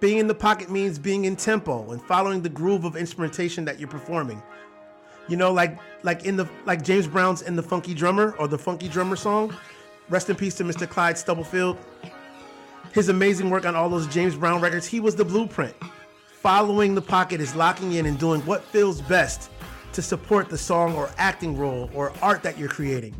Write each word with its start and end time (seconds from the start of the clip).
Being 0.00 0.18
in 0.18 0.26
the 0.28 0.34
pocket 0.34 0.70
means 0.70 0.98
being 0.98 1.24
in 1.24 1.34
tempo 1.34 1.90
and 1.90 2.00
following 2.00 2.40
the 2.40 2.48
groove 2.48 2.84
of 2.84 2.96
instrumentation 2.96 3.64
that 3.64 3.80
you're 3.80 3.88
performing. 3.88 4.40
You 5.26 5.36
know, 5.36 5.52
like 5.52 5.78
like 6.04 6.24
in 6.24 6.36
the 6.36 6.48
like 6.66 6.82
James 6.82 7.08
Brown's 7.08 7.42
in 7.42 7.56
the 7.56 7.62
Funky 7.62 7.94
Drummer 7.94 8.34
or 8.38 8.46
the 8.46 8.58
Funky 8.58 8.88
Drummer 8.88 9.16
song. 9.16 9.54
Rest 10.08 10.30
in 10.30 10.36
peace 10.36 10.54
to 10.54 10.64
Mr. 10.64 10.88
Clyde 10.88 11.18
Stubblefield. 11.18 11.76
His 12.92 13.08
amazing 13.10 13.50
work 13.50 13.66
on 13.66 13.76
all 13.76 13.90
those 13.90 14.06
James 14.06 14.34
Brown 14.36 14.60
records, 14.60 14.86
he 14.86 15.00
was 15.00 15.14
the 15.14 15.24
blueprint. 15.24 15.74
Following 16.40 16.94
the 16.94 17.02
pocket 17.02 17.40
is 17.40 17.54
locking 17.54 17.92
in 17.92 18.06
and 18.06 18.18
doing 18.18 18.40
what 18.42 18.64
feels 18.64 19.02
best 19.02 19.50
to 19.92 20.00
support 20.00 20.48
the 20.48 20.56
song 20.56 20.94
or 20.94 21.10
acting 21.18 21.56
role 21.56 21.90
or 21.92 22.12
art 22.22 22.42
that 22.44 22.56
you're 22.56 22.68
creating. 22.68 23.14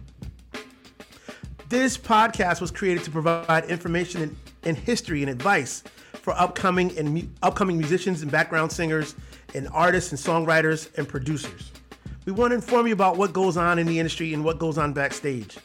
This 1.69 1.99
podcast 1.99 2.63
was 2.63 2.71
created 2.71 3.05
to 3.05 3.11
provide 3.11 3.67
information 3.67 4.23
and, 4.23 4.37
and 4.63 4.77
history 4.77 5.23
and 5.23 5.31
advice 5.31 5.83
for 6.13 6.33
upcoming 6.35 6.97
and 6.99 7.15
mu- 7.15 7.29
upcoming 7.43 7.79
musicians 7.79 8.23
and 8.23 8.31
background 8.31 8.73
singers 8.73 9.15
and 9.55 9.69
artists 9.73 10.11
and 10.13 10.21
songwriters 10.21 10.97
and 10.99 11.09
producers. 11.09 11.73
We 12.25 12.33
want 12.33 12.51
to 12.51 12.57
inform 12.57 12.87
you 12.87 12.93
about 12.93 13.17
what 13.17 13.33
goes 13.33 13.57
on 13.57 13.79
in 13.79 13.87
the 13.87 13.99
industry 13.99 14.35
and 14.35 14.45
what 14.45 14.59
goes 14.59 14.77
on 14.77 14.93
backstage. 14.93 15.57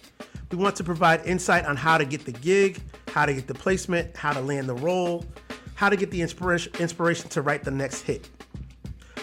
We 0.51 0.57
want 0.57 0.75
to 0.77 0.83
provide 0.83 1.25
insight 1.25 1.65
on 1.65 1.75
how 1.75 1.97
to 1.97 2.05
get 2.05 2.25
the 2.25 2.31
gig, 2.31 2.79
how 3.09 3.25
to 3.25 3.33
get 3.33 3.47
the 3.47 3.53
placement, 3.53 4.15
how 4.15 4.33
to 4.33 4.39
land 4.39 4.69
the 4.69 4.75
role, 4.75 5.25
how 5.75 5.89
to 5.89 5.95
get 5.95 6.11
the 6.11 6.21
inspiration 6.21 6.71
inspiration 6.79 7.29
to 7.29 7.41
write 7.41 7.63
the 7.63 7.71
next 7.71 8.01
hit. 8.01 8.29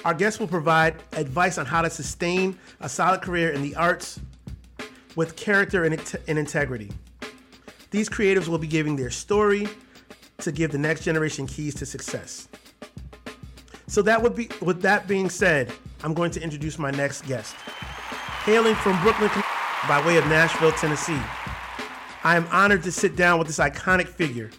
Our 0.04 0.14
guests 0.14 0.40
will 0.40 0.48
provide 0.48 0.96
advice 1.12 1.58
on 1.58 1.66
how 1.66 1.82
to 1.82 1.90
sustain 1.90 2.58
a 2.80 2.88
solid 2.88 3.22
career 3.22 3.50
in 3.50 3.62
the 3.62 3.76
arts 3.76 4.18
with 5.14 5.36
character 5.36 5.84
and, 5.84 6.18
and 6.26 6.38
integrity. 6.38 6.90
These 7.90 8.08
creatives 8.08 8.48
will 8.48 8.58
be 8.58 8.66
giving 8.66 8.96
their 8.96 9.10
story 9.10 9.68
to 10.40 10.52
give 10.52 10.72
the 10.72 10.78
next 10.78 11.02
generation 11.02 11.46
keys 11.46 11.74
to 11.76 11.86
success. 11.86 12.48
So 13.86 14.02
that 14.02 14.22
would 14.22 14.34
be 14.34 14.48
with 14.60 14.82
that 14.82 15.08
being 15.08 15.28
said, 15.28 15.72
I'm 16.02 16.14
going 16.14 16.30
to 16.32 16.42
introduce 16.42 16.78
my 16.78 16.90
next 16.90 17.26
guest. 17.26 17.54
Hailing 18.44 18.74
from 18.76 19.00
Brooklyn 19.02 19.30
by 19.88 20.04
way 20.06 20.16
of 20.16 20.26
Nashville, 20.26 20.72
Tennessee. 20.72 21.20
I 22.22 22.36
am 22.36 22.46
honored 22.52 22.82
to 22.84 22.92
sit 22.92 23.16
down 23.16 23.38
with 23.38 23.48
this 23.48 23.58
iconic 23.58 24.06
figure. 24.06 24.50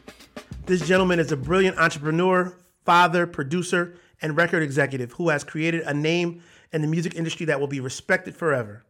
This 0.66 0.86
gentleman 0.88 1.20
is 1.20 1.32
a 1.32 1.38
brilliant 1.38 1.78
entrepreneur, 1.78 2.56
father, 2.86 3.28
producer, 3.28 3.96
and 4.22 4.36
record 4.38 4.64
executive 4.64 5.12
who 5.14 5.30
has 5.30 5.44
created 5.44 5.82
a 5.82 5.94
name 5.94 6.42
in 6.74 6.82
the 6.82 6.88
music 6.88 7.16
industry 7.16 7.46
that 7.48 7.60
will 7.60 7.68
be 7.68 7.80
respected 7.80 8.36
forever. 8.36 8.84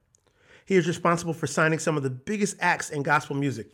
He 0.65 0.75
is 0.75 0.87
responsible 0.87 1.33
for 1.33 1.47
signing 1.47 1.79
some 1.79 1.97
of 1.97 2.03
the 2.03 2.09
biggest 2.09 2.55
acts 2.59 2.89
in 2.89 3.03
gospel 3.03 3.35
music. 3.35 3.73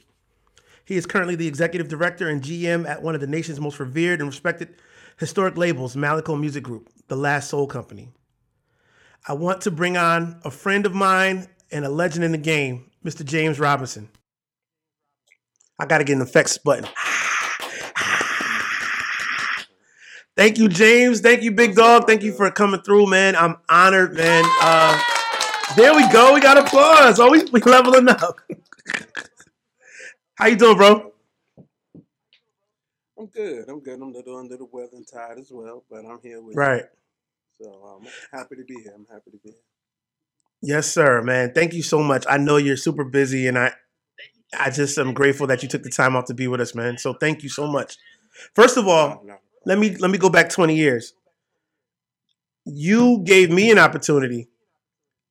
He 0.88 0.96
is 0.96 1.06
currently 1.06 1.36
the 1.36 1.48
executive 1.48 1.90
director 1.90 2.30
and 2.30 2.42
GM 2.42 2.88
at 2.88 3.04
one 3.04 3.14
of 3.14 3.20
the 3.20 3.28
nation's 3.28 3.60
most 3.60 3.78
revered 3.78 4.22
and 4.22 4.30
respected 4.30 4.76
historic 5.20 5.58
labels, 5.58 5.98
Malaco 5.98 6.40
Music 6.40 6.64
Group, 6.64 6.88
the 7.10 7.18
last 7.18 7.50
soul 7.50 7.68
company. 7.68 8.08
I 9.28 9.34
want 9.34 9.60
to 9.62 9.72
bring 9.72 9.98
on 9.98 10.40
a 10.46 10.50
friend 10.50 10.86
of 10.86 10.96
mine 10.96 11.50
and 11.74 11.84
a 11.84 11.90
legend 11.90 12.24
in 12.24 12.32
the 12.32 12.38
game, 12.38 12.90
Mr. 13.04 13.26
James 13.26 13.60
Robinson. 13.60 14.08
I 15.78 15.86
got 15.86 15.98
to 15.98 16.06
get 16.06 16.16
an 16.16 16.22
effects 16.22 16.58
button. 16.58 16.88
Thank 20.38 20.58
you, 20.58 20.70
James. 20.70 21.20
Thank 21.20 21.44
you, 21.44 21.52
Big 21.52 21.76
Dog. 21.76 22.08
Thank 22.08 22.24
you 22.24 22.32
for 22.32 22.50
coming 22.50 22.80
through, 22.80 23.08
man. 23.08 23.36
I'm 23.36 23.58
honored, 23.68 24.14
man. 24.14 24.46
Uh, 24.62 24.98
there 25.76 25.94
we 25.94 26.10
go. 26.14 26.34
We 26.34 26.40
got 26.40 26.58
applause. 26.58 27.20
Oh, 27.20 27.30
we, 27.30 27.44
we 27.52 27.60
leveling 27.60 28.08
up. 28.08 28.40
How 30.38 30.46
you 30.48 30.56
doing, 30.56 30.78
bro? 30.78 31.14
I'm 33.18 33.26
good. 33.28 33.68
I'm 33.70 33.80
good. 33.80 33.96
I'm 33.96 34.10
a 34.10 34.12
little 34.12 34.38
under 34.38 34.56
the 34.58 34.66
weather 34.72 34.90
and 34.94 35.08
tired 35.08 35.40
as 35.40 35.50
well, 35.52 35.84
but 35.90 36.06
I'm 36.06 36.20
here 36.22 36.42
with 36.42 36.54
you. 36.56 36.62
Right. 36.62 36.84
you. 37.60 37.66
So 37.66 37.84
um, 37.84 38.02
I'm 38.06 38.40
happy 38.40 38.56
to 38.58 38.64
be 38.64 38.76
here. 38.76 38.94
I'm 38.96 39.08
happy 39.12 39.32
to 39.32 39.38
be 39.38 39.50
here. 39.50 39.54
Yes, 40.62 40.92
sir, 40.92 41.24
man. 41.24 41.54
Thank 41.56 41.74
you 41.74 41.82
so 41.82 42.04
much. 42.04 42.26
I 42.30 42.38
know 42.38 42.58
you're 42.58 42.78
super 42.78 43.04
busy, 43.04 43.48
and 43.48 43.58
I, 43.58 43.72
I 44.60 44.70
just 44.70 44.98
am 45.00 45.14
grateful 45.14 45.48
that 45.48 45.64
you 45.64 45.70
took 45.70 45.84
the 45.84 45.90
time 45.90 46.16
out 46.16 46.28
to 46.28 46.36
be 46.36 46.48
with 46.48 46.62
us, 46.62 46.76
man. 46.76 47.00
So 47.00 47.14
thank 47.14 47.42
you 47.42 47.50
so 47.50 47.68
much. 47.68 47.98
First 48.56 48.78
of 48.78 48.88
all, 48.88 49.24
No, 49.26 49.34
no. 49.34 49.38
let 49.66 49.80
me 49.80 49.96
let 49.98 50.12
me 50.12 50.20
go 50.20 50.30
back 50.30 50.50
20 50.50 50.76
years. 50.76 51.14
You 52.66 53.24
gave 53.26 53.50
me 53.50 53.72
an 53.72 53.80
opportunity 53.80 54.50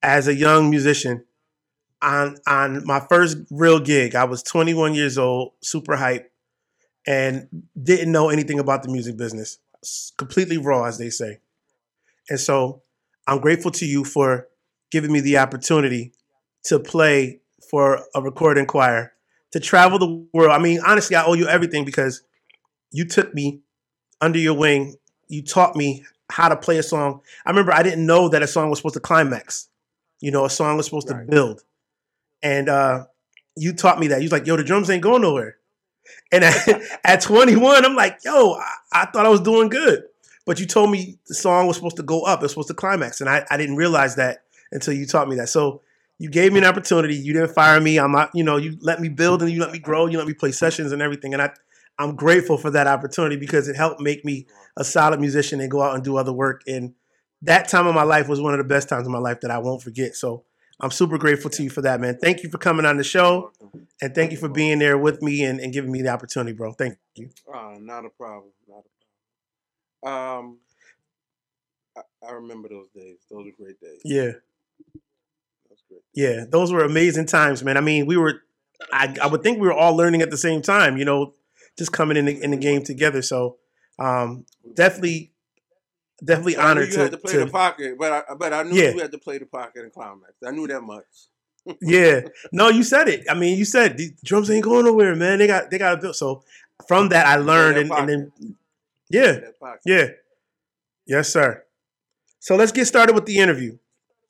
as 0.02 0.28
a 0.28 0.34
young 0.34 0.70
musician 0.70 1.25
on 2.06 2.37
on 2.47 2.87
my 2.87 3.00
first 3.00 3.37
real 3.50 3.81
gig. 3.81 4.15
I 4.15 4.25
was 4.25 4.43
21 4.43 4.94
years 4.94 5.19
old, 5.19 5.53
super 5.62 5.97
hype, 5.97 6.33
and 7.06 7.49
didn't 7.81 8.12
know 8.12 8.31
anything 8.31 8.59
about 8.59 8.83
the 8.83 8.89
music 8.91 9.17
business. 9.17 9.59
Completely 10.17 10.56
raw, 10.56 10.84
as 10.84 10.99
they 10.99 11.11
say. 11.11 11.41
And 12.31 12.41
so 12.41 12.83
I'm 13.27 13.41
grateful 13.41 13.71
to 13.72 13.84
you 13.87 14.05
for 14.05 14.49
giving 14.91 15.12
me 15.12 15.21
the 15.21 15.39
opportunity 15.39 16.12
to 16.65 16.78
play 16.78 17.41
for 17.71 18.05
a 18.15 18.23
recording 18.23 18.67
choir, 18.67 19.12
to 19.53 19.61
travel 19.61 19.99
the 19.99 20.27
world. 20.33 20.53
I 20.53 20.59
mean, 20.59 20.81
honestly, 20.87 21.17
I 21.17 21.25
owe 21.25 21.34
you 21.34 21.49
everything 21.49 21.84
because 21.84 22.23
you 22.93 23.05
took 23.05 23.34
me 23.34 23.61
under 24.21 24.38
your 24.38 24.55
wing. 24.55 24.94
You 25.28 25.43
taught 25.43 25.77
me 25.77 26.05
how 26.31 26.49
to 26.49 26.56
play 26.56 26.78
a 26.78 26.83
song. 26.83 27.21
I 27.44 27.50
remember 27.50 27.73
I 27.73 27.83
didn't 27.83 28.06
know 28.06 28.28
that 28.28 28.43
a 28.43 28.47
song 28.47 28.71
was 28.71 28.78
supposed 28.78 28.94
to 28.94 29.00
climax. 29.00 29.69
You 30.21 30.31
know, 30.31 30.44
a 30.44 30.50
song 30.50 30.77
was 30.77 30.87
supposed 30.87 31.11
Right. 31.11 31.25
to 31.27 31.31
build. 31.31 31.62
And 32.46 32.68
uh, 32.68 33.06
you 33.56 33.72
taught 33.72 33.98
me 33.98 34.06
that. 34.06 34.18
You 34.18 34.26
was 34.26 34.32
like, 34.32 34.46
yo, 34.46 34.56
the 34.56 34.62
drums 34.62 34.88
ain't 34.88 35.02
going 35.02 35.22
nowhere. 35.22 35.56
And 36.30 36.44
at, 36.44 36.80
at 37.04 37.20
21, 37.20 37.84
I'm 37.84 37.96
like, 37.96 38.20
yo, 38.24 38.52
I, 38.52 38.72
I 38.92 39.06
thought 39.06 39.26
I 39.26 39.30
was 39.30 39.40
doing 39.40 39.68
good. 39.68 40.04
But 40.46 40.60
you 40.60 40.66
told 40.66 40.92
me 40.92 41.18
the 41.26 41.34
song 41.34 41.66
was 41.66 41.74
supposed 41.74 41.96
to 41.96 42.04
go 42.04 42.22
up. 42.22 42.38
It 42.38 42.42
was 42.42 42.52
supposed 42.52 42.68
to 42.68 42.74
climax. 42.74 43.20
And 43.20 43.28
I, 43.28 43.44
I 43.50 43.56
didn't 43.56 43.74
realize 43.74 44.14
that 44.14 44.44
until 44.70 44.94
you 44.94 45.06
taught 45.06 45.28
me 45.28 45.34
that. 45.36 45.48
So 45.48 45.82
you 46.20 46.30
gave 46.30 46.52
me 46.52 46.60
an 46.60 46.64
opportunity. 46.64 47.16
You 47.16 47.32
didn't 47.32 47.52
fire 47.52 47.80
me. 47.80 47.98
I'm 47.98 48.12
not, 48.12 48.30
you 48.32 48.44
know, 48.44 48.58
you 48.58 48.78
let 48.80 49.00
me 49.00 49.08
build 49.08 49.42
and 49.42 49.50
you 49.50 49.58
let 49.58 49.72
me 49.72 49.80
grow. 49.80 50.06
You 50.06 50.16
let 50.16 50.28
me 50.28 50.34
play 50.34 50.52
sessions 50.52 50.92
and 50.92 51.02
everything. 51.02 51.32
And 51.32 51.42
I, 51.42 51.50
I'm 51.98 52.14
grateful 52.14 52.58
for 52.58 52.70
that 52.70 52.86
opportunity 52.86 53.36
because 53.36 53.66
it 53.66 53.74
helped 53.74 54.00
make 54.00 54.24
me 54.24 54.46
a 54.76 54.84
solid 54.84 55.18
musician 55.18 55.60
and 55.60 55.68
go 55.68 55.82
out 55.82 55.96
and 55.96 56.04
do 56.04 56.16
other 56.16 56.32
work. 56.32 56.62
And 56.68 56.94
that 57.42 57.66
time 57.66 57.88
of 57.88 57.96
my 57.96 58.04
life 58.04 58.28
was 58.28 58.40
one 58.40 58.54
of 58.54 58.58
the 58.58 58.64
best 58.64 58.88
times 58.88 59.04
of 59.04 59.12
my 59.12 59.18
life 59.18 59.40
that 59.40 59.50
I 59.50 59.58
won't 59.58 59.82
forget. 59.82 60.14
So 60.14 60.44
I'm 60.78 60.91
super 60.91 61.16
grateful 61.16 61.50
to 61.50 61.62
you 61.62 61.70
for 61.70 61.81
that, 61.82 62.00
man. 62.00 62.19
Thank 62.20 62.42
you 62.42 62.50
for 62.50 62.59
coming 62.59 62.84
on 62.84 62.98
the 62.98 63.04
show 63.04 63.53
and 64.03 64.14
thank 64.14 64.31
you 64.31 64.37
for 64.37 64.48
being 64.48 64.78
there 64.78 64.98
with 64.98 65.22
me 65.22 65.42
and, 65.42 65.59
and 65.59 65.72
giving 65.72 65.91
me 65.91 66.03
the 66.03 66.09
opportunity, 66.09 66.53
bro. 66.53 66.72
Thank 66.72 66.98
you. 67.14 67.31
Uh, 67.53 67.76
not 67.81 68.04
a 68.04 68.10
problem. 68.10 68.53
Not 68.69 68.84
a 68.84 70.06
problem. 70.06 70.38
Um, 70.38 70.59
I, 71.97 72.03
I 72.28 72.32
remember 72.32 72.69
those 72.69 72.88
days. 72.94 73.16
Those 73.31 73.47
were 73.47 73.64
great 73.64 73.81
days. 73.81 74.00
Yeah. 74.04 74.32
That's 75.70 75.82
great. 75.88 76.03
Yeah. 76.14 76.44
Those 76.47 76.72
were 76.72 76.84
amazing 76.84 77.26
times, 77.26 77.64
man. 77.64 77.78
I 77.78 77.81
mean, 77.81 78.04
we 78.04 78.19
were, 78.19 78.43
I, 78.93 79.16
I 79.22 79.26
would 79.28 79.43
think 79.43 79.58
we 79.58 79.66
were 79.66 79.72
all 79.72 79.97
learning 79.97 80.20
at 80.20 80.31
the 80.31 80.37
same 80.37 80.60
time, 80.60 80.98
you 80.98 81.06
know, 81.06 81.32
just 81.78 81.93
coming 81.93 82.19
in 82.19 82.26
the, 82.26 82.43
in 82.43 82.50
the 82.50 82.56
game 82.58 82.82
together. 82.82 83.22
So 83.22 83.56
um, 83.98 84.44
definitely, 84.75 85.32
definitely 86.25 86.54
knew 86.56 86.60
honored 86.62 86.88
you 86.88 86.94
to, 86.94 87.00
had 87.00 87.10
to 87.12 87.19
play 87.19 87.37
the 87.37 87.47
pocket, 87.47 87.99
but 87.99 88.12
I 88.12 88.34
but 88.34 88.53
I 88.53 88.62
knew 88.62 88.81
Yeah. 88.81 88.91
you 88.91 88.99
had 89.00 89.12
to 89.12 89.19
play 89.19 89.38
the 89.38 89.47
pocket 89.47 89.82
and 89.84 89.93
climax. 89.93 90.32
I 90.47 90.50
knew 90.50 90.66
that 90.66 90.81
much. 90.82 91.04
yeah. 91.81 92.21
No, 92.53 92.69
you 92.69 92.82
said 92.82 93.09
it. 93.09 93.25
I 93.28 93.34
mean, 93.34 93.59
you 93.59 93.65
said 93.65 93.97
the 93.99 94.12
drums 94.25 94.50
ain't 94.50 94.65
going 94.65 94.84
nowhere, 94.84 95.15
man. 95.16 95.38
They 95.38 95.47
got, 95.47 95.71
they 95.71 95.78
got 95.78 95.91
to 95.91 95.97
build. 95.97 96.16
So 96.16 96.44
from 96.87 97.09
that, 97.10 97.26
I 97.26 97.37
learned 97.37 97.78
and, 97.78 97.91
and 97.91 98.09
then, 98.09 98.32
yeah. 99.10 99.41
Yeah. 99.84 100.09
Yes, 101.06 101.28
sir. 101.28 101.62
So 102.38 102.56
let's 102.56 102.72
get 102.72 102.87
started 102.87 103.15
with 103.15 103.26
the 103.26 103.38
interview. 103.38 103.78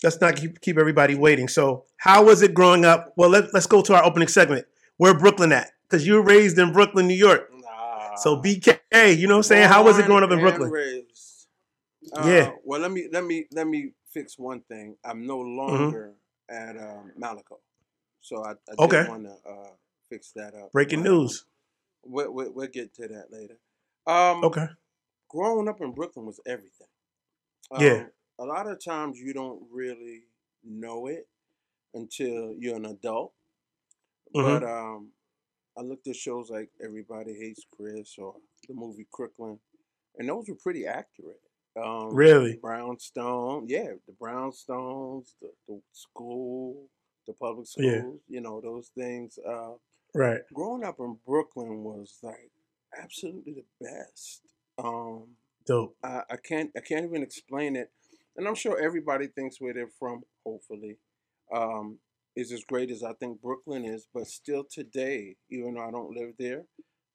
Let's 0.02 0.20
not 0.20 0.36
keep 0.36 0.60
keep 0.60 0.78
everybody 0.78 1.14
waiting. 1.14 1.48
So, 1.48 1.84
how 1.96 2.22
was 2.24 2.42
it 2.42 2.52
growing 2.52 2.84
up? 2.84 3.12
Well, 3.16 3.30
let, 3.30 3.52
let's 3.54 3.66
go 3.66 3.80
to 3.82 3.94
our 3.94 4.04
opening 4.04 4.28
segment. 4.28 4.66
Where 4.98 5.18
Brooklyn 5.18 5.52
at? 5.52 5.70
Because 5.88 6.06
you 6.06 6.14
were 6.14 6.22
raised 6.22 6.58
in 6.58 6.72
Brooklyn, 6.72 7.06
New 7.06 7.14
York. 7.14 7.50
Nah. 7.52 8.14
So 8.16 8.36
BK, 8.40 8.78
you 9.16 9.26
know 9.26 9.34
what 9.34 9.38
I'm 9.38 9.42
saying? 9.44 9.68
How 9.68 9.82
was 9.84 9.98
it 9.98 10.04
growing 10.06 10.22
up 10.22 10.30
in 10.30 10.40
Brooklyn? 10.40 10.70
raised. 10.70 11.06
Yeah. 12.14 12.50
Uh, 12.50 12.52
well, 12.64 12.80
let 12.80 12.90
me 12.92 13.08
let 13.12 13.24
me 13.24 13.46
let 13.52 13.66
me 13.66 13.92
fix 14.12 14.38
one 14.38 14.60
thing. 14.62 14.96
I'm 15.04 15.26
no 15.26 15.38
Mm-hmm. 15.38 15.56
longer 15.56 16.14
at 16.48 16.76
um, 16.76 17.12
Malaco, 17.20 17.58
so 18.20 18.44
I, 18.44 18.52
I 18.52 18.74
Okay. 18.78 18.98
just 18.98 19.08
want 19.10 19.24
to 19.24 19.50
uh, 19.50 19.70
fix 20.08 20.32
that 20.36 20.54
up. 20.54 20.70
Breaking 20.72 21.02
But, 21.02 21.10
um, 21.10 21.16
news. 21.18 21.44
We'll, 22.04 22.32
we'll, 22.32 22.52
we'll 22.52 22.68
get 22.68 22.94
to 22.94 23.08
that 23.08 23.32
later. 23.32 23.58
Um, 24.06 24.44
Okay. 24.44 24.66
Growing 25.28 25.68
up 25.68 25.80
in 25.80 25.90
Brooklyn 25.92 26.24
was 26.26 26.40
everything. 26.46 26.86
Yeah. 27.78 28.02
Um, 28.02 28.10
A 28.38 28.44
lot 28.44 28.68
of 28.70 28.82
times 28.82 29.18
you 29.18 29.32
don't 29.34 29.62
really 29.72 30.22
know 30.64 31.06
it 31.08 31.26
until 31.94 32.54
you're 32.58 32.76
an 32.76 32.86
adult. 32.86 33.32
Mhm. 34.34 34.60
But 34.60 34.64
um, 34.64 35.08
I 35.76 35.82
looked 35.82 36.06
at 36.06 36.16
shows 36.16 36.48
like 36.50 36.70
Everybody 36.82 37.34
Hates 37.34 37.66
Chris 37.76 38.14
or 38.18 38.36
the 38.68 38.74
movie 38.74 39.06
Crooklyn, 39.10 39.58
and 40.16 40.28
those 40.28 40.48
were 40.48 40.54
pretty 40.62 40.86
accurate. 40.86 41.40
Um, 41.76 42.22
Really? 42.22 42.60
Brownstone, 42.62 43.68
yeah, 43.68 43.92
the 44.06 44.12
Brownstones, 44.12 45.34
the, 45.40 45.50
the 45.68 45.80
school, 45.92 46.88
the 47.26 47.34
public 47.34 47.66
Yeah. 47.76 48.02
schools, 48.02 48.22
you 48.28 48.40
know, 48.40 48.60
those 48.60 48.90
things. 48.96 49.38
Uh, 49.38 49.74
Right. 50.14 50.42
growing 50.52 50.84
up 50.84 50.96
in 51.00 51.18
Brooklyn 51.26 51.84
was 51.84 52.18
like 52.22 52.52
absolutely 52.96 53.54
the 53.54 53.66
best. 53.86 54.42
Um, 54.78 55.36
Dope. 55.66 55.96
I, 56.02 56.22
I 56.30 56.36
can't 56.36 56.70
I 56.76 56.80
can't 56.80 57.06
even 57.06 57.22
explain 57.22 57.76
it, 57.76 57.90
and 58.36 58.46
I'm 58.48 58.54
sure 58.54 58.80
everybody 58.80 59.28
thinks 59.28 59.60
where 59.60 59.74
they're 59.74 59.88
from. 59.98 60.24
Hopefully, 60.44 60.98
um, 61.52 61.98
is 62.36 62.52
as 62.52 62.64
great 62.64 62.90
as 62.90 63.02
I 63.02 63.14
think 63.14 63.40
Brooklyn 63.42 63.84
is. 63.84 64.08
But 64.12 64.26
still 64.28 64.64
today, 64.64 65.36
even 65.50 65.74
though 65.74 65.88
I 65.88 65.90
don't 65.90 66.14
live 66.14 66.34
there, 66.38 66.64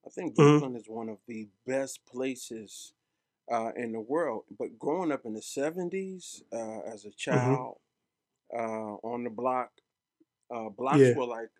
I 0.06 0.10
think 0.10 0.36
hmm 0.38 0.62
Brooklyn 0.62 0.76
is 0.76 0.86
one 0.88 1.10
of 1.10 1.20
the 1.28 1.50
best 1.66 2.06
places 2.06 2.94
uh, 3.52 3.72
in 3.76 3.92
the 3.92 4.00
world. 4.00 4.46
But 4.58 4.78
growing 4.80 5.12
up 5.12 5.26
in 5.26 5.34
the 5.34 5.42
'70s 5.42 6.44
uh, 6.54 6.82
as 6.82 7.06
a 7.06 7.12
hmm 7.30 7.56
child 7.58 7.78
uh, 8.54 8.96
on 9.04 9.24
the 9.24 9.30
block, 9.32 9.72
uh, 10.54 10.70
blocks 10.70 11.12
Yeah. 11.12 11.16
were 11.16 11.26
like 11.28 11.52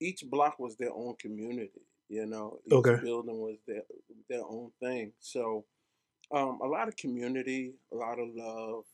each 0.00 0.24
block 0.28 0.58
was 0.58 0.76
their 0.76 0.92
own 0.92 1.16
community. 1.16 1.82
You 2.08 2.26
know, 2.26 2.60
each 2.66 2.88
Okay. 2.88 2.96
building 3.00 3.40
was 3.40 3.58
their 3.66 3.82
their 4.28 4.44
own 4.44 4.70
thing. 4.80 5.12
So 5.18 5.64
um, 6.32 6.60
a 6.62 6.66
lot 6.66 6.88
of 6.88 6.96
community, 6.96 7.74
a 7.92 7.96
lot 7.96 8.18
of 8.18 8.28
love. 8.34 8.84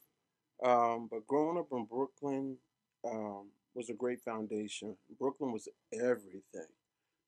Um, 0.64 1.08
but 1.10 1.26
growing 1.26 1.58
up 1.58 1.68
in 1.72 1.86
Brooklyn 1.86 2.58
um, 3.04 3.50
was 3.74 3.90
a 3.90 3.94
great 3.94 4.22
foundation. 4.22 4.96
Brooklyn 5.18 5.52
was 5.52 5.68
everything. 5.92 6.68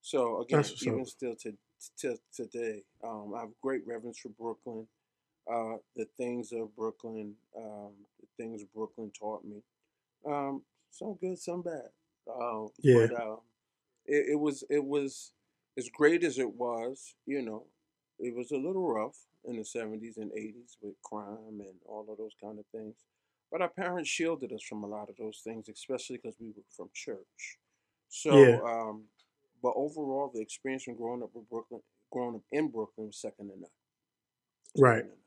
So 0.03 0.43
again, 0.43 0.61
That's 0.61 0.71
what's 0.71 0.87
up. 0.87 0.95
even 0.95 1.07
still 1.07 1.37
to, 1.37 1.57
to 1.99 2.19
today, 2.35 2.83
um, 3.05 3.35
I 3.37 3.41
have 3.41 3.51
great 3.63 3.87
reverence 3.87 4.19
for 4.19 4.31
Brooklyn. 4.31 4.87
Uh, 5.51 5.77
the 5.97 6.07
things 6.17 6.53
of 6.53 6.75
Brooklyn, 6.77 7.35
um, 7.57 7.93
the 8.21 8.27
things 8.39 8.65
Brooklyn 8.75 9.13
taught 9.19 9.45
me. 9.45 9.63
Um, 10.27 10.63
some 10.91 11.15
good, 11.21 11.39
some 11.39 11.63
bad. 11.63 11.91
Uh, 12.29 12.67
Yeah. 12.83 13.07
but 13.09 13.13
uh, 13.13 13.37
it, 14.07 14.31
it 14.33 14.41
was 14.41 14.65
it 14.71 14.85
was 14.85 15.33
as 15.79 15.89
great 15.91 16.25
as 16.25 16.39
it 16.39 16.53
was. 16.55 17.15
You 17.27 17.43
know, 17.43 17.67
it 18.19 18.35
was 18.35 18.51
a 18.53 18.57
little 18.57 18.89
rough 18.93 19.17
in 19.45 19.57
the 19.57 19.65
seventies 19.65 20.17
and 20.19 20.33
eighties 20.33 20.77
with 20.83 20.95
crime 21.03 21.61
and 21.61 21.77
all 21.87 22.07
of 22.11 22.19
those 22.19 22.35
kind 22.43 22.59
of 22.59 22.67
things. 22.73 22.97
But 23.51 23.63
our 23.63 23.69
parents 23.69 24.11
shielded 24.11 24.53
us 24.53 24.63
from 24.63 24.85
a 24.85 24.89
lot 24.89 25.11
of 25.11 25.17
those 25.17 25.41
things, 25.45 25.69
especially 25.69 26.17
because 26.19 26.37
we 26.41 26.49
were 26.49 26.63
from 26.77 26.91
church. 26.95 27.59
So, 28.09 28.57
Yeah. 28.57 28.61
um, 28.67 29.05
but 29.65 29.73
overall, 29.77 30.31
the 30.33 30.43
experience 30.43 30.85
from 30.85 30.95
growing 30.97 31.23
up 31.23 31.31
in 31.35 31.43
Brooklyn, 31.51 31.81
growing 32.13 32.35
up 32.37 32.43
in 32.53 32.69
Brooklyn, 32.71 33.07
was 33.07 33.19
second 33.19 33.49
to 33.49 33.59
none. 33.59 33.71
Right. 34.77 35.05
Second 35.05 35.09
to 35.09 35.09
none. 35.09 35.19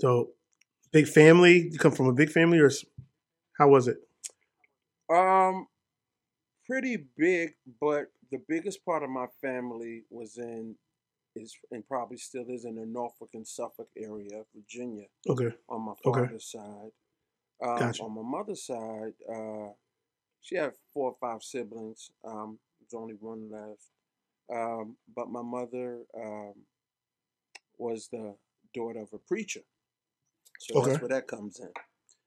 Dope. 0.00 0.36
Big 0.92 1.06
family. 1.06 1.68
You 1.70 1.78
come 1.78 1.92
from 1.92 2.06
a 2.06 2.14
big 2.14 2.30
family, 2.30 2.58
or 2.58 2.70
how 3.58 3.68
was 3.68 3.86
it? 3.86 3.98
Um, 5.10 5.66
pretty 6.64 6.96
big, 7.18 7.50
but 7.80 8.06
the 8.30 8.40
biggest 8.48 8.82
part 8.86 9.02
of 9.02 9.10
my 9.10 9.26
family 9.42 10.04
was 10.08 10.38
in 10.38 10.76
is 11.36 11.54
and 11.70 11.86
probably 11.86 12.16
still 12.16 12.46
is 12.48 12.64
in 12.64 12.76
the 12.76 12.86
Norfolk 12.86 13.28
and 13.34 13.46
Suffolk 13.46 13.88
area, 13.96 14.42
Virginia, 14.54 15.04
Okay. 15.28 15.50
on 15.68 15.82
my 15.82 15.92
Okay. 16.06 16.22
father's 16.22 16.50
side. 16.50 16.92
Um, 17.62 17.78
Gotcha. 17.78 18.02
on 18.02 18.14
my 18.14 18.22
mother's 18.22 18.64
side, 18.64 19.12
uh, 19.30 19.72
she 20.40 20.56
had 20.56 20.72
four 20.94 21.10
or 21.10 21.16
five 21.20 21.42
siblings. 21.42 22.10
Um, 22.24 22.58
there's 22.90 23.00
only 23.00 23.14
one 23.14 23.50
left. 23.50 23.82
Um, 24.54 24.96
but 25.14 25.30
my 25.30 25.42
mother 25.42 26.04
um, 26.16 26.54
was 27.78 28.08
the 28.08 28.36
daughter 28.74 29.00
of 29.00 29.12
a 29.12 29.18
preacher, 29.18 29.62
so 30.58 30.74
that's 30.74 31.00
where 31.00 31.08
that 31.08 31.26
comes 31.28 31.60
in. 31.60 31.72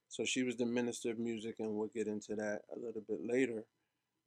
So 0.10 0.26
she 0.26 0.44
was 0.44 0.58
the 0.58 0.66
minister 0.66 1.12
of 1.12 1.20
music, 1.20 1.56
and 1.60 1.74
we'll 1.74 1.90
get 1.90 2.08
into 2.08 2.36
that 2.36 2.62
a 2.76 2.80
little 2.80 3.02
bit 3.08 3.20
later. 3.26 3.66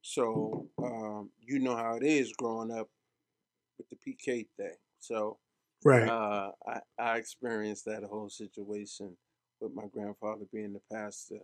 So 0.01 0.69
um, 0.83 1.31
you 1.39 1.59
know 1.59 1.75
how 1.75 1.95
it 1.97 2.03
is 2.03 2.33
growing 2.33 2.71
up 2.71 2.89
with 3.77 3.89
the 3.89 3.97
PK 3.97 4.47
thing. 4.57 4.77
So 4.99 5.39
Right. 5.83 6.09
uh, 6.09 6.51
I, 6.67 6.79
I 6.99 7.17
experienced 7.17 7.85
that 7.85 8.03
whole 8.03 8.29
situation 8.29 9.17
with 9.61 9.73
my 9.73 9.87
grandfather 9.87 10.45
being 10.53 10.73
the 10.73 10.81
pastor. 10.91 11.39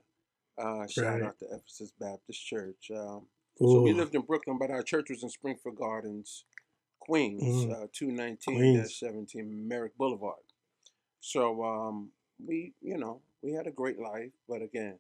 Uh, 0.57 0.87
shout 0.87 1.21
Right. 1.21 1.23
out 1.23 1.39
to 1.39 1.45
Ephesus 1.51 1.93
Baptist 1.99 2.45
Church. 2.45 2.91
Um, 2.95 3.27
so 3.61 3.81
we 3.81 3.93
lived 3.93 4.15
in 4.15 4.21
Brooklyn, 4.21 4.57
but 4.59 4.71
our 4.71 4.83
church 4.83 5.09
was 5.09 5.23
in 5.23 5.29
Springfield 5.29 5.75
Gardens, 5.77 6.45
Queens, 6.99 7.65
Mm. 7.65 7.71
uh, 7.83 7.87
219 7.93 8.55
Queens. 8.55 8.99
17 8.99 9.67
Merrick 9.67 9.97
Boulevard. 9.97 10.43
So 11.19 11.63
um, 11.63 12.11
we, 12.43 12.73
you 12.81 12.97
know, 12.97 13.21
we 13.41 13.53
had 13.53 13.67
a 13.67 13.71
great 13.71 13.99
life, 13.99 14.31
but 14.47 14.61
again, 14.61 14.97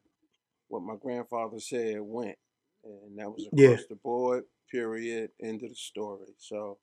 what 0.67 0.81
my 0.83 0.95
grandfather 0.95 1.59
said 1.59 1.99
went, 2.01 2.37
and 2.83 3.17
that 3.17 3.29
was 3.29 3.47
Yeah. 3.53 3.77
the 3.89 3.95
board. 3.95 4.45
Period. 4.71 5.31
End 5.41 5.63
of 5.63 5.69
the 5.69 5.75
story. 5.75 6.27
So 6.37 6.77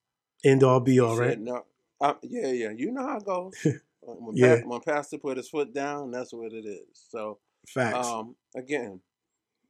End 0.44 0.62
all 0.62 0.80
be 0.80 1.00
all, 1.00 1.16
right? 1.16 1.30
said 1.30 1.40
no. 1.40 1.64
Uh, 2.00 2.14
yeah, 2.22 2.48
yeah. 2.52 2.70
You 2.70 2.92
know 2.92 3.06
how 3.06 3.16
it 3.18 3.24
goes. 3.24 3.54
When, 4.00 4.36
Yeah. 4.36 4.60
pa- 4.62 4.68
when 4.68 4.80
pastor 4.80 5.18
put 5.18 5.36
his 5.36 5.48
foot 5.50 5.74
down, 5.74 6.10
that's 6.12 6.32
what 6.32 6.52
it 6.52 6.64
is. 6.64 6.86
So 7.10 7.40
Facts. 7.66 8.06
um, 8.08 8.36
again, 8.56 9.00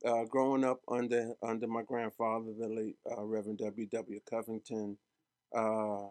uh, 0.05 0.25
growing 0.25 0.65
up 0.65 0.81
under 0.89 1.35
under 1.43 1.67
my 1.67 1.83
grandfather, 1.83 2.53
the 2.59 2.69
late 2.69 2.97
uh, 3.11 3.23
Reverend 3.23 3.59
W. 3.59 3.87
W. 3.91 4.21
Covington, 4.29 4.99
uh, 5.55 6.09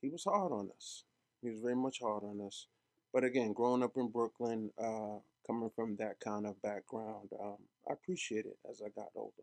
he 0.00 0.08
was 0.08 0.24
hard 0.24 0.52
on 0.52 0.70
us. 0.76 1.04
He 1.42 1.50
was 1.50 1.60
very 1.60 1.76
much 1.76 2.00
hard 2.00 2.22
on 2.24 2.40
us. 2.46 2.66
But 3.12 3.24
again, 3.24 3.52
growing 3.52 3.82
up 3.82 3.92
in 3.96 4.08
Brooklyn, 4.08 4.70
uh, 4.78 5.18
coming 5.46 5.70
from 5.74 5.96
that 5.96 6.18
kind 6.20 6.46
of 6.46 6.60
background, 6.62 7.28
um, 7.40 7.56
I 7.88 7.92
appreciate 7.92 8.46
it 8.46 8.58
as 8.70 8.80
I 8.84 8.88
got 8.88 9.08
older. 9.14 9.42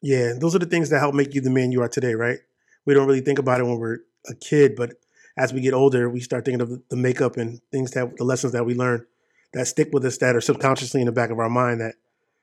Yeah, 0.00 0.32
those 0.38 0.54
are 0.54 0.58
the 0.58 0.66
things 0.66 0.90
that 0.90 0.98
help 0.98 1.14
make 1.14 1.34
you 1.34 1.40
the 1.40 1.50
man 1.50 1.70
you 1.70 1.82
are 1.82 1.88
today, 1.88 2.14
right? 2.14 2.38
We 2.86 2.94
don't 2.94 3.06
really 3.06 3.20
think 3.20 3.38
about 3.38 3.60
it 3.60 3.64
when 3.64 3.78
we're 3.78 4.00
a 4.28 4.34
kid, 4.34 4.74
but 4.74 4.94
as 5.36 5.52
we 5.52 5.60
get 5.60 5.74
older, 5.74 6.08
we 6.10 6.20
start 6.20 6.44
thinking 6.44 6.60
of 6.60 6.70
the- 6.70 6.82
the 6.88 6.96
makeup 6.96 7.36
and 7.36 7.60
things 7.70 7.92
that 7.92 8.16
the 8.16 8.24
lessons 8.24 8.52
that 8.52 8.64
we 8.66 8.74
learn 8.74 9.06
that 9.52 9.66
stick 9.66 9.90
with 9.92 10.04
us 10.04 10.18
that 10.18 10.34
are 10.34 10.40
subconsciously 10.40 11.00
in 11.00 11.06
the 11.06 11.12
back 11.12 11.30
of 11.30 11.38
our 11.38 11.50
mind 11.50 11.80
that 11.80 11.96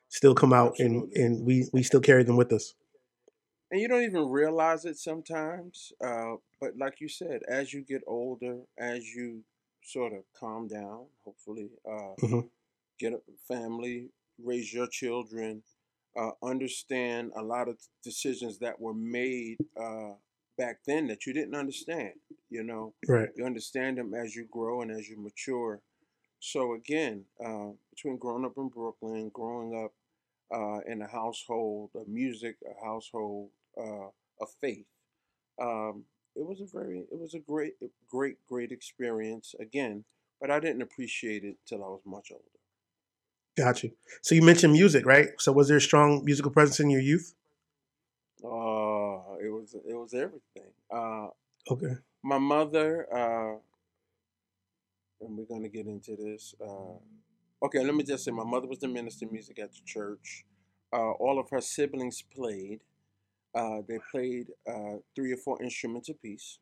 still 0.09 0.35
come 0.35 0.53
out 0.53 0.79
and 0.79 1.11
and 1.13 1.45
we 1.45 1.69
we 1.73 1.83
still 1.83 2.01
carry 2.01 2.23
them 2.23 2.37
with 2.37 2.51
us. 2.53 2.75
and 3.71 3.79
you 3.79 3.87
don't 3.87 4.03
even 4.03 4.29
realize 4.29 4.85
it 4.85 4.97
sometimes. 4.97 5.91
Uh, 6.03 6.35
but 6.59 6.77
like 6.77 6.99
you 6.99 7.07
said, 7.07 7.41
as 7.47 7.73
you 7.73 7.81
get 7.81 8.01
older, 8.07 8.63
as 8.77 9.05
you 9.13 9.43
sort 9.83 10.13
of 10.13 10.23
calm 10.33 10.67
down, 10.67 11.07
hopefully, 11.23 11.71
uh, 11.89 12.15
hmm 12.19 12.49
get 12.99 13.13
a 13.13 13.21
family, 13.47 14.11
raise 14.39 14.73
your 14.73 14.87
children, 14.87 15.63
uh, 16.17 16.31
understand 16.43 17.31
a 17.35 17.43
lot 17.43 17.69
of 17.69 17.79
decisions 18.03 18.59
that 18.59 18.79
were 18.79 18.93
made 18.93 19.59
uh, 19.79 20.13
back 20.57 20.79
then 20.85 21.07
that 21.07 21.25
you 21.25 21.33
didn't 21.33 21.55
understand. 21.55 22.13
You 22.49 22.63
know, 22.63 22.95
Right. 23.07 23.31
you 23.35 23.45
understand 23.45 23.97
them 23.99 24.13
as 24.13 24.35
you 24.35 24.45
grow 24.45 24.81
and 24.81 24.91
as 24.91 25.09
you 25.09 25.17
mature. 25.17 25.81
So 26.39 26.73
again, 26.73 27.25
uh, 27.43 27.71
between 27.91 28.17
growing 28.17 28.45
up 28.45 28.57
in 28.57 28.69
Brooklyn, 28.69 29.29
growing 29.29 29.75
up 29.85 29.93
uh, 30.53 30.79
in 30.87 31.01
a 31.01 31.07
household 31.07 31.91
of 31.95 32.07
music, 32.07 32.57
a 32.65 32.85
household 32.85 33.49
uh, 33.77 34.07
of 34.41 34.49
faith, 34.61 34.87
um, 35.61 36.05
it 36.35 36.45
was 36.45 36.61
a 36.61 36.65
very, 36.65 36.99
it 37.11 37.19
was 37.19 37.33
a 37.33 37.39
great, 37.39 37.73
great, 38.09 38.37
great 38.47 38.71
experience. 38.71 39.55
Again, 39.59 40.05
but 40.39 40.49
I 40.51 40.59
didn't 40.59 40.81
appreciate 40.81 41.43
it 41.43 41.57
till 41.65 41.83
I 41.83 41.87
was 41.87 42.01
much 42.05 42.31
older. 42.31 42.43
Got 43.57 43.83
you. 43.83 43.91
So 44.21 44.35
you 44.35 44.41
mentioned 44.41 44.73
music, 44.73 45.05
right? 45.05 45.29
So 45.39 45.51
was 45.51 45.67
there 45.67 45.77
a 45.77 45.81
strong 45.81 46.23
musical 46.23 46.51
presence 46.51 46.79
in 46.79 46.89
your 46.89 47.01
youth? 47.01 47.35
Uh, 48.43 49.35
it 49.43 49.49
was, 49.51 49.75
it 49.85 49.95
was 49.95 50.13
everything. 50.13 50.71
Uh, 50.89 51.27
Okay. 51.69 51.97
my 52.23 52.37
mother, 52.37 53.05
uh, 53.13 53.57
and 55.21 55.37
we're 55.37 55.45
gonna 55.45 55.67
get 55.69 55.87
into 55.87 56.15
this. 56.15 56.55
Uh, 56.61 56.97
okay, 57.63 57.83
let 57.83 57.93
me 57.95 58.03
just 58.03 58.23
say, 58.25 58.31
my 58.31 58.43
mother 58.43 58.67
was 58.67 58.79
the 58.79 58.87
minister 58.87 59.25
of 59.25 59.31
music 59.31 59.59
at 59.59 59.71
the 59.71 59.81
church. 59.85 60.45
Uh, 60.93 61.11
all 61.11 61.39
of 61.39 61.49
her 61.49 61.61
siblings 61.61 62.21
played. 62.35 62.79
Uh, 63.53 63.79
they 63.87 63.99
played 64.11 64.47
uh, 64.67 64.97
three 65.15 65.31
or 65.33 65.37
four 65.37 65.61
instruments 65.61 66.09
apiece. 66.09 66.59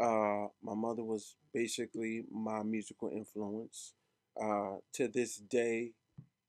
Uh, 0.00 0.46
my 0.62 0.74
mother 0.74 1.04
was 1.04 1.36
basically 1.52 2.24
my 2.32 2.62
musical 2.62 3.10
influence. 3.10 3.94
Uh, 4.40 4.76
to 4.92 5.06
this 5.08 5.36
day, 5.36 5.92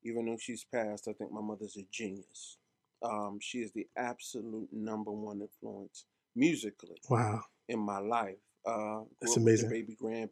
even 0.04 0.26
though 0.26 0.38
she's 0.40 0.66
passed, 0.74 1.08
I 1.08 1.14
think 1.14 1.32
my 1.32 1.42
mother's 1.42 1.78
a 1.78 1.86
genius. 1.92 2.58
Um, 3.04 3.38
she 3.40 3.60
is 3.60 3.72
the 3.74 3.88
absolute 3.98 4.70
number 4.72 5.12
one 5.12 5.42
influence 5.42 6.06
musically 6.36 6.98
Wow. 7.10 7.42
in 7.70 7.80
my 7.80 8.00
life. 8.00 8.38
Uh, 8.66 9.02
That's 9.22 9.38
amazing. 9.38 9.70
baby 9.70 9.96
grand. 10.00 10.32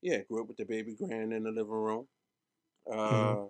Yeah, 0.00 0.18
grew 0.28 0.42
up 0.42 0.48
with 0.48 0.56
the 0.56 0.64
baby 0.64 0.94
grand 0.94 1.32
in 1.34 1.42
the 1.44 1.50
living 1.50 1.70
room. 1.72 2.06
Mhm. 3.10 3.38
Uh, 3.38 3.46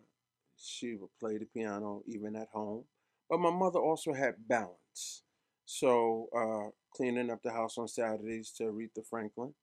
she 0.57 0.95
would 0.97 1.11
play 1.19 1.38
the 1.38 1.47
piano 1.47 2.03
even 2.07 2.37
at 2.37 2.49
home. 2.50 2.85
But 3.29 3.41
my 3.41 3.50
mother 3.50 3.81
also 3.81 4.12
had 4.12 4.47
balance. 4.49 5.23
So 5.64 6.29
uh, 6.35 6.71
cleaning 6.95 7.31
up 7.31 7.43
the 7.43 7.53
house 7.53 7.79
on 7.79 7.88
Saturdays 7.88 8.50
to 8.53 8.64
Aretha 8.64 9.07
Franklin. 9.07 9.55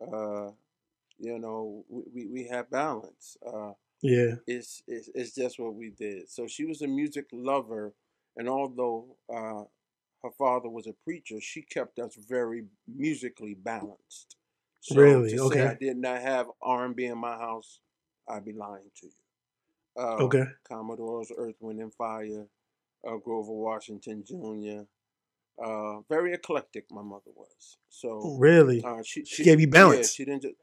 Uh, 0.00 0.52
you 1.18 1.38
know, 1.38 1.84
we, 1.88 2.04
we, 2.14 2.26
we 2.28 2.44
had 2.48 2.70
balance. 2.70 3.36
Uh, 3.46 3.72
Yeah. 4.02 4.36
it's, 4.46 4.82
it's 4.86 5.08
it's 5.14 5.34
just 5.34 5.58
what 5.58 5.74
we 5.74 5.90
did. 5.90 6.28
So 6.30 6.46
she 6.46 6.64
was 6.64 6.82
a 6.82 6.86
music 6.88 7.26
lover, 7.32 7.94
and 8.36 8.48
although 8.48 9.16
uh, 9.28 9.64
her 10.22 10.30
father 10.38 10.68
was 10.68 10.86
a 10.86 10.92
preacher, 10.92 11.40
she 11.40 11.62
kept 11.62 11.98
us 11.98 12.16
very 12.16 12.66
musically 12.88 13.54
balanced. 13.54 14.36
So 14.80 15.22
Really? 15.22 15.30
to 15.30 15.38
say 15.38 15.62
I 15.64 15.74
did 15.74 15.96
not 15.98 16.22
have 16.22 16.48
R 16.62 16.86
and 16.86 16.96
B 16.96 17.06
in 17.06 17.18
my 17.18 17.36
house, 17.36 17.80
I'd 18.30 18.44
be 18.46 18.52
lying 18.54 18.90
to 19.00 19.06
you. 19.06 20.02
Uh, 20.02 20.24
Okay. 20.24 20.44
Commodore's 20.68 21.32
Earth, 21.36 21.56
Wind 21.60 21.80
and 21.80 21.94
Fire, 21.94 22.46
uh, 23.08 23.16
Grover 23.16 23.52
Washington 23.52 24.24
Jr. 24.26 24.82
Uh, 25.62 26.00
very 26.08 26.34
eclectic, 26.34 26.86
my 26.90 27.02
mother 27.02 27.30
was. 27.36 27.78
So 27.90 28.36
Really? 28.38 28.84
uh, 28.84 29.02
she 29.04 29.24
She 29.24 29.44
she 29.44 29.44
gave 29.44 29.60
you 29.60 29.66
yeah 29.66 29.72
balance. 29.72 30.14
she 30.14 30.24
didn't 30.24 30.42
just 30.42 30.54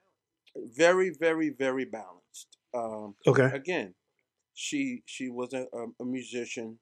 very 0.55 1.11
very 1.11 1.49
very 1.49 1.85
balanced. 1.85 2.57
Um, 2.73 3.15
Okay. 3.27 3.49
again, 3.53 3.95
she 4.53 5.03
she 5.05 5.29
was 5.29 5.53
a, 5.53 5.67
a, 5.73 5.87
a 6.01 6.05
musician, 6.05 6.79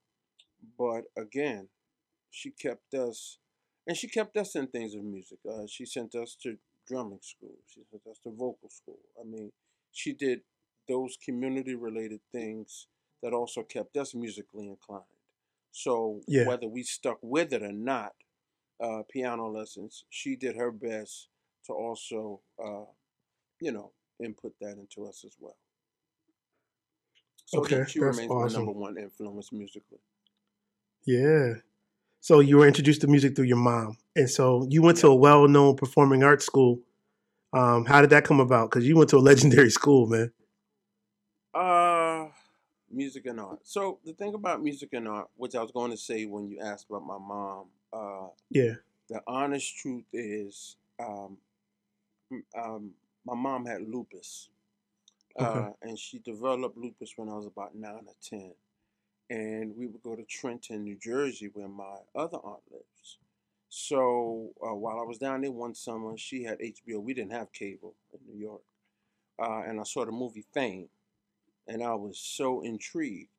but 0.78 1.04
again, 1.18 1.68
she 2.30 2.50
kept 2.50 2.94
us, 2.94 3.38
and 3.86 3.96
she 3.96 4.08
kept 4.08 4.36
us 4.36 4.56
in 4.56 4.68
things 4.68 4.94
of 4.94 5.04
music. 5.04 5.38
Uh, 5.48 5.66
she 5.68 5.86
sent 5.86 6.14
us 6.14 6.36
to 6.42 6.58
drumming 6.88 7.20
school. 7.22 7.56
She 7.68 7.82
sent 7.90 8.06
us 8.10 8.18
to 8.24 8.30
vocal 8.30 8.70
school. 8.70 9.00
I 9.20 9.24
mean, 9.24 9.52
she 9.92 10.12
did 10.14 10.40
those 10.88 11.16
community 11.24 11.74
related 11.74 12.20
things 12.32 12.88
that 13.22 13.32
also 13.32 13.62
kept 13.62 13.96
us 13.96 14.14
musically 14.14 14.68
inclined. 14.68 15.04
So 15.72 16.22
Yeah. 16.26 16.44
whether 16.44 16.68
we 16.68 16.82
stuck 16.82 17.18
with 17.22 17.52
it 17.52 17.62
or 17.62 17.72
not, 17.72 18.14
uh, 18.80 19.02
piano 19.10 19.48
lessons, 19.48 20.04
she 20.10 20.36
did 20.36 20.56
her 20.56 20.70
best 20.70 21.28
to 21.66 21.72
also, 21.72 22.42
uh, 22.62 22.84
you 23.60 23.72
know, 23.72 23.92
input 24.22 24.54
that 24.60 24.78
into 24.78 25.06
us 25.06 25.24
as 25.24 25.36
well. 25.40 25.56
So 27.46 27.60
Okay. 27.60 27.84
she 27.84 28.00
That's 28.00 28.06
remains 28.08 28.36
my 28.38 28.48
number 28.48 28.72
one 28.72 28.98
influence 28.98 29.52
musically. 29.52 29.98
Yeah. 31.04 31.54
So 32.20 32.40
you 32.40 32.58
were 32.58 32.66
introduced 32.66 33.02
to 33.02 33.06
music 33.06 33.36
through 33.36 33.46
your 33.46 33.58
mom, 33.58 33.98
and 34.16 34.28
so 34.30 34.66
you 34.70 34.82
went 34.82 34.98
to 34.98 35.08
a 35.08 35.14
well-known 35.14 35.76
performing 35.76 36.22
arts 36.24 36.46
school. 36.46 36.80
Um, 37.52 37.86
how 37.86 38.00
did 38.00 38.10
that 38.10 38.24
come 38.24 38.40
about? 38.40 38.70
Because 38.70 38.86
you 38.86 38.96
went 38.96 39.10
to 39.10 39.18
a 39.18 39.20
legendary 39.30 39.70
school, 39.70 40.06
man. 40.08 40.32
Music 42.96 43.26
and 43.26 43.38
art. 43.40 43.60
So 43.64 43.98
the 44.04 44.14
thing 44.14 44.34
about 44.34 44.62
music 44.62 44.90
and 44.94 45.06
art, 45.06 45.28
which 45.36 45.54
I 45.54 45.60
was 45.62 45.70
going 45.70 45.90
to 45.90 45.96
say 45.98 46.24
when 46.24 46.48
you 46.48 46.60
asked 46.60 46.86
about 46.88 47.04
my 47.06 47.18
mom, 47.18 47.66
uh, 47.92 48.28
Yeah. 48.50 48.74
the 49.08 49.22
honest 49.26 49.76
truth 49.76 50.04
is, 50.12 50.76
um, 50.98 51.36
um, 52.56 52.92
my 53.24 53.34
mom 53.34 53.66
had 53.66 53.82
lupus, 53.86 54.48
Okay. 55.38 55.46
uh, 55.46 55.70
and 55.82 55.98
she 55.98 56.18
developed 56.20 56.78
lupus 56.78 57.12
when 57.16 57.28
I 57.28 57.34
was 57.34 57.46
about 57.46 57.74
nine 57.74 58.04
or 58.06 58.14
ten. 58.22 58.52
And 59.28 59.76
we 59.76 59.86
would 59.86 60.02
go 60.02 60.14
to 60.16 60.22
Trenton, 60.22 60.84
New 60.84 60.96
Jersey, 60.96 61.50
where 61.52 61.68
my 61.68 61.96
other 62.14 62.38
aunt 62.38 62.62
lives. 62.70 63.18
So 63.68 64.50
uh, 64.62 64.74
while 64.74 65.00
I 65.00 65.02
was 65.04 65.18
down 65.18 65.40
there 65.42 65.50
one 65.50 65.74
summer, 65.74 66.16
she 66.16 66.44
had 66.44 66.60
HBO. 66.60 67.02
We 67.02 67.12
didn't 67.14 67.32
have 67.32 67.52
cable 67.52 67.94
in 68.12 68.20
New 68.32 68.40
York, 68.40 68.62
uh, 69.38 69.62
and 69.68 69.80
I 69.80 69.82
saw 69.82 70.04
the 70.04 70.12
movie 70.12 70.44
Fame, 70.54 70.88
and 71.68 71.82
I 71.82 71.94
was 71.94 72.18
so 72.20 72.62
intrigued. 72.62 73.30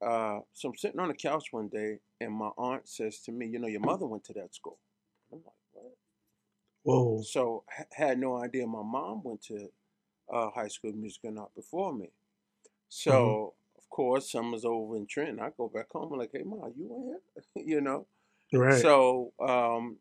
Uh, 0.00 0.40
so 0.52 0.68
I'm 0.68 0.76
sitting 0.76 1.00
on 1.00 1.08
the 1.08 1.14
couch 1.14 1.52
one 1.52 1.68
day, 1.68 2.00
and 2.20 2.32
my 2.32 2.50
aunt 2.56 2.88
says 2.88 3.20
to 3.22 3.32
me, 3.32 3.46
"You 3.46 3.58
know, 3.58 3.66
your 3.66 3.80
mother 3.80 4.06
went 4.06 4.24
to 4.24 4.32
that 4.34 4.54
school." 4.54 4.78
I'm 5.32 5.42
like, 5.44 5.54
"What?" 5.72 5.98
Whoa. 6.82 7.28
So 7.30 7.64
h- 7.78 7.86
had 7.92 8.18
no 8.18 8.36
idea 8.42 8.66
my 8.66 8.82
mom 8.82 9.22
went 9.22 9.42
to 9.44 9.72
uh, 10.30 10.50
high 10.50 10.68
school 10.68 10.92
music 10.92 11.24
and 11.24 11.38
art 11.38 11.54
before 11.54 11.92
me. 11.94 12.12
So 12.88 13.56
of 13.76 13.88
course, 13.90 14.32
summer's 14.32 14.64
over 14.66 14.96
in 14.96 15.06
Trenton. 15.06 15.40
I 15.40 15.50
go 15.50 15.68
back 15.68 15.90
home. 15.92 16.12
I'm 16.12 16.18
like, 16.20 16.32
"Hey, 16.32 16.44
ma, 16.44 16.68
you 16.68 16.86
went 16.88 17.22
here?" 17.54 17.64
you 17.66 17.80
know. 17.80 18.08
Right. 18.52 18.88
So 18.88 19.34
um, 19.40 20.00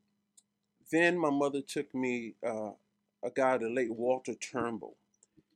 then 0.91 1.17
my 1.19 1.29
mother 1.29 1.61
took 1.61 1.93
me. 1.95 2.35
Uh, 2.43 2.73
a 3.23 3.31
guy, 3.31 3.57
the 3.57 3.69
late 3.69 3.91
Walter 3.93 4.35
Turnbull, 4.35 4.97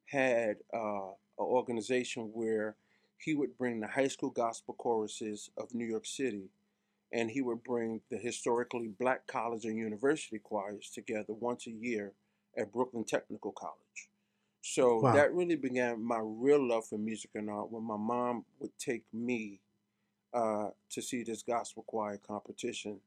had 0.07 0.59
uh, 0.73 1.11
organization 1.43 2.31
where 2.33 2.75
he 3.17 3.35
would 3.35 3.57
bring 3.57 3.79
the 3.79 3.87
high 3.87 4.07
school 4.07 4.29
gospel 4.31 4.73
choruses 4.75 5.49
of 5.57 5.73
New 5.73 5.85
York 5.85 6.05
City, 6.05 6.49
and 7.11 7.31
he 7.31 7.41
would 7.41 7.63
bring 7.63 8.01
the 8.09 8.17
historically 8.17 8.87
black 8.87 9.27
college 9.27 9.65
and 9.65 9.77
university 9.77 10.39
choirs 10.39 10.89
together 10.89 11.33
once 11.33 11.67
a 11.67 11.71
year 11.71 12.13
at 12.57 12.71
Brooklyn 12.71 13.03
Technical 13.03 13.51
College. 13.51 14.09
So 14.61 15.01
Wow. 15.01 15.13
that 15.13 15.33
really 15.33 15.55
began 15.55 16.03
my 16.03 16.19
real 16.21 16.65
love 16.65 16.85
for 16.87 16.97
music 16.97 17.31
and 17.35 17.49
art 17.49 17.71
when 17.71 17.83
my 17.83 17.97
mom 17.97 18.45
would 18.59 18.77
take 18.79 19.03
me 19.13 19.59
uh, 20.33 20.69
to 20.89 21.01
see 21.01 21.23
this 21.23 21.43
gospel 21.43 21.83
choir 21.87 22.17
competition 22.17 22.99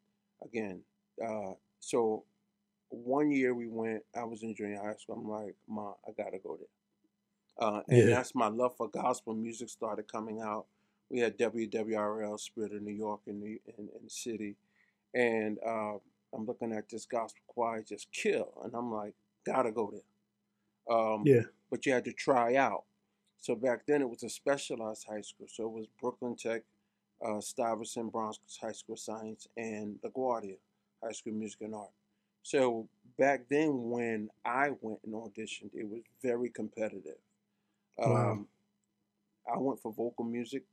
again. 0.42 0.80
Uh, 1.22 1.54
so 1.80 2.24
one 2.90 3.30
year 3.30 3.54
we 3.54 3.68
went, 3.68 4.02
I 4.14 4.24
was 4.24 4.42
in 4.42 4.54
junior 4.54 4.80
high 4.82 4.94
school. 4.96 5.16
I'm 5.16 5.28
like, 5.28 5.54
Mom, 5.68 5.94
I 6.06 6.12
gotta 6.12 6.38
go 6.38 6.56
there. 6.56 6.68
Uh, 7.58 7.82
and 7.88 8.08
Yeah. 8.08 8.14
that's 8.16 8.34
my 8.34 8.48
love 8.48 8.76
for 8.76 8.88
gospel 8.88 9.34
music 9.34 9.68
started 9.68 10.08
coming 10.08 10.40
out. 10.40 10.66
We 11.10 11.20
had 11.20 11.38
WWRL, 11.38 12.38
Spirit 12.40 12.72
of 12.74 12.82
New 12.82 12.92
York 12.94 13.20
in 13.26 13.40
the, 13.40 13.60
in, 13.78 13.88
in 13.88 14.04
the 14.04 14.10
city. 14.10 14.56
And 15.14 15.58
uh, 15.64 15.94
I'm 16.32 16.46
looking 16.46 16.72
at 16.72 16.88
this 16.88 17.06
gospel 17.06 17.42
choir 17.46 17.82
just 17.82 18.10
kill. 18.12 18.52
And 18.64 18.74
I'm 18.74 18.92
like, 18.92 19.14
gotta 19.44 19.70
go 19.72 19.90
there. 19.92 20.96
Um, 20.96 21.24
Yeah. 21.26 21.42
but 21.70 21.86
you 21.86 21.92
had 21.92 22.04
to 22.06 22.12
try 22.12 22.56
out. 22.56 22.84
So 23.38 23.54
back 23.54 23.86
then 23.86 24.02
it 24.02 24.08
was 24.08 24.22
a 24.22 24.28
specialized 24.30 25.06
high 25.08 25.20
school. 25.20 25.46
So 25.48 25.64
it 25.64 25.72
was 25.72 25.86
Brooklyn 26.00 26.36
Tech, 26.36 26.62
uh, 27.24 27.40
Stuyvesant, 27.40 28.10
Bronx 28.12 28.38
High 28.60 28.72
School 28.72 28.94
of 28.94 29.00
Science, 29.00 29.46
and 29.56 30.00
LaGuardia 30.02 30.56
High 31.02 31.12
School 31.12 31.32
of 31.34 31.38
Music 31.38 31.60
and 31.62 31.74
Art. 31.74 31.90
So 32.42 32.88
back 33.18 33.48
then 33.48 33.90
when 33.90 34.30
I 34.44 34.70
went 34.80 35.00
and 35.04 35.14
auditioned, 35.14 35.70
it 35.74 35.88
was 35.88 36.02
very 36.22 36.50
competitive. 36.50 37.18
Wow. 37.98 38.32
Um, 38.32 38.48
I 39.52 39.58
went 39.58 39.80
for 39.80 39.92
vocal 39.92 40.24
music. 40.24 40.64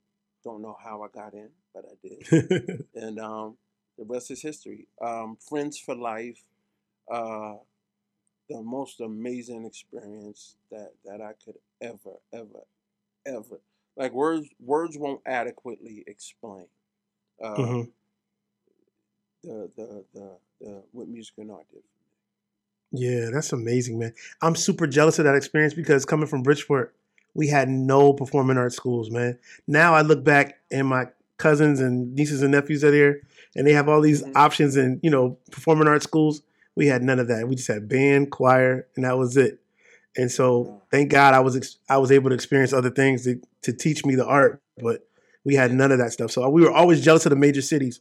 Don't 0.43 0.61
know 0.61 0.77
how 0.83 1.03
I 1.03 1.07
got 1.13 1.33
in, 1.33 1.49
but 1.73 1.85
I 1.85 2.07
did. 2.07 2.85
And 2.95 3.19
um, 3.19 3.57
the 3.97 4.05
rest 4.05 4.31
is 4.31 4.41
history. 4.41 4.87
Um, 5.01 5.37
Friends 5.47 5.77
for 5.79 5.95
Life, 5.95 6.43
uh, 7.11 7.53
the 8.49 8.61
most 8.61 8.99
amazing 9.01 9.65
experience 9.65 10.55
that, 10.71 10.91
that 11.05 11.21
I 11.21 11.33
could 11.43 11.55
ever, 11.81 12.17
ever, 12.33 12.65
ever. 13.25 13.61
Like 13.95 14.13
words, 14.13 14.47
words 14.59 14.97
won't 14.97 15.21
adequately 15.25 16.03
explain 16.07 16.65
uh, 17.43 17.55
hmm 17.55 17.81
the, 19.43 19.69
the, 19.75 20.05
the, 20.13 20.37
the 20.59 20.83
what 20.91 21.07
music 21.07 21.33
and 21.37 21.51
art 21.51 21.65
did. 21.71 21.81
Yeah, 22.91 23.29
that's 23.31 23.53
amazing, 23.53 23.99
man. 23.99 24.13
I'm 24.41 24.55
super 24.55 24.85
jealous 24.85 25.17
of 25.17 25.25
that 25.25 25.35
experience 25.35 25.73
because 25.73 26.05
coming 26.05 26.27
from 26.27 26.43
Bridgeport, 26.43 26.93
we 27.33 27.47
had 27.47 27.69
no 27.69 28.13
performing 28.13 28.57
arts 28.57 28.75
schools, 28.75 29.09
man. 29.09 29.37
Now 29.67 29.93
I 29.93 30.01
look 30.01 30.23
back 30.23 30.59
and 30.71 30.87
my 30.87 31.07
cousins 31.37 31.79
and 31.79 32.13
nieces 32.13 32.41
and 32.41 32.51
nephews 32.51 32.83
are 32.83 32.91
there 32.91 33.21
and 33.55 33.65
they 33.65 33.73
have 33.73 33.89
all 33.89 34.01
these 34.01 34.23
hmm 34.23 34.31
options 34.35 34.77
in, 34.77 34.99
you 35.03 35.09
know, 35.09 35.37
performing 35.51 35.87
arts 35.87 36.05
schools. 36.05 36.41
We 36.75 36.87
had 36.87 37.03
none 37.03 37.19
of 37.19 37.27
that. 37.27 37.47
We 37.47 37.55
just 37.55 37.67
had 37.67 37.87
band, 37.89 38.31
choir, 38.31 38.87
and 38.95 39.05
that 39.05 39.17
was 39.17 39.35
it. 39.37 39.59
And 40.17 40.31
so 40.31 40.81
thank 40.91 41.09
God 41.11 41.33
I 41.33 41.39
was 41.39 41.55
ex- 41.55 41.77
I 41.89 41.97
was 41.97 42.11
able 42.11 42.29
to 42.29 42.35
experience 42.35 42.73
other 42.73 42.89
things 42.89 43.23
to, 43.23 43.41
to 43.63 43.73
teach 43.73 44.05
me 44.05 44.15
the 44.15 44.25
art, 44.25 44.61
but 44.77 45.07
we 45.43 45.55
had 45.55 45.73
none 45.73 45.91
of 45.91 45.99
that 45.99 46.11
stuff. 46.13 46.31
So 46.31 46.47
we 46.49 46.61
were 46.61 46.71
always 46.71 47.03
jealous 47.03 47.25
of 47.25 47.29
the 47.31 47.35
major 47.35 47.61
cities. 47.61 47.99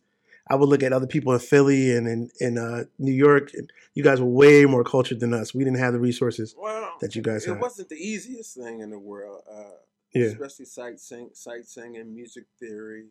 I 0.51 0.57
would 0.57 0.69
look 0.69 0.83
at 0.83 0.93
other 0.93 1.07
people 1.07 1.33
in 1.33 1.39
Philly 1.39 1.97
and 1.97 2.09
in, 2.09 2.31
in 2.41 2.59
uh, 2.59 2.85
New 2.99 3.13
York. 3.13 3.53
And 3.55 3.73
you 3.95 4.03
guys 4.03 4.21
were 4.21 4.27
way 4.27 4.65
more 4.67 4.83
cultured 4.83 5.21
than 5.21 5.33
us. 5.33 5.55
We 5.55 5.63
didn't 5.65 5.79
have 5.79 5.93
the 5.93 6.01
resources 6.01 6.55
Well, 6.59 6.97
that 7.01 7.15
you 7.15 7.23
guys 7.23 7.45
it 7.45 7.51
had. 7.51 7.57
It 7.59 7.61
wasn't 7.61 7.89
the 7.89 7.97
easiest 7.97 8.57
thing 8.57 8.81
in 8.81 8.91
the 8.91 8.99
world, 8.99 9.43
uh, 9.51 9.71
Yeah. 10.13 10.27
especially 10.27 10.65
sight 10.67 10.99
singing, 10.99 11.31
sightseeing, 11.35 12.13
music 12.13 12.47
theory, 12.59 13.07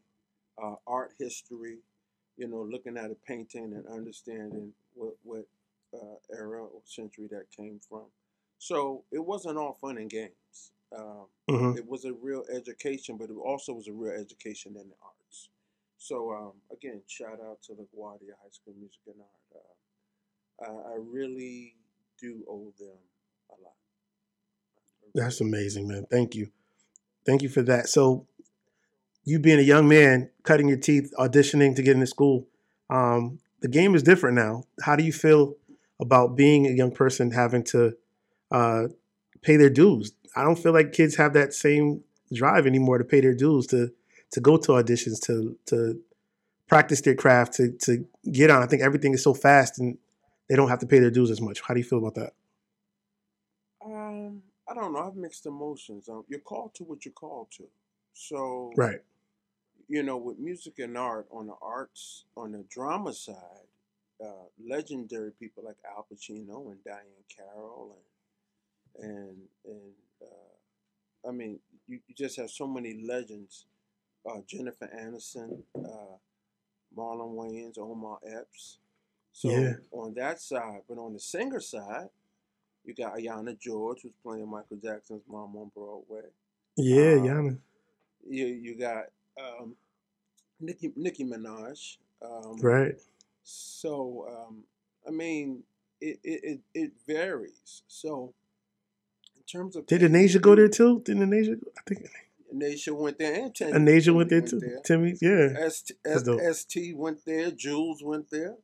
uh, 0.62 0.76
art 0.86 1.14
history. 1.18 1.80
You 2.38 2.48
know, 2.48 2.62
looking 2.62 2.98
at 2.98 3.12
a 3.12 3.16
painting 3.28 3.74
and 3.74 3.86
understanding 3.88 4.74
what 4.94 5.16
what 5.24 5.46
uh, 5.94 6.16
era 6.34 6.64
or 6.64 6.82
century 6.86 7.28
that 7.32 7.52
came 7.56 7.80
from. 7.90 8.06
So 8.60 9.04
it 9.12 9.20
wasn't 9.20 9.58
all 9.58 9.78
fun 9.82 9.98
and 9.98 10.10
games. 10.10 10.72
Um, 10.96 11.28
hmm 11.50 11.76
it 11.78 11.88
was 11.88 12.06
a 12.06 12.14
real 12.14 12.46
education, 12.54 13.18
but 13.18 13.30
it 13.30 13.36
also 13.36 13.74
was 13.74 13.88
a 13.88 13.94
real 13.94 14.14
education 14.14 14.74
in 14.76 14.88
the 14.90 14.96
arts. 15.04 15.19
So 16.00 16.32
um, 16.32 16.54
again, 16.72 17.02
shout 17.08 17.40
out 17.46 17.62
to 17.64 17.74
LaGuardia 17.74 18.34
High 18.42 18.50
School 18.52 18.74
Music 18.80 19.02
and 19.08 19.16
Art. 19.20 19.64
Uh, 20.66 20.90
I, 20.90 20.94
I 20.94 20.98
really 20.98 21.76
do 22.20 22.44
owe 22.50 22.74
them 22.80 22.98
a 23.50 23.62
lot. 23.62 23.74
That's 25.14 25.42
amazing, 25.42 25.88
man. 25.88 26.06
Thank 26.10 26.36
you. 26.36 26.52
Thank 27.26 27.42
you 27.42 27.50
for 27.50 27.62
that. 27.64 27.90
So 27.90 28.26
you 29.26 29.40
being 29.40 29.60
a 29.60 29.64
young 29.64 29.90
man, 29.90 30.30
cutting 30.44 30.70
your 30.70 30.78
teeth, 30.78 31.14
auditioning 31.20 31.76
to 31.76 31.84
get 31.84 31.96
into 31.96 32.08
school, 32.08 32.48
um, 32.90 33.40
the 33.60 33.68
game 33.68 33.94
is 33.94 34.02
different 34.02 34.36
now. 34.38 34.64
How 34.82 34.96
do 34.96 35.04
you 35.04 35.12
feel 35.12 35.56
about 36.00 36.38
being 36.38 36.66
a 36.66 36.72
young 36.72 36.92
person 36.92 37.32
having 37.32 37.64
to 37.66 37.98
uh, 38.52 38.84
pay 39.42 39.58
their 39.58 39.70
dues? 39.70 40.14
I 40.34 40.44
don't 40.44 40.58
feel 40.58 40.72
like 40.72 40.94
kids 40.94 41.18
have 41.18 41.34
that 41.34 41.54
same 41.54 42.04
drive 42.34 42.66
anymore 42.66 43.00
to 43.00 43.04
pay 43.04 43.20
their 43.20 43.34
dues 43.34 43.68
to 43.68 43.92
to 44.32 44.42
go 44.42 44.58
to 44.58 44.72
auditions 44.74 45.22
to 45.26 45.58
to 45.68 46.00
practice 46.68 47.02
their 47.02 47.16
craft 47.16 47.54
to 47.56 47.72
to 47.80 48.06
get 48.32 48.50
on. 48.52 48.64
I 48.64 48.68
think 48.68 48.82
everything 48.82 49.14
is 49.14 49.24
so 49.24 49.34
fast 49.34 49.80
and 49.80 49.98
they 50.50 50.56
don't 50.56 50.70
have 50.70 50.80
to 50.80 50.88
pay 50.88 51.00
their 51.00 51.12
dues 51.12 51.32
as 51.32 51.42
much. 51.42 51.62
How 51.62 51.74
do 51.74 51.80
you 51.80 51.84
feel 51.86 52.00
about 52.00 52.16
that? 52.16 52.34
Um, 53.84 54.44
I 54.68 54.74
don't 54.74 54.94
know. 54.94 55.00
I've 55.08 55.16
mixed 55.16 55.46
emotions. 55.46 56.10
Um, 56.10 56.26
you're 56.28 56.40
called 56.42 56.76
to 56.76 56.84
what 56.84 57.06
you're 57.06 57.14
called 57.14 57.48
to. 57.58 57.68
So, 58.14 58.74
Right. 58.76 59.02
you 59.88 60.04
know, 60.04 60.18
with 60.18 60.38
music 60.40 60.80
and 60.80 60.98
art, 60.98 61.28
on 61.32 61.48
the 61.48 61.56
arts, 61.62 62.26
on 62.36 62.52
the 62.52 62.64
drama 62.70 63.14
side, 63.14 63.68
uh, 64.24 64.46
legendary 64.64 65.32
people 65.32 65.64
like 65.64 65.78
Al 65.86 66.06
Pacino 66.12 66.72
and 66.72 66.84
Diahann 66.84 67.24
Carroll 67.36 67.98
and 68.98 69.10
and 69.12 69.38
and 69.66 69.94
uh, 70.22 71.30
I 71.30 71.32
mean, 71.32 71.60
you, 71.88 72.00
you 72.08 72.16
just 72.16 72.36
have 72.38 72.50
so 72.50 72.68
many 72.68 73.02
legends. 73.06 73.66
Uh, 74.26 74.42
Jennifer 74.48 74.88
Aniston, 74.96 75.62
uh, 75.78 76.18
Marlon 76.98 77.36
Wayans, 77.36 77.78
Omar 77.78 78.20
Epps. 78.26 78.78
So 79.32 79.50
Yeah. 79.50 79.74
on 79.92 80.14
that 80.16 80.42
side, 80.42 80.82
but 80.88 80.98
on 80.98 81.14
the 81.14 81.20
singer 81.20 81.60
side, 81.60 82.10
you 82.84 82.94
got 82.94 83.18
Ayana 83.18 83.58
George, 83.58 84.02
who's 84.02 84.12
playing 84.24 84.50
Michael 84.50 84.78
Jackson's 84.78 85.24
mom 85.28 85.56
on 85.56 85.72
Broadway. 85.74 86.30
Yeah, 86.76 87.14
Uh, 87.14 87.26
Yana. 87.26 87.58
You 88.28 88.46
you 88.48 88.76
got 88.76 89.06
um, 89.40 89.76
Nicki 90.60 90.92
Nicki 90.96 91.24
Minaj. 91.24 91.98
Um, 92.22 92.58
Right. 92.62 92.96
So 93.44 94.28
um, 94.30 94.64
I 95.08 95.12
mean, 95.12 95.64
it, 96.02 96.20
it 96.24 96.60
it 96.74 96.92
varies. 97.08 97.84
So 97.88 98.34
in 99.38 99.44
terms 99.44 99.76
of 99.76 99.86
Did 99.86 100.02
Anasia 100.02 100.42
go 100.42 100.56
there 100.56 100.68
too? 100.68 101.00
Did 101.02 101.18
Anasia? 101.18 101.60
I 101.78 101.82
think 101.88 102.06
Nasia 102.54 102.96
went 102.96 103.20
there 103.20 103.46
and 103.46 103.56
Timmy, 103.56 103.72
Anasia 103.74 104.14
went 104.14 104.30
there 104.30 104.42
too. 104.42 104.62
Timmy, 104.84 105.16
yeah. 105.22 105.70
ST, 105.70 106.96
went 106.96 107.26
there. 107.26 107.52
Jules 107.52 108.04
went 108.04 108.30
there. 108.30 108.56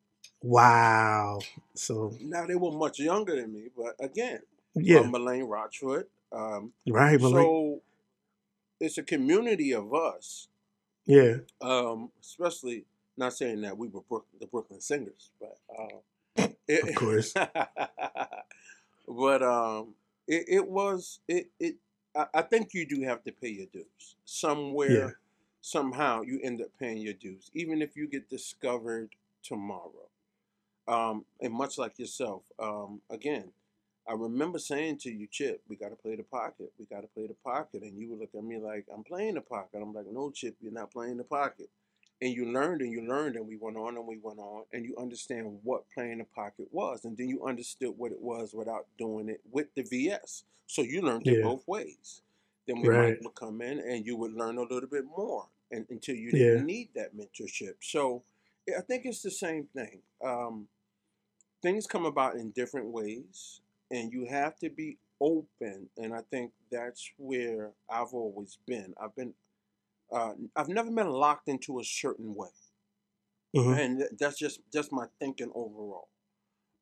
Wow. 0.42 1.40
So 1.74 2.16
Now 2.22 2.46
they 2.46 2.56
were 2.56 2.72
much 2.72 3.00
younger 3.00 3.36
than 3.36 3.54
me, 3.54 3.70
but 3.76 3.96
again, 4.00 4.40
yeah, 4.76 5.00
um, 5.00 5.16
Elaine 5.16 5.44
Rochford. 5.44 6.08
Um, 6.32 6.74
right. 6.88 7.20
So 7.20 7.82
it's 8.80 8.98
a 8.98 9.04
community 9.04 9.74
of 9.74 9.94
us, 9.94 10.48
yeah, 11.06 11.38
um, 11.62 12.12
especially 12.22 12.86
not 13.18 13.34
saying 13.34 13.62
that 13.62 13.78
we 13.78 13.88
were 13.88 14.02
Brook, 14.02 14.26
the 14.40 14.48
Brooklyn 14.48 14.82
Singers, 14.82 15.32
but 15.40 15.58
uh, 15.78 16.48
it, 16.68 16.90
of 16.90 16.96
course. 16.96 17.34
but 19.08 19.44
um, 19.44 19.96
it, 20.28 20.46
it 20.48 20.68
was 20.68 21.20
it 21.28 21.50
it. 21.60 21.76
I, 22.16 22.26
I 22.34 22.42
think 22.42 22.74
you 22.74 22.86
do 22.86 23.02
have 23.02 23.24
to 23.24 23.32
pay 23.32 23.50
your 23.50 23.68
dues 23.68 24.16
somewhere. 24.26 24.92
Yeah. 24.92 25.10
Somehow 25.62 26.22
you 26.22 26.40
end 26.44 26.62
up 26.62 26.68
paying 26.80 26.98
your 26.98 27.14
dues, 27.14 27.50
even 27.56 27.82
if 27.82 27.98
you 27.98 28.08
get 28.08 28.30
discovered 28.30 29.10
tomorrow. 29.42 30.10
Um, 30.88 31.26
and 31.42 31.52
much 31.52 31.80
like 31.80 31.98
yourself, 31.98 32.44
um, 32.60 33.02
again, 33.10 33.46
I 34.08 34.14
remember 34.14 34.60
saying 34.60 35.00
to 35.00 35.12
you, 35.12 35.26
Chip, 35.26 35.64
we 35.68 35.76
got 35.76 35.90
to 35.90 35.96
play 35.96 36.16
the 36.16 36.24
pocket. 36.24 36.72
We 36.78 36.86
got 36.86 37.02
to 37.02 37.08
play 37.08 37.26
the 37.26 37.34
pocket. 37.44 37.82
And 37.82 37.98
you 37.98 38.10
would 38.10 38.20
look 38.20 38.36
at 38.38 38.44
me 38.44 38.58
like, 38.60 38.86
I'm 38.94 39.04
playing 39.04 39.34
the 39.34 39.42
pocket. 39.42 39.80
I'm 39.82 39.94
like, 39.94 40.06
no, 40.12 40.30
Chip, 40.30 40.56
you're 40.62 40.72
not 40.72 40.92
playing 40.92 41.18
the 41.18 41.24
pocket. 41.24 41.70
And 42.26 42.34
you 42.34 42.48
learned 42.52 42.82
and 42.82 42.92
you 42.92 43.04
learned 43.04 43.38
and 43.38 43.48
we 43.48 43.58
went 43.58 43.78
on 43.78 43.98
and 43.98 44.08
we 44.08 44.18
went 44.18 44.40
on 44.40 44.66
and 44.74 44.84
you 44.86 44.98
understand 44.98 45.62
what 45.64 45.86
playing 45.94 46.20
the 46.20 46.26
pocket 46.26 46.70
was. 46.72 47.06
And 47.06 47.18
then 47.18 47.30
you 47.30 47.46
understood 47.46 47.96
what 47.98 48.14
it 48.14 48.22
was 48.22 48.56
without 48.56 48.88
doing 48.98 49.30
it 49.30 49.42
with 49.52 49.76
the 49.76 49.84
VS. 49.84 50.46
So 50.68 50.84
you 50.84 51.04
learned 51.04 51.28
it 51.30 51.40
both 51.42 51.68
ways. 51.68 52.24
Then 52.68 52.82
we 52.82 52.90
Right. 52.90 53.20
might 53.20 53.22
would 53.22 53.36
come 53.36 53.62
in 53.62 53.80
and 53.80 54.08
you 54.08 54.18
would 54.18 54.34
learn 54.34 54.58
a 54.58 54.64
little 54.64 54.90
bit 54.90 55.06
more 55.06 55.50
and, 55.72 55.88
until 55.92 56.16
you 56.18 56.34
didn't 56.34 56.66
need 56.66 56.90
that 56.96 57.16
mentorship. 57.16 57.76
So 57.84 58.24
I 58.76 58.82
think 58.82 59.06
it's 59.06 59.24
the 59.24 59.32
same 59.32 59.68
thing. 59.76 60.02
Um, 60.24 60.70
things 61.62 61.88
come 61.88 62.06
about 62.06 62.36
in 62.38 62.52
different 62.52 62.88
ways 62.88 63.62
and 63.92 64.12
you 64.14 64.26
have 64.28 64.58
to 64.60 64.70
be 64.70 64.98
open 65.22 65.90
and 65.98 66.14
i 66.14 66.22
think 66.32 66.54
that's 66.72 67.12
where 67.18 67.72
i've 67.90 68.14
always 68.14 68.58
been 68.68 68.94
i've 69.02 69.16
been 69.16 69.34
uh, 70.12 70.34
i've 70.56 70.70
never 70.70 70.92
been 70.92 71.10
locked 71.10 71.48
into 71.50 71.80
a 71.80 71.84
certain 71.84 72.36
way 72.36 72.50
Mhm. 73.54 73.78
and 73.78 74.04
that's 74.20 74.38
just 74.38 74.62
just 74.72 74.92
my 74.92 75.08
thinking 75.20 75.52
overall 75.56 76.10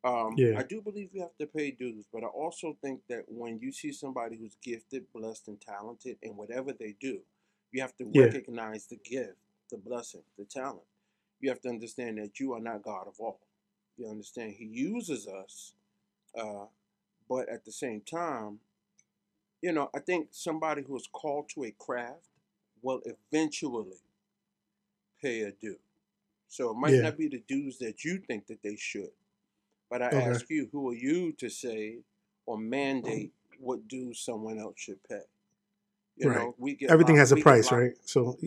um, 0.06 0.44
Yeah. 0.44 0.56
i 0.56 0.64
do 0.64 0.82
believe 0.82 1.10
you 1.14 1.22
have 1.22 1.38
to 1.40 1.48
pay 1.48 1.72
dues 1.72 2.08
but 2.14 2.24
i 2.24 2.28
also 2.28 2.78
think 2.82 3.02
that 3.10 3.26
when 3.28 3.60
you 3.60 3.72
see 3.72 3.92
somebody 3.92 4.38
who's 4.38 4.58
gifted 4.64 5.12
blessed 5.14 5.48
and 5.50 5.62
talented 5.62 6.18
in 6.24 6.36
whatever 6.38 6.74
they 6.74 6.94
do 7.00 7.22
you 7.72 7.82
have 7.82 7.96
to 7.98 8.06
Yeah. 8.14 8.34
recognize 8.34 8.88
the 8.88 8.98
gift 8.98 9.38
the 9.72 9.78
blessing 9.78 10.24
the 10.38 10.46
talent 10.46 10.88
you 11.42 11.50
have 11.50 11.62
to 11.62 11.70
understand 11.70 12.18
that 12.18 12.40
you 12.40 12.54
are 12.54 12.62
not 12.62 12.84
god 12.84 13.08
of 13.08 13.16
all 13.20 13.42
you 13.98 14.08
understand 14.10 14.54
he 14.54 14.66
uses 14.66 15.28
us 15.28 15.74
uh, 16.38 16.66
but 17.30 17.50
at 17.50 17.66
the 17.66 17.72
same 17.72 18.02
time, 18.02 18.60
you 19.62 19.72
know, 19.72 19.90
I 19.94 20.00
think 20.00 20.30
somebody 20.32 20.84
who 20.84 20.96
is 20.96 21.08
called 21.12 21.50
to 21.50 21.64
a 21.64 21.72
craft 21.72 22.28
will 22.84 23.02
eventually 23.06 23.98
pay 25.22 25.42
a 25.42 25.52
due. 25.52 25.80
So 26.50 26.72
it 26.72 26.76
might 26.76 26.94
Yeah. 26.94 27.02
not 27.04 27.18
be 27.18 27.28
the 27.30 27.42
dues 27.48 27.80
that 27.80 28.04
you 28.04 28.20
think 28.20 28.48
that 28.48 28.62
they 28.62 28.76
should. 28.76 29.12
But 29.90 30.02
I 30.02 30.08
Okay. 30.08 30.30
ask 30.30 30.50
you, 30.50 30.70
who 30.72 30.90
are 30.90 30.94
you 30.96 31.32
to 31.34 31.50
say 31.50 32.00
or 32.46 32.58
mandate 32.58 33.32
what 33.60 33.88
dues 33.88 34.20
someone 34.20 34.60
else 34.60 34.76
should 34.80 35.02
pay? 35.04 35.22
You 36.18 36.28
Right. 36.28 36.38
know, 36.38 36.56
we 36.60 36.76
get 36.76 36.92
everything 36.92 37.16
locked- 37.16 37.20
has 37.20 37.32
a 37.32 37.38
price, 37.38 37.72
right? 37.72 37.94
So 38.06 38.38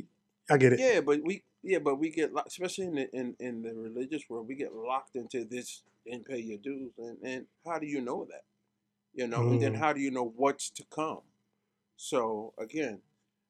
I 0.51 0.57
get 0.57 0.73
it. 0.75 0.81
yeah, 0.81 1.01
but 1.01 1.23
we 1.23 1.43
yeah, 1.63 1.79
but 1.81 1.97
we 1.97 2.11
get 2.11 2.33
locked, 2.33 2.49
especially 2.49 2.87
in 2.87 2.95
the 2.95 3.11
in, 3.17 3.37
in 3.41 3.63
the 3.63 3.75
religious 3.75 4.29
world, 4.31 4.47
we 4.47 4.55
get 4.55 4.73
locked 4.73 5.17
into 5.17 5.45
this 5.45 5.83
and 6.07 6.25
pay 6.25 6.39
your 6.39 6.59
dues, 6.59 6.93
and 6.99 7.19
and 7.23 7.47
how 7.65 7.79
do 7.81 7.87
you 7.87 8.01
know 8.01 8.25
that? 8.27 8.45
You 9.15 9.27
know, 9.27 9.51
and 9.51 9.61
then 9.61 9.75
Mm. 9.75 9.79
how 9.79 9.93
do 9.93 10.01
you 10.01 10.11
know 10.13 10.29
what's 10.37 10.71
to 10.71 10.85
come? 10.85 11.23
So 11.97 12.53
again, 12.59 13.03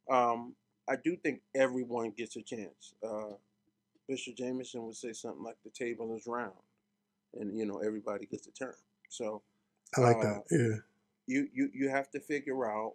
um, 0.08 0.56
I 0.88 0.96
do 0.96 1.16
think 1.16 1.40
everyone 1.54 2.10
gets 2.10 2.36
a 2.36 2.42
chance. 2.42 2.94
Uh, 3.02 3.34
Bishop 4.08 4.36
Jameson 4.36 4.84
would 4.84 4.96
say 4.96 5.12
something 5.12 5.42
like 5.42 5.56
the 5.64 5.70
table 5.70 6.14
is 6.16 6.26
round, 6.26 6.52
and 7.34 7.58
you 7.58 7.66
know 7.66 7.78
everybody 7.78 8.26
gets 8.26 8.46
a 8.46 8.52
turn. 8.52 8.74
So 9.08 9.42
I 9.96 10.00
like 10.00 10.16
uh, 10.18 10.22
that. 10.22 10.44
Yeah. 10.50 10.76
you 11.26 11.48
you 11.54 11.70
you 11.74 11.88
have 11.88 12.10
to 12.12 12.20
figure 12.20 12.66
out 12.70 12.94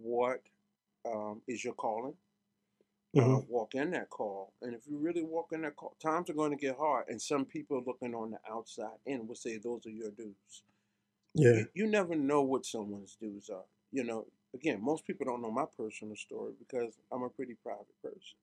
what 0.00 0.42
um, 1.06 1.42
is 1.48 1.64
your 1.64 1.74
calling 1.74 2.14
uh, 3.16 3.20
Mhm. 3.20 3.48
walk 3.48 3.74
in 3.74 3.90
that 3.92 4.10
call. 4.10 4.52
And 4.62 4.74
if 4.74 4.86
you 4.88 4.98
really 4.98 5.22
walk 5.22 5.52
in 5.52 5.62
that 5.62 5.76
call, 5.76 5.96
times 6.00 6.30
are 6.30 6.34
going 6.34 6.50
to 6.50 6.56
get 6.56 6.76
hard. 6.76 7.08
And 7.08 7.20
some 7.20 7.44
people 7.44 7.82
looking 7.86 8.14
on 8.14 8.30
the 8.32 8.38
outside 8.50 8.98
in 9.06 9.26
will 9.26 9.34
say 9.36 9.58
those 9.58 9.86
are 9.86 9.90
your 9.90 10.10
dues. 10.10 10.62
Yeah. 11.34 11.52
You, 11.52 11.68
you 11.74 11.86
never 11.86 12.14
know 12.16 12.42
what 12.42 12.66
someone's 12.66 13.16
dues 13.20 13.50
are. 13.50 13.64
You 13.92 14.04
know, 14.04 14.26
again, 14.54 14.82
most 14.82 15.06
people 15.06 15.26
don't 15.26 15.42
know 15.42 15.50
my 15.50 15.66
personal 15.76 16.16
story 16.16 16.52
because 16.58 16.98
I'm 17.12 17.22
a 17.22 17.28
pretty 17.30 17.54
private 17.62 18.00
person. 18.02 18.38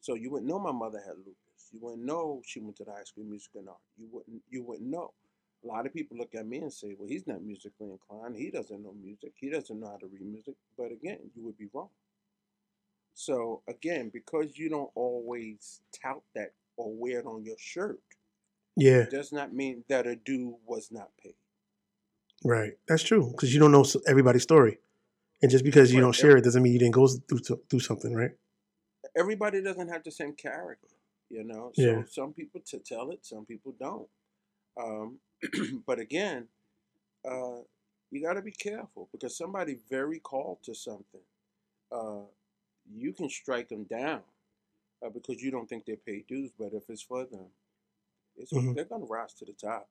So 0.00 0.14
you 0.14 0.30
wouldn't 0.30 0.50
know 0.50 0.58
my 0.58 0.72
mother 0.72 1.00
had 1.00 1.16
lupus. 1.18 1.36
You 1.72 1.80
wouldn't 1.80 2.04
know 2.04 2.42
she 2.44 2.60
went 2.60 2.76
to 2.76 2.84
the 2.84 2.92
high 2.92 3.04
school 3.04 3.24
of 3.24 3.30
music 3.30 3.52
and 3.56 3.68
art. 3.68 3.78
You 3.98 4.08
wouldn't 4.12 4.42
you 4.50 4.62
wouldn't 4.62 4.88
know. 4.90 5.12
A 5.64 5.66
lot 5.66 5.86
of 5.86 5.92
people 5.92 6.16
look 6.16 6.34
at 6.34 6.46
me 6.46 6.58
and 6.58 6.72
say, 6.72 6.94
"Well, 6.98 7.08
he's 7.08 7.26
not 7.26 7.42
musically 7.42 7.90
inclined. 7.90 8.36
He 8.36 8.50
doesn't 8.50 8.82
know 8.82 8.94
music. 8.94 9.34
He 9.36 9.50
doesn't 9.50 9.78
know 9.78 9.88
how 9.88 9.98
to 9.98 10.06
read 10.06 10.22
music." 10.22 10.56
But 10.76 10.92
again, 10.92 11.30
you 11.34 11.42
would 11.44 11.58
be 11.58 11.68
wrong. 11.72 11.90
So 13.14 13.62
again, 13.68 14.10
because 14.10 14.56
you 14.58 14.68
don't 14.70 14.90
always 14.94 15.82
tout 15.92 16.22
that 16.34 16.52
or 16.76 16.92
wear 16.94 17.20
it 17.20 17.26
on 17.26 17.44
your 17.44 17.58
shirt, 17.58 18.00
Yeah. 18.76 19.04
does 19.10 19.32
not 19.32 19.52
mean 19.52 19.84
that 19.88 20.06
a 20.06 20.16
due 20.16 20.58
was 20.64 20.90
not 20.90 21.16
paid. 21.18 21.34
Right. 22.44 22.78
That's 22.88 23.02
true 23.02 23.30
because 23.32 23.52
you 23.52 23.60
don't 23.60 23.72
know 23.72 23.84
everybody's 24.06 24.42
story, 24.42 24.78
and 25.42 25.50
just 25.50 25.64
because 25.64 25.92
you 25.92 26.00
don't 26.00 26.14
share 26.14 26.36
it 26.36 26.44
doesn't 26.44 26.62
mean 26.62 26.72
you 26.72 26.78
didn't 26.78 26.94
go 26.94 27.06
through 27.08 27.38
through 27.68 27.80
something, 27.80 28.14
right? 28.14 28.32
Everybody 29.16 29.62
doesn't 29.62 29.88
have 29.88 30.04
the 30.04 30.10
same 30.10 30.34
character, 30.34 30.88
you 31.30 31.44
know. 31.44 31.72
So 31.74 31.82
Yeah. 31.82 32.04
some 32.04 32.32
people 32.32 32.60
to 32.66 32.78
tell 32.78 33.10
it, 33.10 33.24
some 33.24 33.44
people 33.46 33.74
don't. 33.78 34.08
Um, 34.76 35.20
but 35.86 35.98
again, 35.98 36.48
uh, 37.24 37.58
you 38.10 38.22
got 38.22 38.34
to 38.34 38.42
be 38.42 38.52
careful 38.52 39.08
because 39.12 39.36
somebody 39.36 39.78
very 39.88 40.18
called 40.18 40.62
to 40.64 40.74
something, 40.74 41.20
uh, 41.90 42.22
you 42.92 43.12
can 43.12 43.28
strike 43.28 43.68
them 43.68 43.84
down 43.84 44.22
uh, 45.04 45.08
because 45.08 45.42
you 45.42 45.50
don't 45.50 45.68
think 45.68 45.86
they 45.86 45.96
pay 45.96 46.24
dues. 46.28 46.50
But 46.58 46.72
if 46.74 46.88
it's 46.88 47.02
for 47.02 47.24
them, 47.24 47.46
it's, 48.36 48.52
Mhm. 48.52 48.74
they're 48.74 48.84
gonna 48.84 49.04
rise 49.06 49.34
to 49.34 49.44
the 49.44 49.52
top. 49.54 49.88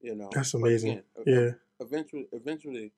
You 0.00 0.14
know. 0.14 0.30
That's 0.32 0.54
amazing. 0.54 1.02
again, 1.16 1.24
Yeah. 1.26 1.50
eventually, 1.80 2.28
eventually, 2.32 2.92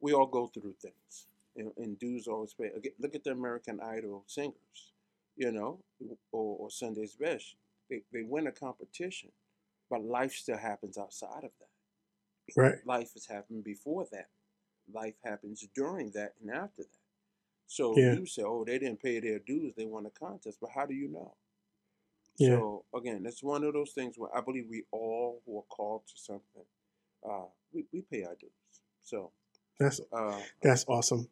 we 0.00 0.12
all 0.12 0.26
go 0.26 0.46
through 0.46 0.74
things, 0.74 1.28
and, 1.56 1.72
and 1.76 1.98
dues 1.98 2.26
always 2.28 2.54
pay. 2.54 2.70
Look 2.98 3.14
at 3.14 3.24
the 3.24 3.32
American 3.32 3.80
Idol 3.80 4.24
singers, 4.26 4.92
you 5.36 5.52
know, 5.52 5.80
or, 6.32 6.56
or 6.58 6.70
Sunday's 6.70 7.16
Best. 7.16 7.56
They 7.88 8.02
they 8.12 8.22
win 8.22 8.46
a 8.46 8.52
competition, 8.52 9.32
but 9.90 10.04
life 10.04 10.32
still 10.34 10.58
happens 10.58 10.98
outside 10.98 11.44
of 11.44 11.52
that. 11.60 11.68
Right. 12.56 12.80
Life 12.84 13.12
has 13.14 13.26
happened 13.26 13.64
before 13.64 14.06
that. 14.12 14.30
Life 14.92 15.16
happens 15.24 15.66
during 15.74 16.10
that 16.12 16.34
and 16.40 16.50
after 16.50 16.82
that. 16.84 16.98
So 17.66 18.00
Yeah. 18.00 18.10
you 18.10 18.26
say, 18.26 18.42
"Oh, 18.44 18.64
they 18.64 18.78
didn't 18.78 19.02
pay 19.02 19.20
their 19.20 19.38
dues; 19.40 19.74
they 19.76 19.86
won 19.86 20.06
a 20.06 20.10
contest." 20.10 20.60
But 20.60 20.70
how 20.70 20.86
do 20.86 20.94
you 20.94 21.08
know? 21.08 21.36
Yeah. 22.38 22.62
So 22.62 22.86
again, 22.94 23.26
it's 23.26 23.42
one 23.42 23.64
of 23.64 23.74
those 23.74 23.92
things 23.92 24.18
where 24.18 24.34
I 24.36 24.40
believe 24.40 24.68
we 24.68 24.84
all 24.90 25.42
who 25.46 25.58
are 25.58 25.62
called 25.64 26.06
to 26.08 26.18
something, 26.18 26.64
uh, 27.28 27.46
we, 27.72 27.86
we 27.92 28.02
pay 28.02 28.24
our 28.24 28.36
dues. 28.36 28.50
So 29.02 29.32
That's 29.80 30.00
uh, 30.12 30.38
that's 30.62 30.84
awesome, 30.88 31.28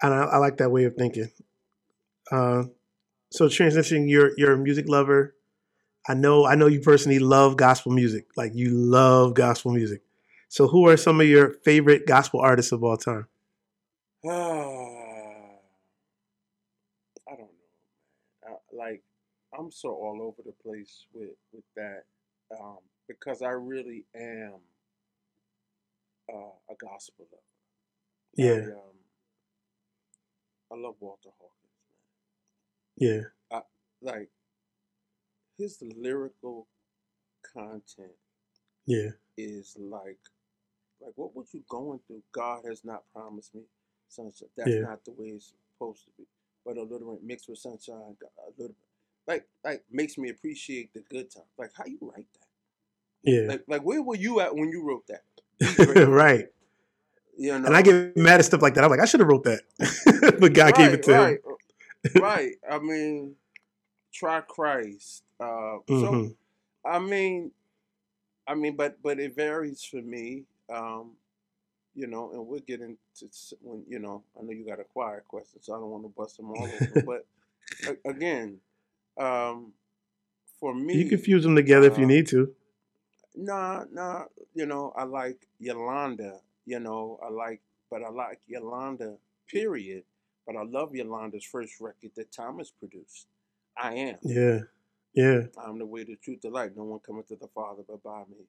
and 0.00 0.14
I, 0.14 0.22
I 0.22 0.36
like 0.38 0.58
that 0.58 0.70
way 0.70 0.84
of 0.84 0.94
thinking. 0.94 1.28
Uh, 2.30 2.64
so 3.30 3.48
transitioning, 3.48 4.08
you're 4.08 4.30
you're 4.38 4.52
a 4.52 4.56
music 4.56 4.88
lover. 4.88 5.34
I 6.08 6.14
know 6.14 6.46
I 6.46 6.54
know 6.54 6.68
you 6.68 6.80
personally 6.80 7.18
love 7.18 7.56
gospel 7.56 7.90
music. 7.92 8.28
Like 8.36 8.52
you 8.54 8.70
love 8.70 9.34
gospel 9.34 9.72
music. 9.72 10.02
So 10.48 10.68
who 10.68 10.88
are 10.88 10.96
some 10.96 11.20
of 11.20 11.26
your 11.26 11.54
favorite 11.64 12.06
gospel 12.06 12.40
artists 12.40 12.70
of 12.70 12.84
all 12.84 12.96
time? 12.96 13.26
I 14.24 14.30
don't 17.30 17.40
know. 17.40 17.46
I, 18.46 18.52
like 18.72 19.02
I'm 19.58 19.72
so 19.72 19.90
all 19.90 20.20
over 20.22 20.42
the 20.46 20.54
place 20.62 21.06
with 21.12 21.36
with 21.52 21.64
that 21.74 22.04
um, 22.58 22.78
because 23.08 23.42
I 23.42 23.50
really 23.50 24.04
am 24.14 24.60
uh, 26.32 26.52
a 26.70 26.74
gospel 26.78 27.26
lover. 27.32 27.42
Yeah, 28.36 28.68
I, 28.68 28.76
um, 28.76 28.96
I 30.72 30.76
love 30.76 30.96
Walter 31.00 31.30
Hawkins, 31.38 31.54
yeah, 32.96 33.20
man. 33.52 33.62
Like 34.02 34.30
his 35.58 35.82
lyrical 35.96 36.68
content 37.54 38.12
yeah, 38.86 39.10
is 39.36 39.76
like 39.78 40.18
like 41.00 41.12
what 41.16 41.34
was 41.34 41.48
you 41.52 41.62
going 41.68 42.00
through? 42.06 42.22
God 42.32 42.62
has 42.68 42.84
not 42.84 43.04
promised 43.12 43.54
me 43.54 43.62
sunshine. 44.08 44.48
That's 44.56 44.70
Yeah. 44.70 44.80
not 44.82 45.04
the 45.04 45.12
way 45.12 45.28
it's 45.28 45.52
supposed 45.74 46.04
to 46.04 46.10
be. 46.18 46.26
But 46.64 46.76
a 46.76 46.82
little 46.82 47.14
bit 47.14 47.24
mixed 47.24 47.48
with 47.48 47.58
sunshine, 47.58 48.16
a 48.22 48.50
little 48.58 48.68
bit 48.68 48.74
like 49.26 49.48
like 49.64 49.84
makes 49.90 50.18
me 50.18 50.30
appreciate 50.30 50.92
the 50.94 51.00
good 51.00 51.30
times. 51.30 51.46
Like 51.58 51.72
how 51.76 51.86
you 51.86 51.98
write 52.02 52.26
that? 52.34 52.48
yeah. 53.22 53.48
Like 53.48 53.64
like 53.68 53.82
where 53.82 54.02
were 54.02 54.16
you 54.16 54.40
at 54.40 54.54
when 54.54 54.70
you 54.70 54.86
wrote 54.86 55.06
that? 55.08 55.24
Right. 56.06 56.46
You 57.36 57.56
know, 57.58 57.66
And 57.66 57.76
I 57.76 57.82
get 57.82 58.16
mad 58.16 58.40
at 58.40 58.46
stuff 58.46 58.62
like 58.62 58.74
that. 58.74 58.82
I'm 58.84 58.90
like, 58.90 58.98
I 59.00 59.04
should 59.04 59.20
have 59.20 59.28
wrote 59.28 59.44
that, 59.44 59.60
but 60.40 60.52
God 60.54 60.74
gave 60.74 60.92
it 60.92 61.04
to 61.04 61.12
right, 61.12 61.38
him. 61.44 61.56
right, 62.16 62.20
right. 62.22 62.52
I 62.68 62.78
mean, 62.80 63.36
try 64.12 64.40
Christ. 64.40 65.22
Uh, 65.38 65.78
So 65.88 66.12
Mhm. 66.12 66.34
I 66.84 66.98
mean, 66.98 67.52
I 68.46 68.54
mean, 68.54 68.74
but 68.74 69.00
but 69.02 69.20
it 69.20 69.36
varies 69.36 69.84
for 69.84 70.02
me. 70.02 70.44
Um, 70.68 71.12
you 71.94 72.06
know, 72.08 72.30
and 72.32 72.46
we'll 72.46 72.60
get 72.60 72.80
into 72.80 72.98
when 73.60 73.84
you 73.88 73.98
know. 74.00 74.24
I 74.38 74.42
know 74.42 74.50
you 74.52 74.64
got 74.66 74.80
a 74.80 74.84
quiet 74.84 75.24
question, 75.28 75.60
so 75.62 75.74
I 75.74 75.78
don't 75.78 75.90
want 75.90 76.04
to 76.04 76.08
bust 76.08 76.38
them 76.38 76.50
all 76.50 76.64
over. 76.64 77.02
but 77.86 77.98
again, 78.04 78.58
um, 79.16 79.72
for 80.58 80.74
me, 80.74 80.94
You 80.94 81.08
can 81.08 81.18
fuse 81.18 81.44
them 81.44 81.54
together 81.54 81.86
if 81.86 81.98
you 81.98 82.04
uh, 82.04 82.08
need 82.08 82.26
to. 82.28 82.52
Nah, 83.38 83.84
nah. 83.92 84.26
You 84.54 84.66
know, 84.66 84.92
I 84.96 85.04
like 85.04 85.48
Yolanda. 85.60 86.42
You 86.66 86.80
know, 86.80 87.20
I 87.22 87.30
like, 87.30 87.62
but 87.90 88.02
I 88.04 88.10
like 88.10 88.40
Yolanda. 88.48 89.18
Period. 89.48 90.04
But 90.46 90.56
I 90.56 90.64
love 90.64 90.94
Yolanda's 90.94 91.44
first 91.44 91.80
record 91.80 92.12
that 92.16 92.32
Thomas 92.32 92.70
produced. 92.70 93.28
I 93.76 93.94
am. 93.94 94.18
Yeah, 94.22 94.60
yeah, 95.14 95.42
I'm 95.58 95.78
the 95.78 95.86
way, 95.86 96.04
the 96.04 96.16
truth, 96.16 96.42
the 96.42 96.50
light. 96.50 96.76
No 96.76 96.84
one 96.84 97.00
cometh 97.00 97.28
to 97.28 97.36
the 97.36 97.48
Father 97.48 97.84
but 97.88 98.02
by 98.02 98.24
me. 98.30 98.46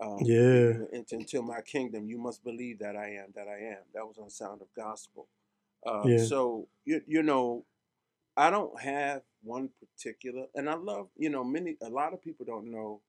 Um, 0.00 0.24
yeah, 0.26 0.72
and 0.92 1.06
until 1.12 1.42
my 1.42 1.62
kingdom, 1.62 2.08
you 2.08 2.18
must 2.18 2.44
believe 2.44 2.80
that 2.80 2.96
I 2.96 3.10
am, 3.12 3.32
that 3.36 3.48
I 3.48 3.58
am. 3.58 3.84
That 3.94 4.06
was 4.06 4.18
on 4.18 4.30
Sound 4.30 4.62
of 4.62 4.68
Gospel. 4.74 5.28
Uh, 5.86 6.08
Yeah. 6.08 6.18
So 6.18 6.68
you 6.84 7.02
you 7.06 7.22
know, 7.22 7.66
I 8.36 8.50
don't 8.50 8.80
have 8.80 9.22
one 9.42 9.70
particular, 9.80 10.48
and 10.54 10.70
I 10.70 10.74
love 10.74 11.10
you 11.16 11.30
know 11.30 11.44
many. 11.44 11.76
A 11.82 11.90
lot 11.90 12.14
of 12.14 12.22
people 12.22 12.46
don't 12.46 12.70
know, 12.72 13.02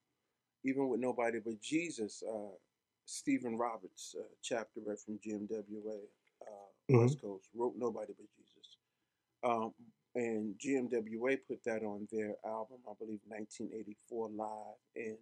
even 0.65 0.89
with 0.89 1.01
nobody 1.01 1.39
but 1.39 1.61
Jesus. 1.61 2.23
Uh, 2.23 2.55
Stephen 3.05 3.57
Roberts, 3.57 4.15
uh, 4.19 4.23
chapter 4.43 4.81
rep 4.85 4.99
from 4.99 5.19
GMWA, 5.19 5.99
uh, 6.43 6.67
Mhm. 6.89 6.93
West 6.93 7.21
Coast, 7.21 7.49
wrote 7.55 7.75
"Nobody 7.77 8.13
But 8.17 8.27
Jesus," 8.37 8.77
um, 9.43 9.73
and 10.15 10.57
GMWA 10.59 11.37
put 11.47 11.63
that 11.65 11.83
on 11.83 12.07
their 12.11 12.35
album, 12.45 12.79
I 12.89 12.93
believe, 12.99 13.21
1984, 13.27 14.29
live 14.29 14.77
in 14.95 15.17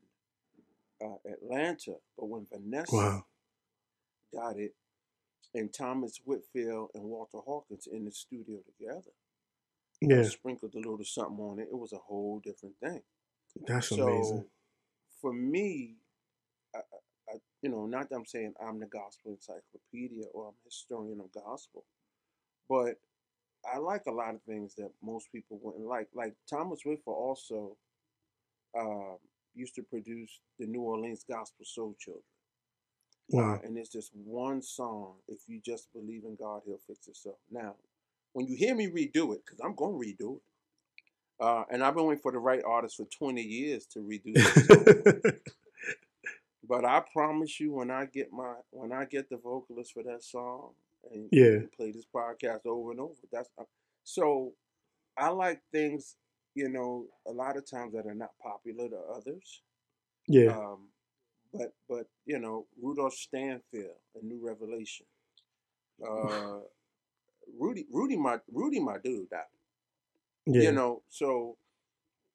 uh, 1.03 1.17
Atlanta. 1.31 1.95
But 2.17 2.27
when 2.27 2.47
Vanessa 2.51 2.93
wow, 2.93 3.25
got 4.33 4.57
it, 4.57 4.75
and 5.55 5.73
Thomas 5.73 6.19
Whitfield 6.25 6.91
and 6.95 7.05
Walter 7.05 7.39
Hawkins 7.39 7.87
in 7.87 8.05
the 8.05 8.11
studio 8.11 8.59
together, 8.65 9.11
yeah, 10.01 10.31
sprinkled 10.31 10.75
a 10.75 10.79
little 10.79 11.03
something 11.05 11.39
on 11.43 11.59
it. 11.59 11.69
It 11.71 11.77
was 11.77 11.93
a 11.93 11.97
whole 11.97 12.39
different 12.39 12.77
thing. 12.79 13.01
that's 13.67 13.91
so 13.91 13.93
amazing. 13.93 14.45
For 15.23 15.33
me, 15.33 15.95
I, 16.75 16.79
I, 17.31 17.37
you 17.63 17.71
know, 17.71 17.87
not 17.87 18.09
that 18.09 18.17
I'm 18.17 18.27
saying 18.27 18.55
I'm 18.61 18.79
the 18.79 18.87
gospel 18.87 19.31
encyclopedia 19.31 20.25
or 20.33 20.49
I'm 20.49 20.55
a 20.55 20.65
historian 20.65 21.21
of 21.21 21.31
gospel, 21.31 21.85
but 22.69 22.97
I 23.73 23.79
like 23.79 24.03
a 24.07 24.11
lot 24.11 24.35
of 24.35 24.43
things 24.43 24.75
that 24.75 24.91
most 25.01 25.31
people 25.31 25.59
wouldn't 25.63 25.87
like. 25.87 26.09
Like 26.13 26.35
Thomas 26.49 26.81
Whitfield 26.85 27.17
also 27.17 27.77
um, 28.77 29.17
used 29.55 29.75
to 29.75 29.83
produce 29.83 30.41
the 30.59 30.67
New 30.67 30.81
Orleans 30.81 31.25
Gospel 31.29 31.65
Soul 31.65 31.95
Children. 31.99 32.23
Uh, 33.37 33.37
Wow, 33.37 33.61
and 33.63 33.77
it's 33.77 33.89
just 33.89 34.11
one 34.15 34.61
song. 34.61 35.15
If 35.27 35.39
you 35.47 35.61
just 35.65 35.91
believe 35.93 36.25
in 36.25 36.35
God, 36.35 36.63
He'll 36.65 36.79
fix 36.87 37.07
itself. 37.07 37.37
Now, 37.51 37.75
when 38.33 38.47
you 38.47 38.57
hear 38.57 38.75
me 38.75 38.87
redo 38.87 39.33
it, 39.35 39.43
because 39.45 39.59
I'm 39.63 39.75
going 39.75 39.99
to 39.99 40.07
redo 40.25 40.37
it, 40.37 40.43
uh, 41.39 41.63
and 41.71 41.83
I've 41.83 41.95
been 41.95 42.05
waiting 42.05 42.21
for 42.21 42.31
the 42.31 42.39
right 42.39 42.61
artist 42.65 42.97
for 42.97 43.05
20 43.05 43.41
years 43.41 43.85
to 43.87 43.99
redo 43.99 44.33
this 44.35 45.33
but 46.67 46.85
I 46.85 47.01
promise 47.11 47.59
you, 47.59 47.73
when 47.73 47.91
I 47.91 48.05
get 48.05 48.31
my 48.31 48.53
when 48.71 48.91
I 48.91 49.05
get 49.05 49.29
the 49.29 49.37
vocalist 49.37 49.93
for 49.93 50.03
that 50.03 50.23
song, 50.23 50.71
and 51.11 51.27
Yeah. 51.31 51.59
play 51.75 51.91
this 51.91 52.05
podcast 52.13 52.65
over 52.65 52.91
and 52.91 52.99
over. 52.99 53.15
That's 53.31 53.49
uh, 53.57 53.63
so. 54.03 54.53
I 55.15 55.29
like 55.29 55.61
things, 55.71 56.15
you 56.55 56.69
know, 56.69 57.05
a 57.27 57.31
lot 57.31 57.55
of 57.55 57.69
times 57.69 57.93
that 57.93 58.07
are 58.07 58.15
not 58.15 58.31
popular 58.41 58.89
to 58.89 58.97
others. 59.15 59.61
yeah, 60.27 60.57
Um, 60.57 60.87
but 61.53 61.73
but 61.87 62.07
you 62.25 62.39
know, 62.39 62.65
Rudolph 62.81 63.13
Stanfield, 63.13 63.97
a 64.19 64.25
New 64.25 64.39
Revelation. 64.45 65.05
Uh, 66.03 66.59
Rudy 67.59 67.85
Rudy 67.91 68.17
my 68.17 68.39
Rudy 68.51 68.79
my 68.79 68.97
dude. 69.03 69.29
That, 69.29 69.49
yeah. 70.45 70.61
You 70.63 70.71
know, 70.71 71.01
so 71.09 71.57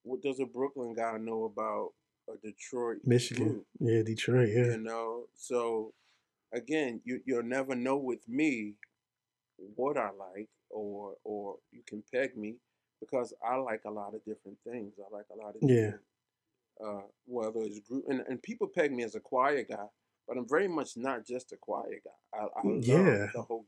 what 0.03 0.23
does 0.23 0.41
a 0.41 0.47
Brooklyn 0.47 0.95
guy 0.95 1.17
know 1.19 1.45
about 1.45 1.91
a 2.33 2.37
Detroit 2.47 2.99
Michigan, 3.05 3.49
group? 3.49 3.67
yeah, 3.81 4.03
Detroit, 4.03 4.49
yeah, 4.55 4.67
You 4.73 4.79
know, 4.79 5.25
so 5.37 5.93
again, 6.53 7.01
you 7.05 7.21
you'll 7.27 7.43
never 7.43 7.75
know 7.75 7.97
with 7.97 8.27
me 8.29 8.75
what 9.77 9.97
I 9.97 10.11
like, 10.11 10.49
or 10.71 11.15
or 11.25 11.57
you 11.73 11.83
can 11.87 12.03
peg 12.13 12.37
me 12.37 12.57
because 13.01 13.33
I 13.47 13.57
like 13.57 13.83
a 13.87 13.91
lot 13.91 14.15
of 14.15 14.25
different 14.25 14.59
things. 14.69 14.95
I 14.99 15.15
like 15.15 15.27
a 15.33 15.37
lot 15.37 15.55
of 15.57 15.63
Yeah. 15.63 15.93
uh, 16.85 17.03
whether 17.27 17.61
it's 17.61 17.81
group 17.81 18.05
and, 18.09 18.21
and 18.29 18.43
people 18.43 18.67
peg 18.69 18.93
me 18.93 19.03
as 19.05 19.15
a 19.15 19.21
choir 19.21 19.63
guy, 19.65 19.87
but 20.27 20.37
I'm 20.37 20.49
very 20.49 20.69
much 20.69 20.97
not 20.97 21.27
just 21.27 21.53
a 21.53 21.57
choir 21.57 22.01
guy. 22.05 22.39
I, 22.39 22.45
I 22.45 22.63
love 22.65 22.85
Yeah. 22.85 23.27
the 23.35 23.43
whole 23.43 23.65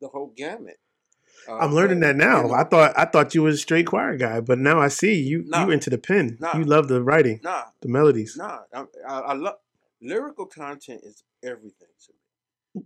the 0.00 0.08
whole 0.08 0.32
gamut. 0.36 0.78
Uh, 1.48 1.56
I'm 1.58 1.74
learning 1.74 2.00
that 2.00 2.16
now. 2.16 2.42
you 2.42 2.48
know, 2.48 2.54
I 2.54 2.64
thought 2.64 2.92
I 2.98 3.04
thought 3.06 3.34
you 3.34 3.42
was 3.42 3.56
a 3.56 3.58
straight 3.58 3.86
choir 3.86 4.16
guy, 4.16 4.40
but 4.40 4.58
now 4.58 4.80
I 4.80 4.88
see 4.88 5.14
you 5.20 5.44
Nah. 5.46 5.66
you 5.66 5.72
into 5.72 5.90
the 5.90 5.98
pen. 5.98 6.36
Nah. 6.40 6.56
You 6.56 6.64
love 6.64 6.88
the 6.88 7.02
writing, 7.02 7.40
nah, 7.42 7.64
the 7.80 7.88
melodies. 7.88 8.36
Nah, 8.36 8.60
I, 8.74 8.84
I, 9.08 9.18
I 9.20 9.32
love 9.34 9.56
lyrical 10.00 10.46
content 10.46 11.02
is 11.04 11.22
everything 11.42 11.88
to 12.06 12.12
me. 12.12 12.18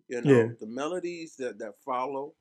You 0.09 0.23
know, 0.23 0.31
Yeah. 0.31 0.49
the 0.61 0.67
melodies 0.67 1.37
that, 1.37 1.59
that 1.59 1.75
follow 1.85 2.35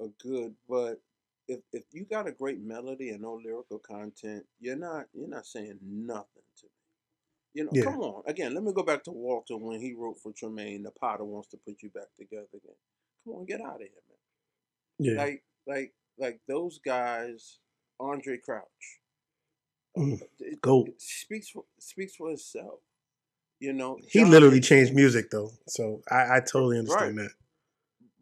are 0.00 0.08
good, 0.22 0.54
but 0.68 1.00
if 1.48 1.60
if 1.72 1.84
you 1.92 2.04
got 2.04 2.28
a 2.28 2.32
great 2.32 2.60
melody 2.60 3.10
and 3.10 3.22
no 3.22 3.40
lyrical 3.42 3.78
content, 3.78 4.44
you're 4.60 4.76
not 4.76 5.06
you're 5.14 5.28
not 5.28 5.46
saying 5.46 5.78
nothing 5.82 6.42
to 6.58 6.66
me. 6.66 6.70
You 7.54 7.64
know, 7.64 7.72
Yeah. 7.72 7.84
come 7.84 8.00
on. 8.00 8.22
Again, 8.26 8.54
let 8.54 8.62
me 8.64 8.72
go 8.72 8.82
back 8.82 9.02
to 9.04 9.10
Walter 9.12 9.56
when 9.56 9.80
he 9.80 9.94
wrote 9.94 10.18
for 10.20 10.32
Tramaine, 10.32 10.84
the 10.84 10.90
potter 10.92 11.24
wants 11.24 11.48
to 11.48 11.56
put 11.56 11.82
you 11.82 11.90
back 11.90 12.08
together 12.18 12.46
again. 12.54 12.76
Come 13.24 13.34
on, 13.34 13.44
get 13.46 13.60
out 13.60 13.76
of 13.76 13.80
here. 13.80 13.88
Yeah, 14.98 15.14
Like 15.18 15.44
like 15.66 15.94
like 16.18 16.40
those 16.48 16.78
guys, 16.84 17.58
Andre 18.00 18.38
Crouch. 18.38 18.64
Mm. 19.96 20.20
It, 20.40 20.60
Goat. 20.62 20.88
it 20.88 21.00
speaks 21.00 21.50
for 21.50 21.64
speaks 21.78 22.16
for 22.16 22.30
itself. 22.30 22.80
You 23.60 23.72
know, 23.72 23.98
he 24.08 24.20
John 24.20 24.30
literally 24.30 24.60
changed 24.60 24.94
music 24.94 25.30
though, 25.30 25.50
so 25.68 26.02
I, 26.10 26.36
I 26.36 26.40
totally 26.40 26.78
understand 26.78 27.18
that. 27.18 27.30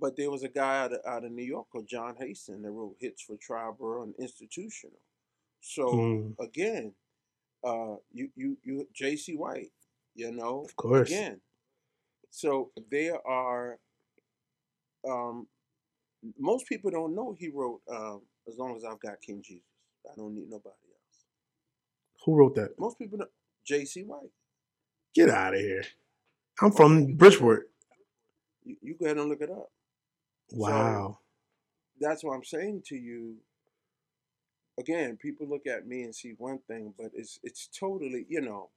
But 0.00 0.16
there 0.16 0.30
was 0.30 0.42
a 0.42 0.48
guy 0.48 0.80
out 0.82 0.92
of, 0.92 1.00
out 1.06 1.24
of 1.24 1.32
New 1.32 1.44
York 1.44 1.66
called 1.70 1.86
John 1.88 2.14
Haston 2.20 2.62
that 2.62 2.70
wrote 2.70 2.96
hits 3.00 3.22
for 3.22 3.36
Triborough 3.36 4.04
and 4.04 4.14
Institutional. 4.18 4.98
So 5.60 5.86
Mm. 5.92 6.34
again, 6.40 6.94
uh, 7.64 7.96
you 8.12 8.30
you 8.36 8.56
you 8.62 8.88
J.C. 8.94 9.36
White, 9.36 9.72
you 10.14 10.32
know, 10.32 10.64
Of 10.64 10.76
course. 10.76 11.08
again. 11.10 11.40
So 12.30 12.70
there 12.90 13.26
are. 13.26 13.78
Um, 15.08 15.46
most 16.38 16.66
people 16.68 16.90
don't 16.90 17.14
know 17.14 17.34
he 17.38 17.48
wrote 17.48 17.80
um, 17.90 18.22
"As 18.48 18.56
Long 18.58 18.76
as 18.76 18.84
I've 18.84 19.00
Got 19.00 19.20
King 19.20 19.42
Jesus." 19.44 19.62
I 20.10 20.14
don't 20.16 20.34
need 20.34 20.48
nobody 20.48 20.68
else. 20.68 21.24
Who 22.24 22.36
wrote 22.36 22.54
that? 22.56 22.78
Most 22.78 22.98
people 22.98 23.18
know 23.18 23.26
J.C. 23.66 24.02
White. 24.04 24.30
Get 25.14 25.30
out 25.30 25.54
of 25.54 25.60
here. 25.60 25.82
I'm 26.62 26.70
from 26.72 27.14
Bridgeport. 27.16 27.70
You, 28.64 28.76
you 28.82 28.94
go 28.98 29.06
ahead 29.06 29.16
and 29.18 29.28
look 29.28 29.40
it 29.40 29.50
up. 29.50 29.70
Wow. 30.52 31.18
That's 32.00 32.22
what 32.22 32.34
I'm 32.34 32.44
saying 32.44 32.82
to 32.86 32.96
you. 32.96 33.36
Again, 34.78 35.16
people 35.16 35.48
look 35.48 35.66
at 35.66 35.86
me 35.86 36.02
and 36.02 36.14
see 36.14 36.34
one 36.38 36.58
thing, 36.68 36.92
but 36.98 37.10
it's 37.14 37.38
it's 37.42 37.68
totally, 37.68 38.26
you 38.28 38.42
know, 38.42 38.70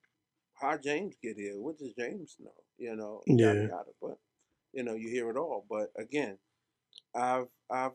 how 0.53 0.77
James 0.77 1.15
get 1.21 1.35
here? 1.37 1.59
What 1.59 1.77
does 1.77 1.93
James 1.93 2.37
know? 2.39 2.53
You 2.77 2.95
know, 2.95 3.21
yada 3.27 3.59
Yeah. 3.59 3.67
yada. 3.67 3.91
But 4.01 4.17
you 4.73 4.83
know, 4.83 4.95
you 4.95 5.09
hear 5.09 5.29
it 5.29 5.37
all. 5.37 5.65
But 5.69 5.91
again, 5.97 6.37
I've 7.15 7.47
I've 7.71 7.91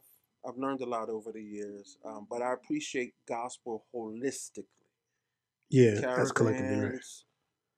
I've 0.46 0.56
learned 0.56 0.80
a 0.82 0.86
lot 0.86 1.08
over 1.08 1.32
the 1.32 1.42
years. 1.42 1.98
Um, 2.04 2.26
but 2.28 2.42
I 2.42 2.52
appreciate 2.52 3.14
gospel 3.26 3.84
holistically. 3.94 4.64
Yeah, 5.70 6.00
Kara 6.00 6.16
that's 6.16 6.32
collectively 6.32 6.84
right. 6.84 6.98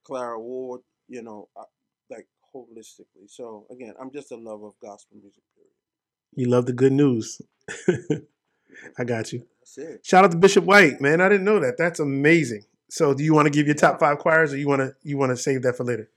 Clara 0.05 0.41
Ward, 0.41 0.83
you 1.09 1.23
know, 1.23 1.49
I, 1.57 1.63
like 2.11 2.27
holistically. 2.55 3.29
So 3.29 3.67
again, 3.71 3.95
I'm 4.01 4.11
just 4.11 4.33
a 4.33 4.37
lover 4.37 4.67
of 4.67 4.75
gospel 4.81 5.19
music. 5.21 5.43
Period. 5.55 5.71
You 6.35 6.49
love 6.49 6.67
the 6.67 6.73
good 6.73 6.93
news. 6.93 7.41
I 8.99 9.05
got 9.05 9.33
you. 9.33 9.47
That's 9.61 9.79
it. 9.79 10.07
Shout 10.07 10.25
out 10.25 10.31
to 10.33 10.37
Bishop 10.37 10.65
White, 10.65 11.01
man. 11.01 11.21
I 11.21 11.29
didn't 11.29 11.45
know 11.45 11.61
that. 11.61 11.77
That's 11.79 12.01
amazing. 12.01 12.65
So, 12.89 13.15
do 13.15 13.25
you 13.25 13.35
want 13.35 13.47
to 13.47 13.51
give 13.51 13.67
your 13.67 13.75
top 13.75 13.99
five 13.99 14.19
choirs, 14.19 14.53
or 14.53 14.59
you 14.59 14.69
want 14.69 14.81
to 14.81 14.95
you 15.03 15.17
want 15.17 15.31
to 15.31 15.37
save 15.37 15.63
that 15.63 15.77
for 15.77 15.85
later? 15.85 16.11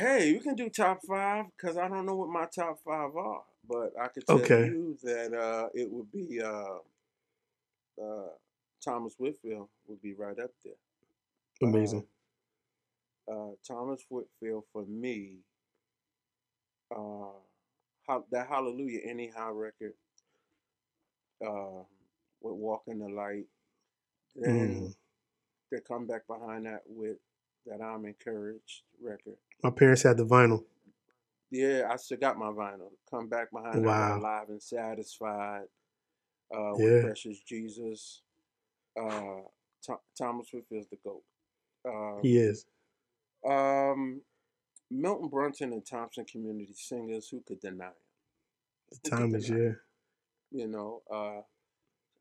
Hey, 0.00 0.32
we 0.32 0.40
can 0.40 0.54
do 0.54 0.70
top 0.70 1.00
five 1.06 1.44
because 1.54 1.76
I 1.76 1.86
don't 1.86 2.06
know 2.06 2.16
what 2.16 2.30
my 2.30 2.46
top 2.46 2.78
five 2.82 3.14
are, 3.14 3.42
but 3.68 3.92
I 4.00 4.08
could 4.08 4.26
tell 4.26 4.38
Okay. 4.38 4.64
you 4.64 4.96
that 5.02 5.34
uh, 5.34 5.68
it 5.74 5.90
would 5.90 6.10
be 6.10 6.40
uh, 6.40 6.78
uh, 8.02 8.30
Thomas 8.82 9.14
Whitfield 9.18 9.68
would 9.86 10.00
be 10.00 10.14
right 10.14 10.38
up 10.38 10.52
there. 10.64 10.72
Amazing. 11.62 12.06
Uh, 13.30 13.50
Thomas 13.68 14.00
Whitfield 14.08 14.64
for 14.72 14.86
me, 14.86 15.40
uh, 16.96 17.36
how, 18.08 18.24
that 18.32 18.48
Hallelujah 18.48 19.00
Anyhow 19.06 19.52
record, 19.52 19.92
uh, 21.46 21.84
with 22.40 22.54
Walk 22.54 22.84
in 22.86 23.00
the 23.00 23.08
Light, 23.08 23.46
then 24.34 24.86
Mm. 24.86 24.94
they 25.70 25.78
come 25.86 26.06
back 26.06 26.26
behind 26.26 26.66
that 26.66 26.82
with 26.86 27.18
that 27.66 27.80
I'm 27.82 28.04
Encouraged 28.04 28.82
record. 29.02 29.36
My 29.62 29.70
parents 29.70 30.02
had 30.02 30.16
the 30.16 30.24
vinyl. 30.26 30.64
Yeah, 31.50 31.88
I 31.90 31.96
still 31.96 32.18
got 32.18 32.38
my 32.38 32.46
vinyl. 32.46 32.90
Come 33.10 33.28
back 33.28 33.50
behind 33.50 33.84
Wow. 33.84 34.18
Alive 34.18 34.48
and 34.48 34.62
Satisfied, 34.62 35.66
uh, 36.54 36.76
Yeah. 36.76 36.84
with 36.84 37.02
Precious 37.04 37.40
Jesus. 37.40 38.22
Uh, 38.96 39.42
Tho- 39.86 40.00
Thomas 40.16 40.52
Whitfield's 40.52 40.88
the 40.88 40.96
GOAT. 40.96 41.22
Um, 41.84 42.20
He 42.22 42.38
is. 42.38 42.66
Um, 43.44 44.22
Milton 44.90 45.28
Brunson 45.28 45.72
and 45.72 45.84
Thompson 45.86 46.24
Community 46.24 46.74
Singers, 46.74 47.28
who 47.28 47.40
could 47.42 47.60
deny 47.60 47.86
him? 47.86 47.92
The 49.02 49.10
time 49.10 49.34
is 49.34 49.48
yeah. 49.48 49.72
You 50.50 50.66
know, 50.66 51.02
uh, 51.10 51.42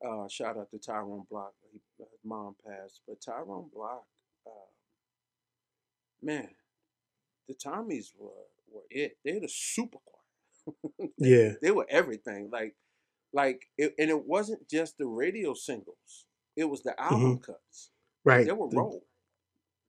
uh, 0.08 0.28
shout 0.28 0.58
out 0.58 0.70
to 0.72 0.78
Tyrone 0.78 1.26
Block. 1.30 1.54
He, 1.72 1.82
uh, 2.00 2.06
his 2.12 2.20
mom 2.24 2.56
passed, 2.66 3.02
but 3.08 3.20
Tyrone 3.22 3.70
Block, 3.74 4.06
uh, 4.46 4.52
man, 6.22 6.50
the 7.48 7.56
Tommies 7.56 8.08
were, 8.18 8.30
were 8.72 8.82
it. 8.90 9.18
They're 9.26 9.40
the 9.40 9.50
super 9.50 9.98
choir. 10.06 11.10
Yeah. 11.18 11.54
they 11.62 11.72
were 11.72 11.88
everything. 11.90 12.50
Like, 12.52 12.76
like, 13.34 13.62
it, 13.78 13.94
and 13.98 14.10
it 14.10 14.26
wasn't 14.28 14.70
just 14.70 14.98
the 14.98 15.06
radio 15.08 15.54
singles. 15.54 16.26
It 16.56 16.66
was 16.66 16.84
the 16.84 17.00
album 17.02 17.40
cuts. 17.40 17.90
Mm-hmm. 18.26 18.30
Right. 18.30 18.46
They 18.46 18.52
were 18.52 18.70
The- 18.70 18.78
roll. 18.78 19.04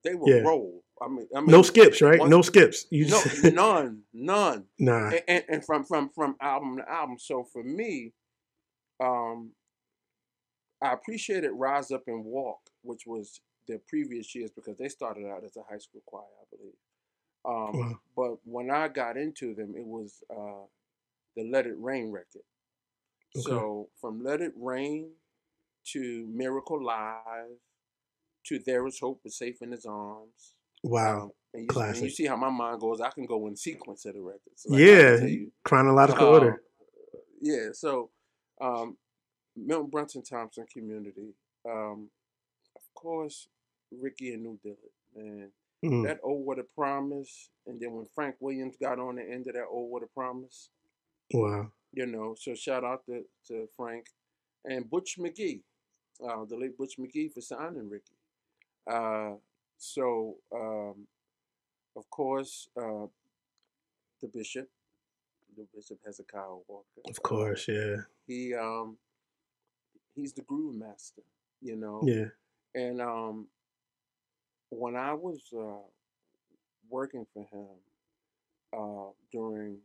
They 0.03 0.15
were 0.15 0.27
Yeah. 0.29 0.41
roll. 0.41 0.83
I 1.01 1.07
mean, 1.07 1.27
I 1.35 1.39
mean, 1.41 1.49
no 1.51 1.61
skips, 1.63 2.01
right? 2.01 2.19
no 2.27 2.41
skips. 2.41 2.85
You 2.91 3.05
no, 3.07 3.21
just 3.23 3.43
none, 3.53 4.03
none. 4.13 4.65
nah. 4.79 5.07
And, 5.09 5.21
and, 5.27 5.43
and 5.49 5.65
from 5.65 5.83
from 5.83 6.09
from 6.13 6.35
album 6.41 6.77
to 6.77 6.87
album. 6.91 7.17
So 7.19 7.43
for 7.43 7.63
me, 7.63 8.13
um, 9.03 9.51
I 10.81 10.93
appreciated 10.93 11.51
Rise 11.53 11.91
Up 11.91 12.03
and 12.07 12.23
Walk, 12.25 12.59
which 12.83 13.01
was 13.07 13.41
the 13.67 13.79
previous 13.87 14.33
years 14.35 14.51
because 14.51 14.77
they 14.77 14.89
started 14.89 15.25
out 15.27 15.43
as 15.43 15.57
a 15.57 15.63
high 15.69 15.77
school 15.77 16.01
choir, 16.05 16.23
I 16.41 16.55
believe. 16.55 16.73
Um, 17.43 17.79
Wow. 17.79 17.99
But 18.15 18.37
when 18.43 18.69
I 18.69 18.87
got 18.87 19.17
into 19.17 19.55
them, 19.55 19.73
it 19.75 19.85
was 19.85 20.23
uh, 20.29 20.65
the 21.35 21.49
Let 21.49 21.65
It 21.65 21.75
Rain 21.77 22.11
record. 22.11 22.43
Okay. 23.35 23.43
So 23.43 23.89
from 23.99 24.23
Let 24.23 24.41
It 24.41 24.53
Rain 24.55 25.11
to 25.93 26.27
Miracle 26.31 26.83
Live 26.83 27.57
to 28.47 28.59
There 28.59 28.85
Is 28.87 28.99
Hope 28.99 29.21
is 29.25 29.37
Safe 29.37 29.61
in 29.61 29.71
His 29.71 29.85
Arms. 29.85 30.53
Wow. 30.83 31.23
Um, 31.23 31.31
and, 31.53 31.61
you, 31.63 31.67
and 31.67 31.69
Classic. 31.69 32.03
you 32.03 32.09
see 32.09 32.25
how 32.25 32.35
my 32.35 32.49
mind 32.49 32.79
goes. 32.79 33.01
I 33.01 33.09
can 33.09 33.25
go 33.25 33.47
in 33.47 33.55
sequence 33.55 34.05
of 34.05 34.13
the 34.13 34.21
records. 34.21 34.65
Like, 34.65 34.79
yeah. 34.79 35.11
can 35.11 35.19
tell 35.19 35.29
you, 35.29 35.51
Chronological 35.63 36.27
uh, 36.27 36.31
order. 36.31 36.61
Yeah. 37.41 37.69
So, 37.73 38.09
um, 38.59 38.97
Milton 39.55 39.89
Brunson 39.89 40.23
Thompson 40.23 40.65
Community. 40.71 41.33
Um, 41.69 42.09
course, 43.01 43.47
Ricky 43.91 44.33
and 44.33 44.43
New 44.43 44.59
Dillard. 44.63 44.77
Man, 45.15 45.51
Mm. 45.83 46.03
that 46.05 46.19
old 46.23 46.45
what 46.45 46.59
a 46.59 46.63
promise. 46.63 47.49
And 47.65 47.79
then 47.81 47.93
when 47.93 48.05
Frank 48.13 48.35
Williams 48.39 48.77
got 48.77 48.99
on 48.99 49.15
the 49.15 49.23
end 49.23 49.47
of 49.47 49.53
that 49.55 49.65
old 49.67 49.89
what 49.91 50.03
a 50.03 50.07
promise, 50.07 50.69
Wow. 51.33 51.71
you 51.91 52.05
know. 52.05 52.35
So 52.35 52.53
shout 52.53 52.83
out 52.83 53.03
to, 53.07 53.25
to 53.47 53.67
Frank 53.75 54.05
and 54.63 54.87
Butch 54.87 55.17
McGee, 55.17 55.61
uh, 56.23 56.45
the 56.45 56.55
late 56.55 56.77
Butch 56.77 56.97
McGee 56.99 57.33
for 57.33 57.41
signing 57.41 57.89
Ricky. 57.89 58.13
Uh, 58.85 59.37
so 59.79 60.37
um, 60.53 61.07
of 61.95 62.07
course, 62.11 62.69
uh, 62.77 63.07
the 64.21 64.27
bishop, 64.27 64.69
the 65.57 65.65
bishop 65.73 65.97
Hezekiah 66.05 66.57
Walker. 66.67 67.01
Of 67.09 67.23
course. 67.23 67.67
Yeah. 67.67 67.95
He 68.27 68.53
um, 68.53 68.97
he's 70.15 70.33
the 70.33 70.43
groove 70.43 70.75
master, 70.75 71.23
you 71.59 71.75
know. 71.75 72.03
Yeah. 72.05 72.29
And 72.73 73.01
um, 73.01 73.47
when 74.69 74.95
I 74.95 75.13
was 75.13 75.41
uh, 75.55 75.85
working 76.89 77.25
for 77.33 77.43
him 77.51 77.67
uh, 78.77 79.11
during, 79.31 79.77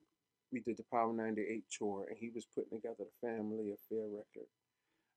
we 0.53 0.61
did 0.61 0.77
the 0.77 0.85
Power 0.93 1.13
98 1.13 1.65
tour, 1.71 2.07
and 2.09 2.17
he 2.19 2.31
was 2.35 2.47
putting 2.55 2.79
together 2.79 3.05
the 3.05 3.29
Family 3.29 3.73
Affair 3.73 4.05
record. 4.05 4.49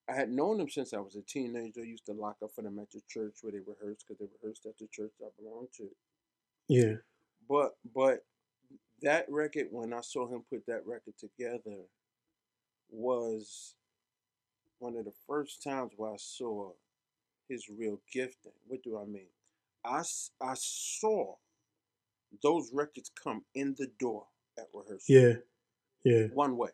I 0.10 0.16
had 0.16 0.32
known 0.32 0.60
him 0.60 0.70
since 0.70 0.94
I 0.94 1.00
was 1.00 1.16
a 1.16 1.22
teenager. 1.22 1.82
I 1.82 1.86
used 1.86 2.08
to 2.08 2.14
lock 2.14 2.38
up 2.44 2.52
for 2.56 2.64
them 2.64 2.80
at 2.80 2.90
the 2.90 3.02
church 3.08 3.38
where 3.42 3.52
they 3.52 3.60
rehearsed 3.60 4.06
because 4.08 4.20
they 4.20 4.26
rehearsed 4.42 4.66
at 4.66 4.78
the 4.80 4.88
church 4.92 5.12
I 5.22 5.28
belonged 5.40 5.68
to. 5.78 5.90
Yeah. 6.68 6.96
But 7.48 7.78
but 7.94 8.26
that 9.04 9.26
record, 9.30 9.68
when 9.72 9.94
I 9.94 10.02
saw 10.02 10.28
him 10.28 10.44
put 10.50 10.66
that 10.66 10.86
record 10.88 11.14
together, 11.20 11.78
was 12.90 13.76
one 14.80 14.96
of 14.96 15.06
the 15.06 15.14
first 15.28 15.62
times 15.62 15.92
where 15.96 16.12
I 16.12 16.18
saw 16.18 16.72
his 17.50 17.68
real 17.70 18.00
gifting. 18.14 18.52
What 18.68 18.84
do 18.84 18.98
I 19.00 19.06
mean? 19.06 19.28
I, 19.84 20.04
I 20.42 20.54
saw 20.56 21.36
those 22.44 22.70
records 22.74 23.12
come 23.22 23.44
in 23.56 23.76
the 23.78 23.88
door 24.00 24.28
at 24.58 24.68
rehearsal 24.74 25.00
Yeah. 25.08 25.34
Yeah. 26.04 26.28
one 26.34 26.56
way, 26.58 26.70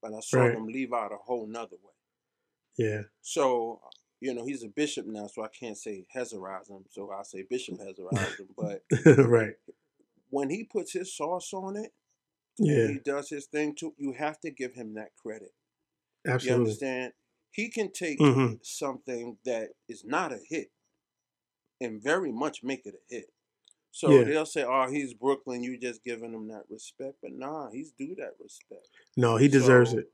but 0.00 0.14
I 0.14 0.20
saw 0.20 0.40
Right. 0.40 0.54
them 0.54 0.66
leave 0.66 0.92
out 0.92 1.12
a 1.12 1.16
whole 1.16 1.46
nother 1.46 1.76
way. 1.82 1.92
Yeah. 2.78 3.02
So, 3.20 3.80
you 4.20 4.32
know, 4.34 4.44
he's 4.46 4.62
a 4.62 4.68
bishop 4.68 5.06
now, 5.06 5.26
so 5.26 5.42
I 5.42 5.48
can't 5.48 5.76
say 5.76 6.06
Hezarize 6.14 6.68
him, 6.70 6.84
so 6.90 7.10
I 7.10 7.22
say 7.24 7.42
Bishop 7.42 7.78
Hezarize 7.78 8.38
him. 8.38 8.48
But 8.56 8.84
right. 9.26 9.54
when 10.30 10.50
he 10.50 10.64
puts 10.64 10.92
his 10.92 11.12
sauce 11.14 11.52
on 11.52 11.76
it, 11.76 11.92
Yeah. 12.58 12.86
he 12.88 12.98
does 12.98 13.28
his 13.30 13.46
thing 13.46 13.74
too, 13.74 13.94
you 13.98 14.12
have 14.12 14.38
to 14.40 14.50
give 14.50 14.74
him 14.74 14.94
that 14.94 15.16
credit. 15.16 15.52
You 16.24 16.32
Absolutely. 16.32 16.64
understand? 16.64 17.12
He 17.50 17.68
can 17.68 17.92
take 17.92 18.18
hmm 18.18 18.54
something 18.62 19.38
that 19.44 19.70
is 19.88 20.04
not 20.04 20.32
a 20.32 20.38
hit 20.48 20.70
and 21.80 22.02
very 22.02 22.30
much 22.32 22.62
make 22.62 22.86
it 22.86 22.94
a 22.94 23.14
hit. 23.14 23.32
So 23.92 24.10
Yeah. 24.10 24.24
they'll 24.24 24.46
say, 24.46 24.62
"Oh, 24.62 24.88
he's 24.88 25.14
Brooklyn. 25.14 25.62
You 25.64 25.76
just 25.76 26.04
giving 26.04 26.32
him 26.32 26.46
that 26.48 26.64
respect." 26.70 27.18
But 27.22 27.32
nah, 27.32 27.70
he's 27.70 27.90
due 27.92 28.14
that 28.16 28.34
respect. 28.38 28.88
No, 29.16 29.36
he 29.36 29.48
deserves 29.48 29.90
So- 29.90 29.98
it. 29.98 30.12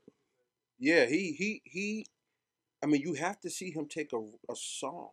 Yeah, 0.79 1.05
he 1.05 1.33
he 1.33 1.61
he. 1.65 2.05
I 2.83 2.85
mean, 2.85 3.01
you 3.01 3.13
have 3.15 3.39
to 3.41 3.49
see 3.49 3.71
him 3.71 3.87
take 3.87 4.13
a, 4.13 4.19
a 4.49 4.55
song 4.55 5.09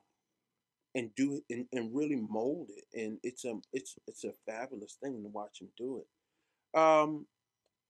and 0.94 1.14
do 1.14 1.34
it 1.36 1.44
and, 1.54 1.66
and 1.72 1.94
really 1.94 2.16
mold 2.16 2.68
it, 2.70 2.84
and 2.98 3.18
it's 3.22 3.44
a 3.44 3.60
it's 3.72 3.96
it's 4.06 4.24
a 4.24 4.32
fabulous 4.46 4.94
thing 4.94 5.22
to 5.22 5.28
watch 5.28 5.60
him 5.60 5.68
do 5.76 5.98
it. 5.98 6.78
Um, 6.78 7.26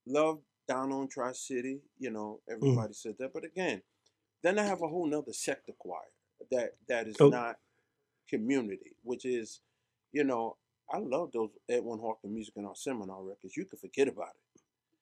love 0.05 0.41
down 0.67 0.91
on 0.91 1.07
Tri 1.07 1.31
City. 1.33 1.81
You 1.99 2.11
know, 2.11 2.41
everybody 2.49 2.93
said 2.93 3.15
that, 3.19 3.33
but 3.33 3.43
again, 3.45 3.81
then 4.45 4.59
I 4.59 4.63
have 4.63 4.81
a 4.81 4.87
whole 4.87 5.07
nother 5.07 5.33
sector 5.33 5.73
choir 5.73 6.11
that 6.51 6.75
that 6.87 7.07
is 7.07 7.15
Oh. 7.19 7.29
not 7.29 7.59
community, 8.29 8.95
which 9.03 9.25
is, 9.25 9.61
you 10.11 10.23
know, 10.23 10.57
I 10.91 10.99
love 10.99 11.31
those 11.31 11.49
Edwin 11.69 11.99
Hawkins 11.99 12.33
music 12.33 12.53
and 12.57 12.67
our 12.67 12.75
seminar 12.75 13.23
records. 13.23 13.57
You 13.57 13.65
can 13.65 13.79
forget 13.79 14.07
about 14.07 14.35
it 14.35 14.61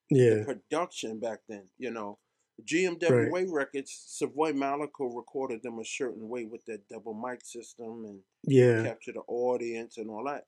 Yeah. 0.10 0.36
the 0.36 0.46
production 0.46 1.20
back 1.20 1.42
then, 1.48 1.70
you 1.78 1.92
know. 1.92 2.20
GMWA 2.64 3.32
right. 3.32 3.50
Records, 3.50 3.92
Savoy 3.92 4.52
Malaco 4.54 5.14
recorded 5.16 5.64
them 5.64 5.80
a 5.80 5.86
certain 5.86 6.30
way 6.30 6.46
with 6.46 6.64
that 6.66 6.88
double 6.88 7.14
mic 7.16 7.44
system 7.44 8.06
and 8.06 8.24
yeah, 8.44 8.84
capture 8.84 9.12
the 9.14 9.22
audience 9.28 9.98
and 9.98 10.10
all 10.10 10.24
that. 10.26 10.48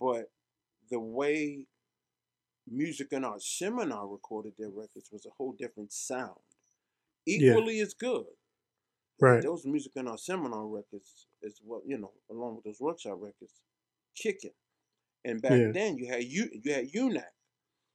But 0.00 0.32
the 0.90 0.98
way 0.98 1.66
Music 2.66 3.12
and 3.12 3.26
Art 3.26 3.42
Seminar 3.42 4.08
recorded 4.08 4.54
their 4.58 4.70
records 4.70 5.10
was 5.12 5.26
a 5.26 5.30
whole 5.30 5.52
different 5.52 5.92
sound. 5.92 6.40
Equally 7.26 7.76
yeah. 7.76 7.84
as 7.84 7.94
good. 7.94 8.24
Right. 9.20 9.42
Those 9.42 9.64
Music 9.64 9.92
in 9.96 10.08
our 10.08 10.18
Seminar 10.18 10.66
records 10.66 11.26
is 11.42 11.60
what, 11.64 11.82
you 11.86 11.98
know, 11.98 12.12
along 12.30 12.56
with 12.56 12.64
those 12.64 12.80
workshop 12.80 13.18
records, 13.20 13.60
kicking. 14.16 14.50
And 15.24 15.40
back 15.40 15.52
yeah. 15.52 15.70
then 15.72 15.96
you 15.96 16.08
had 16.08 16.24
you 16.24 16.48
you 16.52 16.72
had 16.72 16.90
UNAC. 16.92 17.22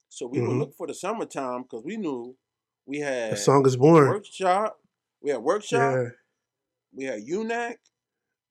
So 0.07 0.27
we 0.27 0.37
mm-hmm. 0.37 0.47
would 0.47 0.57
look 0.57 0.73
for 0.77 0.87
the 0.87 0.93
summertime 0.93 1.63
because 1.63 1.83
we 1.83 1.97
knew 1.97 2.37
we 2.85 2.99
had 2.99 3.33
the 3.33 3.37
song 3.37 3.65
is 3.65 3.75
born 3.75 4.07
workshop. 4.07 4.77
We 5.21 5.31
had 5.31 5.41
workshop. 5.41 5.95
Yeah. 5.95 6.09
We 6.93 7.03
had 7.03 7.19
UNAC, 7.27 7.75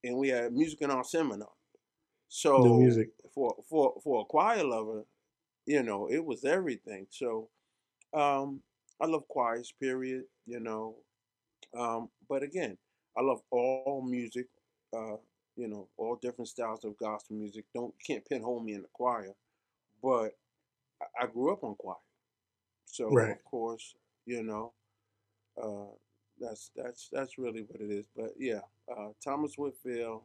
and 0.04 0.18
we 0.18 0.28
had 0.28 0.52
music 0.52 0.82
in 0.82 0.90
our 0.90 1.04
seminar. 1.04 1.48
So 2.28 2.58
New 2.58 2.80
music 2.80 3.08
for 3.34 3.54
for 3.68 3.94
for 4.04 4.20
a 4.20 4.24
choir 4.24 4.62
lover, 4.64 5.06
you 5.64 5.82
know, 5.82 6.08
it 6.10 6.24
was 6.24 6.44
everything. 6.44 7.06
So 7.10 7.48
um, 8.12 8.60
I 9.00 9.06
love 9.06 9.26
choirs. 9.28 9.72
Period. 9.80 10.24
You 10.46 10.60
know, 10.60 10.96
um, 11.76 12.08
but 12.28 12.42
again, 12.42 12.76
I 13.16 13.22
love 13.22 13.40
all 13.50 14.04
music. 14.06 14.46
Uh, 14.96 15.16
you 15.56 15.68
know, 15.68 15.88
all 15.96 16.16
different 16.16 16.48
styles 16.48 16.84
of 16.84 16.96
gospel 16.98 17.36
music. 17.36 17.64
Don't 17.74 17.94
can't 18.04 18.26
pinhole 18.28 18.60
me 18.60 18.74
in 18.74 18.82
the 18.82 18.88
choir, 18.92 19.34
but 20.02 20.36
I, 21.00 21.24
I 21.24 21.26
grew 21.26 21.52
up 21.52 21.64
on 21.64 21.74
choir. 21.76 21.96
So 22.84 23.10
right. 23.10 23.30
of 23.30 23.44
course, 23.44 23.94
you 24.26 24.42
know, 24.42 24.72
uh, 25.60 25.92
that's 26.40 26.70
that's 26.76 27.08
that's 27.10 27.38
really 27.38 27.62
what 27.62 27.80
it 27.80 27.90
is. 27.90 28.06
But 28.14 28.32
yeah, 28.38 28.60
uh, 28.90 29.08
Thomas 29.22 29.54
Whitfield. 29.56 30.22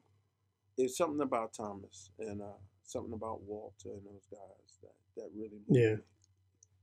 It's 0.77 0.97
something 0.97 1.21
about 1.21 1.53
Thomas 1.53 2.11
and 2.17 2.41
uh, 2.41 2.57
something 2.85 3.13
about 3.13 3.41
Walter 3.43 3.89
and 3.89 4.05
those 4.05 4.25
guys 4.31 4.79
that 4.81 4.93
that 5.17 5.29
really 5.35 5.59
yeah. 5.67 5.95
Me. 5.95 6.01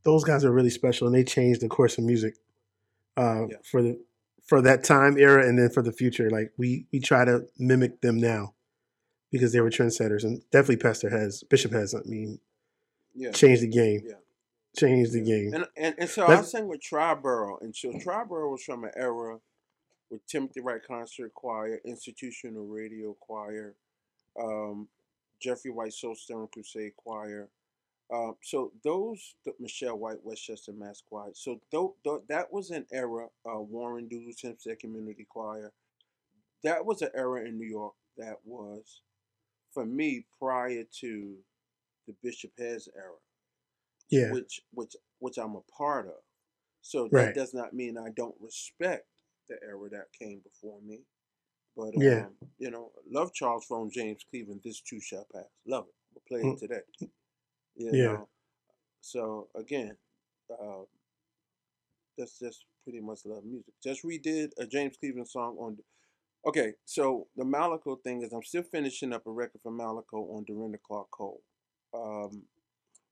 Those 0.09 0.25
guys 0.25 0.45
are 0.45 0.53
really 0.53 0.71
special, 0.71 1.07
and 1.07 1.15
they 1.15 1.25
changed 1.25 1.61
the 1.61 1.69
course 1.69 1.99
of 1.99 2.05
music 2.05 2.37
uh, 3.17 3.47
yeah. 3.51 3.57
for 3.71 3.83
the 3.83 4.01
for 4.47 4.63
that 4.63 4.83
time 4.85 5.19
era 5.19 5.47
and 5.47 5.59
then 5.59 5.69
for 5.69 5.83
the 5.83 5.93
future. 5.93 6.31
Like 6.31 6.53
we 6.57 6.87
we 6.93 7.01
try 7.01 7.25
to 7.25 7.47
mimic 7.59 8.01
them 8.01 8.19
now 8.19 8.55
because 9.31 9.53
they 9.53 9.61
were 9.61 9.71
trendsetters, 9.71 10.25
and 10.25 10.43
definitely 10.51 10.77
Pastor 10.77 11.11
Hez 11.11 11.45
Bishop 11.45 11.73
Hez. 11.73 11.95
I 11.95 12.01
mean, 12.07 12.41
yeah. 13.15 13.33
changed 13.33 13.63
the 13.63 13.69
game. 13.69 14.03
Yeah 14.05 14.15
changed 14.77 15.13
the 15.13 15.21
game. 15.21 15.53
And 15.55 15.67
and, 15.77 15.95
and 15.99 16.09
so 16.09 16.27
That's, 16.27 16.55
I 16.55 16.59
sang 16.59 16.69
with 16.69 16.81
Triborough, 16.81 17.61
and 17.61 17.75
so 17.75 17.91
Triborough 17.93 18.51
was 18.51 18.63
from 18.63 18.85
an 18.85 18.91
era 18.97 19.39
with 20.11 20.27
Timothy 20.27 20.61
Wright 20.61 20.81
Concert 20.87 21.35
Choir, 21.35 21.81
Institutional 21.85 22.67
Radio 22.67 23.15
Choir, 23.21 23.75
um, 24.41 24.89
Jeffrey 25.41 25.71
White 25.71 25.93
Soul 25.93 26.15
Stirring 26.15 26.49
Crusade 26.53 26.97
Choir. 26.97 27.49
Um, 28.13 28.37
so 28.43 28.73
those 28.83 29.35
the 29.45 29.53
Michelle 29.61 29.99
White 29.99 30.23
Westchester 30.23 30.73
Mass 30.73 31.03
Choir. 31.07 31.31
So 31.35 31.61
th- 31.71 31.91
th- 32.05 32.23
that 32.29 32.53
was 32.53 32.71
an 32.71 32.87
era. 32.93 33.27
Uh, 33.47 33.61
Warren 33.61 34.09
Dulles 34.09 34.41
Hempstead 34.43 34.79
Community 34.79 35.27
Choir. 35.29 35.73
That 36.65 36.85
was 36.85 37.03
an 37.03 37.11
era 37.15 37.45
in 37.45 37.59
New 37.59 37.69
York 37.69 37.95
that 38.17 38.37
was, 38.45 39.03
for 39.73 39.85
me, 39.85 40.25
prior 40.41 40.85
to 41.01 41.37
the 42.07 42.15
Bishop 42.23 42.53
Hez 42.59 42.89
era 42.97 43.19
yeah. 44.11 44.33
which 44.33 44.61
which 44.73 44.97
which 45.19 45.39
I'm 45.39 45.57
a 45.57 45.61
part 45.77 46.07
of. 46.07 46.23
So 46.83 47.09
that 47.13 47.17
right. 47.17 47.35
does 47.35 47.55
not 47.55 47.75
mean 47.75 47.99
I 47.99 48.11
don't 48.17 48.35
respect 48.41 49.07
the 49.49 49.57
era 49.63 49.89
that 49.91 50.13
came 50.19 50.41
before 50.41 50.81
me. 50.87 51.01
But 51.77 51.89
um, 51.89 51.93
yeah, 51.97 52.27
you 52.59 52.71
know, 52.71 52.91
love 53.11 53.33
Charles 53.33 53.65
from 53.65 53.91
James 53.91 54.23
Cleveland. 54.29 54.61
This 54.65 54.81
too 54.81 55.01
shall 55.01 55.27
pass. 55.33 55.45
Love 55.67 55.87
it. 55.89 55.95
We'll 56.15 56.41
play 56.41 56.49
it 56.49 56.55
mm. 56.55 56.59
today. 56.59 57.11
You 57.79 57.91
yeah. 57.93 58.05
Know? 58.05 58.29
So 59.01 59.49
again, 59.55 59.97
uh, 60.51 60.83
that's 62.17 62.39
just 62.39 62.65
pretty 62.83 63.01
much 63.01 63.21
love 63.25 63.45
music. 63.45 63.73
Just 63.83 64.05
redid 64.05 64.51
a 64.59 64.67
James 64.67 64.97
Cleveland 64.99 65.29
song 65.29 65.57
on. 65.59 65.79
Okay, 66.47 66.73
so 66.85 67.27
the 67.37 67.45
Malaco 67.45 68.01
thing 68.03 68.23
is 68.23 68.33
I'm 68.33 68.43
still 68.43 68.63
finishing 68.63 69.13
up 69.13 69.27
a 69.27 69.31
record 69.31 69.61
for 69.63 69.73
Malaco 69.73 70.37
on 70.37 70.45
Dorinda 70.45 70.79
Clark 70.87 71.11
Cole. 71.11 71.43
Um, 71.95 72.43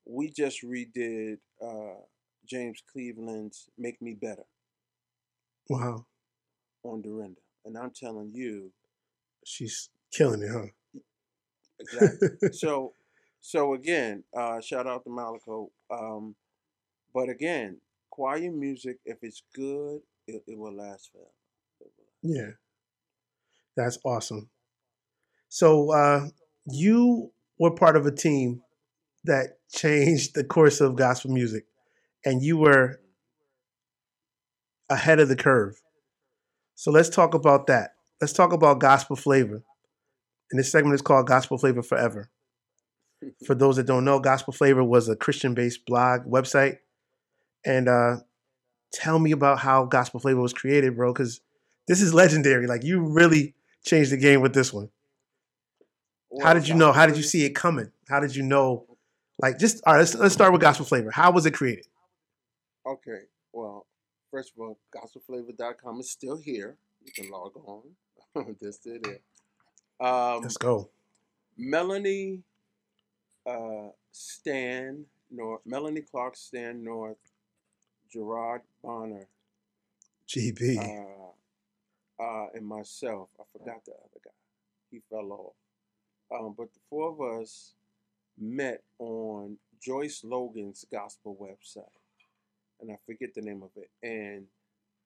we 0.04 0.30
just 0.30 0.62
redid 0.62 1.38
uh, 1.62 2.00
James 2.46 2.82
Cleveland's 2.92 3.68
"Make 3.78 4.00
Me 4.02 4.14
Better." 4.14 4.44
Wow. 5.68 6.06
On 6.84 7.02
Dorinda, 7.02 7.40
and 7.64 7.76
I'm 7.76 7.90
telling 7.90 8.30
you, 8.32 8.72
she's 9.44 9.88
killing 10.12 10.42
it, 10.42 10.50
huh? 10.52 11.00
Exactly. 11.80 12.52
so, 12.52 12.94
so 13.46 13.74
again, 13.74 14.24
uh, 14.36 14.60
shout 14.60 14.88
out 14.88 15.04
to 15.04 15.08
Malaco. 15.08 15.68
Um, 15.88 16.34
but 17.14 17.28
again, 17.28 17.80
choir 18.10 18.50
music, 18.50 18.98
if 19.04 19.18
it's 19.22 19.44
good, 19.54 20.00
it, 20.26 20.42
it 20.48 20.58
will 20.58 20.76
last 20.76 21.12
forever. 21.12 21.30
Yeah, 22.24 22.50
that's 23.76 24.00
awesome. 24.04 24.50
So, 25.48 25.92
uh, 25.92 26.26
you 26.66 27.30
were 27.56 27.70
part 27.70 27.96
of 27.96 28.04
a 28.04 28.10
team 28.10 28.62
that 29.22 29.58
changed 29.72 30.34
the 30.34 30.42
course 30.42 30.80
of 30.80 30.96
gospel 30.96 31.30
music, 31.30 31.66
and 32.24 32.42
you 32.42 32.56
were 32.56 33.00
ahead 34.90 35.20
of 35.20 35.28
the 35.28 35.36
curve. 35.36 35.80
So 36.74 36.90
let's 36.90 37.10
talk 37.10 37.32
about 37.32 37.68
that. 37.68 37.92
Let's 38.20 38.32
talk 38.32 38.52
about 38.52 38.80
gospel 38.80 39.14
flavor. 39.14 39.62
And 40.50 40.58
this 40.58 40.72
segment 40.72 40.96
is 40.96 41.02
called 41.02 41.28
Gospel 41.28 41.58
Flavor 41.58 41.84
Forever. 41.84 42.28
For 43.46 43.54
those 43.54 43.76
that 43.76 43.86
don't 43.86 44.04
know, 44.04 44.20
Gospel 44.20 44.52
Flavor 44.52 44.84
was 44.84 45.08
a 45.08 45.16
Christian 45.16 45.54
based 45.54 45.86
blog 45.86 46.24
website. 46.26 46.78
And 47.64 47.88
uh, 47.88 48.16
tell 48.92 49.18
me 49.18 49.32
about 49.32 49.58
how 49.58 49.84
Gospel 49.84 50.20
Flavor 50.20 50.40
was 50.40 50.52
created, 50.52 50.96
bro, 50.96 51.12
because 51.12 51.40
this 51.88 52.00
is 52.00 52.14
legendary. 52.14 52.66
Like, 52.66 52.84
you 52.84 53.00
really 53.00 53.54
changed 53.84 54.12
the 54.12 54.16
game 54.16 54.40
with 54.40 54.54
this 54.54 54.72
one. 54.72 54.90
How 56.42 56.52
did 56.52 56.68
you 56.68 56.74
know? 56.74 56.92
How 56.92 57.06
did 57.06 57.16
you 57.16 57.22
see 57.22 57.44
it 57.44 57.54
coming? 57.54 57.90
How 58.08 58.20
did 58.20 58.36
you 58.36 58.42
know 58.42 58.86
like, 59.38 59.58
just 59.58 59.82
all 59.86 59.94
right. 59.94 60.00
Let's 60.00 60.14
let's 60.14 60.34
start 60.34 60.52
with 60.52 60.60
gospel 60.60 60.86
flavor. 60.86 61.10
How 61.10 61.30
was 61.30 61.46
it 61.46 61.52
created? 61.52 61.86
Okay. 62.86 63.22
Well, 63.52 63.86
first 64.30 64.52
of 64.54 64.60
all, 64.60 64.78
gospelflavor.com 64.94 66.00
is 66.00 66.10
still 66.10 66.36
here. 66.36 66.76
You 67.04 67.12
can 67.12 67.30
log 67.30 67.52
on. 67.64 68.56
Just 68.62 68.84
did 68.84 69.06
it. 69.06 69.22
Um, 70.00 70.42
let's 70.42 70.56
go. 70.56 70.90
Melanie 71.56 72.42
uh, 73.46 73.90
Stan 74.12 75.04
North, 75.30 75.60
Melanie 75.64 76.02
Clark 76.02 76.36
Stan 76.36 76.82
North, 76.82 77.18
Gerard 78.10 78.62
Bonner, 78.82 79.26
GB, 80.28 80.78
uh, 80.78 82.22
uh, 82.22 82.46
and 82.54 82.66
myself. 82.66 83.28
I 83.38 83.44
forgot 83.52 83.84
the 83.84 83.92
other 83.92 84.20
guy. 84.24 84.30
He 84.90 85.00
fell 85.10 85.32
off. 85.32 85.54
Um, 86.38 86.54
but 86.56 86.72
the 86.72 86.80
four 86.90 87.10
of 87.10 87.40
us 87.40 87.74
met 88.38 88.82
on 88.98 89.56
Joyce 89.80 90.22
Logan's 90.24 90.84
gospel 90.90 91.36
website, 91.40 91.84
and 92.80 92.90
I 92.90 92.96
forget 93.06 93.34
the 93.34 93.42
name 93.42 93.62
of 93.62 93.70
it. 93.76 93.90
And 94.02 94.46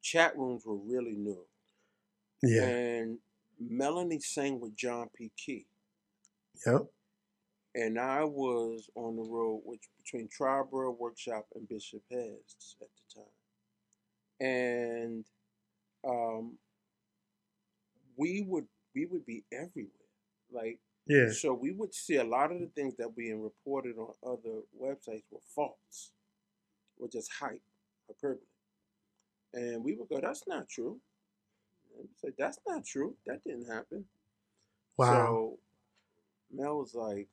chat 0.02 0.36
rooms 0.36 0.64
were 0.64 0.76
really 0.76 1.14
new. 1.14 1.44
Yeah. 2.42 2.64
And 2.64 3.18
Melanie 3.58 4.20
sang 4.20 4.60
with 4.60 4.74
John 4.74 5.10
P. 5.14 5.30
Kee. 5.36 5.66
Yep. 6.66 6.86
And 7.74 7.98
I 7.98 8.24
was 8.24 8.90
on 8.96 9.16
the 9.16 9.22
road 9.22 9.62
which 9.64 9.88
between 10.02 10.28
Triborough 10.28 10.98
Workshop 10.98 11.46
and 11.54 11.68
Bishop 11.68 12.02
Hez 12.10 12.76
at 12.80 12.88
the 12.88 13.20
time. 13.20 13.28
And 14.40 15.24
um, 16.04 16.58
we 18.16 18.42
would 18.42 18.66
we 18.94 19.06
would 19.06 19.24
be 19.24 19.44
everywhere. 19.52 19.90
Like 20.52 20.78
yeah. 21.06 21.30
So 21.30 21.52
we 21.52 21.72
would 21.72 21.94
see 21.94 22.16
a 22.16 22.24
lot 22.24 22.52
of 22.52 22.60
the 22.60 22.70
things 22.74 22.94
that 22.98 23.16
being 23.16 23.42
reported 23.42 23.96
on 23.98 24.14
other 24.24 24.60
websites 24.80 25.24
were 25.30 25.40
false, 25.54 26.12
or 26.98 27.08
just 27.08 27.30
hype, 27.32 27.62
hyperbole. 28.06 28.44
And 29.52 29.82
we 29.82 29.94
would 29.94 30.08
go, 30.08 30.20
that's 30.20 30.46
not 30.46 30.68
true. 30.68 31.00
And 31.98 32.08
say, 32.22 32.28
that's 32.38 32.60
not 32.66 32.84
true. 32.84 33.16
That 33.26 33.42
didn't 33.42 33.66
happen. 33.66 34.04
Wow. 34.96 35.06
So 35.06 35.58
Mel 36.52 36.78
was 36.78 36.94
like, 36.94 37.26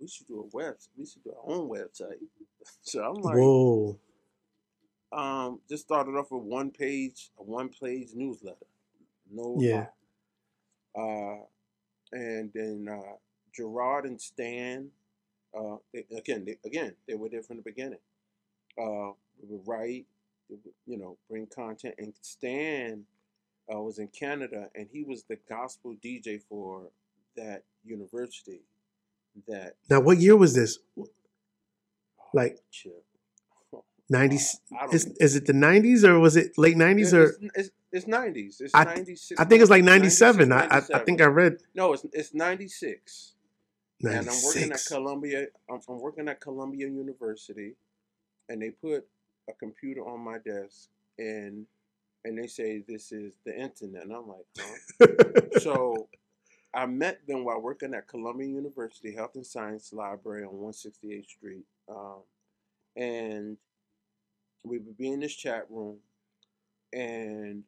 we 0.00 0.08
should 0.08 0.26
do 0.26 0.40
a 0.40 0.56
web, 0.56 0.74
we 0.96 1.06
should 1.06 1.22
do 1.24 1.32
our 1.32 1.54
own 1.54 1.68
website. 1.68 2.18
so 2.82 3.02
I'm 3.02 3.22
like, 3.22 3.36
whoa. 3.36 3.98
Um, 5.12 5.60
just 5.68 5.84
started 5.84 6.16
off 6.16 6.32
with 6.32 6.42
one 6.42 6.70
page, 6.70 7.30
a 7.38 7.42
one 7.42 7.68
page 7.68 8.08
newsletter. 8.14 8.66
No 9.30 9.56
yeah. 9.60 9.86
Uh, 10.96 11.44
and 12.12 12.50
then 12.54 12.88
uh, 12.90 13.16
Gerard 13.54 14.06
and 14.06 14.20
Stan. 14.20 14.90
Uh, 15.56 15.76
they, 15.92 16.04
again, 16.16 16.44
they, 16.44 16.58
again, 16.64 16.94
they 17.06 17.14
were 17.14 17.28
there 17.28 17.42
from 17.42 17.56
the 17.56 17.62
beginning. 17.62 18.00
Uh, 18.76 19.12
we 19.40 19.48
would 19.48 19.66
write, 19.66 20.06
you 20.86 20.98
know, 20.98 21.16
bring 21.28 21.46
content. 21.46 21.94
And 21.98 22.12
Stan 22.20 23.04
uh, 23.72 23.80
was 23.80 23.98
in 23.98 24.08
Canada, 24.08 24.68
and 24.74 24.88
he 24.90 25.04
was 25.04 25.24
the 25.24 25.38
gospel 25.48 25.94
DJ 26.04 26.40
for 26.48 26.90
that 27.36 27.62
university. 27.84 28.62
That 29.48 29.76
now, 29.90 30.00
what 30.00 30.18
year 30.18 30.36
was 30.36 30.54
this? 30.54 30.78
oh, 30.98 31.06
Like 32.32 32.58
nineties? 34.08 34.60
Oh, 34.80 34.88
is 34.92 35.06
is 35.18 35.36
it 35.36 35.46
the 35.46 35.52
nineties 35.52 36.04
or 36.04 36.18
was 36.18 36.36
it 36.36 36.52
late 36.56 36.76
nineties 36.76 37.12
or? 37.12 37.34
it's, 37.54 37.70
it's 37.92 38.06
90s. 38.06 38.60
It's 38.60 38.74
I- 38.74 38.84
96. 38.84 39.40
I 39.40 39.44
think 39.44 39.62
it's 39.62 39.70
like 39.70 39.84
96, 39.84 40.20
97. 40.20 40.52
I, 40.52 40.66
I, 40.66 41.00
I 41.00 41.04
think 41.04 41.20
I 41.22 41.26
read 41.26 41.58
No, 41.76 41.92
it's, 41.92 42.04
it's 42.12 42.34
96. 42.34 43.34
And 44.02 44.28
I'm 44.28 44.44
working 44.44 44.72
at 44.72 44.84
Columbia. 44.86 45.46
I'm, 45.70 45.80
I'm 45.88 46.00
working 46.00 46.28
at 46.28 46.40
Columbia 46.40 46.88
University, 46.88 47.74
and 48.48 48.60
they 48.60 48.70
put 48.70 49.06
a 49.48 49.52
computer 49.54 50.02
on 50.06 50.20
my 50.20 50.38
desk, 50.38 50.88
and 51.18 51.66
and 52.24 52.36
they 52.36 52.46
say 52.48 52.82
this 52.86 53.12
is 53.12 53.34
the 53.46 53.54
internet, 53.58 54.02
and 54.02 54.12
I'm 54.12 54.28
like, 54.28 54.46
huh? 54.58 55.60
so 55.60 56.08
I 56.74 56.86
met 56.86 57.26
them 57.26 57.44
while 57.44 57.60
working 57.60 57.94
at 57.94 58.08
Columbia 58.08 58.48
University 58.48 59.14
Health 59.14 59.36
and 59.36 59.46
Science 59.46 59.92
Library 59.92 60.44
on 60.44 60.54
168th 60.54 61.28
Street, 61.28 61.64
um, 61.88 62.22
and 62.96 63.56
we 64.64 64.78
would 64.78 64.96
be 64.96 65.12
in 65.12 65.20
this 65.20 65.34
chat 65.34 65.66
room, 65.70 65.98
and 66.92 67.62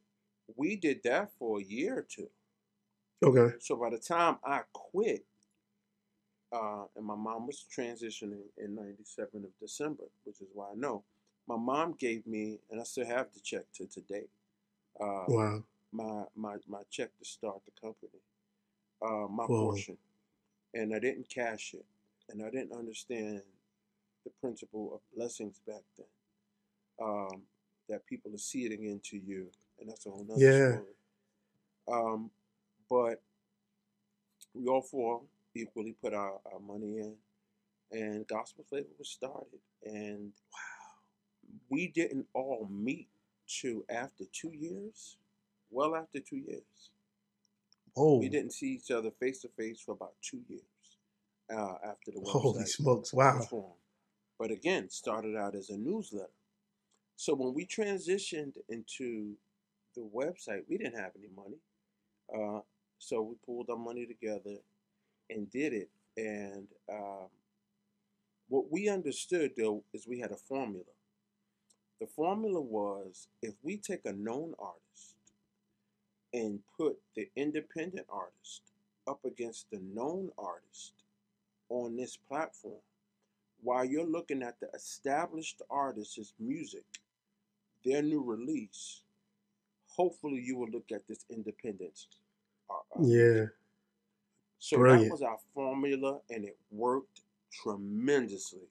we 0.57 0.77
did 0.77 1.03
that 1.05 1.31
for 1.39 1.61
a 1.61 1.65
year 1.65 1.99
or 1.99 2.03
two. 2.03 2.29
okay. 3.23 3.55
So 3.61 3.77
by 3.77 3.91
the 3.91 3.99
time 3.99 4.39
I 4.45 4.63
quit, 4.73 5.25
uh, 6.53 6.85
and 6.97 7.05
my 7.05 7.15
mom 7.15 7.47
was 7.47 7.65
transitioning 7.77 8.43
in 8.57 8.75
'97 8.75 9.45
of 9.45 9.51
December, 9.61 10.05
which 10.25 10.41
is 10.41 10.49
why 10.55 10.71
I 10.73 10.75
know. 10.75 11.05
My 11.47 11.57
mom 11.57 11.93
gave 11.93 12.27
me, 12.27 12.59
and 12.71 12.81
I 12.81 12.85
still 12.85 13.07
have 13.07 13.33
the 13.35 13.41
check 13.41 13.65
to 13.75 13.87
today. 13.87 14.27
Uh, 15.01 15.27
Wow. 15.29 15.65
my 15.93 16.25
my 16.35 16.57
my 16.67 16.83
check 16.91 17.11
to 17.19 17.25
start 17.25 17.61
the 17.65 17.73
company, 17.81 18.21
uh, 19.07 19.29
my 19.29 19.45
Whoa. 19.45 19.67
portion, 19.67 19.97
and 20.75 20.95
I 20.95 20.99
didn't 20.99 21.29
cash 21.29 21.75
it, 21.75 21.85
and 22.29 22.43
I 22.43 22.51
didn't 22.51 22.73
understand 22.73 23.43
the 24.25 24.31
principle 24.41 24.93
of 24.95 25.01
blessings 25.17 25.61
back 25.67 25.83
then. 25.97 26.07
Um, 27.01 27.43
that 27.89 28.07
people 28.07 28.35
are 28.35 28.39
seeding 28.39 28.85
into 28.85 29.17
you, 29.17 29.47
and 29.81 29.89
that's 29.89 30.07
a 30.07 30.11
whole 30.11 30.25
nother 30.29 30.41
Yeah. 30.41 30.73
story. 30.73 30.95
Um, 31.89 32.31
but 32.91 33.23
we 34.55 34.67
all 34.67 34.83
four 34.83 35.23
equally 35.55 35.93
put 36.03 36.13
our, 36.15 36.41
our 36.53 36.59
money 36.59 36.99
in, 36.99 37.15
and 37.93 38.27
Gospel 38.27 38.65
Flavor 38.69 38.89
was 38.99 39.09
started, 39.09 39.61
and 39.85 40.33
wow, 40.53 41.61
we 41.71 41.89
didn't 41.89 42.27
all 42.35 42.67
meet 42.71 43.09
to 43.61 43.85
after 43.89 44.25
two 44.33 44.53
years, 44.53 45.17
well 45.71 45.95
after 45.95 46.19
two 46.19 46.39
years. 46.39 46.91
Whoa. 47.97 48.19
We 48.19 48.29
didn't 48.29 48.53
see 48.53 48.75
each 48.75 48.91
other 48.91 49.11
face 49.11 49.41
to 49.41 49.49
face 49.49 49.81
for 49.81 49.93
about 49.93 50.13
two 50.21 50.43
years 50.49 50.63
uh, 51.51 51.77
after 51.83 52.11
the 52.13 52.21
Holy 52.27 52.61
website 52.63 52.69
smokes! 52.69 53.13
Wow. 53.15 53.39
was 53.39 53.47
formed. 53.47 53.73
But 54.39 54.51
again, 54.51 54.91
started 54.91 55.35
out 55.35 55.55
as 55.55 55.71
a 55.71 55.79
newsletter. 55.79 56.29
So 57.17 57.35
when 57.35 57.55
we 57.55 57.65
transitioned 57.65 58.59
into 58.69 59.37
the 59.95 60.03
website, 60.15 60.65
we 60.69 60.77
didn't 60.77 61.01
have 61.01 61.13
any 61.17 61.31
money. 61.35 61.57
Uh, 62.33 62.61
so 62.99 63.23
we 63.23 63.37
pulled 63.47 63.71
our 63.71 63.79
money 63.79 64.05
together 64.05 64.57
and 65.31 65.51
did 65.51 65.73
it. 65.73 65.89
And 66.19 66.69
um, 66.93 67.29
what 68.49 68.71
we 68.71 68.91
understood 68.91 69.53
though 69.57 69.83
is 69.95 70.07
we 70.07 70.21
had 70.21 70.33
a 70.33 70.37
formula. 70.37 70.85
The 71.99 72.07
formula 72.07 72.61
was 72.61 73.29
if 73.41 73.55
we 73.63 73.79
take 73.79 74.05
a 74.05 74.13
known 74.13 74.53
artist 74.59 75.16
and 76.37 76.61
put 76.77 76.99
the 77.17 77.29
independent 77.35 78.07
artist 78.11 78.61
up 79.09 79.25
against 79.25 79.71
the 79.71 79.81
known 79.95 80.31
artist 80.39 80.93
on 81.71 81.97
this 81.97 82.17
platform, 82.29 82.81
while 83.63 83.85
you're 83.85 84.05
looking 84.07 84.43
at 84.43 84.61
the 84.61 84.69
established 84.75 85.63
artist's 85.71 86.35
music, 86.39 86.85
their 87.85 88.03
new 88.03 88.23
release, 88.23 89.01
hopefully 89.89 90.41
you 90.45 90.57
will 90.57 90.69
look 90.69 90.93
at 90.93 91.09
this 91.09 91.25
independent. 91.31 92.07
uh, 92.69 92.75
uh, 92.75 93.03
Yeah. 93.03 93.47
So 94.59 94.77
Brilliant. 94.79 95.05
that 95.05 95.13
was 95.13 95.23
our 95.23 95.39
formula, 95.55 96.21
and 96.29 96.45
it 96.45 96.59
worked 96.71 97.23
tremendously. 97.53 98.69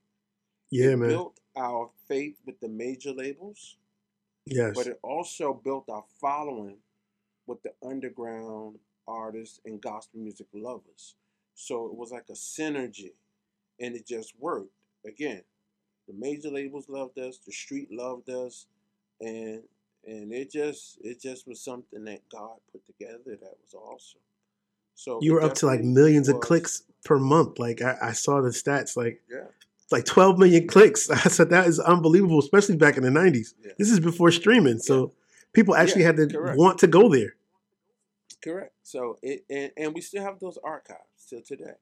Yeah, 0.69 0.91
it 0.91 0.97
man. 0.97 1.09
built 1.09 1.39
our 1.55 1.89
faith 2.07 2.35
with 2.45 2.59
the 2.59 2.67
major 2.67 3.13
labels, 3.13 3.77
Yes. 4.45 4.75
but 4.75 4.87
it 4.87 4.99
also 5.01 5.53
built 5.53 5.89
our 5.89 6.03
following 6.19 6.77
with 7.47 7.61
the 7.63 7.71
underground 7.85 8.77
artists 9.07 9.59
and 9.65 9.81
gospel 9.81 10.19
music 10.19 10.47
lovers. 10.53 11.15
So 11.53 11.85
it 11.85 11.95
was 11.95 12.11
like 12.11 12.25
a 12.29 12.33
synergy, 12.33 13.13
and 13.79 13.95
it 13.95 14.05
just 14.05 14.33
worked. 14.39 14.71
Again, 15.05 15.41
the 16.07 16.13
major 16.13 16.49
labels 16.49 16.89
loved 16.89 17.17
us, 17.17 17.37
the 17.37 17.51
street 17.51 17.89
loved 17.91 18.29
us, 18.29 18.67
and 19.21 19.63
and 20.05 20.31
it 20.31 20.51
just 20.51 20.99
it 21.01 21.21
just 21.21 21.47
was 21.47 21.61
something 21.61 22.03
that 22.05 22.21
God 22.31 22.57
put 22.71 22.85
together 22.85 23.37
that 23.41 23.55
was 23.63 23.73
awesome. 23.73 24.21
So 24.95 25.19
You 25.21 25.33
were 25.33 25.43
up 25.43 25.55
to 25.55 25.65
like 25.65 25.81
millions 25.81 26.29
of 26.29 26.39
clicks 26.39 26.83
per 27.03 27.19
month. 27.19 27.59
Like 27.59 27.81
I, 27.81 27.97
I 28.01 28.11
saw 28.13 28.41
the 28.41 28.49
stats, 28.49 28.95
like 28.95 29.21
Yeah, 29.29 29.45
like 29.91 30.05
12 30.05 30.37
million 30.37 30.67
clicks. 30.67 31.09
I 31.25 31.29
said 31.29 31.49
that 31.49 31.67
is 31.67 31.79
unbelievable, 31.79 32.39
especially 32.39 32.75
back 32.77 32.97
in 32.97 33.03
the 33.03 33.09
90s. 33.09 33.53
Yeah. 33.63 33.71
This 33.77 33.91
is 33.91 33.99
before 33.99 34.31
streaming, 34.31 34.79
so 34.79 35.13
people 35.55 35.75
actually 35.75 36.03
Yeah, 36.03 36.07
had 36.07 36.17
to 36.17 36.27
correct. 36.27 36.57
want 36.57 36.79
to 36.79 36.87
go 36.87 37.09
there. 37.09 37.33
correct. 38.43 38.73
So 38.83 39.17
it 39.21 39.45
and, 39.49 39.71
and 39.77 39.93
we 39.95 40.01
still 40.01 40.23
have 40.23 40.39
those 40.39 40.57
archives 40.63 41.25
till 41.29 41.41
today. 41.41 41.77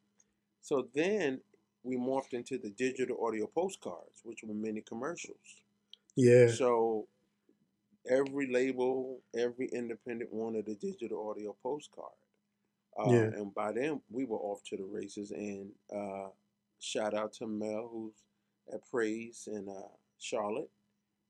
So 0.61 0.87
then 0.95 1.41
we 1.83 1.97
morphed 1.97 2.33
into 2.33 2.57
the 2.57 2.69
digital 2.69 3.17
audio 3.25 3.47
postcards, 3.47 4.21
which 4.23 4.39
were 4.43 4.53
mini 4.53 4.81
commercials. 4.81 5.61
Yeah, 6.15 6.47
So 6.47 7.07
every 8.09 8.47
label, 8.51 9.19
every 9.35 9.67
independent 9.67 10.31
wanted 10.31 10.67
a 10.69 10.75
digital 10.75 11.29
audio 11.29 11.55
postcard. 11.61 12.13
Uh, 12.97 13.09
Yeah. 13.11 13.23
And 13.37 13.53
by 13.53 13.71
then, 13.73 14.01
we 14.09 14.23
were 14.25 14.37
off 14.37 14.63
to 14.69 14.77
the 14.77 14.83
races. 14.85 15.31
And 15.31 15.71
uh, 15.93 16.29
shout 16.79 17.13
out 17.13 17.33
to 17.39 17.47
Mel, 17.47 17.89
who's 17.91 18.13
at 18.73 18.81
Praise 18.89 19.47
in 19.51 19.67
uh, 19.67 19.87
Charlotte. 20.19 20.69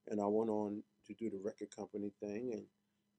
And 0.09 0.19
I 0.21 0.27
went 0.27 0.49
on 0.51 0.83
to 1.07 1.13
do 1.13 1.29
the 1.29 1.37
record 1.43 1.75
company 1.75 2.11
thing. 2.19 2.51
And 2.53 2.63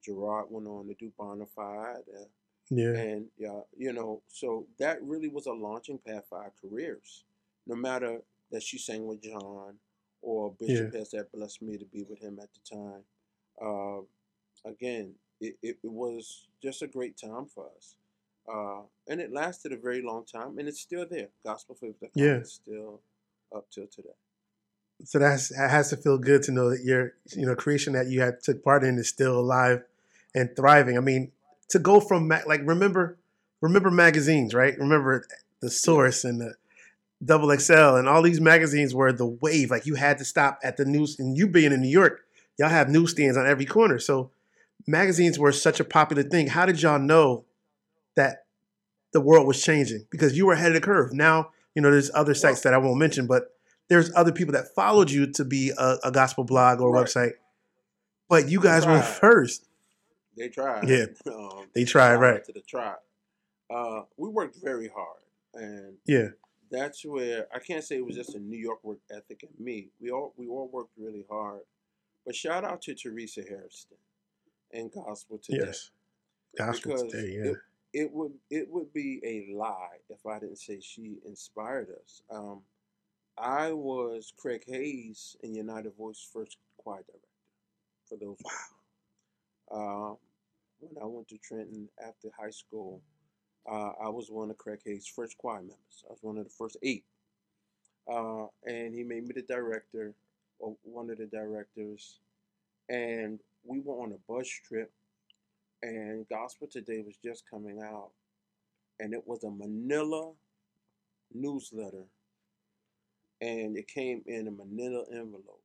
Gerard 0.04 0.46
went 0.50 0.66
on 0.66 0.86
to 0.88 0.94
do 0.94 1.12
Bonafide. 1.18 1.98
Uh, 2.08 2.24
yeah, 2.70 2.94
and 2.96 3.26
yeah, 3.36 3.60
you 3.76 3.92
know, 3.92 4.22
so 4.28 4.66
that 4.78 5.02
really 5.02 5.28
was 5.28 5.46
a 5.46 5.52
launching 5.52 5.98
pad 5.98 6.22
for 6.28 6.38
our 6.38 6.52
careers. 6.60 7.24
No 7.66 7.74
matter 7.76 8.20
that 8.50 8.62
she 8.62 8.78
sang 8.78 9.06
with 9.06 9.22
John 9.22 9.74
or 10.22 10.52
Bishop 10.58 10.94
Hez 10.94 11.10
that 11.10 11.30
blessed 11.32 11.60
me 11.62 11.76
to 11.76 11.84
be 11.84 12.04
with 12.08 12.20
him 12.20 12.38
at 12.42 12.48
the 12.54 12.76
time. 12.76 13.02
Uh, 13.60 14.00
again, 14.68 15.12
it, 15.40 15.56
it, 15.62 15.76
it 15.82 15.90
was 15.90 16.48
just 16.62 16.80
a 16.82 16.86
great 16.86 17.16
time 17.18 17.46
for 17.46 17.66
us. 17.76 17.96
Uh, 18.50 18.82
and 19.08 19.20
it 19.20 19.32
lasted 19.32 19.72
a 19.72 19.76
very 19.76 20.02
long 20.02 20.24
time, 20.24 20.58
and 20.58 20.68
it's 20.68 20.80
still 20.80 21.06
there. 21.10 21.28
Gospel 21.44 21.74
Faith 21.74 21.96
Yeah. 22.14 22.36
is 22.40 22.52
still 22.54 23.00
up 23.54 23.66
till 23.70 23.86
today. 23.86 24.08
So 25.02 25.18
that's 25.18 25.48
that 25.48 25.70
has 25.70 25.90
to 25.90 25.96
feel 25.96 26.18
good 26.18 26.42
to 26.44 26.52
know 26.52 26.70
that 26.70 26.84
your 26.84 27.14
you 27.34 27.46
know 27.46 27.54
creation 27.54 27.94
that 27.94 28.06
you 28.06 28.20
had 28.20 28.42
took 28.42 28.62
part 28.62 28.84
in 28.84 28.98
is 28.98 29.08
still 29.08 29.38
alive 29.38 29.82
and 30.34 30.54
thriving. 30.54 30.96
I 30.96 31.00
mean, 31.00 31.32
to 31.70 31.78
go 31.78 32.00
from 32.00 32.28
ma- 32.28 32.40
like 32.46 32.60
remember 32.64 33.18
remember 33.60 33.90
magazines, 33.90 34.54
right? 34.54 34.78
Remember 34.78 35.24
the 35.60 35.70
Source 35.70 36.24
and 36.24 36.40
the 36.40 36.54
Double 37.24 37.56
XL 37.56 37.96
and 37.96 38.08
all 38.08 38.22
these 38.22 38.40
magazines 38.40 38.94
were 38.94 39.12
the 39.12 39.26
wave. 39.26 39.70
Like 39.70 39.86
you 39.86 39.94
had 39.94 40.18
to 40.18 40.24
stop 40.24 40.58
at 40.62 40.76
the 40.76 40.84
news, 40.84 41.18
and 41.18 41.36
you 41.36 41.48
being 41.48 41.72
in 41.72 41.80
New 41.80 41.88
York, 41.88 42.24
y'all 42.58 42.68
have 42.68 42.88
newsstands 42.88 43.36
on 43.36 43.46
every 43.46 43.64
corner. 43.64 43.98
So 43.98 44.30
magazines 44.86 45.38
were 45.38 45.52
such 45.52 45.80
a 45.80 45.84
popular 45.84 46.22
thing. 46.22 46.48
How 46.48 46.66
did 46.66 46.82
y'all 46.82 46.98
know 46.98 47.44
that 48.14 48.44
the 49.12 49.20
world 49.20 49.46
was 49.46 49.62
changing? 49.62 50.06
Because 50.10 50.36
you 50.36 50.46
were 50.46 50.52
ahead 50.52 50.68
of 50.68 50.74
the 50.74 50.80
curve. 50.80 51.12
Now 51.12 51.50
you 51.74 51.82
know 51.82 51.90
there's 51.90 52.10
other 52.14 52.34
sites 52.34 52.60
that 52.62 52.74
I 52.74 52.78
won't 52.78 52.98
mention, 52.98 53.26
but 53.26 53.53
there's 53.88 54.10
other 54.14 54.32
people 54.32 54.52
that 54.52 54.74
followed 54.74 55.10
you 55.10 55.30
to 55.32 55.44
be 55.44 55.72
a, 55.76 55.96
a 56.04 56.10
gospel 56.12 56.44
blog 56.44 56.80
or 56.80 56.92
Right. 56.92 57.06
website. 57.06 57.32
But 58.28 58.48
you 58.48 58.60
guys 58.60 58.86
were 58.86 59.02
first. 59.02 59.68
They 60.36 60.48
tried. 60.48 60.88
Yeah, 60.88 61.06
um, 61.32 61.66
they 61.74 61.84
tried, 61.84 62.16
right. 62.16 62.44
To 62.44 62.52
the 62.52 62.62
tribe. 62.62 62.98
Uh, 63.70 64.02
we 64.16 64.28
worked 64.28 64.56
very 64.62 64.88
hard, 64.88 65.20
and 65.54 65.94
Yeah, 66.06 66.28
that's 66.70 67.04
where 67.04 67.46
I 67.54 67.58
can't 67.60 67.84
say 67.84 67.96
it 67.96 68.04
was 68.06 68.16
just 68.16 68.34
a 68.34 68.38
New 68.38 68.58
York 68.58 68.82
work 68.82 68.98
ethic 69.10 69.42
in 69.44 69.64
me. 69.64 69.88
We 70.00 70.10
all 70.10 70.32
we 70.36 70.46
all 70.48 70.68
worked 70.72 70.92
really 70.98 71.24
hard. 71.30 71.60
But 72.26 72.34
shout 72.34 72.64
out 72.64 72.80
to 72.82 72.94
Teresa 72.94 73.42
Hairston 73.42 73.98
and 74.72 74.90
Gospel 74.90 75.38
Today. 75.38 75.64
yes. 75.66 75.90
Gospel 76.56 76.92
Because 76.92 77.12
today, 77.12 77.32
yeah. 77.36 77.50
it, 77.50 77.56
it 77.92 78.12
would 78.12 78.32
it 78.50 78.68
would 78.70 78.92
be 78.92 79.20
a 79.24 79.54
lie 79.56 79.98
if 80.08 80.24
I 80.26 80.38
didn't 80.38 80.58
say 80.58 80.80
she 80.80 81.18
inspired 81.26 81.88
us. 82.02 82.22
Um, 82.30 82.62
I 83.36 83.72
was 83.72 84.32
Craig 84.36 84.62
Hayes 84.68 85.36
in 85.42 85.54
United 85.54 85.96
Voice 85.96 86.28
first 86.32 86.56
choir 86.78 87.02
director. 87.02 87.28
for 88.08 88.16
those. 88.18 88.38
Wow. 88.44 88.52
Uh, 89.70 90.14
when 90.78 91.02
I 91.02 91.06
went 91.06 91.28
to 91.28 91.38
Trenton 91.38 91.88
after 92.06 92.28
high 92.38 92.50
school, 92.50 93.00
uh, 93.68 93.92
I 94.00 94.08
was 94.08 94.30
one 94.30 94.50
of 94.50 94.58
Craig 94.58 94.80
Hayes' 94.84 95.06
first 95.06 95.36
choir 95.38 95.60
members. 95.60 96.04
I 96.06 96.12
was 96.12 96.18
one 96.22 96.36
of 96.36 96.44
the 96.44 96.50
first 96.50 96.76
eight. 96.82 97.04
Uh, 98.06 98.46
and 98.66 98.94
he 98.94 99.02
made 99.02 99.26
me 99.26 99.32
the 99.34 99.42
director, 99.42 100.14
or 100.58 100.76
one 100.82 101.10
of 101.10 101.18
the 101.18 101.26
directors. 101.26 102.20
And 102.88 103.40
we 103.64 103.80
were 103.80 104.02
on 104.02 104.12
a 104.12 104.32
bus 104.32 104.46
trip, 104.48 104.92
and 105.82 106.28
Gospel 106.28 106.68
Today 106.70 107.02
was 107.04 107.16
just 107.16 107.44
coming 107.50 107.80
out. 107.82 108.10
And 109.00 109.14
it 109.14 109.26
was 109.26 109.42
a 109.44 109.50
Manila 109.50 110.32
newsletter, 111.32 112.04
and 113.40 113.76
it 113.76 113.88
came 113.88 114.22
in 114.26 114.48
a 114.48 114.50
Manila 114.50 115.04
envelope. 115.10 115.60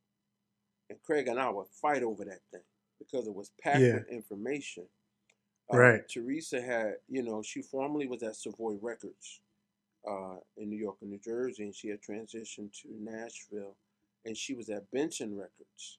And 0.88 1.00
Craig 1.02 1.28
and 1.28 1.38
I 1.38 1.48
would 1.50 1.68
fight 1.68 2.02
over 2.02 2.24
that 2.24 2.40
thing 2.50 2.62
because 2.98 3.26
it 3.26 3.34
was 3.34 3.50
packed 3.62 3.80
Yeah. 3.80 3.94
with 3.94 4.08
information. 4.08 4.86
Right. 5.72 6.08
Teresa 6.08 6.60
had, 6.60 6.96
you 7.08 7.22
know, 7.22 7.42
she 7.42 7.62
formerly 7.62 8.08
was 8.08 8.24
at 8.24 8.34
Savoy 8.34 8.74
Records 8.82 9.40
uh, 10.08 10.36
in 10.56 10.68
New 10.68 10.76
York 10.76 10.96
and 11.00 11.10
New 11.10 11.18
Jersey, 11.18 11.62
and 11.62 11.74
she 11.74 11.88
had 11.88 12.00
transitioned 12.02 12.72
to 12.82 12.88
Nashville, 12.98 13.76
and 14.24 14.36
she 14.36 14.54
was 14.54 14.68
at 14.68 14.90
Benson 14.90 15.36
Records. 15.36 15.98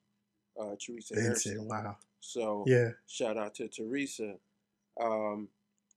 Uh, 0.60 0.76
Teresa 0.78 1.16
Hairston. 1.16 1.68
Wow. 1.70 1.96
So 2.20 2.66
Yeah. 2.68 2.90
shout 3.08 3.38
out 3.38 3.56
to 3.56 3.70
Teresa, 3.70 4.36
um, 5.00 5.48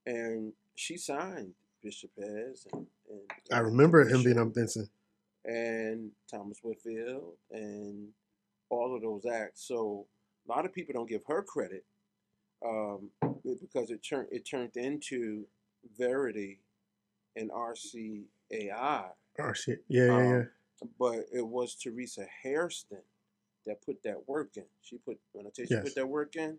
and 0.06 0.52
she 0.76 0.96
signed 0.96 1.54
Bishop 1.82 2.10
Hez 2.16 2.66
and, 2.72 2.86
and 3.10 3.20
I 3.50 3.58
remember 3.58 4.04
him 4.08 4.22
being 4.22 4.38
on 4.38 4.50
Benson. 4.50 4.88
And 5.44 6.10
Thomas 6.30 6.58
Whitfield 6.62 7.34
and 7.50 8.08
all 8.70 8.94
of 8.94 9.02
those 9.02 9.26
acts. 9.26 9.66
So 9.66 10.06
a 10.48 10.52
lot 10.52 10.64
of 10.64 10.72
people 10.72 10.94
don't 10.94 11.08
give 11.08 11.24
her 11.26 11.42
credit 11.42 11.84
um, 12.64 13.10
because 13.60 13.90
it 13.90 14.02
turned 14.02 14.28
it 14.30 14.44
turned 14.44 14.76
into 14.76 15.44
Verity 15.98 16.60
and 17.36 17.50
RCAI, 17.50 18.24
shit. 19.54 19.84
Yeah, 19.88 20.06
yeah, 20.06 20.18
yeah. 20.18 20.42
um, 20.82 20.88
but 20.98 21.26
it 21.32 21.46
was 21.46 21.74
Teresa 21.74 22.26
Hairston 22.42 23.02
that 23.66 23.84
put 23.84 24.02
that 24.04 24.28
work 24.28 24.56
in. 24.56 24.64
She 24.82 24.96
put 24.96 25.18
when 25.32 25.46
I 25.46 25.50
tell 25.54 25.66
you 25.68 25.76
she 25.76 25.82
put 25.82 25.94
that 25.94 26.08
work 26.08 26.36
in, 26.36 26.58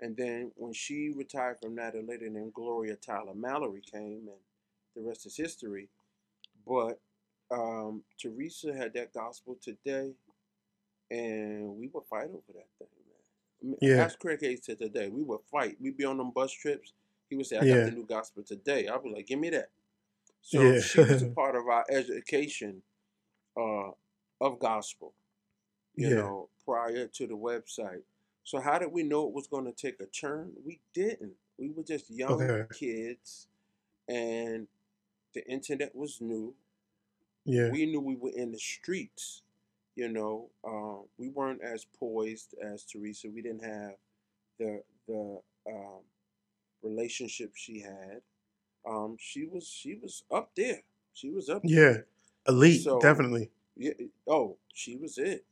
and 0.00 0.16
then 0.16 0.52
when 0.56 0.72
she 0.72 1.12
retired 1.14 1.58
from 1.60 1.74
that, 1.76 1.94
a 1.94 2.00
lady 2.00 2.28
named 2.28 2.54
Gloria 2.54 2.96
Tyler 2.96 3.34
Mallory 3.34 3.82
came, 3.82 4.28
and 4.28 4.40
the 4.94 5.02
rest 5.02 5.26
is 5.26 5.36
history. 5.36 5.88
But 6.66 7.00
um, 7.52 8.02
Teresa 8.20 8.74
had 8.74 8.94
that 8.94 9.12
gospel 9.12 9.56
today, 9.62 10.12
and 11.10 11.78
we 11.78 11.88
would 11.92 12.04
fight 12.06 12.26
over 12.30 12.42
that 12.54 12.68
thing, 12.78 12.88
man. 13.08 13.18
I 13.62 13.66
mean, 13.66 13.76
Yeah. 13.80 14.04
Ask 14.04 14.18
Craig 14.18 14.40
Hayes 14.40 14.60
to 14.62 14.76
today. 14.76 15.08
We 15.08 15.22
would 15.22 15.40
fight. 15.50 15.76
We'd 15.80 15.96
be 15.96 16.04
on 16.04 16.18
them 16.18 16.30
bus 16.32 16.52
trips. 16.52 16.92
He 17.30 17.36
would 17.36 17.46
say, 17.46 17.58
"I 17.58 17.66
Yeah. 17.66 17.76
got 17.76 17.84
the 17.84 17.92
new 17.92 18.06
gospel 18.06 18.42
today." 18.42 18.88
I'd 18.88 19.02
be 19.02 19.10
like, 19.10 19.26
"Give 19.26 19.38
me 19.38 19.50
that." 19.50 19.70
So 20.42 20.74
Yeah. 20.74 20.80
she 20.80 21.00
was 21.00 21.22
a 21.22 21.26
part 21.34 21.56
of 21.56 21.68
our 21.68 21.84
education 21.90 22.82
uh, 23.56 23.92
of 24.40 24.58
gospel, 24.58 25.14
you 25.94 26.08
Yeah. 26.08 26.14
know, 26.14 26.48
prior 26.64 27.06
to 27.06 27.26
the 27.26 27.36
website. 27.36 28.02
So 28.44 28.60
how 28.60 28.78
did 28.78 28.92
we 28.92 29.02
know 29.04 29.28
it 29.28 29.34
was 29.34 29.46
going 29.46 29.66
to 29.66 29.72
take 29.72 30.00
a 30.00 30.06
turn? 30.06 30.52
We 30.64 30.80
didn't. 30.94 31.34
We 31.58 31.70
were 31.70 31.84
just 31.84 32.10
young 32.10 32.32
Okay. 32.40 32.64
kids, 32.72 33.46
and 34.08 34.66
the 35.34 35.46
internet 35.48 35.94
was 35.94 36.20
new. 36.20 36.54
Yeah. 37.44 37.70
We 37.70 37.86
knew 37.86 38.00
we 38.00 38.16
were 38.16 38.30
in 38.30 38.52
the 38.52 38.58
streets. 38.58 39.42
You 39.94 40.08
know, 40.08 40.50
uh, 40.64 41.02
we 41.18 41.28
weren't 41.28 41.60
as 41.62 41.84
poised 41.98 42.54
as 42.62 42.84
Teresa. 42.84 43.28
We 43.30 43.42
didn't 43.42 43.64
have 43.64 43.94
the 44.58 44.82
the 45.06 45.40
um, 45.68 46.00
relationship 46.82 47.52
she 47.54 47.80
had. 47.80 48.22
Um, 48.88 49.16
she 49.18 49.46
was 49.46 49.66
she 49.66 49.94
was 49.94 50.24
up 50.32 50.50
there. 50.56 50.82
She 51.12 51.30
was 51.30 51.48
up 51.48 51.62
there. 51.64 51.92
Yeah. 51.92 51.98
Elite, 52.48 52.82
So- 52.82 53.00
definitely. 53.00 53.50
Yeah. 53.76 53.92
Oh, 54.26 54.56
she 54.72 54.96
was 54.96 55.18
it. 55.18 55.44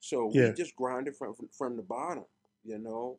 So 0.00 0.30
Yeah. 0.32 0.48
we 0.48 0.52
just 0.54 0.76
grinded 0.76 1.16
from 1.16 1.34
from- 1.34 1.48
from 1.48 1.76
the 1.76 1.82
bottom, 1.82 2.24
you 2.64 2.78
know. 2.78 3.18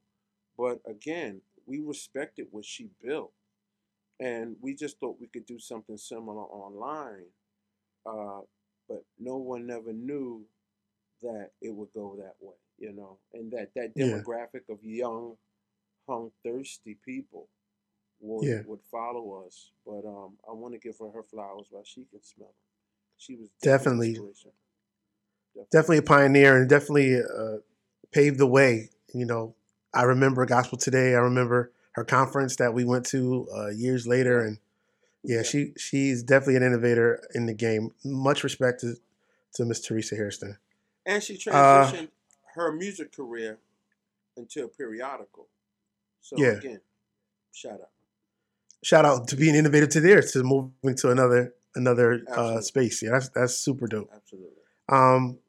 But 0.58 0.82
again, 0.86 1.42
we 1.66 1.80
respected 1.80 2.48
what 2.52 2.66
she 2.66 2.90
built, 3.02 3.34
and 4.20 4.56
we 4.62 4.74
just 4.76 5.00
thought 5.00 5.20
we 5.20 5.28
could 5.28 5.46
do 5.46 5.60
something 5.60 5.98
similar 5.98 6.44
online. 6.44 7.26
Uh, 8.06 8.42
but 8.88 9.04
no 9.20 9.38
one 9.38 9.70
ever 9.70 9.94
knew 9.94 10.44
that 11.22 11.52
it 11.62 11.74
would 11.74 11.94
go 11.94 12.16
that 12.18 12.36
way, 12.42 12.56
you 12.78 12.94
know, 12.94 13.18
and 13.34 13.52
that 13.52 13.72
that 13.76 13.96
Yeah. 13.96 14.06
demographic 14.06 14.70
of 14.70 14.84
young, 14.84 15.36
hung, 16.08 16.32
thirsty 16.44 16.98
people 17.06 17.48
would 18.22 18.48
Yeah. 18.48 18.62
would 18.66 18.80
follow 18.92 19.44
us. 19.46 19.72
But 19.86 20.06
um, 20.06 20.34
I 20.48 20.54
want 20.54 20.74
to 20.74 20.80
give 20.80 20.98
her 21.00 21.10
her 21.12 21.24
flowers 21.24 21.68
while 21.70 21.84
she 21.84 22.06
can 22.12 22.24
smell 22.24 22.48
them. 22.48 22.56
She 23.18 23.36
was 23.36 23.50
Definitely. 23.62 24.10
inspiration. 24.10 24.52
definitely 25.72 25.98
a 25.98 26.04
pioneer 26.04 26.58
and 26.58 26.70
definitely 26.70 27.18
uh, 27.20 27.58
paved 28.12 28.38
the 28.38 28.48
way. 28.48 28.90
You 29.14 29.26
know, 29.26 29.56
I 29.94 30.04
remember 30.04 30.46
Gospel 30.46 30.78
Today. 30.78 31.16
I 31.16 31.20
remember 31.20 31.72
her 31.94 32.04
conference 32.04 32.56
that 32.58 32.74
we 32.74 32.86
went 32.86 33.06
to 33.08 33.48
uh, 33.56 33.68
years 33.70 34.08
later, 34.08 34.40
and 34.42 34.58
yeah, 35.24 35.42
she 35.44 35.74
she's 35.78 36.24
definitely 36.24 36.56
an 36.58 36.64
innovator 36.64 37.22
in 37.34 37.46
the 37.46 37.54
game. 37.54 37.92
Much 38.04 38.44
respect 38.44 38.82
to 38.82 38.96
to 39.56 39.66
Miss 39.66 39.82
Teresa 39.82 40.16
Hairston. 40.16 40.58
And 41.06 41.24
she 41.24 41.36
Uh, 41.50 41.92
transitioned 41.92 42.10
her 42.56 42.72
music 42.72 43.16
career 43.16 43.58
into 44.38 44.64
a 44.64 44.68
periodical. 44.68 45.48
So 46.22 46.36
Yeah. 46.38 46.52
again, 46.58 46.82
shout 47.52 47.82
out. 47.82 47.90
Shout 48.84 49.06
out 49.06 49.28
to 49.30 49.36
being 49.36 49.56
innovative 49.56 49.90
to 49.90 50.00
there 50.02 50.22
to 50.22 50.44
moving 50.44 50.96
to 50.98 51.10
another 51.12 51.54
another 51.76 52.24
uh, 52.30 52.62
space. 52.62 53.02
Yeah, 53.02 53.12
that's 53.12 53.30
that's 53.30 53.56
super 53.56 53.88
dope. 53.88 54.10
Absolutely. 54.14 54.64
Um, 54.88 55.40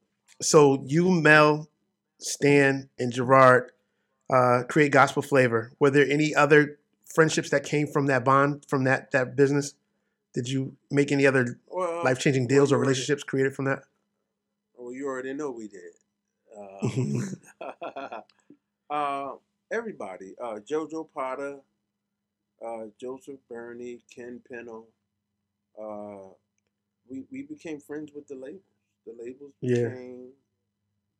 so 0.42 0.82
you, 0.86 1.10
Mel, 1.10 1.68
Stan, 2.18 2.88
and 2.98 3.12
Gerard 3.12 3.70
uh, 4.32 4.64
create 4.68 4.90
Gospel 4.92 5.22
Flavor. 5.22 5.72
Were 5.78 5.90
there 5.90 6.06
any 6.08 6.34
other 6.34 6.78
friendships 7.14 7.50
that 7.50 7.64
came 7.64 7.86
from 7.86 8.06
that 8.06 8.24
bond, 8.24 8.64
from 8.68 8.84
that 8.84 9.10
that 9.12 9.36
business? 9.36 9.74
Did 10.34 10.48
you 10.48 10.76
make 10.90 11.10
any 11.12 11.26
other 11.26 11.58
Well, 11.68 12.04
life 12.04 12.18
changing 12.20 12.46
deals 12.46 12.70
you 12.70 12.76
or 12.76 12.80
relationships 12.80 13.22
created 13.24 13.54
from 13.54 13.64
that? 13.66 13.82
Well, 14.76 14.92
you 14.92 15.06
already 15.06 15.34
know 15.34 15.50
we 15.50 15.68
did. 15.68 15.92
Uh, 17.60 18.20
uh, 18.90 19.32
everybody. 19.70 20.34
Uh, 20.40 20.60
Jojo 20.60 21.08
Potter, 21.12 21.58
uh, 22.64 22.84
Joseph 23.00 23.40
Bernie, 23.48 24.00
Ken 24.14 24.40
Pennell. 24.48 24.86
Uh, 25.80 26.32
we, 27.08 27.24
we 27.30 27.42
became 27.42 27.80
friends 27.80 28.12
with 28.14 28.28
the 28.28 28.34
labels. 28.36 28.62
The 29.06 29.14
labels 29.20 29.52
Yeah. 29.60 29.88
became 29.88 30.28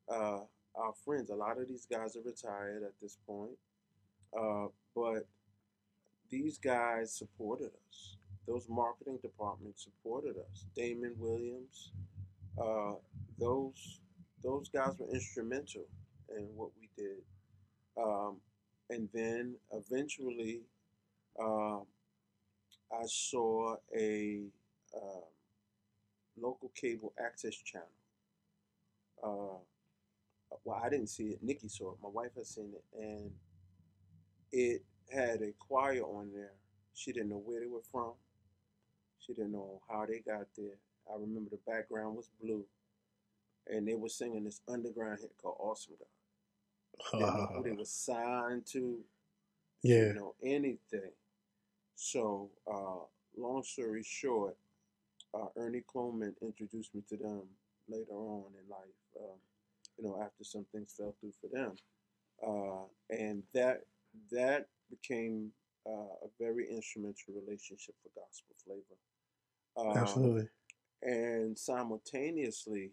uh, 0.09 0.41
our 0.77 0.93
friends. 1.05 1.31
A 1.31 1.35
lot 1.35 1.59
of 1.59 1.69
these 1.69 1.87
guys 1.87 2.17
are 2.17 2.23
retired 2.23 2.83
at 2.85 2.93
this 3.01 3.17
point. 3.27 3.57
Uh, 4.39 4.67
but 4.95 5.27
these 6.31 6.59
guys 6.59 7.13
supported 7.13 7.71
us. 7.89 8.17
Those 8.47 8.67
marketing 8.69 9.19
departments 9.23 9.85
supported 9.85 10.37
us. 10.37 10.65
Damon 10.75 11.15
Williams, 11.19 11.93
uh, 12.61 12.95
those 13.39 14.01
those 14.43 14.69
guys 14.69 14.95
were 14.99 15.13
instrumental 15.13 15.85
in 16.37 16.49
what 16.57 16.71
we 16.81 16.89
did. 16.97 17.19
Um, 18.03 18.37
and 18.89 19.09
then 19.13 19.57
eventually, 19.73 20.63
uh, 21.39 21.81
I 22.93 23.05
saw 23.07 23.77
a 23.97 24.43
um, 24.97 25.23
local 26.41 26.73
cable 26.75 27.13
access 27.25 27.55
channel. 27.55 27.87
Uh, 29.23 29.59
well, 30.65 30.81
I 30.83 30.89
didn't 30.89 31.09
see 31.09 31.29
it. 31.29 31.43
Nikki 31.43 31.69
saw 31.69 31.93
it. 31.93 31.99
My 32.03 32.09
wife 32.09 32.31
had 32.37 32.47
seen 32.47 32.73
it, 32.75 32.85
and 32.99 33.31
it 34.53 34.83
had 35.13 35.43
a 35.43 35.53
choir 35.59 36.03
on 36.03 36.31
there. 36.35 36.53
She 36.95 37.13
didn't 37.13 37.31
know 37.31 37.43
where 37.45 37.61
they 37.61 37.67
were 37.67 37.83
from. 37.93 38.13
She 39.21 39.33
didn't 39.35 39.53
know 39.53 39.81
how 39.89 40.07
they 40.07 40.21
got 40.21 40.47
there. 40.57 40.77
I 41.11 41.15
remember 41.19 41.51
the 41.51 41.71
background 41.71 42.17
was 42.17 42.31
blue, 42.43 42.65
and 43.67 43.87
they 43.87 43.95
were 43.95 44.09
singing 44.09 44.45
this 44.45 44.61
underground 44.69 45.21
hit 45.21 45.33
called 45.41 45.57
"Awesome 45.61 45.95
God." 45.99 46.07
Didn't 47.19 47.37
know 47.37 47.47
who 47.57 47.63
they 47.63 47.73
were 47.79 47.85
signed 47.85 48.67
to. 48.67 49.01
yeah, 49.83 49.99
Didn't 49.99 50.17
know 50.17 50.35
anything. 50.43 51.13
So, 51.97 52.51
uh, 52.71 53.05
long 53.37 53.63
story 53.63 54.03
short, 54.03 54.57
uh, 55.35 55.47
Ernie 55.57 55.83
Coleman 55.87 56.35
introduced 56.43 56.95
me 56.95 57.03
to 57.09 57.17
them 57.17 57.43
later 57.89 58.13
on 58.13 58.45
in 58.63 58.69
life. 58.71 58.99
Um, 59.21 59.39
you 59.99 60.05
know, 60.05 60.21
after 60.23 60.45
some 60.45 60.65
things 60.73 60.95
fell 60.97 61.15
through 61.21 61.33
for 61.41 61.49
them, 61.53 61.75
uh, 62.47 62.87
and 63.11 63.43
that 63.55 63.83
that 64.33 64.67
became 64.91 65.53
uh, 65.87 65.91
a 66.25 66.29
very 66.39 66.69
instrumental 66.71 67.35
relationship 67.35 67.95
for 68.03 68.11
gospel 68.21 68.55
flavor. 68.65 68.99
Um, 69.77 69.97
absolutely. 69.97 70.49
and 71.03 71.57
simultaneously, 71.59 72.91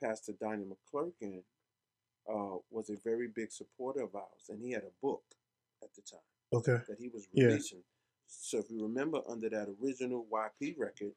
Pastor 0.00 0.32
Donnie 0.40 0.64
McClurkin 0.64 1.42
uh, 2.28 2.58
was 2.70 2.90
a 2.90 2.96
very 3.02 3.28
big 3.28 3.50
supporter 3.50 4.02
of 4.02 4.14
ours, 4.14 4.48
and 4.50 4.60
he 4.62 4.72
had 4.72 4.82
a 4.82 4.92
book 5.02 5.24
at 5.82 5.88
the 5.94 6.02
time 6.02 6.20
Okay. 6.52 6.78
that 6.88 6.98
he 6.98 7.08
was 7.08 7.26
Yeah. 7.32 7.46
releasing. 7.46 7.82
So 8.28 8.58
if 8.58 8.70
you 8.70 8.82
remember, 8.82 9.22
under 9.28 9.48
that 9.48 9.68
original 9.80 10.26
YP 10.30 10.74
record 10.76 11.14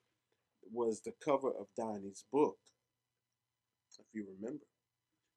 was 0.72 1.02
the 1.02 1.12
cover 1.24 1.52
of 1.52 1.68
Donnie's 1.76 2.26
book. 2.32 2.58
If 4.00 4.06
you 4.14 4.26
remember, 4.40 4.66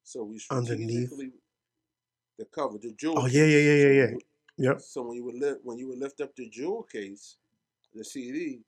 so 0.03 0.23
we 0.23 0.39
Underneath? 0.49 1.09
the 2.37 2.45
cover, 2.45 2.77
the 2.77 2.91
jewel. 2.93 3.19
Oh, 3.19 3.25
yeah, 3.25 3.43
yeah, 3.43 3.57
yeah, 3.57 3.73
yeah, 3.73 3.91
yeah. 3.91 4.17
Yep. 4.57 4.81
So 4.81 5.01
when 5.01 5.15
you 5.17 5.23
would 5.25 5.35
lift 5.35 5.59
when 5.63 5.77
you 5.77 5.87
would 5.89 5.99
lift 5.99 6.21
up 6.21 6.35
the 6.35 6.47
jewel 6.49 6.83
case, 6.83 7.37
the 7.93 8.03
CD, 8.03 8.61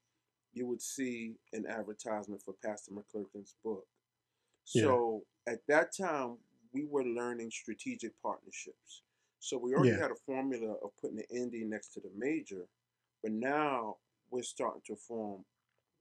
you 0.53 0.65
would 0.67 0.81
see 0.81 1.35
an 1.53 1.65
advertisement 1.67 2.41
for 2.43 2.53
Pastor 2.63 2.91
McClurkin's 2.91 3.55
book. 3.63 3.85
Yeah. 4.73 4.83
So 4.83 5.25
at 5.47 5.59
that 5.67 5.95
time, 5.95 6.37
we 6.73 6.85
were 6.85 7.03
learning 7.03 7.51
strategic 7.51 8.19
partnerships. 8.21 9.03
So 9.39 9.57
we 9.57 9.73
already 9.75 9.91
Yeah. 9.91 9.99
had 9.99 10.11
a 10.11 10.15
formula 10.15 10.73
of 10.83 10.95
putting 10.97 11.17
the 11.17 11.27
indie 11.27 11.65
next 11.65 11.89
to 11.93 11.99
the 11.99 12.09
major, 12.15 12.67
but 13.21 13.31
now 13.31 13.97
we're 14.31 14.43
starting 14.43 14.81
to 14.87 14.95
form 14.95 15.45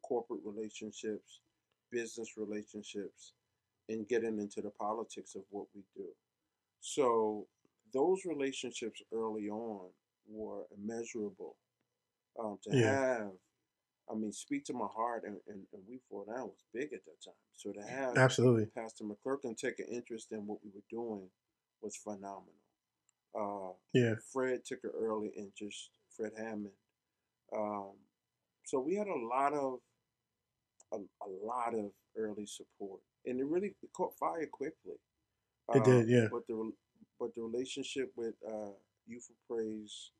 corporate 0.03 0.41
relationships, 0.45 1.41
business 1.91 2.37
relationships, 2.37 3.35
and 3.89 4.09
getting 4.09 4.39
into 4.39 4.62
the 4.62 4.70
politics 4.70 5.35
of 5.35 5.45
what 5.51 5.66
we 5.74 5.82
do. 5.95 6.09
So 6.80 7.47
those 7.95 8.24
relationships 8.26 9.01
early 9.12 9.49
on 9.49 9.88
were 10.28 10.66
immeasurable. 10.76 11.57
Um, 12.38 12.59
to 12.64 12.76
Yeah. 12.76 13.18
have, 13.18 13.32
I 14.11 14.14
mean, 14.14 14.32
speak 14.32 14.64
to 14.66 14.72
my 14.74 14.88
heart, 14.88 15.22
and, 15.24 15.40
and, 15.47 15.64
and 15.72 15.82
we 15.88 16.01
for 16.11 16.24
that 16.26 16.45
was 16.45 16.64
big 16.74 16.92
at 16.92 17.05
that 17.05 17.22
time. 17.24 17.34
So 17.55 17.72
to 17.72 17.82
have 17.82 18.18
Absolutely. 18.18 18.66
Pastor 18.66 19.05
McClurkin 19.05 19.57
take 19.57 19.78
an 19.78 19.86
interest 19.86 20.32
in 20.32 20.47
what 20.47 20.59
we 20.64 20.70
were 20.74 20.82
doing 20.90 21.30
was 21.80 21.97
phenomenal. 21.97 22.53
Uh, 23.34 23.72
Yeah. 23.92 24.14
Fred 24.32 24.64
took 24.64 24.82
an 24.84 24.90
early 24.99 25.28
interest, 25.36 25.90
Fred 26.16 26.32
Hammond. 26.36 26.74
Um, 27.57 27.92
so 28.64 28.80
we 28.80 28.97
had 28.97 29.07
a 29.07 29.14
lot 29.14 29.53
of 29.55 29.78
a, 30.92 30.97
a 30.97 31.28
lot 31.45 31.74
of 31.74 31.90
early 32.16 32.47
support, 32.47 33.01
and 33.26 33.40
it 33.40 33.45
really 33.47 33.74
caught 33.92 34.16
fire 34.18 34.47
quickly. 34.47 34.99
It 35.74 35.84
did, 35.84 36.09
yeah. 36.09 36.28
But 36.30 36.47
the 36.47 36.72
but 37.25 37.35
the 37.35 37.41
relationship 37.41 38.12
with 38.16 38.35
uh, 38.47 38.72
Youthful 39.07 39.37
Praise 39.49 40.11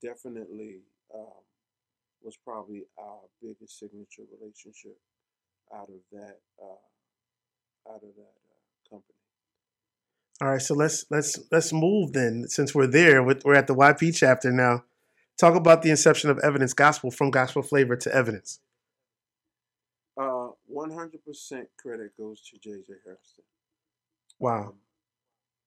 definitely 0.00 0.82
um, 1.12 1.42
was 2.22 2.36
probably 2.36 2.84
our 2.96 3.22
biggest 3.42 3.80
signature 3.80 4.22
relationship 4.38 4.96
out 5.74 5.88
of 5.88 5.98
that 6.12 6.38
uh, 6.62 7.90
out 7.90 8.02
of 8.04 8.14
that 8.14 8.34
uh, 8.46 8.88
company. 8.88 9.18
All 10.40 10.48
right, 10.48 10.62
so 10.62 10.74
let's 10.74 11.06
let's 11.10 11.40
let's 11.50 11.72
move 11.72 12.12
then. 12.12 12.44
Since 12.46 12.72
we're 12.72 12.86
there, 12.86 13.20
we're 13.20 13.56
at 13.56 13.66
the 13.66 13.74
YP 13.74 14.14
chapter 14.14 14.52
now. 14.52 14.84
Talk 15.36 15.56
about 15.56 15.82
the 15.82 15.90
inception 15.90 16.30
of 16.30 16.38
Evidence 16.38 16.72
Gospel 16.72 17.10
from 17.10 17.32
Gospel 17.32 17.62
Flavor 17.62 17.96
to 17.96 18.14
Evidence. 18.14 18.60
Uh, 20.16 20.50
100% 20.72 21.66
credit 21.76 22.16
goes 22.16 22.40
to 22.42 22.56
J.J. 22.60 22.92
Hairston. 23.04 23.44
Wow. 24.38 24.60
Um, 24.60 24.74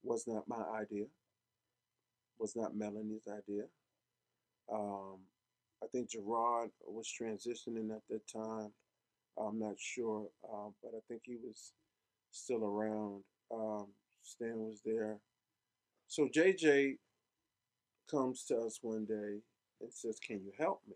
was 0.08 0.26
not 0.28 0.48
my 0.48 0.64
idea. 0.80 1.06
Was 2.40 2.56
not 2.56 2.76
Melanie's 2.76 3.28
idea. 3.28 3.64
Um, 4.72 5.18
I 5.84 5.88
think 5.88 6.10
Gerard 6.10 6.70
was 6.86 7.08
transitioning 7.08 7.92
at 7.92 8.02
that 8.10 8.28
time. 8.28 8.72
I'm 9.40 9.60
not 9.60 9.76
sure, 9.78 10.28
uh, 10.44 10.70
but 10.82 10.92
I 10.96 11.00
think 11.08 11.22
he 11.26 11.38
was 11.44 11.74
still 12.32 12.64
around. 12.64 13.24
Um, 13.54 13.88
Stan 14.24 14.58
was 14.58 14.82
there. 14.84 15.18
So 16.08 16.28
JJ 16.28 16.98
comes 18.10 18.44
to 18.46 18.58
us 18.60 18.80
one 18.82 19.06
day 19.06 19.42
and 19.82 19.94
says, 19.94 20.20
"Can 20.20 20.42
you 20.44 20.52
help 20.58 20.82
me?" 20.88 20.96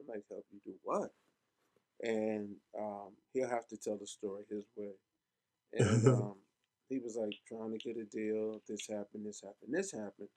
I'm 0.00 0.06
like, 0.08 0.24
"Help 0.28 0.44
you 0.50 0.60
do 0.64 0.74
what?" 0.82 1.10
And 2.02 2.56
um, 2.78 3.12
he'll 3.32 3.48
have 3.48 3.68
to 3.68 3.76
tell 3.76 3.96
the 3.96 4.06
story 4.06 4.44
his 4.50 4.64
way. 4.76 4.92
And 5.74 6.06
um, 6.08 6.34
he 6.88 6.98
was 6.98 7.16
like 7.16 7.34
trying 7.48 7.72
to 7.72 7.78
get 7.78 7.96
a 7.96 8.04
deal. 8.04 8.60
This 8.68 8.86
happened. 8.88 9.26
This 9.26 9.40
happened. 9.42 9.70
This 9.74 9.92
happened. 9.92 10.28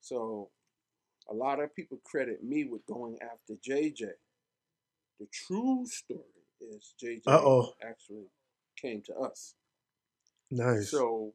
So 0.00 0.50
a 1.30 1.34
lot 1.34 1.60
of 1.60 1.74
people 1.74 1.98
credit 2.04 2.42
me 2.44 2.64
with 2.64 2.84
going 2.86 3.16
after 3.22 3.54
JJ. 3.66 4.00
The 5.20 5.26
true 5.32 5.86
story 5.86 6.20
is 6.60 6.94
JJ 7.02 7.22
Uh-oh. 7.26 7.72
actually 7.82 8.26
came 8.80 9.02
to 9.06 9.14
us. 9.16 9.54
Nice. 10.50 10.90
So 10.90 11.32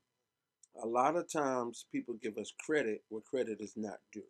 a 0.81 0.87
lot 0.87 1.15
of 1.15 1.31
times 1.31 1.85
people 1.91 2.15
give 2.21 2.37
us 2.37 2.53
credit 2.65 3.03
where 3.09 3.21
credit 3.21 3.57
is 3.61 3.73
not 3.75 3.97
due. 4.13 4.23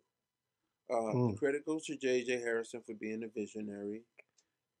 Uh, 0.90 1.12
Mm. 1.14 1.32
The 1.32 1.38
credit 1.38 1.64
goes 1.66 1.84
to 1.86 1.96
J.J. 1.96 2.40
Hairston 2.40 2.82
for 2.86 2.94
being 2.94 3.22
a 3.22 3.28
visionary. 3.28 4.02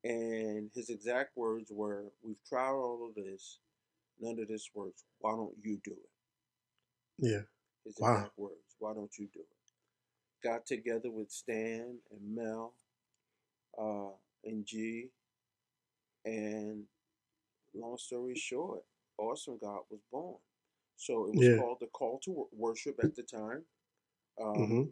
And 0.02 0.70
his 0.74 0.88
exact 0.88 1.36
words 1.36 1.70
were, 1.70 2.04
We've 2.22 2.42
tried 2.48 2.70
all 2.72 3.06
of 3.08 3.14
this. 3.14 3.58
None 4.20 4.38
of 4.40 4.48
this 4.48 4.70
works. 4.74 5.04
Why 5.20 5.32
don't 5.32 5.54
you 5.62 5.80
do 5.84 5.92
it? 5.92 6.10
yeah. 7.18 7.42
His 7.84 7.98
Wow. 7.98 8.24
exact 8.24 8.38
words. 8.38 8.76
Why 8.78 8.94
don't 8.94 9.16
you 9.18 9.28
do 9.32 9.40
it? 9.40 9.46
Got 10.48 10.66
together 10.66 11.10
with 11.10 11.30
Stan 11.30 11.98
and 12.10 12.34
Mel 12.36 12.74
uh, 13.78 14.12
and 14.44 14.64
G. 14.66 15.08
And 16.24 16.84
long 17.74 17.98
story 17.98 18.34
short, 18.36 18.82
Awesome 19.18 19.58
God 19.60 19.82
was 19.90 20.00
born. 20.12 20.36
So 20.96 21.26
it 21.26 21.34
was 21.34 21.48
Yeah. 21.48 21.56
called 21.58 21.78
the 21.80 21.86
Call 21.88 22.20
to 22.24 22.48
Worship 22.52 22.98
at 23.02 23.14
the 23.16 23.22
time. 23.22 23.64
Um, 24.40 24.66
hmm 24.66 24.82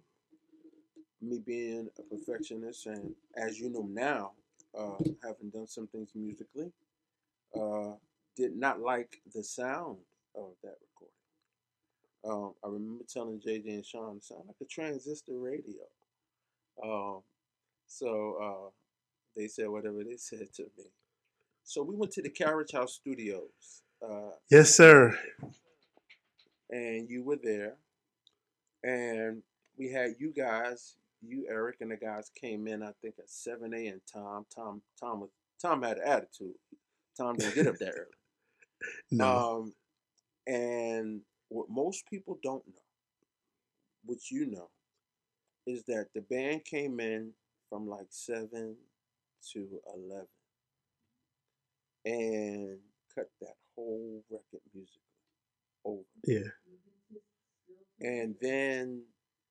Me 1.21 1.39
being 1.45 1.89
a 1.99 2.03
perfectionist, 2.03 2.87
and 2.87 3.15
as 3.37 3.59
you 3.59 3.71
know 3.71 3.89
now, 3.93 4.33
uh, 4.79 4.99
having 5.23 5.51
done 5.51 5.67
some 5.67 5.87
things 5.89 6.11
musically, 6.15 6.73
uh, 7.55 7.95
did 8.39 8.57
not 8.57 8.81
like 8.81 9.21
the 9.35 9.43
sound 9.43 9.99
of 10.37 10.53
that 10.63 10.77
recording. 10.81 11.15
Um, 12.25 12.55
I 12.65 12.69
remember 12.69 13.05
telling 13.13 13.41
JJ 13.41 13.67
and 13.69 13.85
Sean, 13.85 14.17
it 14.19 14.25
sounded 14.25 14.47
like 14.47 14.57
a 14.63 14.65
transistor 14.65 15.39
radio. 15.39 15.83
Um, 16.83 17.23
so 17.89 18.37
uh, 18.41 18.71
they 19.37 19.49
said 19.49 19.69
whatever 19.69 20.05
they 20.05 20.17
said 20.17 20.53
to 20.55 20.63
me. 20.79 20.85
So 21.65 21.83
we 21.83 21.97
went 21.97 22.13
to 22.13 22.23
the 22.23 22.31
Carriage 22.31 22.73
House 22.73 22.95
Studios, 22.95 23.83
uh, 24.09 24.31
Yes, 24.51 24.75
sir. 24.75 25.19
and 26.71 27.11
you 27.11 27.23
were 27.25 27.39
there, 27.43 27.75
and 28.85 29.43
we 29.77 29.91
had 29.91 30.13
you 30.19 30.33
guys, 30.33 30.95
you 31.21 31.47
Eric 31.51 31.77
and 31.81 31.91
the 31.91 31.97
guys 31.97 32.31
came 32.41 32.67
in. 32.69 32.83
I 32.83 32.93
think 33.03 33.17
at 33.19 33.29
seven 33.29 33.75
a.m. 33.75 34.01
Tom, 34.11 34.47
Tom, 34.55 34.81
Tom 34.99 35.21
was 35.21 35.31
Tom 35.61 35.83
had 35.83 35.99
an 35.99 36.07
attitude. 36.07 36.55
Tom 37.17 37.37
didn't 37.37 37.55
get 37.57 37.67
up 37.67 37.79
that 37.79 37.89
early. 37.97 38.18
No. 39.11 39.27
Um, 39.27 39.75
and 40.47 41.21
what 41.49 41.69
most 41.69 42.07
people 42.09 42.39
don't 42.43 42.67
know, 42.67 42.83
which 44.05 44.31
you 44.31 44.47
know, 44.47 44.71
is 45.67 45.85
that 45.85 46.07
the 46.15 46.23
band 46.23 46.65
came 46.65 47.01
in 47.01 47.33
from 47.69 47.87
like 47.89 48.07
seven 48.11 48.77
to 49.53 49.69
eleven 49.95 50.27
and 52.05 52.79
cut 53.15 53.29
that 53.41 53.57
whole 53.75 54.23
record 54.31 54.63
musically 54.75 55.03
over. 55.85 56.03
yeah. 56.25 56.49
And 58.01 58.37
then 58.41 59.03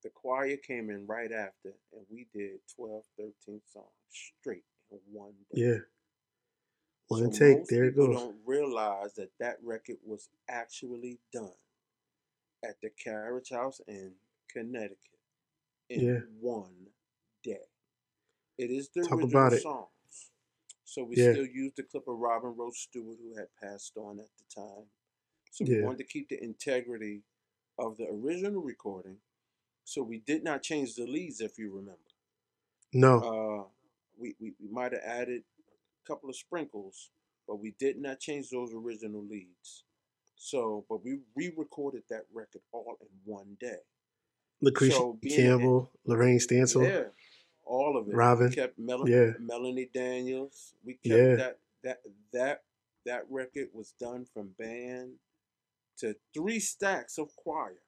the 0.03 0.09
choir 0.09 0.55
came 0.57 0.89
in 0.89 1.05
right 1.05 1.31
after, 1.31 1.73
and 1.93 2.05
we 2.09 2.27
did 2.33 2.59
12, 2.75 3.03
13 3.17 3.33
songs 3.65 3.85
straight 4.09 4.63
in 4.91 4.99
one 5.11 5.33
day. 5.53 5.61
Yeah. 5.61 5.77
One 7.07 7.31
So 7.31 7.31
take. 7.31 7.57
most 7.59 7.69
There 7.69 7.85
it 7.85 7.95
people 7.95 8.07
goes. 8.07 8.19
don't 8.19 8.37
realize 8.45 9.13
that 9.15 9.31
that 9.39 9.57
record 9.63 9.97
was 10.05 10.29
actually 10.49 11.19
done 11.33 11.51
at 12.63 12.81
the 12.81 12.89
Carriage 12.89 13.49
House 13.51 13.81
in 13.87 14.13
Connecticut 14.51 14.97
in 15.89 16.01
Yeah. 16.03 16.19
one 16.39 16.87
day. 17.43 17.59
It 18.57 18.71
is 18.71 18.89
the 18.89 19.01
Talk 19.03 19.13
original 19.13 19.51
songs. 19.51 20.31
So 20.85 21.03
we 21.03 21.15
Yeah. 21.15 21.31
still 21.31 21.45
use 21.45 21.73
the 21.75 21.83
clip 21.83 22.07
of 22.07 22.17
Robin 22.17 22.55
Rose 22.55 22.77
Stewart, 22.79 23.17
who 23.19 23.35
had 23.35 23.47
passed 23.61 23.97
on 23.97 24.19
at 24.19 24.29
the 24.37 24.43
time. 24.61 24.85
So 25.51 25.65
we 25.65 25.81
wanted 25.81 25.99
to 25.99 26.03
keep 26.05 26.29
the 26.29 26.43
integrity 26.43 27.23
of 27.77 27.97
the 27.97 28.07
original 28.09 28.61
recording. 28.61 29.17
So 29.85 30.03
we 30.03 30.19
did 30.19 30.43
not 30.43 30.63
change 30.63 30.95
the 30.95 31.05
leads, 31.07 31.41
if 31.41 31.57
you 31.57 31.71
remember. 31.71 32.01
No. 32.93 33.19
Uh, 33.21 33.69
we, 34.17 34.35
we, 34.39 34.53
we 34.59 34.69
might 34.69 34.93
have 34.93 35.01
added 35.03 35.43
couple 36.07 36.29
of 36.29 36.35
sprinkles, 36.35 37.09
but 37.47 37.59
we 37.59 37.73
did 37.79 37.97
not 37.99 38.19
change 38.19 38.49
those 38.49 38.73
original 38.73 39.23
leads. 39.25 39.83
So, 40.35 40.85
but 40.89 41.03
we 41.03 41.19
re-recorded 41.35 42.03
that 42.09 42.23
record 42.33 42.61
all 42.71 42.95
in 43.01 43.07
one 43.25 43.57
day. 43.59 43.79
Lucretia 44.61 44.95
so 44.95 45.19
Campbell, 45.35 45.91
Lorraine 46.05 46.39
Stansel. 46.39 46.87
yeah, 46.87 47.03
all 47.65 47.97
of 47.97 48.07
it. 48.07 48.15
Robin, 48.15 48.49
We 48.49 48.55
kept 48.55 48.79
Mel- 48.79 49.07
yeah. 49.09 49.31
Melanie 49.39 49.89
Daniels. 49.93 50.73
We 50.83 50.93
kept 50.93 51.05
Yeah. 51.05 51.35
that 51.35 51.59
that 51.83 52.01
that 52.33 52.63
that 53.05 53.23
record 53.29 53.69
was 53.73 53.93
done 53.99 54.25
from 54.25 54.49
band 54.57 55.13
to 55.97 56.15
three 56.33 56.59
stacks 56.59 57.17
of 57.17 57.35
choir 57.35 57.81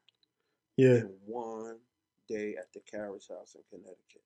Yeah. 0.77 0.97
in 1.01 1.17
one 1.25 1.79
day 2.27 2.55
at 2.55 2.71
the 2.73 2.79
Carriage 2.81 3.27
House 3.29 3.55
in 3.55 3.61
Connecticut. 3.69 4.23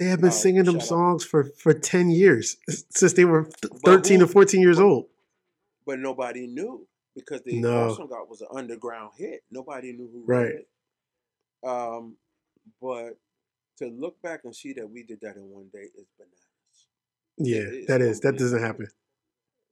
They 0.00 0.06
have 0.06 0.20
been 0.22 0.30
Uh, 0.30 0.32
singing 0.32 0.64
them 0.64 0.80
songs 0.80 1.24
for, 1.26 1.44
for 1.44 1.74
10 1.74 2.08
years 2.10 2.56
since 2.90 3.12
they 3.12 3.26
were 3.26 3.44
13 3.84 4.18
who- 4.20 4.24
or 4.24 4.28
14 4.28 4.60
years 4.62 4.78
but- 4.78 4.84
old. 4.84 5.10
But 5.84 5.98
nobody 5.98 6.46
knew 6.46 6.86
because 7.14 7.42
the 7.42 7.60
No. 7.60 7.90
Awesome 7.90 8.06
God 8.08 8.26
was 8.28 8.40
an 8.40 8.48
underground 8.54 9.12
hit. 9.18 9.44
Nobody 9.50 9.92
knew 9.92 10.08
who 10.10 10.24
Right. 10.24 10.42
wrote 10.42 10.54
it. 10.54 10.68
Um, 11.68 12.16
but 12.80 13.18
to 13.78 13.88
look 13.88 14.20
back 14.22 14.44
and 14.44 14.56
see 14.56 14.72
that 14.74 14.88
we 14.88 15.02
did 15.02 15.20
that 15.20 15.36
in 15.36 15.42
one 15.50 15.68
day 15.72 15.82
is 15.94 16.06
bananas. 16.16 16.46
Yeah, 17.36 17.58
is 17.80 17.86
that 17.86 18.00
is. 18.00 18.20
That 18.20 18.38
doesn't 18.38 18.62
happen. 18.62 18.88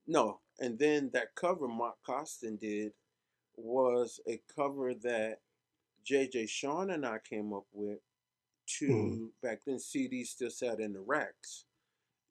No, 0.06 0.40
and 0.58 0.78
then 0.78 1.10
that 1.14 1.34
cover 1.34 1.68
Mark 1.68 1.96
Costin 2.04 2.56
did 2.56 2.92
was 3.56 4.20
a 4.28 4.40
cover 4.54 4.92
that 4.94 5.40
JJ 6.04 6.48
Sean 6.48 6.90
and 6.90 7.06
I 7.06 7.18
came 7.18 7.52
up 7.54 7.66
with 7.72 7.98
to 8.78 8.86
Mhm. 8.88 9.32
back 9.42 9.64
then 9.64 9.78
CDs 9.78 10.28
still 10.30 10.50
sat 10.50 10.80
in 10.80 10.92
the 10.92 11.00
racks. 11.00 11.64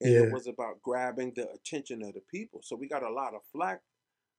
And 0.00 0.12
Yeah. 0.12 0.20
it 0.24 0.32
was 0.32 0.46
about 0.46 0.80
grabbing 0.82 1.34
the 1.34 1.50
attention 1.50 2.02
of 2.02 2.14
the 2.14 2.20
people. 2.20 2.62
So 2.62 2.76
we 2.76 2.86
got 2.86 3.02
a 3.02 3.10
lot 3.10 3.34
of 3.34 3.44
flack 3.46 3.82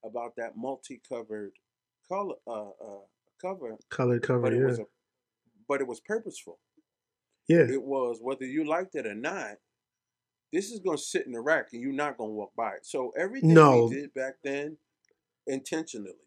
about 0.03 0.35
that 0.37 0.55
multi-covered 0.55 1.59
color 2.07 2.35
uh, 2.47 2.69
uh, 2.69 3.05
cover, 3.41 3.77
Colored 3.89 4.23
cover, 4.23 4.41
but 4.41 4.53
it 4.53 4.59
yeah. 4.59 4.65
was 4.65 4.79
a 4.79 4.87
but 5.67 5.81
it 5.81 5.87
was 5.87 5.99
purposeful. 5.99 6.59
yeah. 7.47 7.67
It 7.69 7.83
was 7.83 8.19
whether 8.21 8.45
you 8.45 8.63
liked 8.63 8.95
it 8.95 9.05
or 9.05 9.13
not. 9.15 9.59
This 10.51 10.71
is 10.71 10.79
gonna 10.79 10.97
sit 10.97 11.25
in 11.27 11.33
the 11.33 11.41
rack, 11.41 11.73
and 11.73 11.81
you're 11.81 11.91
not 11.93 12.17
gonna 12.17 12.31
walk 12.31 12.55
by 12.55 12.75
it. 12.75 12.85
So 12.85 13.11
everything 13.11 13.53
No. 13.53 13.85
we 13.85 13.95
did 13.95 14.13
back 14.13 14.41
then, 14.41 14.79
intentionally. 15.45 16.17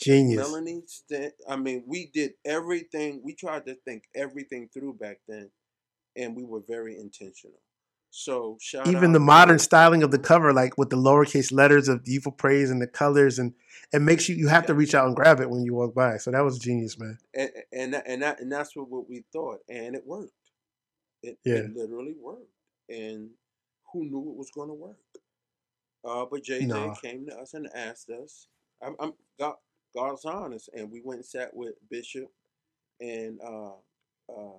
Genius. 0.00 0.48
Melanie, 0.48 0.82
I 1.48 1.56
mean, 1.56 1.84
we 1.86 2.06
did 2.12 2.32
everything. 2.44 3.20
We 3.24 3.34
tried 3.34 3.66
to 3.66 3.74
think 3.84 4.04
everything 4.14 4.68
through 4.72 4.94
back 4.94 5.20
then, 5.28 5.50
and 6.16 6.36
we 6.36 6.44
were 6.44 6.62
very 6.66 6.98
intentional. 6.98 7.60
So 8.10 8.56
shout 8.60 8.88
Even 8.88 9.12
the 9.12 9.20
modern 9.20 9.58
styling 9.58 10.02
of 10.02 10.10
the 10.10 10.18
cover, 10.18 10.52
like 10.52 10.78
with 10.78 10.90
the 10.90 10.96
lowercase 10.96 11.52
letters 11.52 11.88
of 11.88 12.02
Evil 12.06 12.32
Praise 12.32 12.70
and 12.70 12.80
the 12.80 12.86
colors, 12.86 13.38
and 13.38 13.54
it 13.92 14.00
makes 14.00 14.28
you 14.28 14.36
you 14.36 14.48
have 14.48 14.66
to 14.66 14.74
reach 14.74 14.94
out 14.94 15.06
and 15.06 15.16
grab 15.16 15.40
it 15.40 15.50
when 15.50 15.62
you 15.64 15.74
walk 15.74 15.94
by. 15.94 16.16
So 16.18 16.30
that 16.30 16.44
was 16.44 16.58
genius, 16.58 16.98
man. 16.98 17.18
and 17.34 17.50
and 17.72 17.94
that, 17.94 18.04
and, 18.06 18.22
that, 18.22 18.40
and 18.40 18.50
that's 18.52 18.74
what, 18.76 18.88
what 18.88 19.08
we 19.08 19.24
thought, 19.32 19.60
and 19.68 19.94
it 19.94 20.06
worked. 20.06 20.32
It, 21.22 21.38
Yeah. 21.44 21.56
it 21.56 21.76
literally 21.76 22.16
worked, 22.20 22.50
and 22.88 23.30
who 23.92 24.04
knew 24.04 24.30
it 24.30 24.36
was 24.36 24.50
going 24.54 24.68
to 24.68 24.74
work? 24.74 24.96
Uh, 26.04 26.24
but 26.30 26.42
JJ 26.44 26.68
No. 26.68 26.94
came 27.02 27.26
to 27.26 27.36
us 27.38 27.54
and 27.54 27.68
asked 27.74 28.10
us. 28.10 28.48
I'm, 28.82 28.96
I'm 29.00 29.12
God, 29.38 29.56
God's 29.94 30.24
honest, 30.24 30.70
and 30.74 30.90
we 30.90 31.00
went 31.04 31.18
and 31.18 31.26
sat 31.26 31.54
with 31.54 31.74
Bishop 31.90 32.30
and 33.00 33.40
uh, 33.40 33.72
uh, 34.28 34.58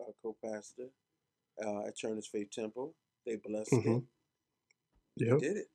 uh, 0.00 0.12
co-pastor 0.22 0.88
uh, 1.64 1.86
at 1.86 1.98
Turner's 2.00 2.26
Faith 2.26 2.50
Temple. 2.50 2.94
They 3.26 3.36
blessed 3.36 3.72
it. 3.72 3.84
Mhm. 3.86 4.04
We 5.18 5.26
Yep. 5.26 5.38
did 5.40 5.56
it. 5.58 5.70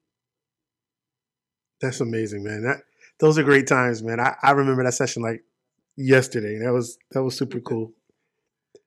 That's 1.82 2.00
amazing, 2.00 2.44
man. 2.44 2.64
That 2.64 2.84
those 3.20 3.38
are 3.38 3.44
great 3.44 3.68
times, 3.68 4.02
man. 4.02 4.20
I, 4.20 4.36
I 4.42 4.52
remember 4.52 4.84
that 4.84 4.94
session 4.94 5.22
like 5.22 5.44
yesterday. 5.96 6.58
That 6.58 6.74
was 6.74 6.98
that 7.12 7.24
was 7.24 7.38
super 7.38 7.60
cool. 7.62 7.94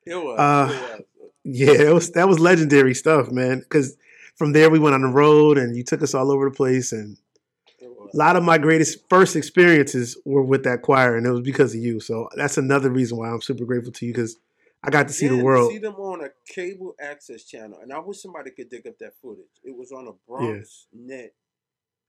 It 0.07 0.15
was. 0.17 0.39
Uh, 0.39 0.69
it 0.71 0.81
was. 0.81 1.03
Yeah, 1.45 1.73
it 1.89 1.95
was 1.95 2.11
that 2.13 2.29
was 2.29 2.41
legendary 2.41 2.95
stuff, 2.95 3.31
man. 3.31 3.61
Because 3.61 3.97
from 4.37 4.53
there 4.53 4.71
we 4.71 4.79
went 4.79 4.95
on 4.95 5.03
the 5.03 5.09
road 5.09 5.59
and 5.59 5.77
you 5.77 5.85
took 5.85 6.03
us 6.03 6.15
all 6.15 6.31
over 6.31 6.49
the 6.49 6.55
place, 6.57 6.93
and 6.93 7.17
It. 7.17 7.21
A 8.13 8.17
lot 8.17 8.37
of 8.37 8.43
my 8.43 8.59
greatest 8.59 9.09
first 9.11 9.37
experiences 9.37 10.17
were 10.25 10.43
with 10.43 10.65
that 10.65 10.83
choir, 10.83 11.17
and 11.17 11.27
it 11.27 11.31
was 11.31 11.43
because 11.43 11.75
of 11.75 11.81
you. 11.81 12.01
So 12.01 12.29
that's 12.37 12.57
another 12.57 12.91
reason 12.91 13.19
why 13.19 13.29
I'm 13.31 13.43
super 13.43 13.65
grateful 13.65 13.93
to 13.93 14.07
you 14.07 14.13
because 14.13 14.39
I 14.83 14.91
got 14.91 15.09
to 15.09 15.15
see 15.15 15.27
Yeah, 15.27 15.37
the 15.37 15.45
world. 15.45 15.73
See 15.73 15.79
them 15.79 15.97
on 15.97 16.25
a 16.25 16.31
cable 16.47 16.95
access 17.01 17.45
channel, 17.45 17.81
and 17.83 17.93
I 17.93 17.99
wish 17.99 18.23
somebody 18.23 18.51
could 18.51 18.71
dig 18.71 18.87
up 18.87 18.99
that 19.01 19.15
footage. 19.21 19.45
It 19.65 19.77
was 19.77 19.93
on 19.93 20.09
a 20.09 20.31
BronxNet. 20.31 21.31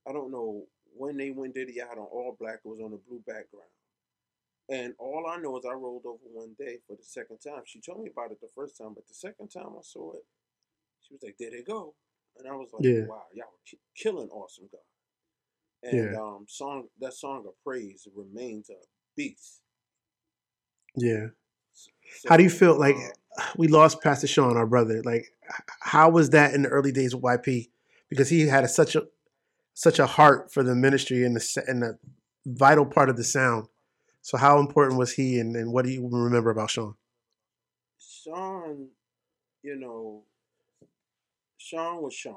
I 0.08 0.14
don't 0.14 0.32
know 0.32 0.66
when 0.96 1.18
they 1.18 1.32
went 1.32 1.54
did 1.56 1.70
it 1.70 1.82
out 1.82 1.98
on 1.98 2.06
all 2.06 2.36
black. 2.40 2.60
It 2.64 2.70
was 2.70 2.80
on 2.80 2.94
a 2.94 2.98
blue 2.98 3.22
background, 3.28 3.72
and 4.70 4.94
all 5.00 5.26
I 5.28 5.38
know 5.38 5.58
is 5.58 5.66
I 5.66 5.74
rolled 5.74 6.06
over 6.06 6.24
one 6.32 6.56
day 6.58 6.78
for 6.88 6.96
the 6.96 7.04
second 7.04 7.40
time. 7.40 7.64
She 7.66 7.82
told 7.82 8.04
me 8.04 8.10
about 8.12 8.32
it 8.32 8.40
the 8.42 8.50
first 8.56 8.78
time, 8.78 8.94
but 8.96 9.08
the 9.08 9.14
second 9.16 9.50
time 9.50 9.74
I 9.78 9.82
saw 9.82 10.14
it, 10.14 10.26
she 11.02 11.14
was 11.14 11.24
like, 11.24 11.38
"There 11.38 11.52
they 11.52 11.64
go," 11.64 11.96
and 12.38 12.48
I 12.48 12.56
was 12.56 12.70
like, 12.74 12.86
Yeah. 12.86 13.06
"Wow, 13.06 13.26
y'all 13.34 13.52
were 13.52 13.60
ki- 13.66 13.80
killing 13.96 14.30
awesome 14.30 14.70
God." 14.72 14.82
And 15.84 16.14
Yeah. 16.14 16.22
um, 16.22 16.46
song 16.48 16.88
that 17.00 17.14
song 17.14 17.46
of 17.48 17.54
praise 17.64 18.08
remains 18.14 18.70
a 18.70 18.76
beast. 19.16 19.62
Yeah. 20.96 21.28
How 22.28 22.38
do 22.38 22.44
you 22.44 22.50
feel 22.50 22.78
like 22.78 22.96
uh, 22.96 23.44
we 23.58 23.68
lost 23.68 24.02
Pastor 24.02 24.28
Sean, 24.28 24.58
our 24.58 24.66
brother? 24.68 25.02
Like, 25.04 25.34
how 25.80 26.10
was 26.10 26.32
that 26.32 26.54
in 26.54 26.64
the 26.64 26.70
early 26.70 26.92
days 26.92 27.14
of 27.14 27.22
YP? 27.22 27.70
Because 28.10 28.30
he 28.30 28.48
had 28.48 28.64
a, 28.64 28.68
such 28.68 28.96
a 28.96 29.04
such 29.74 30.00
a 30.00 30.06
heart 30.06 30.52
for 30.52 30.64
the 30.64 30.76
ministry 30.76 31.24
and 31.24 31.36
the 31.36 31.64
and 31.68 31.82
the 31.82 31.98
vital 32.46 32.86
part 32.86 33.10
of 33.10 33.18
the 33.18 33.24
sound. 33.24 33.68
So, 34.22 34.38
how 34.38 34.60
important 34.60 35.00
was 35.00 35.14
he, 35.14 35.40
and, 35.40 35.56
and 35.56 35.72
what 35.72 35.86
do 35.86 35.92
you 35.92 36.08
remember 36.12 36.50
about 36.50 36.72
Sean? 36.72 36.96
Sean, 38.00 38.90
you 39.64 39.76
know, 39.76 40.24
Sean 41.58 42.02
was 42.02 42.14
Sean. 42.14 42.36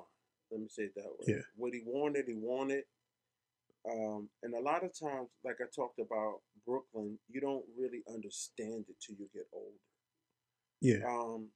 Let 0.50 0.60
me 0.60 0.68
say 0.68 0.84
it 0.84 0.94
that 0.94 1.06
way. 1.06 1.34
Yeah. 1.34 1.42
What 1.56 1.72
he 1.72 1.82
wanted, 1.84 2.26
he 2.28 2.34
wanted. 2.34 2.84
Um, 3.90 4.28
and 4.42 4.54
a 4.54 4.60
lot 4.60 4.84
of 4.84 4.92
times, 4.98 5.28
like 5.44 5.56
I 5.60 5.64
talked 5.74 5.98
about 5.98 6.40
Brooklyn, 6.66 7.18
you 7.28 7.40
don't 7.40 7.64
really 7.76 8.02
understand 8.08 8.84
it 8.88 8.96
till 9.04 9.16
you 9.18 9.28
get 9.34 9.46
older. 9.52 9.76
Yeah. 10.80 11.04
Um, 11.08 11.48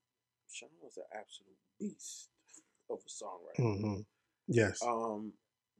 Sean 0.51 0.71
was 0.83 0.97
an 0.97 1.05
absolute 1.13 1.59
beast 1.79 2.29
of 2.91 2.99
a 2.99 3.09
songwriter. 3.09 3.81
hmm 3.81 4.01
Yes. 4.49 4.81
Um, 4.83 5.33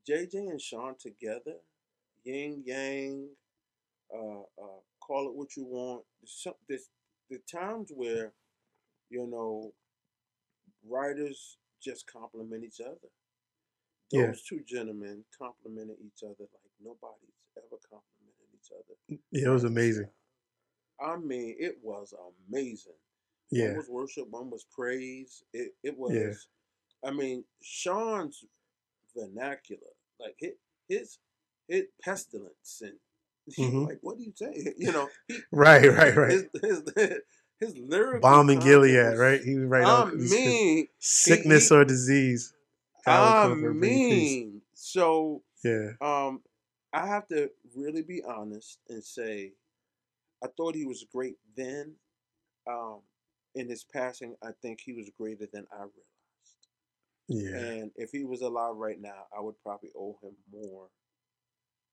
JJ 0.09 0.35
and 0.51 0.61
Sean 0.61 0.95
together, 0.99 1.57
yin 2.25 2.63
yang, 2.65 3.29
uh, 4.13 4.41
uh, 4.41 4.81
call 5.01 5.29
it 5.29 5.35
what 5.35 5.57
you 5.57 5.65
want. 5.65 6.03
There's, 6.21 6.43
some, 6.43 6.55
there's 6.69 6.89
the 7.31 7.39
times 7.51 7.91
where, 7.95 8.33
you 9.09 9.27
know, 9.27 9.73
writers 10.89 11.59
just 11.83 12.07
compliment 12.11 12.65
each 12.65 12.81
other. 12.81 13.11
Those 14.13 14.21
Yeah. 14.23 14.33
two 14.59 14.65
gentlemen 14.65 15.25
complimented 15.37 15.97
each 16.05 16.23
other 16.23 16.35
like 16.41 16.73
nobody's 16.81 17.35
ever 17.57 17.77
complimented 17.91 18.49
each 18.55 18.71
other. 18.73 19.21
yeah, 19.33 19.49
it 19.49 19.51
was 19.53 19.65
amazing. 19.65 20.09
I 21.01 21.17
mean, 21.17 21.57
it 21.59 21.79
was 21.83 22.15
amazing. 22.49 22.95
Yeah. 23.51 23.69
One 23.69 23.77
was 23.77 23.89
worship, 23.89 24.29
one 24.31 24.51
was 24.51 24.65
praise. 24.71 25.43
It 25.53 25.75
it 25.83 25.97
was. 25.99 26.49
I 27.05 27.11
mean, 27.11 27.45
Sean's 27.63 28.45
vernacular, 29.17 29.93
like 30.21 30.37
his 30.39 30.53
his, 30.89 31.19
his 31.69 31.85
pestilence, 32.03 32.83
and 32.83 32.99
Mhm. 33.59 33.87
like 33.89 33.99
what 34.03 34.19
do 34.19 34.25
you 34.25 34.33
say? 34.35 34.75
You 34.79 34.93
know, 34.93 35.09
he, 35.29 35.39
Right. 35.53 35.87
Right. 35.91 36.17
Right. 36.17 36.33
his 36.33 36.47
his, 36.63 36.83
his 37.61 37.77
lyrical 37.79 38.21
Balm 38.21 38.51
in 38.51 38.59
Gilead, 38.61 39.19
right? 39.19 39.41
He 39.43 39.55
was 39.57 39.69
right 39.69 39.85
I 39.87 40.03
on 40.03 40.19
mean, 40.19 40.89
sickness 40.99 41.69
he- 41.69 41.75
or 41.75 41.85
disease. 41.85 42.53
I 43.07 43.11
How 43.13 43.47
it 43.47 43.55
could 43.55 43.61
bring 43.63 43.81
mean, 43.81 44.63
so 44.75 45.43
Yeah. 45.65 45.93
um, 46.01 46.43
I 46.93 47.07
have 47.07 47.27
to 47.29 47.51
really 47.75 48.03
be 48.03 48.23
honest 48.23 48.79
and 48.89 49.03
say, 49.05 49.53
I 50.43 50.49
thought 50.57 50.75
he 50.75 50.85
was 50.87 51.05
great 51.13 51.37
then. 51.57 51.95
Um, 52.67 53.01
in 53.55 53.69
his 53.69 53.85
passing, 53.85 54.37
I 54.43 54.51
think 54.61 54.81
he 54.81 54.93
was 54.93 55.09
greater 55.17 55.47
than 55.51 55.67
I 55.73 55.77
realized. 55.85 56.67
Yeah. 57.29 57.57
And 57.81 57.91
if 57.97 58.11
he 58.11 58.25
was 58.25 58.43
alive 58.43 58.77
right 58.77 59.01
now, 59.01 59.27
I 59.37 59.41
would 59.41 59.55
probably 59.63 59.91
owe 59.97 60.19
him 60.23 60.37
more 60.53 60.89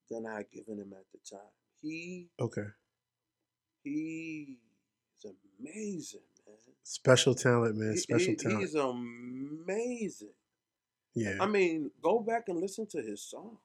than 0.10 0.26
I 0.26 0.38
had 0.38 0.52
given 0.52 0.78
him 0.80 0.94
at 0.94 1.06
the 1.12 1.20
time. 1.38 1.52
He 1.82 2.30
Okay. 2.40 2.68
he's 3.84 4.58
amazing, 5.60 6.22
man. 6.48 6.58
Special 6.84 7.34
talent, 7.36 7.78
man. 7.78 7.92
He- 7.92 7.98
Special 7.98 8.32
he- 8.32 8.36
talent. 8.36 8.60
He's 8.62 8.76
amazing. 8.76 10.34
Yeah. 11.16 11.38
I 11.40 11.46
mean, 11.46 11.92
go 12.02 12.20
back 12.20 12.44
and 12.48 12.60
listen 12.60 12.88
to 12.88 13.02
his 13.02 13.22
songs. 13.22 13.60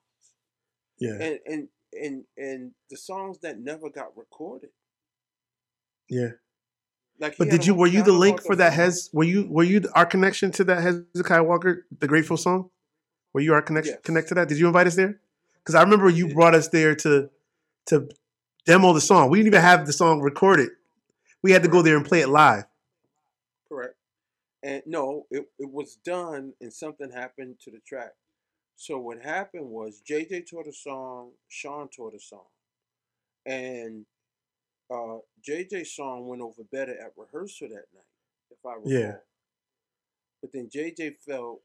Yeah. 0.99 1.17
And 1.21 1.39
and 1.45 1.67
and 1.93 2.23
and 2.37 2.71
the 2.89 2.97
songs 2.97 3.39
that 3.39 3.59
never 3.59 3.89
got 3.89 4.15
recorded. 4.15 4.69
Yeah. 6.09 6.29
Like 7.19 7.37
But 7.37 7.49
did 7.49 7.65
you 7.65 7.73
were 7.73 7.87
you 7.87 8.03
the 8.03 8.13
link 8.13 8.41
for 8.41 8.55
that. 8.55 8.73
Hez 8.73 9.09
were 9.13 9.23
you 9.23 9.47
were 9.49 9.63
you 9.63 9.81
our 9.95 10.05
connection 10.05 10.51
to 10.51 10.63
that 10.65 10.81
Hezekiah 10.81 11.43
Walker, 11.43 11.85
the 11.99 12.07
Grateful 12.07 12.37
song? 12.37 12.69
Were 13.33 13.41
you 13.41 13.53
our 13.53 13.61
connection 13.61 13.93
Yes. 13.95 14.01
connect 14.03 14.29
to 14.29 14.35
that? 14.35 14.47
Did 14.47 14.57
you 14.59 14.67
invite 14.67 14.87
us 14.87 14.95
there? 14.95 15.19
Because 15.59 15.75
I 15.75 15.81
remember 15.81 16.09
you 16.09 16.33
brought 16.33 16.55
us 16.55 16.69
there 16.69 16.95
to 16.95 17.29
to 17.87 18.09
demo 18.65 18.93
the 18.93 19.01
song. 19.01 19.29
We 19.29 19.39
didn't 19.39 19.47
even 19.47 19.61
have 19.61 19.85
the 19.85 19.93
song 19.93 20.21
recorded. 20.21 20.69
We 21.41 21.51
had 21.51 21.63
to 21.63 21.69
go 21.69 21.81
there 21.81 21.97
and 21.97 22.05
play 22.05 22.21
it 22.21 22.29
live. 22.29 22.65
Correct. 23.67 23.95
And 24.61 24.83
no, 24.85 25.25
it, 25.31 25.45
it 25.57 25.71
was 25.71 25.95
done 26.03 26.53
and 26.59 26.73
something 26.73 27.11
happened 27.11 27.55
to 27.63 27.71
the 27.71 27.79
track. 27.87 28.11
So 28.75 28.97
what 28.97 29.21
happened 29.21 29.69
was 29.69 30.01
JJ 30.09 30.49
taught 30.49 30.67
a 30.67 30.73
song, 30.73 31.31
Sean 31.49 31.89
taught 31.89 32.13
a 32.13 32.19
song, 32.19 32.47
and 33.45 34.05
uh, 34.89 35.17
JJ's 35.47 35.93
song 35.95 36.27
went 36.27 36.41
over 36.41 36.63
better 36.71 36.93
at 36.93 37.11
rehearsal 37.17 37.67
that 37.69 37.85
night, 37.93 38.51
if 38.51 38.65
I 38.65 38.75
recall. 38.75 38.91
Yeah. 38.91 39.15
But 40.41 40.53
then 40.53 40.69
JJ 40.73 41.17
felt 41.27 41.61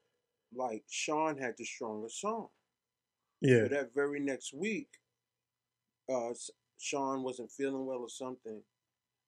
like 0.54 0.82
Sean 0.88 1.38
had 1.38 1.54
the 1.56 1.64
stronger 1.64 2.08
song. 2.08 2.48
Yeah. 3.40 3.64
So 3.64 3.68
that 3.68 3.94
very 3.94 4.20
next 4.20 4.52
week, 4.52 4.88
uh, 6.12 6.34
Sean 6.78 7.22
wasn't 7.22 7.50
feeling 7.50 7.86
well 7.86 7.98
or 7.98 8.08
something, 8.08 8.60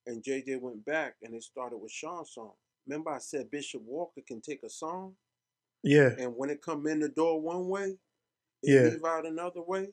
and 0.06 0.22
JJ 0.22 0.60
went 0.60 0.84
back 0.84 1.14
and 1.22 1.34
they 1.34 1.40
started 1.40 1.78
with 1.78 1.92
Sean's 1.92 2.32
song. 2.32 2.52
Remember, 2.87 3.11
I 3.11 3.18
said 3.18 3.51
Bishop 3.51 3.82
Walker 3.82 4.20
can 4.26 4.41
take 4.41 4.62
a 4.62 4.70
song, 4.70 5.16
Yeah. 5.82 6.14
and 6.18 6.37
when 6.37 6.51
it 6.51 6.62
come 6.62 6.87
in 6.87 7.01
the 7.01 7.09
door 7.09 7.41
one 7.41 7.68
way, 7.68 7.99
it 8.62 8.70
Yeah. 8.74 8.89
leave 8.91 9.05
out 9.05 9.26
another 9.26 9.62
way. 9.62 9.93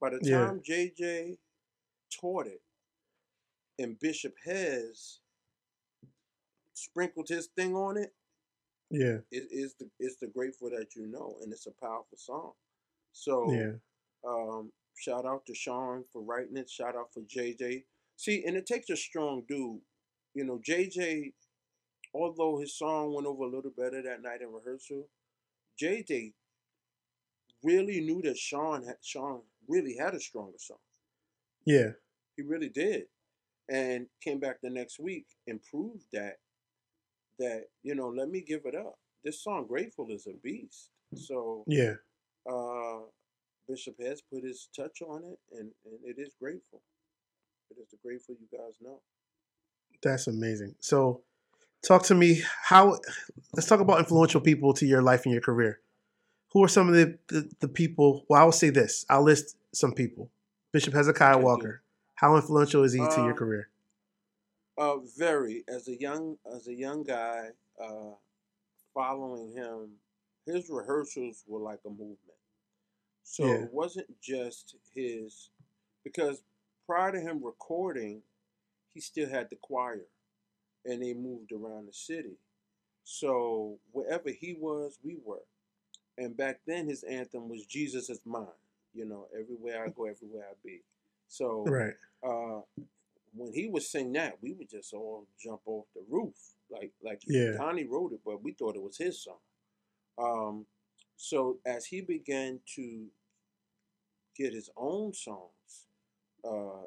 By 0.00 0.10
the 0.10 0.20
Yeah. 0.22 0.46
time 0.46 0.62
JJ 0.62 1.38
taught 2.10 2.46
it, 2.46 2.62
and 3.78 3.98
Bishop 3.98 4.36
Hez 4.44 5.20
sprinkled 6.74 7.28
his 7.28 7.46
thing 7.48 7.74
on 7.74 7.96
it, 7.96 8.14
Yeah. 8.90 9.20
it 9.30 9.50
is 9.50 9.74
the 9.76 9.90
it's 9.98 10.16
the 10.16 10.26
grateful 10.26 10.70
that 10.70 10.94
you 10.94 11.06
know, 11.06 11.38
and 11.40 11.52
it's 11.52 11.66
a 11.66 11.72
powerful 11.72 12.18
song. 12.18 12.54
So 13.12 13.50
Yeah. 13.50 13.78
um, 14.24 14.72
shout 14.94 15.24
out 15.24 15.46
to 15.46 15.54
Sean 15.54 16.04
for 16.04 16.20
writing 16.22 16.56
it. 16.58 16.68
Shout 16.68 16.94
out 16.96 17.12
for 17.12 17.22
JJ. 17.22 17.86
See, 18.16 18.44
and 18.44 18.56
it 18.56 18.66
takes 18.66 18.90
a 18.90 18.96
strong 18.96 19.42
dude. 19.46 19.82
You 20.34 20.44
know, 20.44 20.58
JJ, 20.58 21.34
although 22.16 22.58
his 22.58 22.74
song 22.74 23.14
went 23.14 23.26
over 23.26 23.44
a 23.44 23.48
little 23.48 23.72
better 23.76 24.02
that 24.02 24.22
night 24.22 24.40
in 24.42 24.52
rehearsal, 24.52 25.08
JJ 25.80 26.32
really 27.62 28.00
knew 28.00 28.22
that 28.22 28.38
Sean 28.38 28.84
had 28.84 28.96
Sean 29.02 29.40
really 29.68 29.96
had 29.96 30.14
a 30.14 30.20
stronger 30.20 30.58
song. 30.58 30.78
Yeah. 31.64 31.90
He 32.36 32.42
really 32.42 32.68
did. 32.68 33.04
And 33.68 34.06
came 34.22 34.38
back 34.38 34.58
the 34.62 34.70
next 34.70 34.98
week 35.00 35.26
and 35.46 35.60
proved 35.62 36.04
that 36.12 36.36
that, 37.38 37.64
you 37.82 37.94
know, 37.94 38.08
let 38.08 38.30
me 38.30 38.40
give 38.40 38.62
it 38.64 38.74
up. 38.74 38.98
This 39.24 39.42
song 39.42 39.66
Grateful 39.66 40.10
is 40.10 40.26
a 40.26 40.34
beast. 40.42 40.90
So 41.14 41.64
Yeah. 41.66 41.94
uh 42.50 43.00
Bishop 43.68 43.96
Hez 44.00 44.22
put 44.32 44.44
his 44.44 44.68
touch 44.74 45.02
on 45.02 45.24
it 45.24 45.38
and, 45.52 45.70
and 45.84 45.98
it 46.04 46.20
is 46.20 46.34
grateful. 46.40 46.80
It 47.70 47.78
is 47.82 47.88
the 47.90 47.96
grateful 48.02 48.36
you 48.40 48.46
guys 48.56 48.74
know. 48.80 49.00
That's 50.02 50.28
amazing. 50.28 50.76
So, 50.78 51.22
talk 51.82 52.02
to 52.04 52.14
me. 52.14 52.42
How? 52.62 52.98
Let's 53.54 53.68
talk 53.68 53.80
about 53.80 53.98
influential 53.98 54.40
people 54.40 54.74
to 54.74 54.86
your 54.86 55.02
life 55.02 55.24
and 55.24 55.32
your 55.32 55.42
career. 55.42 55.80
Who 56.52 56.62
are 56.64 56.68
some 56.68 56.88
of 56.88 56.94
the 56.94 57.18
the, 57.28 57.50
the 57.60 57.68
people? 57.68 58.24
Well, 58.28 58.40
I 58.40 58.44
will 58.44 58.52
say 58.52 58.70
this. 58.70 59.04
I'll 59.08 59.22
list 59.22 59.56
some 59.72 59.92
people. 59.92 60.30
Bishop 60.72 60.94
Hezekiah. 60.94 61.38
Walker. 61.38 61.82
How 62.16 62.36
influential 62.36 62.82
is 62.82 62.92
he 62.92 62.98
to 63.00 63.04
your 63.22 63.32
Um, 63.32 63.36
career? 63.36 63.68
Uh 64.78 64.98
very 65.18 65.64
as 65.68 65.88
a 65.88 65.96
young 65.98 66.36
as 66.54 66.66
a 66.68 66.74
young 66.74 67.02
guy, 67.02 67.50
uh 67.82 68.12
following 68.94 69.52
him, 69.52 69.90
his 70.46 70.70
rehearsals 70.70 71.44
were 71.46 71.60
like 71.60 71.80
a 71.86 71.90
movement. 71.90 72.18
So 73.22 73.46
Yeah. 73.46 73.64
it 73.64 73.72
wasn't 73.72 74.20
just 74.20 74.76
his 74.94 75.50
because 76.04 76.42
prior 76.86 77.12
to 77.12 77.20
him 77.20 77.42
recording, 77.44 78.22
he 78.94 79.00
still 79.00 79.28
had 79.28 79.50
the 79.50 79.56
choir 79.56 80.06
and 80.86 81.02
they 81.02 81.14
moved 81.14 81.52
around 81.52 81.86
the 81.88 81.92
city. 81.92 82.36
So 83.04 83.78
wherever 83.92 84.30
he 84.30 84.56
was, 84.58 84.98
we 85.04 85.16
were. 85.24 85.42
And 86.18 86.36
back 86.36 86.60
then 86.66 86.86
his 86.88 87.02
anthem 87.02 87.48
was 87.48 87.66
Jesus 87.66 88.08
is 88.10 88.20
mine. 88.24 88.46
You 88.94 89.04
know, 89.04 89.26
everywhere 89.38 89.84
I 89.84 89.88
go, 89.90 90.06
everywhere 90.06 90.44
I 90.50 90.54
be. 90.64 90.80
So 91.28 91.64
Right. 91.64 91.94
uh, 92.22 92.60
when 93.34 93.52
he 93.52 93.68
would 93.68 93.82
sing 93.82 94.12
that, 94.14 94.38
we 94.42 94.52
would 94.52 94.70
just 94.70 94.94
all 94.94 95.26
jump 95.38 95.60
off 95.66 95.86
the 95.94 96.02
roof. 96.08 96.34
Like 96.70 96.92
like 97.02 97.22
Yeah. 97.26 97.52
Donnie 97.58 97.84
wrote 97.84 98.12
it, 98.12 98.20
but 98.24 98.42
we 98.42 98.52
thought 98.52 98.76
it 98.76 98.82
was 98.82 98.96
his 98.96 99.22
song. 99.22 99.38
Um, 100.18 100.66
so 101.16 101.58
as 101.66 101.84
he 101.86 102.00
began 102.00 102.60
to 102.76 103.06
get 104.36 104.52
his 104.52 104.70
own 104.76 105.12
songs, 105.12 105.86
uh, 106.44 106.84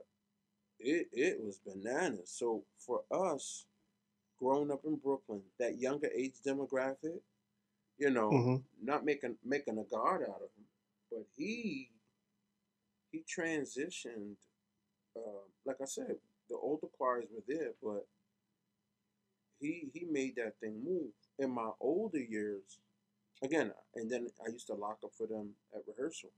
it 0.79 1.07
it 1.13 1.39
was 1.43 1.59
bananas. 1.59 2.31
So 2.31 2.63
for 2.79 3.03
us, 3.11 3.65
growing 4.39 4.71
up 4.71 4.81
in 4.85 4.95
Brooklyn, 4.97 5.41
that 5.59 5.79
younger 5.79 6.09
age 6.15 6.33
demographic, 6.45 7.19
you 7.97 8.09
know, 8.11 8.47
hmm 8.47 8.57
not 8.81 9.05
making 9.05 9.37
making 9.45 9.77
a 9.79 9.83
god 9.83 10.21
out 10.23 10.41
of 10.43 10.51
him, 10.57 10.65
but 11.11 11.25
he 11.37 11.89
he 13.11 13.23
transitioned. 13.23 14.35
Uh, 15.17 15.45
like 15.65 15.77
I 15.81 15.85
said, 15.85 16.17
the 16.49 16.55
older 16.57 16.87
choirs 16.97 17.25
were 17.33 17.43
there, 17.47 17.71
but 17.83 18.07
he 19.59 19.89
he 19.93 20.05
made 20.05 20.35
that 20.37 20.59
thing 20.59 20.83
move. 20.83 21.11
In 21.39 21.51
my 21.51 21.71
older 21.79 22.19
years, 22.19 22.79
again, 23.43 23.71
and 23.95 24.11
then 24.11 24.27
I 24.45 24.51
used 24.51 24.67
to 24.67 24.73
lock 24.75 24.99
up 25.03 25.11
for 25.17 25.27
them 25.27 25.51
at 25.75 25.83
rehearsal, 25.87 26.31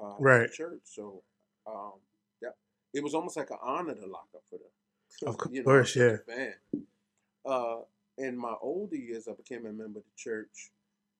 uh, 0.00 0.18
at 0.32 0.40
the 0.40 0.46
Right. 0.46 0.50
church. 0.50 0.80
So 0.84 1.22
um, 1.66 1.94
that 2.42 2.54
it 2.94 3.02
was 3.02 3.14
almost 3.14 3.36
like 3.36 3.50
an 3.50 3.58
honor 3.62 3.94
to 3.94 4.06
lock 4.06 4.28
up 4.34 4.42
for 4.50 4.58
them. 4.58 4.68
Of 5.26 5.38
You 5.48 5.64
know, 5.64 5.64
course, 5.64 5.96
yeah. 5.96 6.18
fan. 6.26 6.54
Uh, 7.44 7.80
in 8.18 8.36
my 8.36 8.54
older 8.62 8.96
years, 8.96 9.28
I 9.28 9.32
became 9.32 9.66
a 9.66 9.72
member 9.72 9.98
of 9.98 10.04
the 10.04 10.16
church, 10.16 10.70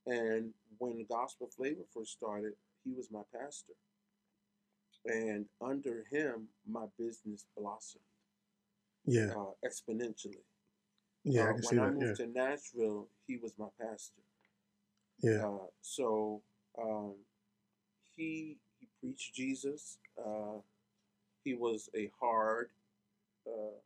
and 0.06 0.52
when 0.78 1.04
Gospel 1.10 1.48
Flavor 1.48 1.82
first 1.92 2.12
started, 2.12 2.52
he 2.84 2.92
was 2.92 3.10
my 3.10 3.22
pastor, 3.34 3.72
and 5.06 5.46
under 5.60 6.04
him, 6.10 6.48
my 6.66 6.84
business 6.98 7.44
blossomed 7.56 8.04
Yeah. 9.04 9.34
uh, 9.36 9.52
exponentially. 9.66 10.44
Yeah. 11.24 11.42
I 11.46 11.50
uh, 11.50 11.52
can 11.54 11.62
see 11.62 11.76
when 11.76 11.84
I 11.84 11.90
that. 11.90 11.94
moved 11.98 12.20
Yeah. 12.20 12.26
to 12.26 12.32
Nashville, 12.32 13.08
he 13.26 13.36
was 13.38 13.58
my 13.58 13.68
pastor. 13.80 14.22
Yeah. 15.22 15.46
Uh, 15.46 15.66
so 15.82 16.42
um, 16.78 17.14
he 18.16 18.58
he 18.78 18.88
preached 19.00 19.34
Jesus. 19.34 19.98
Uh, 20.18 20.58
he 21.44 21.54
was 21.54 21.88
a 21.94 22.10
hard 22.20 22.70
uh, 23.46 23.76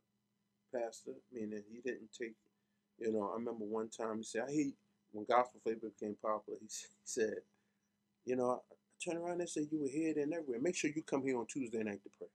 pastor, 0.73 1.13
meaning 1.31 1.63
he 1.71 1.81
didn't 1.81 2.11
take. 2.17 2.35
You 2.99 3.13
know, 3.13 3.29
I 3.31 3.35
remember 3.35 3.65
one 3.65 3.89
time 3.89 4.17
he 4.17 4.23
said, 4.23 4.43
"I 4.47 4.51
hate 4.51 4.75
when 5.11 5.25
gospel 5.25 5.61
flavor 5.63 5.89
became 5.99 6.15
popular." 6.21 6.59
He, 6.61 6.67
said, 7.03 7.35
"You 8.25 8.35
know, 8.37 8.61
I 8.71 8.75
turned 9.03 9.23
around 9.23 9.41
and 9.41 9.49
said 9.49 9.67
you 9.71 9.81
were 9.81 9.89
here 9.89 10.13
and 10.17 10.33
everywhere. 10.33 10.59
Make 10.61 10.75
sure 10.75 10.91
you 10.95 11.03
come 11.03 11.23
here 11.23 11.37
on 11.39 11.47
Tuesday 11.47 11.83
night 11.83 12.03
to 12.03 12.09
pray." 12.17 12.27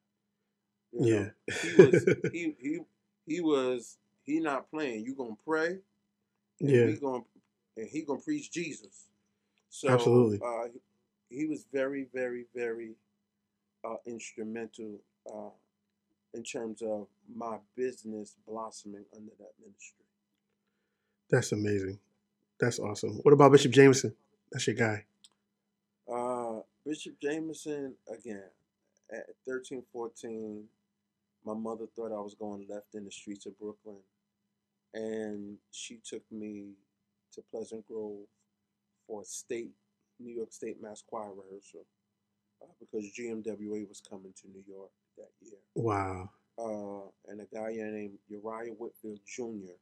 You 0.93 1.01
know, 1.01 1.07
Yeah. 1.09 1.31
he 1.63 1.75
was 1.75 2.09
he 2.33 2.55
he 2.61 2.81
he 3.27 3.41
was 3.41 3.99
he 4.25 4.41
not 4.41 4.71
playing. 4.71 5.05
You 5.05 5.15
gonna 5.15 5.37
pray, 5.47 5.69
and 5.69 5.81
Yeah. 6.61 6.85
we 6.85 6.97
gonna 6.99 7.25
and 7.77 7.89
he 7.89 8.03
gonna 8.03 8.21
preach 8.21 8.51
Jesus. 8.53 9.07
So 9.71 9.91
Absolutely. 9.91 10.41
uh, 10.45 10.69
he, 11.31 11.37
he 11.39 11.47
was 11.47 11.67
very, 11.73 12.07
very, 12.15 12.47
very 12.55 12.95
uh, 13.85 13.97
instrumental 14.07 15.01
uh, 15.33 15.51
in 16.35 16.43
terms 16.43 16.83
of 16.83 17.07
my 17.35 17.57
business 17.77 18.37
blossoming 18.47 19.05
under 19.15 19.33
that 19.39 19.53
ministry. 19.61 20.05
That's 21.31 21.53
amazing. 21.53 21.99
That's 22.61 22.79
awesome. 22.79 23.21
What 23.23 23.33
about 23.33 23.53
Bishop 23.53 23.73
Jameson? 23.73 24.15
That's 24.53 24.67
your 24.67 24.77
guy. 24.77 25.05
Uh, 26.13 26.61
Bishop 26.85 27.15
Jameson, 27.21 27.95
again, 28.13 28.43
at 29.11 29.27
13, 29.47 29.83
14, 29.93 30.65
my 31.45 31.55
mother 31.55 31.87
thought 31.95 32.13
I 32.13 32.21
was 32.21 32.35
going 32.35 32.67
left 32.69 32.95
in 32.95 33.05
the 33.05 33.11
streets 33.11 33.47
of 33.47 33.59
Brooklyn. 33.59 33.97
And 34.93 35.57
she 35.73 35.99
took 36.09 36.23
me 36.31 36.73
to 37.33 37.43
Pleasant 37.51 37.87
Grove 37.87 38.27
for 39.07 39.23
a 39.23 39.25
state, 39.25 39.73
New 40.21 40.33
York 40.33 40.53
State 40.53 40.81
Mass 40.81 41.03
Choir 41.07 41.31
rehearsal 41.31 41.85
uh, 42.63 42.73
because 42.79 43.11
GMWA 43.13 43.89
was 43.89 44.01
coming 44.09 44.33
to 44.41 44.49
New 44.49 44.63
York 44.67 44.91
that 45.17 45.31
year. 45.41 45.59
Wow. 45.75 46.31
Uh, 46.59 47.11
and 47.29 47.41
a 47.41 47.47
guy 47.55 47.73
named 47.73 48.19
Uriah 48.29 48.73
Whitfield 48.79 49.21
Jr. 49.27 49.75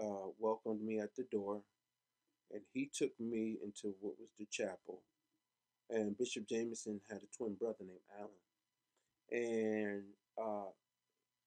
Uh, 0.00 0.28
welcomed 0.38 0.82
me 0.82 1.00
at 1.00 1.14
the 1.16 1.24
door, 1.30 1.60
and 2.52 2.62
he 2.72 2.90
took 2.92 3.12
me 3.20 3.58
into 3.62 3.94
what 4.00 4.14
was 4.18 4.30
the 4.38 4.46
chapel. 4.50 5.02
And 5.90 6.16
Bishop 6.16 6.48
Jameson 6.48 7.00
had 7.10 7.18
a 7.22 7.36
twin 7.36 7.54
brother 7.54 7.76
named 7.80 8.00
Alan, 8.18 8.30
and 9.30 10.04
uh, 10.38 10.70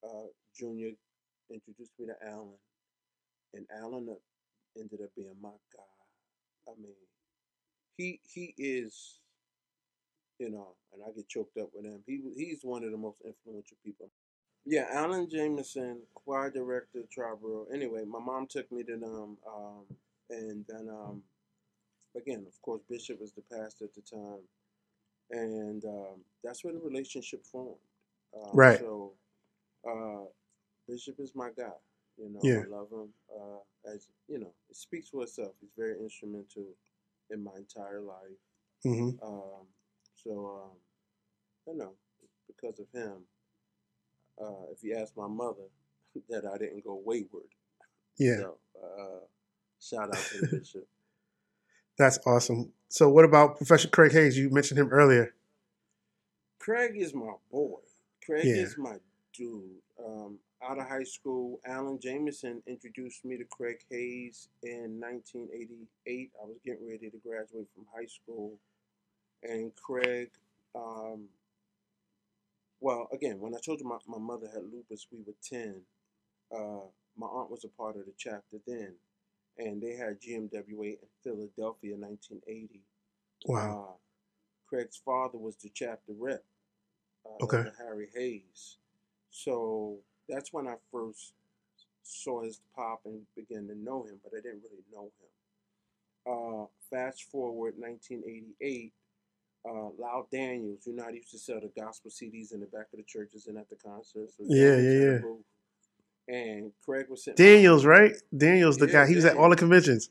uh, 0.05 0.27
Junior 0.55 0.91
introduced 1.49 1.93
me 1.99 2.07
to 2.07 2.15
Alan, 2.27 2.59
and 3.53 3.65
Alan 3.81 4.07
uh, 4.09 4.79
ended 4.79 5.01
up 5.01 5.09
being 5.15 5.35
my 5.41 5.49
guy. 5.75 6.71
I 6.71 6.71
mean, 6.81 6.95
he 7.97 8.19
he 8.23 8.53
is, 8.57 9.19
you 10.43 10.51
know, 10.51 10.75
and 10.93 11.03
I 11.03 11.11
get 11.15 11.29
choked 11.29 11.57
up 11.57 11.69
with 11.75 11.85
him. 11.85 12.03
He 12.07 12.21
he's 12.37 12.61
one 12.63 12.83
of 12.85 12.91
the 12.91 12.97
most 12.97 13.19
influential 13.25 13.77
people. 13.85 14.11
Yeah, 14.65 14.87
Alan 14.91 15.29
Jameson, 15.29 16.01
choir 16.15 16.51
director, 16.51 17.01
Triborough. 17.17 17.67
Anyway, 17.73 18.03
my 18.05 18.19
mom 18.19 18.47
took 18.47 18.71
me 18.71 18.83
to 18.83 18.97
them, 18.97 19.37
um, 19.47 19.85
and 20.29 20.65
then 20.69 20.89
um, 20.91 21.23
again, 22.17 22.45
of 22.47 22.61
course, 22.63 22.81
Bishop 22.89 23.21
was 23.21 23.33
the 23.33 23.43
pastor 23.43 23.85
at 23.85 23.95
the 23.95 24.01
time, 24.01 24.41
and 25.31 25.85
um, 25.85 26.21
that's 26.43 26.63
where 26.63 26.73
the 26.73 26.79
relationship 26.81 27.45
formed. 27.45 27.77
Um, 28.35 28.57
Right. 28.57 28.79
So, 28.79 29.13
uh, 29.89 30.25
Bishop 30.89 31.19
is 31.19 31.33
my 31.35 31.49
guy. 31.57 31.71
You 32.17 32.29
know, 32.31 32.41
Yeah. 32.43 32.61
I 32.61 32.67
love 32.69 32.89
him. 32.91 33.09
Uh, 33.33 33.91
as 33.93 34.07
you 34.29 34.39
know, 34.39 34.53
it 34.69 34.77
speaks 34.77 35.09
for 35.09 35.23
itself. 35.23 35.53
He's 35.61 35.71
very 35.77 35.99
instrumental 35.99 36.65
in 37.31 37.43
my 37.43 37.53
entire 37.57 38.01
life. 38.01 38.39
hmm 38.83 39.11
Um, 39.23 39.67
so, 40.23 40.61
um, 40.63 40.77
you 41.67 41.77
know, 41.77 41.93
because 42.47 42.79
of 42.79 42.87
him, 42.93 43.13
uh, 44.41 44.71
if 44.71 44.83
you 44.83 44.95
ask 44.95 45.15
my 45.17 45.27
mother, 45.27 45.67
that 46.29 46.43
I 46.45 46.57
didn't 46.57 46.83
go 46.83 47.01
wayward. 47.03 47.47
Yeah, 48.17 48.37
So, 48.37 48.57
uh, 48.81 49.25
shout 49.81 50.09
out 50.15 50.23
to 50.31 50.37
the 50.41 50.57
bishop. 50.59 50.87
that's 51.97 52.19
awesome. 52.25 52.71
So, 52.89 53.09
what 53.09 53.25
about 53.25 53.57
Professor 53.57 53.87
Craig 53.87 54.11
Hayes? 54.11 54.37
You 54.37 54.49
mentioned 54.51 54.79
him 54.79 54.89
earlier. 54.89 55.33
Craig 56.59 56.93
is 56.95 57.13
my 57.13 57.33
boy. 57.51 57.79
Craig 58.23 58.45
Yeah. 58.45 58.63
is 58.63 58.77
my 58.77 58.97
dude. 59.33 59.81
Um, 60.03 60.37
out 60.63 60.77
of 60.79 60.87
high 60.87 61.03
school, 61.03 61.59
Alan 61.65 61.99
Jameson 61.99 62.61
introduced 62.67 63.25
me 63.25 63.35
to 63.37 63.43
Craig 63.45 63.79
Hayes 63.89 64.47
in 64.61 64.99
1988. 64.99 66.31
I 66.41 66.45
was 66.45 66.57
getting 66.63 66.87
ready 66.87 67.09
to 67.09 67.17
graduate 67.17 67.67
from 67.75 67.85
high 67.93 68.05
school, 68.05 68.59
and 69.43 69.71
Craig, 69.75 70.29
um, 70.75 71.25
well, 72.79 73.07
again, 73.13 73.39
when 73.39 73.55
I 73.55 73.59
told 73.59 73.79
you 73.79 73.87
my, 73.87 73.97
my 74.07 74.17
mother 74.17 74.47
had 74.53 74.63
lupus, 74.63 75.07
we 75.11 75.19
were 75.25 75.33
10. 75.41 75.81
Uh, 76.53 76.85
my 77.17 77.27
aunt 77.27 77.49
was 77.49 77.63
a 77.63 77.69
part 77.69 77.95
of 77.95 78.05
the 78.05 78.13
chapter 78.17 78.57
then, 78.67 78.93
and 79.57 79.81
they 79.81 79.95
had 79.95 80.19
GMWA 80.19 80.97
in 81.01 81.07
Philadelphia 81.23 81.93
in 81.93 82.01
1980. 82.01 82.81
Wow. 83.45 83.89
Uh, 83.89 83.93
Craig's 84.67 85.01
father 85.03 85.37
was 85.37 85.55
the 85.57 85.69
chapter 85.73 86.13
rep, 86.17 86.43
uh, 87.25 87.43
Okay. 87.43 87.63
Harry 87.77 88.09
Hayes. 88.15 88.77
So 89.29 89.97
that's 90.27 90.51
when 90.51 90.67
I 90.67 90.75
first 90.91 91.33
saw 92.03 92.43
his 92.43 92.59
pop 92.75 93.01
and 93.05 93.21
began 93.35 93.67
to 93.67 93.75
know 93.75 94.03
him, 94.03 94.19
but 94.23 94.33
I 94.37 94.41
didn't 94.41 94.63
really 94.63 94.83
know 94.91 95.11
him. 95.19 95.29
Uh, 96.25 96.65
fast 96.89 97.23
forward 97.31 97.75
1988, 97.77 98.93
uh, 99.67 99.89
Loud 99.97 100.25
Daniels, 100.31 100.85
you 100.85 100.93
know, 100.95 101.05
they 101.07 101.15
used 101.17 101.31
to 101.31 101.37
sell 101.39 101.59
the 101.61 101.71
gospel 101.79 102.11
CDs 102.11 102.53
in 102.53 102.59
the 102.59 102.65
back 102.67 102.87
of 102.93 102.97
the 102.97 103.03
churches 103.03 103.47
and 103.47 103.57
at 103.57 103.69
the 103.69 103.75
concerts. 103.75 104.35
Yeah, 104.39 104.75
yeah, 104.77 104.99
yeah. 104.99 105.19
And 106.35 106.71
Craig 106.83 107.07
was 107.09 107.23
sitting. 107.23 107.35
Daniels, 107.43 107.85
right? 107.85 108.13
Daniels, 108.35 108.77
the 108.77 108.87
Yeah, 108.87 108.91
guy. 108.93 109.07
He 109.07 109.15
was 109.15 109.25
at 109.25 109.37
all 109.37 109.49
the 109.49 109.55
conventions. 109.55 110.09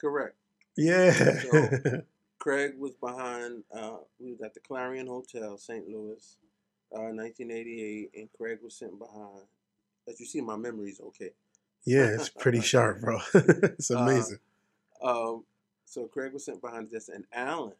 Correct. 0.00 0.34
Yeah. 0.76 1.12
So- 1.12 2.02
Craig 2.38 2.72
was 2.78 2.94
behind. 2.94 3.64
Uh, 3.74 3.96
we 4.20 4.30
was 4.30 4.40
at 4.42 4.54
the 4.54 4.60
Clarion 4.60 5.06
Hotel, 5.08 5.56
St. 5.58 5.88
Louis, 5.88 6.36
uh, 6.94 7.10
1988, 7.10 8.10
and 8.14 8.28
Craig 8.38 8.58
was 8.62 8.76
sitting 8.78 8.98
behind. 8.98 9.42
As 10.08 10.20
you 10.20 10.26
see, 10.26 10.40
my 10.40 10.54
memory's 10.56 11.00
okay. 11.00 11.30
yeah, 11.84 12.04
it's 12.14 12.28
pretty 12.28 12.60
sharp, 12.60 13.00
bro. 13.00 13.18
it's 13.34 13.90
Uh, 13.90 13.98
amazing. 13.98 14.38
Um, 15.02 15.44
so 15.86 16.06
Craig 16.06 16.32
was 16.34 16.44
sitting 16.44 16.60
behind 16.60 16.88
this, 16.90 17.08
and 17.08 17.24
Alan 17.32 17.72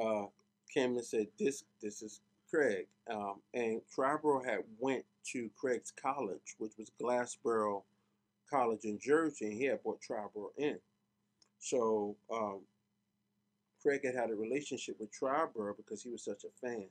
uh, 0.00 0.26
came 0.72 0.96
and 0.96 1.04
said, 1.04 1.26
"This, 1.38 1.64
this 1.82 2.02
is 2.02 2.20
Craig." 2.50 2.86
Um, 3.10 3.40
and 3.54 3.80
Triborough 3.94 4.44
had 4.44 4.60
went 4.78 5.04
to 5.32 5.50
Craig's 5.56 5.90
college, 5.90 6.54
which 6.58 6.72
was 6.78 6.90
Glassboro 7.00 7.82
College 8.50 8.84
in 8.84 8.98
Jersey, 8.98 9.46
and 9.46 9.54
he 9.54 9.64
had 9.64 9.82
brought 9.82 10.00
Triborough 10.00 10.52
in. 10.56 10.78
So 11.58 12.16
um, 12.32 12.60
Craig 13.82 14.00
had 14.04 14.14
had 14.14 14.30
a 14.30 14.34
relationship 14.34 14.96
with 15.00 15.10
Triborough 15.12 15.76
because 15.76 16.02
he 16.02 16.10
was 16.10 16.24
such 16.24 16.44
a 16.44 16.66
fan. 16.66 16.86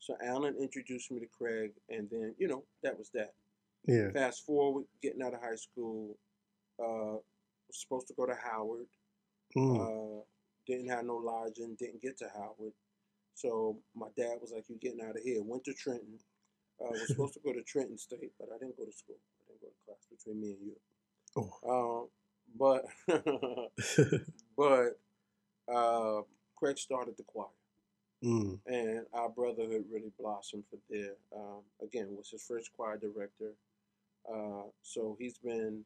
So 0.00 0.16
Alan 0.24 0.54
introduced 0.60 1.10
me 1.10 1.20
to 1.20 1.26
Craig, 1.26 1.72
and 1.88 2.08
then 2.10 2.34
you 2.38 2.48
know 2.48 2.64
that 2.82 2.96
was 2.98 3.10
that. 3.10 3.34
yeah. 3.86 4.10
Fast 4.12 4.46
forward, 4.46 4.84
getting 5.02 5.22
out 5.22 5.34
of 5.34 5.40
high 5.40 5.56
school, 5.56 6.16
uh, 6.78 7.18
was 7.68 7.80
supposed 7.80 8.06
to 8.08 8.14
go 8.14 8.26
to 8.26 8.34
Howard. 8.34 8.86
Mm. 9.56 9.80
Uh, 9.80 10.22
didn't 10.68 10.88
have 10.90 11.04
no 11.04 11.16
lodging, 11.16 11.76
didn't 11.78 12.02
get 12.02 12.18
to 12.18 12.28
Howard. 12.34 12.74
So 13.34 13.78
my 13.96 14.08
dad 14.16 14.38
was 14.40 14.52
like, 14.52 14.64
"You're 14.68 14.78
getting 14.78 15.00
out 15.00 15.16
of 15.16 15.22
here." 15.22 15.42
Went 15.42 15.64
to 15.64 15.74
Trenton. 15.74 16.18
Uh, 16.80 16.90
was 16.90 17.06
supposed 17.08 17.34
to 17.34 17.40
go 17.40 17.52
to 17.52 17.62
Trenton 17.62 17.98
State, 17.98 18.32
but 18.38 18.48
I 18.54 18.58
didn't 18.58 18.76
go 18.76 18.84
to 18.84 18.92
school. 18.92 19.16
I 19.40 19.52
didn't 19.52 19.62
go 19.62 19.68
to 19.68 19.84
class 19.86 20.06
between 20.10 20.40
me 20.40 20.52
and 20.52 20.66
you. 20.66 20.76
Oh. 21.36 21.50
Um, 21.68 22.08
but 22.56 22.84
but 24.56 24.98
uh, 25.72 26.22
Craig 26.56 26.78
started 26.78 27.16
the 27.16 27.24
choir 27.24 27.48
mm. 28.24 28.58
and 28.66 29.06
our 29.12 29.28
brotherhood 29.28 29.84
really 29.92 30.12
blossomed 30.18 30.64
for 30.70 30.78
there. 30.90 31.14
Um, 31.34 31.62
again, 31.82 32.16
was 32.16 32.30
his 32.30 32.42
first 32.42 32.70
choir 32.76 32.96
director, 32.96 33.52
uh, 34.32 34.68
so 34.82 35.16
he's 35.18 35.38
been 35.38 35.84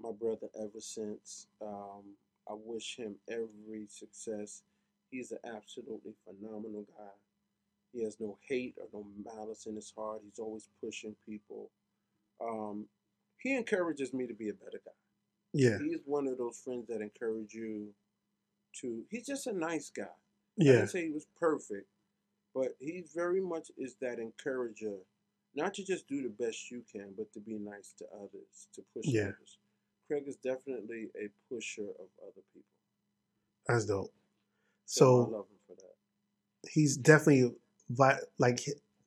my 0.00 0.12
brother 0.12 0.48
ever 0.58 0.80
since. 0.80 1.46
Um, 1.60 2.16
I 2.50 2.54
wish 2.64 2.96
him 2.96 3.16
every 3.28 3.86
success. 3.88 4.62
He's 5.10 5.32
an 5.32 5.38
absolutely 5.44 6.12
phenomenal 6.24 6.84
guy. 6.96 7.12
He 7.92 8.02
has 8.04 8.18
no 8.20 8.38
hate 8.46 8.76
or 8.78 8.86
no 8.92 9.06
malice 9.24 9.66
in 9.66 9.74
his 9.74 9.92
heart. 9.96 10.20
He's 10.24 10.38
always 10.38 10.68
pushing 10.82 11.14
people. 11.26 11.70
Um, 12.40 12.86
he 13.38 13.56
encourages 13.56 14.12
me 14.12 14.26
to 14.26 14.34
be 14.34 14.48
a 14.48 14.52
better 14.54 14.80
guy 14.84 14.90
Yeah. 15.52 15.78
he's 15.78 16.00
one 16.04 16.26
of 16.26 16.38
those 16.38 16.58
friends 16.58 16.86
that 16.88 17.00
encourage 17.00 17.54
you 17.54 17.88
to 18.80 19.04
he's 19.10 19.26
just 19.26 19.46
a 19.46 19.52
nice 19.52 19.90
guy 19.90 20.06
Yeah. 20.56 20.72
i 20.72 20.76
didn't 20.76 20.90
say 20.90 21.04
he 21.06 21.10
was 21.12 21.26
perfect 21.38 21.86
but 22.54 22.74
he 22.80 23.04
very 23.14 23.40
much 23.40 23.70
is 23.76 23.94
that 24.00 24.18
encourager 24.18 24.96
not 25.54 25.72
to 25.74 25.84
just 25.84 26.06
do 26.08 26.22
the 26.22 26.28
best 26.28 26.70
you 26.70 26.82
can 26.92 27.12
but 27.16 27.32
to 27.32 27.40
be 27.40 27.58
nice 27.58 27.92
to 27.98 28.04
others 28.14 28.68
to 28.74 28.82
push 28.94 29.06
Yeah. 29.06 29.22
others 29.22 29.58
craig 30.08 30.24
is 30.26 30.36
definitely 30.36 31.08
a 31.16 31.28
pusher 31.48 31.82
of 32.00 32.08
other 32.22 32.42
people 32.52 32.68
That's 33.66 33.84
dope. 33.84 34.12
so 34.86 35.04
i 35.04 35.08
So 35.08 35.14
love 35.16 35.46
him 35.50 35.58
for 35.68 35.74
that 35.76 36.70
he's 36.70 36.96
definitely 36.96 37.54
like 38.38 38.60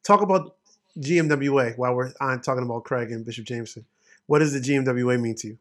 talk 0.04 0.22
about 0.22 0.56
GMWA 1.00 1.78
while 1.78 1.96
we're 1.96 2.12
on 2.20 2.42
talking 2.42 2.64
about 2.64 2.84
Craig 2.84 3.12
and 3.12 3.24
Bishop 3.26 3.46
Jameson. 3.46 3.86
What 4.26 4.40
does 4.40 4.52
the 4.54 4.60
GMWA 4.60 5.20
mean 5.22 5.36
to 5.36 5.48
you? 5.50 5.58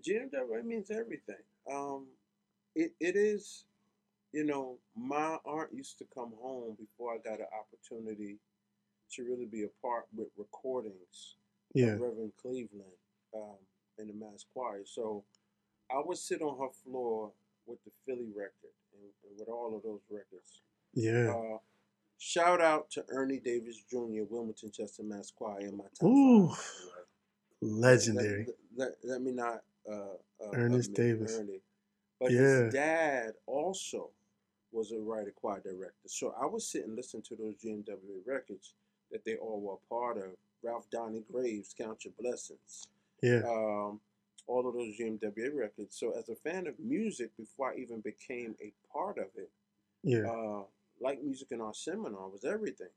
GMWA 0.00 0.64
means 0.64 0.90
everything. 0.90 1.36
Um, 1.72 2.06
it, 2.74 2.92
it 3.00 3.14
is, 3.16 3.64
you 4.32 4.44
know, 4.44 4.78
my 4.96 5.36
aunt 5.44 5.70
used 5.72 5.98
to 5.98 6.04
come 6.14 6.32
home 6.40 6.76
before 6.78 7.14
I 7.14 7.18
got 7.18 7.38
an 7.40 7.46
opportunity 7.58 8.38
to 9.12 9.22
really 9.24 9.46
be 9.46 9.62
a 9.64 9.68
part 9.80 10.06
with 10.14 10.28
recordings 10.36 11.36
Yeah. 11.74 11.92
Reverend 11.92 12.32
Cleveland 12.40 12.98
um, 13.34 13.56
in 13.98 14.08
the 14.08 14.14
mass 14.14 14.44
choir. 14.52 14.82
So 14.84 15.24
I 15.90 16.00
would 16.04 16.18
sit 16.18 16.42
on 16.42 16.58
her 16.58 16.72
floor 16.84 17.32
with 17.66 17.78
the 17.84 17.90
Philly 18.06 18.28
record 18.36 18.74
and, 18.92 19.02
and 19.28 19.38
with 19.38 19.48
all 19.48 19.76
of 19.76 19.82
those 19.82 20.00
records. 20.10 20.62
Yeah. 20.94 21.30
Uh, 21.34 21.58
shout 22.18 22.60
out 22.60 22.90
to 22.92 23.04
Ernie 23.08 23.40
Davis 23.40 23.82
Jr., 23.90 24.24
Wilmington 24.28 24.70
Chester 24.72 25.02
Mass 25.02 25.30
Choir 25.36 25.60
in 25.60 25.76
my 25.76 25.84
top 25.98 26.08
Ooh. 26.08 26.52
Legendary. 27.60 28.46
Let, 28.76 28.88
let, 29.04 29.10
let 29.10 29.20
me 29.22 29.32
not 29.32 29.62
uh, 29.90 30.14
uh, 30.44 30.50
Ernest 30.52 30.94
Davis. 30.94 31.38
Ernie. 31.38 31.60
But 32.20 32.32
Yeah. 32.32 32.40
his 32.64 32.72
dad 32.74 33.32
also 33.46 34.10
was 34.72 34.92
a 34.92 34.98
writer 34.98 35.32
choir 35.34 35.60
director. 35.60 35.94
So 36.06 36.34
I 36.40 36.46
was 36.46 36.66
sitting 36.68 36.88
and 36.88 36.96
listening 36.96 37.22
to 37.24 37.36
those 37.36 37.54
GMW 37.56 38.26
records 38.26 38.74
that 39.10 39.24
they 39.24 39.36
all 39.36 39.60
were 39.60 39.74
a 39.74 39.88
part 39.88 40.18
of. 40.18 40.34
Ralph 40.62 40.88
Donnie 40.90 41.22
Graves, 41.30 41.74
Count 41.78 42.04
Your 42.04 42.14
Blessings, 42.18 42.88
Yeah. 43.22 43.42
um, 43.46 44.00
all 44.48 44.68
of 44.68 44.74
those 44.74 44.96
GMWA 44.98 45.54
records. 45.54 45.96
So 45.98 46.12
as 46.12 46.28
a 46.28 46.36
fan 46.36 46.66
of 46.66 46.78
music, 46.78 47.30
before 47.36 47.72
I 47.72 47.76
even 47.78 48.00
became 48.00 48.54
a 48.62 48.72
part 48.92 49.18
of 49.18 49.26
it, 49.36 49.50
Yeah. 50.02 50.30
uh, 50.30 50.64
like 51.00 51.22
Music 51.22 51.48
and 51.50 51.60
Arts 51.62 51.84
Seminar 51.84 52.28
was 52.28 52.44
everything. 52.44 52.92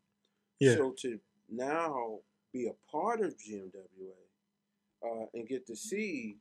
Yeah. 0.60 0.76
So 0.76 0.92
to 1.00 1.20
now 1.50 2.20
be 2.54 2.68
a 2.68 2.74
part 2.92 3.22
of 3.22 3.36
GMWA 3.38 4.14
uh, 5.04 5.26
and 5.34 5.48
get 5.48 5.66
to 5.68 5.76
see 5.76 6.38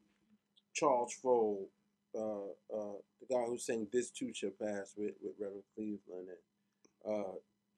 Charles 0.75 1.13
Fold, 1.15 1.69
uh, 2.15 2.49
uh, 2.75 2.99
the 3.21 3.27
guy 3.35 3.45
who 3.45 3.59
sang 3.59 3.87
"This 3.93 4.11
Too 4.11 4.33
Shall 4.35 4.51
Pass" 4.51 4.95
with, 4.97 5.15
with 5.23 5.35
Reverend 5.39 5.65
Cleveland 5.75 6.29
and 7.05 7.15
uh, 7.15 7.33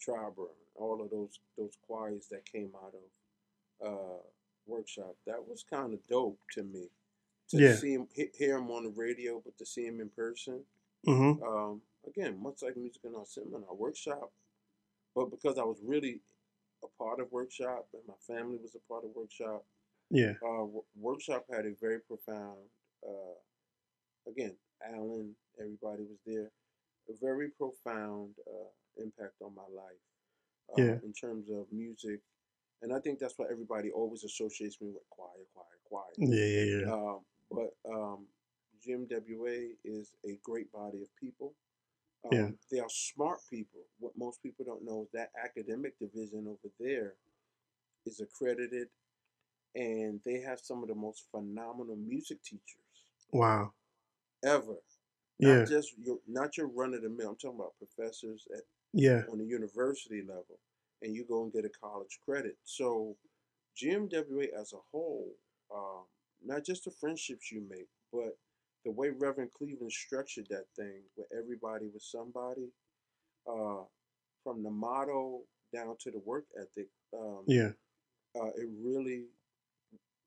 Triber, 0.04 0.48
all 0.74 1.00
of 1.02 1.10
those 1.10 1.38
those 1.56 1.76
choirs 1.86 2.26
that 2.30 2.44
came 2.50 2.72
out 2.82 2.94
of 2.94 3.86
uh, 3.86 4.22
workshop, 4.66 5.16
that 5.26 5.46
was 5.48 5.62
kind 5.68 5.92
of 5.94 6.00
dope 6.08 6.38
to 6.52 6.62
me. 6.62 6.88
To 7.50 7.58
Yeah. 7.58 7.74
see 7.74 7.94
him, 7.94 8.08
hear 8.34 8.56
him 8.58 8.70
on 8.70 8.84
the 8.84 8.90
radio, 8.90 9.40
but 9.44 9.56
to 9.58 9.66
see 9.66 9.84
him 9.86 10.00
in 10.00 10.08
person 10.10 10.64
Mm-hmm. 11.06 11.42
um, 11.42 11.82
again, 12.06 12.40
much 12.42 12.62
like 12.62 12.76
Music 12.76 13.02
and 13.04 13.16
Arts 13.16 13.34
Seminar 13.34 13.74
workshop, 13.74 14.30
but 15.14 15.30
because 15.30 15.56
I 15.58 15.62
was 15.64 15.80
really 15.82 16.20
a 16.84 16.88
part 17.02 17.20
of 17.20 17.32
workshop 17.32 17.88
and 17.94 18.02
my 18.06 18.14
family 18.26 18.58
was 18.58 18.74
a 18.74 18.80
part 18.80 19.04
of 19.04 19.10
workshop, 19.16 19.64
Yeah. 20.10 20.34
uh, 20.42 20.64
wo- 20.64 20.84
workshop 20.94 21.46
had 21.50 21.64
a 21.66 21.72
very 21.80 22.00
profound, 22.00 22.68
uh, 23.06 23.34
again, 24.26 24.56
Alan, 24.82 25.34
everybody 25.58 26.04
was 26.04 26.20
there. 26.26 26.50
A 27.08 27.12
very 27.14 27.48
profound 27.50 28.34
uh, 28.46 28.68
impact 29.02 29.40
on 29.42 29.54
my 29.54 29.66
life 29.74 30.04
uh, 30.70 30.82
Yeah. 30.82 30.98
in 31.02 31.12
terms 31.14 31.48
of 31.50 31.72
music. 31.72 32.20
And 32.82 32.92
I 32.94 32.98
think 33.00 33.18
that's 33.18 33.34
why 33.36 33.46
everybody 33.50 33.90
always 33.90 34.24
associates 34.24 34.80
me 34.80 34.88
with 34.88 35.08
choir, 35.10 35.44
choir, 35.54 35.66
choir. 35.84 36.12
Yeah, 36.16 36.44
yeah, 36.44 36.80
yeah. 36.86 36.92
Um, 36.92 37.20
but 37.50 37.70
um, 37.92 38.26
GMWA 38.86 39.70
is 39.84 40.14
a 40.24 40.38
great 40.42 40.72
body 40.72 41.02
of 41.02 41.08
people. 41.16 41.52
Um, 42.24 42.30
Yeah. 42.32 42.50
They 42.70 42.80
are 42.80 42.88
smart 42.88 43.40
people. 43.50 43.80
What 43.98 44.12
most 44.16 44.42
people 44.42 44.64
don't 44.64 44.84
know 44.84 45.02
is 45.02 45.08
that 45.12 45.30
academic 45.42 45.98
division 45.98 46.46
over 46.48 46.72
there 46.78 47.14
is 48.06 48.20
accredited, 48.20 48.88
and 49.74 50.20
they 50.24 50.40
have 50.40 50.60
some 50.60 50.82
of 50.82 50.88
the 50.88 50.94
most 50.94 51.26
phenomenal 51.30 51.96
music 51.96 52.42
teachers 52.42 53.04
Wow. 53.32 53.72
ever. 54.44 54.76
Yeah, 55.38 55.64
just 55.64 55.94
your, 55.98 56.18
not 56.28 56.58
your 56.58 56.66
run 56.68 56.92
of 56.92 57.00
the 57.02 57.08
mill. 57.08 57.30
I'm 57.30 57.36
talking 57.36 57.58
about 57.58 57.74
professors 57.78 58.46
at 58.54 58.62
yeah, 58.92 59.22
on 59.30 59.38
the 59.38 59.44
university 59.44 60.20
level, 60.20 60.58
and 61.02 61.14
you 61.14 61.24
go 61.28 61.42
and 61.42 61.52
get 61.52 61.64
a 61.64 61.70
college 61.70 62.18
credit. 62.24 62.56
So, 62.64 63.16
GMWA 63.80 64.48
as 64.58 64.72
a 64.72 64.80
whole, 64.90 65.32
um, 65.74 66.04
not 66.44 66.64
just 66.64 66.84
the 66.84 66.90
friendships 66.90 67.50
you 67.50 67.62
make, 67.68 67.88
but 68.12 68.36
the 68.84 68.90
way 68.90 69.10
Reverend 69.10 69.52
Cleveland 69.52 69.92
structured 69.92 70.46
that 70.50 70.64
thing, 70.76 71.02
where 71.14 71.26
everybody 71.38 71.86
was 71.92 72.04
somebody, 72.10 72.70
uh, 73.46 73.84
from 74.42 74.62
the 74.62 74.70
motto 74.70 75.42
down 75.74 75.96
to 76.00 76.10
the 76.10 76.20
work 76.24 76.44
ethic, 76.58 76.88
um, 77.14 77.42
yeah, 77.46 77.70
uh, 78.40 78.48
it 78.56 78.68
really 78.82 79.24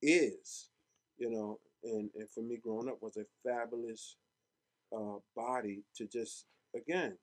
is, 0.01 0.69
you 1.17 1.29
know. 1.29 1.59
And, 1.83 2.09
and 2.15 2.29
for 2.29 2.41
me, 2.41 2.57
growing 2.57 2.87
up 2.87 3.01
was 3.01 3.17
a 3.17 3.25
fabulous 3.43 4.15
uh, 4.95 5.17
body 5.35 5.83
to 5.95 6.07
just 6.07 6.45
again 6.75 7.17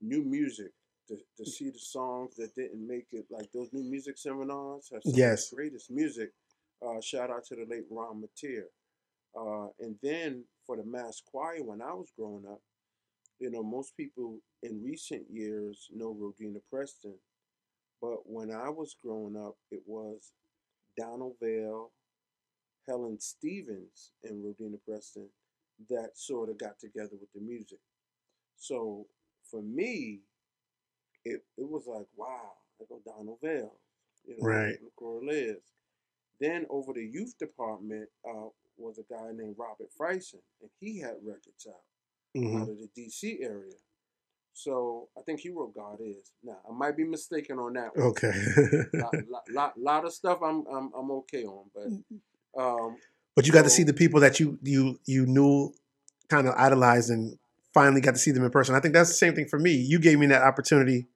new 0.00 0.22
music 0.22 0.72
to, 1.08 1.16
to 1.36 1.44
see 1.50 1.70
the 1.70 1.78
songs 1.78 2.34
that 2.36 2.54
didn't 2.54 2.86
make 2.86 3.06
it 3.12 3.26
like 3.30 3.50
those 3.52 3.68
new 3.72 3.82
music 3.84 4.16
seminars 4.18 4.88
have 4.92 5.02
some 5.02 5.12
Yes. 5.14 5.44
of 5.44 5.50
the 5.50 5.56
greatest 5.56 5.90
music. 5.90 6.30
Uh, 6.82 7.00
shout 7.00 7.30
out 7.30 7.44
to 7.46 7.56
the 7.56 7.66
late 7.68 7.84
Ron 7.90 8.22
Mateer. 8.22 8.64
Uh, 9.36 9.68
and 9.80 9.96
then 10.02 10.44
for 10.66 10.76
the 10.76 10.84
mass 10.84 11.20
choir, 11.24 11.62
when 11.62 11.82
I 11.82 11.92
was 11.92 12.10
growing 12.16 12.44
up, 12.50 12.60
you 13.40 13.50
know, 13.50 13.62
most 13.62 13.96
people 13.96 14.38
in 14.62 14.82
recent 14.82 15.24
years 15.30 15.88
know 15.94 16.14
Rodena 16.14 16.60
Preston, 16.70 17.14
but 18.00 18.28
when 18.30 18.50
I 18.50 18.68
was 18.70 18.96
growing 19.02 19.36
up, 19.36 19.56
it 19.70 19.82
was 19.86 20.32
Donald 20.96 21.34
Vails, 21.42 21.90
Helen 22.86 23.18
Stevens, 23.18 24.12
and 24.22 24.44
Rodena 24.44 24.78
Preston 24.86 25.28
that 25.90 26.10
sort 26.16 26.48
of 26.50 26.58
got 26.58 26.78
together 26.78 27.16
with 27.20 27.32
the 27.34 27.40
music. 27.40 27.80
So 28.56 29.06
for 29.50 29.62
me, 29.62 30.20
it 31.24 31.42
it 31.56 31.68
was 31.68 31.84
like, 31.86 32.06
wow, 32.16 32.52
I 32.80 32.84
go 32.88 33.00
Donald 33.04 33.38
Vails, 33.42 33.70
you 34.26 34.36
know, 34.36 34.44
Right. 34.44 34.76
McCoy 34.82 35.26
Liz. 35.26 35.56
Then 36.40 36.66
over 36.68 36.92
the 36.92 37.04
youth 37.04 37.38
department 37.38 38.08
uh, 38.28 38.48
was 38.76 38.98
a 38.98 39.12
guy 39.12 39.30
named 39.32 39.56
Robert 39.58 39.90
Fryson, 39.98 40.40
and 40.60 40.70
he 40.80 40.98
had 41.00 41.14
records 41.24 41.66
out 41.68 41.82
hmm 42.34 42.62
out 42.62 42.68
of 42.68 42.76
the 42.78 42.88
DC 42.96 43.42
area. 43.42 43.74
So 44.52 45.08
I 45.18 45.22
think 45.22 45.40
he 45.40 45.50
wrote 45.50 45.74
God 45.74 45.98
Is. 46.00 46.32
Now 46.42 46.58
I 46.68 46.72
might 46.72 46.96
be 46.96 47.04
mistaken 47.04 47.58
on 47.58 47.74
that 47.74 47.96
one. 47.96 48.06
Okay. 48.08 48.32
lot, 48.94 49.14
lot, 49.28 49.42
lot, 49.52 49.78
lot 49.78 50.04
of 50.04 50.12
stuff 50.12 50.38
I'm 50.42 50.66
I'm 50.66 50.90
I'm 50.96 51.10
okay 51.10 51.44
on, 51.44 51.70
but 51.74 52.60
um, 52.60 52.96
but 53.34 53.46
you 53.46 53.52
got 53.52 53.62
to 53.62 53.70
see 53.70 53.82
the 53.82 53.94
people 53.94 54.20
that 54.20 54.38
you 54.40 54.58
you 54.62 54.98
you 55.06 55.26
knew, 55.26 55.72
kind 56.28 56.46
of 56.46 56.54
idolized, 56.56 57.10
and 57.10 57.38
finally 57.72 58.00
got 58.00 58.12
to 58.12 58.20
see 58.20 58.30
them 58.30 58.44
in 58.44 58.50
person. 58.50 58.74
I 58.74 58.80
think 58.80 58.94
that's 58.94 59.10
the 59.10 59.16
same 59.16 59.34
thing 59.34 59.48
for 59.48 59.58
me. 59.58 59.72
You 59.72 59.98
gave 59.98 60.18
me 60.18 60.26
that 60.26 60.42
opportunity 60.42 61.08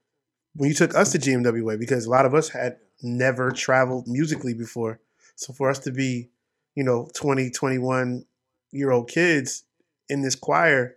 when 0.59 0.69
you 0.69 0.75
took 0.75 0.95
us 0.97 1.13
to 1.13 1.19
GMWA 1.19 1.79
because 1.79 2.05
a 2.05 2.11
lot 2.11 2.27
of 2.27 2.35
us 2.35 2.49
had 2.49 2.79
never 3.01 3.53
traveled 3.53 4.09
musically 4.09 4.55
before. 4.55 4.99
So 5.37 5.53
for 5.53 5.71
us 5.71 5.79
to 5.81 5.93
be, 5.93 6.31
you 6.75 6.83
know, 6.83 7.09
20, 7.15 7.51
21 7.51 8.25
year 8.73 8.91
old 8.91 9.09
kids 9.09 9.63
in 10.09 10.21
this 10.21 10.35
choir, 10.35 10.97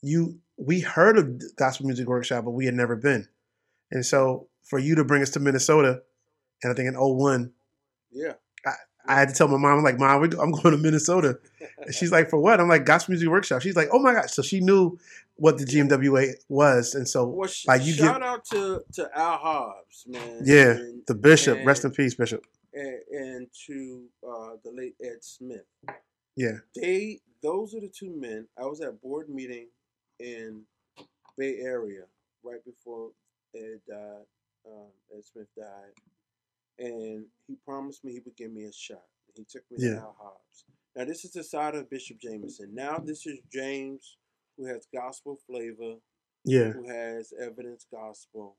you 0.00 0.38
we 0.56 0.80
heard 0.80 1.18
of 1.18 1.56
gospel 1.56 1.86
music 1.86 2.08
workshop, 2.08 2.44
but 2.44 2.52
we 2.52 2.64
had 2.64 2.74
never 2.74 2.96
been. 2.96 3.28
And 3.90 4.04
so 4.04 4.48
for 4.62 4.78
you 4.78 4.94
to 4.94 5.04
bring 5.04 5.20
us 5.20 5.30
to 5.30 5.40
Minnesota, 5.40 6.02
and 6.62 6.72
I 6.72 6.74
think 6.74 6.88
in 6.88 6.94
01, 6.94 7.52
yeah, 8.10 8.34
I 9.12 9.18
had 9.18 9.28
to 9.28 9.34
tell 9.34 9.48
my 9.48 9.56
mom, 9.58 9.78
I'm 9.78 9.84
like, 9.84 9.98
Mom, 9.98 10.22
I'm 10.22 10.50
going 10.52 10.72
to 10.72 10.78
Minnesota. 10.78 11.38
And 11.78 11.94
she's 11.94 12.10
like, 12.12 12.30
For 12.30 12.38
what? 12.38 12.60
I'm 12.60 12.68
like, 12.68 12.84
Gospel 12.84 13.12
Music 13.12 13.28
Workshop. 13.28 13.62
She's 13.62 13.76
like, 13.76 13.88
Oh 13.92 13.98
my 13.98 14.12
gosh. 14.14 14.32
So 14.32 14.42
she 14.42 14.60
knew 14.60 14.98
what 15.36 15.58
the 15.58 15.64
GMWA 15.64 16.32
was. 16.48 16.94
And 16.94 17.08
so, 17.08 17.26
well, 17.26 17.50
like, 17.66 17.84
you 17.84 17.92
shout 17.94 18.16
give- 18.20 18.22
out 18.28 18.44
to 18.46 18.82
to 18.94 19.10
Al 19.18 19.38
Hobbs, 19.38 20.04
man. 20.06 20.40
yeah, 20.44 20.70
and, 20.72 21.02
the 21.06 21.14
bishop, 21.14 21.58
and- 21.58 21.66
rest 21.66 21.84
in 21.84 21.90
peace, 21.90 22.14
Bishop. 22.14 22.44
and, 22.74 22.98
and 23.10 23.46
to 23.66 24.04
uh, 24.28 24.50
the 24.64 24.70
late 24.72 24.94
Ed 25.02 25.22
Smith. 25.22 25.64
Yeah. 26.36 26.58
They 26.74 27.20
those 27.42 27.74
are 27.74 27.80
the 27.80 27.88
two 27.94 28.14
men. 28.16 28.46
I 28.58 28.66
was 28.66 28.80
at 28.80 29.00
board 29.02 29.28
meeting 29.28 29.66
in 30.20 30.62
Bay 31.36 31.56
Area 31.60 32.02
right 32.44 32.64
before 32.64 33.10
Ed 33.56 33.80
died. 33.88 34.24
Um, 34.66 34.86
Ed 35.16 35.24
Smith 35.24 35.48
died, 35.56 35.92
and 36.78 37.26
he 37.46 37.56
promised 37.64 38.04
me 38.04 38.12
he 38.12 38.20
would 38.20 38.36
give 38.36 38.52
me 38.52 38.64
a 38.64 38.72
shot. 38.72 39.04
He 39.34 39.44
took 39.44 39.62
me 39.70 39.78
Yeah. 39.80 39.94
to 39.94 40.00
Al 40.00 40.16
Hobbs. 40.18 40.64
Now 40.96 41.04
this 41.04 41.24
is 41.24 41.32
the 41.32 41.42
side 41.44 41.74
of 41.74 41.88
Bishop 41.90 42.18
Jameson. 42.18 42.74
Now 42.74 42.98
this 42.98 43.26
is 43.26 43.38
James, 43.52 44.18
who 44.56 44.66
has 44.66 44.86
gospel 44.94 45.36
flavor, 45.46 45.96
Yeah. 46.44 46.70
who 46.72 46.86
has 46.88 47.32
evidence 47.32 47.86
gospel, 47.90 48.58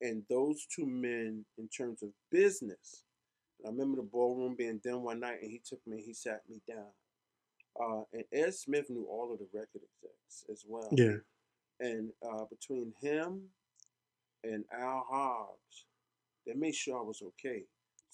and 0.00 0.24
those 0.28 0.66
two 0.66 0.86
men 0.86 1.44
in 1.58 1.68
terms 1.68 2.02
of 2.02 2.10
business. 2.30 3.04
I 3.64 3.68
remember 3.68 3.96
the 3.96 4.02
ballroom 4.08 4.56
being 4.56 4.78
done 4.78 5.02
one 5.02 5.20
night, 5.20 5.40
and 5.42 5.50
he 5.50 5.60
took 5.60 5.86
me, 5.86 6.02
he 6.02 6.12
sat 6.14 6.48
me 6.48 6.60
down. 6.66 6.92
Uh, 7.80 8.04
and 8.12 8.24
Ed 8.32 8.54
Smith 8.54 8.90
knew 8.90 9.04
all 9.04 9.32
of 9.32 9.38
the 9.38 9.46
record 9.52 9.82
execs 9.82 10.44
as 10.50 10.64
well. 10.66 10.88
Yeah. 10.92 11.18
And 11.80 12.12
uh, 12.22 12.44
between 12.46 12.92
him 13.00 13.50
and 14.44 14.64
Al 14.72 15.04
Hobbs, 15.08 15.86
they 16.46 16.54
made 16.54 16.74
sure 16.74 16.98
I 16.98 17.02
was 17.02 17.22
okay. 17.22 17.64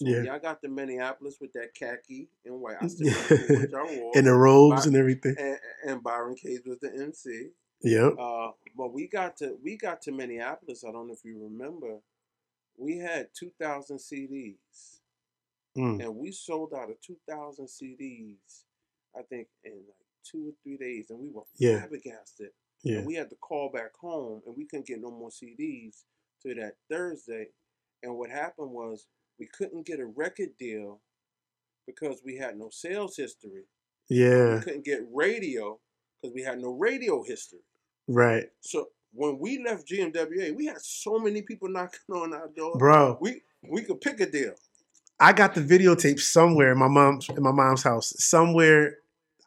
So 0.01 0.07
Yeah. 0.09 0.23
y'all 0.23 0.39
got 0.39 0.63
to 0.63 0.69
Minneapolis 0.69 1.39
with 1.41 1.53
that 1.55 1.75
khaki 1.75 2.29
and 2.45 2.61
white, 2.61 2.77
I 2.81 2.87
still 2.89 3.09
Yeah. 3.09 3.27
remember 3.31 3.85
what 3.85 3.99
wore. 3.99 4.13
And 4.17 4.27
the 4.27 4.33
robes 4.35 4.83
By- 4.85 4.89
and 4.89 4.97
everything. 4.97 5.35
and, 5.39 5.59
and 5.85 6.03
Byron 6.03 6.37
Cage 6.37 6.63
was 6.67 6.79
the 6.81 6.93
MC. 6.95 7.51
Yep. 7.83 8.15
Uh, 8.19 8.51
but 8.77 8.93
we 8.93 9.07
got 9.09 9.37
to 9.39 9.57
we 9.63 9.77
got 9.77 10.03
to 10.03 10.13
Minneapolis. 10.13 10.85
I 10.85 10.91
don't 10.93 11.07
know 11.09 11.13
if 11.15 11.25
you 11.25 11.39
remember. 11.43 12.01
We 12.77 12.99
had 12.99 13.29
two 13.39 13.51
thousand 13.61 13.99
CDs, 13.99 15.01
Mm. 15.77 16.03
and 16.05 16.17
we 16.17 16.33
sold 16.33 16.75
out 16.75 16.91
of 16.91 17.01
two 17.01 17.17
thousand 17.29 17.67
CDs. 17.69 18.65
I 19.17 19.23
think 19.23 19.49
in 19.65 19.73
like 19.75 20.07
two 20.25 20.49
or 20.49 20.53
three 20.63 20.77
days, 20.77 21.11
and 21.11 21.19
we 21.21 21.31
were 21.31 21.43
Yeah. 21.57 21.79
flabbergasted. 21.81 22.51
Yeah. 22.85 22.99
And 22.99 23.07
we 23.07 23.15
had 23.15 23.31
to 23.31 23.37
call 23.37 23.71
back 23.71 23.97
home, 23.97 24.43
and 24.47 24.57
we 24.57 24.65
couldn't 24.67 24.87
get 24.87 25.01
no 25.01 25.11
more 25.11 25.31
CDs 25.31 26.05
to 26.43 26.55
that 26.55 26.77
Thursday. 26.89 27.49
And 28.03 28.17
what 28.17 28.31
happened 28.31 28.71
was 28.71 29.07
we 29.39 29.47
couldn't 29.47 29.87
get 29.87 30.01
a 30.01 30.07
record 30.07 30.51
deal 30.59 31.01
because 31.87 32.21
we 32.25 32.37
had 32.37 32.57
no 32.59 32.69
sales 32.71 33.17
history. 33.17 33.65
Yeah. 34.09 34.57
We 34.57 34.61
couldn't 34.61 34.85
get 34.85 35.01
radio 35.13 35.79
because 36.21 36.35
we 36.35 36.43
had 36.43 36.61
no 36.61 36.71
radio 36.71 37.23
history. 37.23 37.61
Right. 38.07 38.47
So 38.61 38.89
when 39.13 39.39
we 39.39 39.63
left 39.65 39.89
GMWA, 39.89 40.55
we 40.55 40.67
had 40.67 40.81
so 40.81 41.19
many 41.19 41.43
people 41.43 41.69
knocking 41.69 42.01
on 42.15 42.33
our 42.35 42.49
door. 42.57 42.77
Bro, 42.79 43.19
We 43.21 43.43
we 43.69 43.83
could 43.83 44.01
pick 44.01 44.21
a 44.21 44.31
deal. 44.31 44.55
I 45.21 45.33
got 45.33 45.55
the 45.55 45.61
videotape 45.61 46.21
somewhere 46.21 46.73
in 46.73 46.79
my 46.79 46.89
mom's 46.89 47.29
in 47.29 47.43
my 47.43 47.53
mom's 47.53 47.83
house. 47.83 48.15
Somewhere 48.19 48.99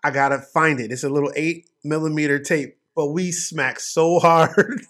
I 0.03 0.11
gotta 0.11 0.39
find 0.39 0.79
it. 0.79 0.91
It's 0.91 1.03
a 1.03 1.09
little 1.09 1.31
eight 1.35 1.69
millimeter 1.83 2.39
tape. 2.39 2.77
But 2.95 3.07
we 3.07 3.31
smacked 3.31 3.81
so 3.81 4.19
hard. 4.19 4.81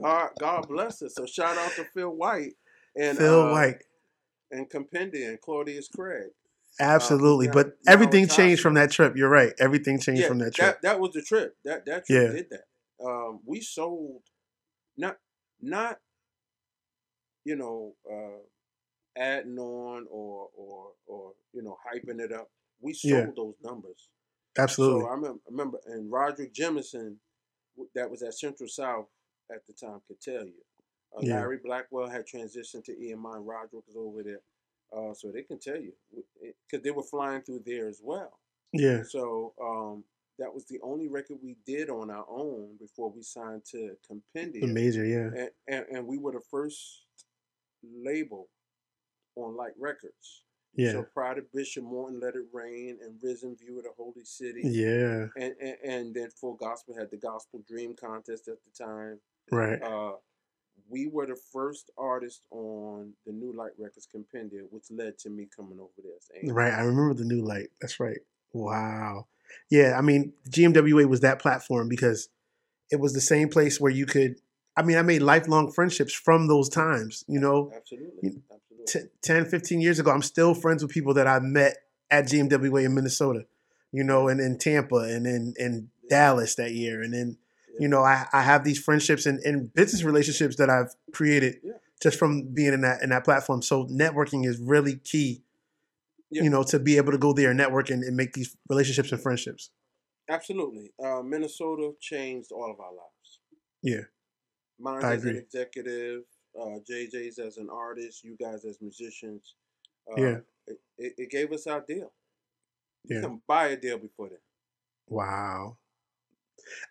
God 0.00 0.30
God 0.38 0.68
bless 0.68 1.02
us. 1.02 1.14
So 1.14 1.26
shout 1.26 1.58
out 1.58 1.72
to 1.72 1.84
Phil 1.92 2.08
White 2.10 2.54
and 2.96 3.18
Phil 3.18 3.42
uh, 3.42 3.52
White. 3.52 3.82
and 4.50 4.68
Compendia 4.68 5.28
and 5.28 5.40
Claudius 5.40 5.88
Craig. 5.88 6.30
Absolutely. 6.78 7.46
yeah, 7.46 7.52
but 7.52 7.66
now 7.84 7.92
everything 7.92 8.24
it's 8.24 8.36
changed 8.36 8.62
from 8.62 8.74
that 8.74 8.90
trip. 8.90 9.16
You're 9.16 9.28
right. 9.28 9.52
Everything 9.58 9.98
changed 9.98 10.26
from 10.26 10.38
that 10.38 10.54
trip. 10.54 10.80
That, 10.80 10.82
that 10.82 11.00
was 11.00 11.12
the 11.12 11.22
trip. 11.22 11.56
That 11.64 11.84
that 11.86 12.06
trip 12.06 12.28
Yeah. 12.28 12.32
did 12.32 12.50
that. 12.50 12.64
Um, 13.04 13.40
we 13.44 13.60
sold 13.60 14.22
not 14.96 15.18
not 15.60 15.98
you 17.44 17.56
know 17.56 17.94
uh, 18.10 18.40
adding 19.20 19.58
on 19.58 20.06
or 20.10 20.48
or 20.56 20.92
or 21.06 21.32
you 21.52 21.62
know 21.62 21.76
hyping 21.92 22.20
it 22.20 22.32
up. 22.32 22.50
We 22.80 22.94
sold 22.94 23.12
Yeah. 23.12 23.26
those 23.36 23.54
numbers. 23.62 24.08
Absolutely. 24.58 25.02
So 25.02 25.06
I 25.08 25.14
remember, 25.14 25.40
remember 25.48 25.78
and 25.86 26.10
Roderick 26.10 26.52
Jemison, 26.54 27.16
that 27.94 28.10
was 28.10 28.22
at 28.22 28.34
Central 28.34 28.68
South 28.68 29.06
at 29.50 29.66
the 29.66 29.72
time, 29.74 30.00
could 30.06 30.20
tell 30.20 30.44
you. 30.44 30.62
Uh, 31.16 31.20
Yeah. 31.22 31.36
Larry 31.36 31.58
Blackwell 31.62 32.08
had 32.08 32.26
transitioned 32.26 32.84
to 32.84 32.92
EMI. 32.92 33.36
and 33.36 33.46
Roderick 33.46 33.86
was 33.86 33.96
over 33.96 34.22
there, 34.22 34.40
uh, 34.96 35.12
so 35.14 35.30
they 35.32 35.42
can 35.42 35.58
tell 35.58 35.76
you 35.80 35.92
because 36.70 36.82
they 36.84 36.90
were 36.90 37.02
flying 37.02 37.42
through 37.42 37.62
there 37.66 37.88
as 37.88 38.00
well. 38.02 38.38
yeah. 38.72 39.02
So 39.02 39.54
um, 39.60 40.04
that 40.38 40.52
was 40.54 40.64
the 40.66 40.78
only 40.82 41.08
record 41.08 41.38
we 41.42 41.56
did 41.66 41.90
on 41.90 42.10
our 42.10 42.24
own 42.28 42.76
before 42.78 43.10
we 43.10 43.22
signed 43.22 43.64
to 43.72 43.96
Compendia. 44.08 44.60
The 44.60 44.66
major, 44.68 45.04
yeah. 45.04 45.26
And, 45.40 45.50
and, 45.68 45.84
and 45.96 46.06
we 46.06 46.16
were 46.18 46.32
the 46.32 46.40
first 46.50 47.04
label 47.82 48.48
on 49.36 49.56
Light 49.56 49.72
Records. 49.78 50.44
Yeah. 50.74 50.92
So 50.92 51.02
Pride 51.02 51.38
of 51.38 51.50
Bishop 51.52 51.82
Morton, 51.84 52.20
Let 52.20 52.36
It 52.36 52.44
Rain, 52.52 52.98
and 53.02 53.18
Risen 53.22 53.56
View 53.56 53.78
of 53.78 53.84
the 53.84 53.90
Holy 53.96 54.24
City. 54.24 54.60
Yeah. 54.64 55.26
And, 55.36 55.54
and 55.60 55.76
and 55.84 56.14
then 56.14 56.30
Full 56.40 56.54
Gospel 56.54 56.94
had 56.96 57.10
the 57.10 57.16
Gospel 57.16 57.62
Dream 57.68 57.94
Contest 58.00 58.46
at 58.48 58.54
the 58.64 58.84
time. 58.84 59.18
Right. 59.50 59.82
Uh, 59.82 60.12
we 60.88 61.06
were 61.06 61.26
the 61.26 61.38
first 61.52 61.90
artist 61.98 62.42
on 62.50 63.12
the 63.26 63.32
New 63.32 63.52
Light 63.52 63.72
Records 63.78 64.06
compendium, 64.10 64.66
which 64.70 64.84
led 64.90 65.18
to 65.18 65.30
me 65.30 65.48
coming 65.54 65.78
over 65.78 65.90
there. 66.02 66.52
Right. 66.52 66.72
I 66.72 66.82
remember 66.82 67.14
the 67.14 67.24
new 67.24 67.42
light. 67.42 67.68
That's 67.80 68.00
right. 68.00 68.18
Wow. 68.52 69.26
Yeah. 69.70 69.96
I 69.96 70.00
mean, 70.00 70.32
GMWA 70.48 71.08
was 71.08 71.20
that 71.20 71.40
platform 71.40 71.88
because 71.88 72.28
it 72.90 73.00
was 73.00 73.12
the 73.12 73.20
same 73.20 73.48
place 73.48 73.80
where 73.80 73.92
you 73.92 74.06
could. 74.06 74.36
I 74.76 74.82
mean, 74.82 74.96
I 74.96 75.02
made 75.02 75.22
lifelong 75.22 75.72
friendships 75.72 76.14
from 76.14 76.46
those 76.46 76.68
times. 76.68 77.24
You 77.28 77.40
know, 77.40 77.72
Absolutely. 77.76 78.42
Absolutely. 78.50 78.86
t- 78.86 79.08
10, 79.22 79.46
15 79.46 79.80
years 79.80 79.98
ago, 79.98 80.10
I'm 80.10 80.22
still 80.22 80.54
friends 80.54 80.82
with 80.82 80.92
people 80.92 81.14
that 81.14 81.26
I 81.26 81.38
met 81.40 81.76
at 82.10 82.26
GMWA 82.26 82.84
in 82.84 82.94
Minnesota, 82.94 83.44
you 83.92 84.04
know, 84.04 84.28
and 84.28 84.40
in 84.40 84.58
Tampa 84.58 84.96
and 84.96 85.26
in, 85.26 85.54
in 85.56 85.90
Dallas 86.08 86.54
that 86.56 86.72
year. 86.72 87.02
And 87.02 87.12
then, 87.12 87.36
you 87.80 87.88
know, 87.88 88.02
I, 88.02 88.26
I 88.34 88.42
have 88.42 88.62
these 88.62 88.78
friendships 88.78 89.24
and, 89.24 89.40
and 89.40 89.72
business 89.72 90.02
relationships 90.02 90.56
that 90.56 90.68
I've 90.68 90.94
created 91.14 91.56
just 92.02 92.18
from 92.18 92.52
being 92.52 92.74
in 92.74 92.82
that 92.82 93.02
in 93.02 93.08
that 93.08 93.24
platform. 93.24 93.62
So 93.62 93.86
networking 93.86 94.46
is 94.46 94.60
really 94.60 94.96
key, 94.96 95.42
you 96.30 96.50
know, 96.50 96.62
to 96.64 96.78
be 96.78 96.98
able 96.98 97.12
to 97.12 97.18
go 97.18 97.32
there 97.32 97.48
and 97.48 97.56
network 97.56 97.88
and, 97.88 98.04
and 98.04 98.14
make 98.18 98.34
these 98.34 98.54
relationships 98.68 99.12
and 99.12 99.22
friendships. 99.22 99.70
Absolutely. 100.28 100.92
Uh, 101.02 101.22
Minnesota 101.22 101.92
changed 102.00 102.52
all 102.52 102.70
of 102.70 102.78
our 102.80 102.92
lives. 102.92 103.40
Yeah. 103.82 104.04
Mine 104.78 105.02
I 105.02 105.14
as 105.14 105.24
an 105.24 105.36
executive, 105.36 106.24
uh, 106.60 106.80
JJ's 106.88 107.38
as 107.38 107.56
an 107.56 107.68
artist, 107.72 108.22
you 108.22 108.36
guys 108.38 108.66
as 108.66 108.78
musicians. 108.82 109.54
Uh, 110.06 110.20
Yeah. 110.20 110.36
It, 110.98 111.14
it, 111.16 111.30
gave 111.30 111.50
us 111.52 111.66
our 111.66 111.80
deal. 111.80 112.12
You 113.04 113.16
Yeah. 113.16 113.20
couldn't 113.22 113.42
buy 113.48 113.68
a 113.68 113.76
deal 113.76 113.98
before 113.98 114.28
then. 114.28 114.38
Wow. 115.08 115.78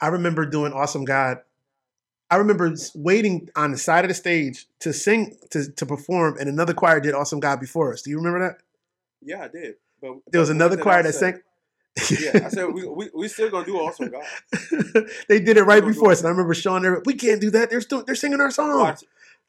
I 0.02 0.08
remember 0.08 0.46
doing 0.46 0.74
Awesome 0.74 1.06
God. 1.06 1.40
I 2.32 2.36
remember 2.36 2.76
waiting 2.94 3.50
on 3.56 3.72
the 3.72 3.78
side 3.78 4.06
of 4.06 4.10
the 4.10 4.14
stage 4.14 4.68
to 4.80 4.94
sing 4.94 5.36
to, 5.50 5.72
to 5.72 5.86
perform, 5.86 6.38
and 6.40 6.48
another 6.48 6.74
choir 6.74 7.00
did 7.00 7.14
Awesome 7.16 7.40
God 7.40 7.60
before 7.60 7.92
us. 7.94 8.02
Do 8.04 8.12
you 8.12 8.18
remember 8.18 8.40
that? 8.40 8.58
Yeah, 9.22 9.44
I 9.44 9.48
did. 9.48 9.76
But 10.02 10.18
There 10.32 10.40
was 10.40 10.50
another 10.50 10.78
choir 10.78 11.04
that 11.04 11.14
sang. 11.14 11.42
yeah, 12.22 12.46
I 12.46 12.50
said 12.50 12.68
we 12.74 12.88
we, 12.88 13.10
we 13.14 13.28
still 13.28 13.50
gonna 13.50 13.66
do 13.66 13.78
awesome 13.78 14.10
God. 14.12 14.24
they 15.28 15.40
did 15.40 15.58
it 15.58 15.64
right 15.64 15.84
before 15.84 16.12
us, 16.12 16.20
and 16.20 16.28
I 16.28 16.32
remember 16.32 16.54
Sean. 16.54 16.84
them, 16.84 17.02
"We 17.06 17.16
can't 17.16 17.42
do 17.42 17.50
that. 17.52 17.70
They're 17.70 17.82
still 17.82 18.04
they're 18.04 18.16
singing 18.16 18.40
our 18.40 18.52
song." 18.52 18.96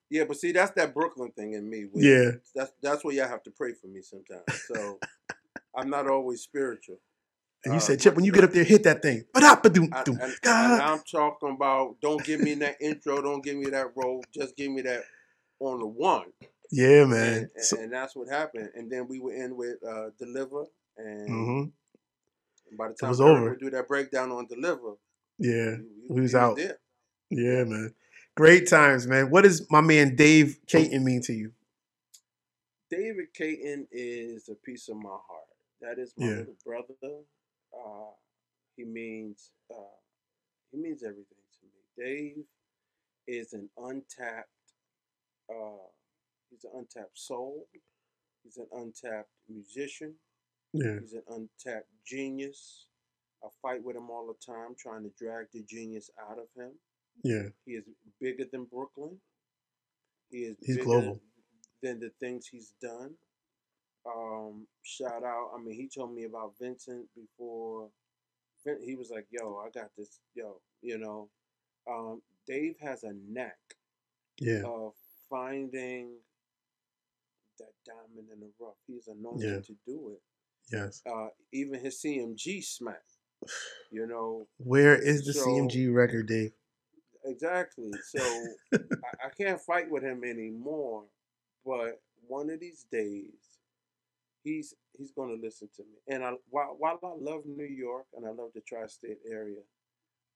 Yeah, 0.09 0.25
but 0.25 0.39
see, 0.39 0.51
that's 0.51 0.73
that 0.73 0.93
Brooklyn 0.93 1.31
thing 1.31 1.53
in 1.53 1.71
me. 1.71 1.85
with- 1.85 2.03
Yeah, 2.03 2.31
that's 2.55 2.73
that's 2.83 3.05
where 3.05 3.15
y'all 3.15 3.29
have 3.29 3.45
to 3.45 3.51
pray 3.51 3.73
for 3.75 3.87
me 3.87 4.03
sometimes. 4.03 4.43
So 4.67 4.99
I'm 5.77 5.89
not 5.91 6.09
always 6.09 6.41
spiritual. 6.41 6.99
And 7.65 7.75
you 7.75 7.79
Uh, 7.79 7.81
said, 7.81 8.01
"Chip, 8.01 8.15
when 8.15 8.25
you 8.25 8.33
get 8.33 8.45
up 8.45 8.53
there, 8.53 8.65
hit 8.65 8.83
that 8.85 9.03
thing." 9.03 9.25
Ba-da-ba-doom, 9.33 9.91
I, 9.93 10.03
doom. 10.05 10.15
and, 10.17 10.23
and 10.25 10.39
God. 10.43 10.81
I'm 10.81 11.01
talking 11.11 11.51
about 11.51 11.97
don't 12.01 12.25
give 12.25 12.41
me 12.41 12.55
that 12.55 12.77
intro, 12.81 13.21
don't 13.21 13.43
give 13.45 13.57
me 13.57 13.67
that 13.71 13.89
role, 13.97 14.25
just 14.33 14.57
give 14.57 14.71
me 14.73 14.83
that 14.83 15.03
on 15.61 15.79
the 15.81 15.87
one. 15.87 16.27
Yeah, 16.71 17.05
man. 17.05 17.51
and, 17.55 17.65
So, 17.65 17.79
and 17.79 17.93
that's 17.93 18.15
what 18.17 18.29
happened. 18.29 18.71
And 18.75 18.91
then 18.91 19.09
we 19.09 19.19
were 19.21 19.33
in 19.35 19.57
with 19.57 19.77
uh, 19.87 20.11
Deliver, 20.19 20.65
and 20.97 21.29
mhm. 21.29 21.73
by 22.79 22.89
the 22.89 22.95
time 22.95 23.09
it 23.09 23.11
was 23.11 23.21
over. 23.21 23.51
would 23.51 23.61
do 23.61 23.71
that 23.71 23.89
breakdown 23.89 24.31
on 24.33 24.47
Deliver, 24.47 24.95
Yeah, 25.39 25.77
we, 26.09 26.17
we 26.17 26.21
was 26.23 26.35
out. 26.35 26.57
there. 26.57 26.79
yeah, 27.31 27.65
man. 27.65 27.93
Great 28.37 28.69
times, 28.69 29.07
man. 29.07 29.29
What 29.31 29.43
does 29.43 29.69
my 29.71 29.81
man 29.81 30.15
Dave 30.17 30.61
Caton 30.67 31.05
mean 31.05 31.21
to 31.23 31.33
you? 31.35 31.53
David 32.91 33.27
Caton 33.35 33.87
is 33.93 34.49
a 34.49 34.55
piece 34.55 34.89
of 34.89 34.97
my 34.97 35.11
heart. 35.11 35.45
That 35.81 35.99
is 35.99 36.13
my 36.17 36.27
Yeah. 36.27 36.37
little 36.39 36.57
brother. 36.65 36.95
Uh, 37.75 38.11
he 38.77 38.85
means 38.85 39.51
uh, 39.71 39.97
he 40.73 40.79
means 40.79 41.03
everything 41.03 41.25
to 41.61 41.67
me. 41.67 41.81
Dave 41.99 42.45
is 43.27 43.53
an 43.53 43.69
untapped. 43.79 44.49
Uh, 45.51 45.87
he's 46.51 46.65
an 46.65 46.71
untapped 46.79 47.19
soul. 47.19 47.67
He's 48.43 48.57
an 48.57 48.67
untapped 48.73 49.29
musician. 49.49 50.15
Yeah, 50.73 51.01
He's 51.01 51.15
an 51.15 51.23
untapped 51.29 51.89
genius. 52.07 52.87
I 53.45 53.49
fight 53.61 53.83
with 53.83 53.97
him 53.97 54.09
all 54.11 54.27
the 54.27 54.53
time, 54.53 54.75
trying 54.79 55.03
to 55.03 55.11
drag 55.19 55.47
the 55.53 55.63
genius 55.65 56.11
out 56.31 56.39
of 56.39 56.47
him. 56.57 56.73
yeah, 57.25 57.49
He 57.67 57.73
is 57.73 57.85
bigger 58.21 58.45
than 58.51 58.65
Brooklyn. 58.65 59.17
He 60.31 60.39
is 60.45 60.57
He's 60.61 60.77
bigger 60.77 60.85
global. 60.85 61.21
than 61.83 61.99
the 62.01 62.11
things 62.21 62.47
he's 62.47 62.73
done. 62.81 63.15
Um, 64.07 64.67
shout 64.83 65.23
out. 65.25 65.51
I 65.55 65.63
mean, 65.63 65.75
he 65.75 65.89
told 65.89 66.15
me 66.15 66.25
about 66.25 66.55
Vincent 66.61 67.07
before. 67.15 67.89
Vin- 68.65 68.83
He 68.83 68.95
was 68.97 69.11
like, 69.11 69.27
"Yo, 69.31 69.57
I 69.57 69.71
got 69.71 69.91
this." 69.97 70.21
Yo, 70.35 70.61
you 70.83 70.99
know, 70.99 71.29
um, 71.89 72.23
Dave 72.47 72.77
has 72.81 73.05
a 73.05 73.13
knack 73.13 73.59
yeah, 74.41 74.63
of 74.65 74.95
finding 75.29 76.17
that 77.59 77.73
diamond 77.87 78.29
in 78.33 78.41
the 78.41 78.51
rough. 78.59 78.77
He's 78.87 79.07
anointed 79.09 79.43
Yeah. 79.51 79.61
to 79.61 79.77
do 79.87 80.11
it. 80.11 80.23
yes. 80.73 81.03
Uh, 81.05 81.29
even 81.53 81.81
his 81.81 82.01
CMG 82.01 82.63
smack. 82.63 83.03
You 83.91 84.07
know, 84.07 84.47
Where 84.59 84.97
is 85.01 85.25
the 85.27 85.33
So- 85.33 85.45
CMG 85.47 85.89
record, 85.95 86.27
Dave? 86.29 86.53
Exactly. 87.25 87.91
So 88.11 88.21
I, 88.73 89.27
I 89.27 89.29
can't 89.37 89.61
fight 89.61 89.91
with 89.91 90.03
him 90.03 90.25
anymore. 90.25 91.05
But 91.65 92.01
one 92.27 92.49
of 92.51 92.61
these 92.61 92.85
days, 92.91 93.50
he's 94.45 94.75
he's 94.97 95.13
gonna 95.13 95.35
listen 95.41 95.69
to 95.77 95.83
me. 95.83 95.99
And 96.09 96.25
I 96.25 96.33
while 96.49 96.77
while 96.79 96.99
I 97.03 97.13
love 97.19 97.43
New 97.47 97.65
York 97.67 98.07
and 98.17 98.27
I 98.27 98.31
love 98.31 98.51
the 98.55 98.61
tri-state 98.63 99.19
area, 99.31 99.61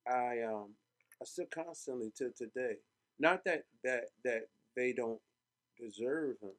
I 0.06 0.42
um 0.42 0.70
I 1.20 1.24
still 1.24 1.46
constantly 1.54 2.12
to 2.18 2.30
today. 2.36 2.76
Not 3.18 3.44
that 3.44 3.64
that 3.84 4.04
that 4.24 4.48
they 4.76 4.92
don't 4.92 5.20
deserve 5.80 6.36
him. 6.42 6.52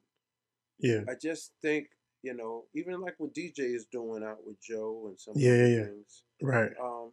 Yeah, 0.78 1.00
I 1.08 1.14
just 1.20 1.52
think 1.62 1.88
you 2.22 2.34
know 2.34 2.64
even 2.74 3.00
like 3.00 3.14
what 3.18 3.34
DJ 3.34 3.60
is 3.74 3.86
doing 3.86 4.22
out 4.24 4.44
with 4.46 4.60
Joe 4.60 5.04
and 5.08 5.18
some 5.20 5.34
Yeah, 5.36 5.52
yeah, 5.52 5.66
yeah. 5.66 5.84
things 5.84 6.22
right. 6.42 6.72
um, 6.82 7.12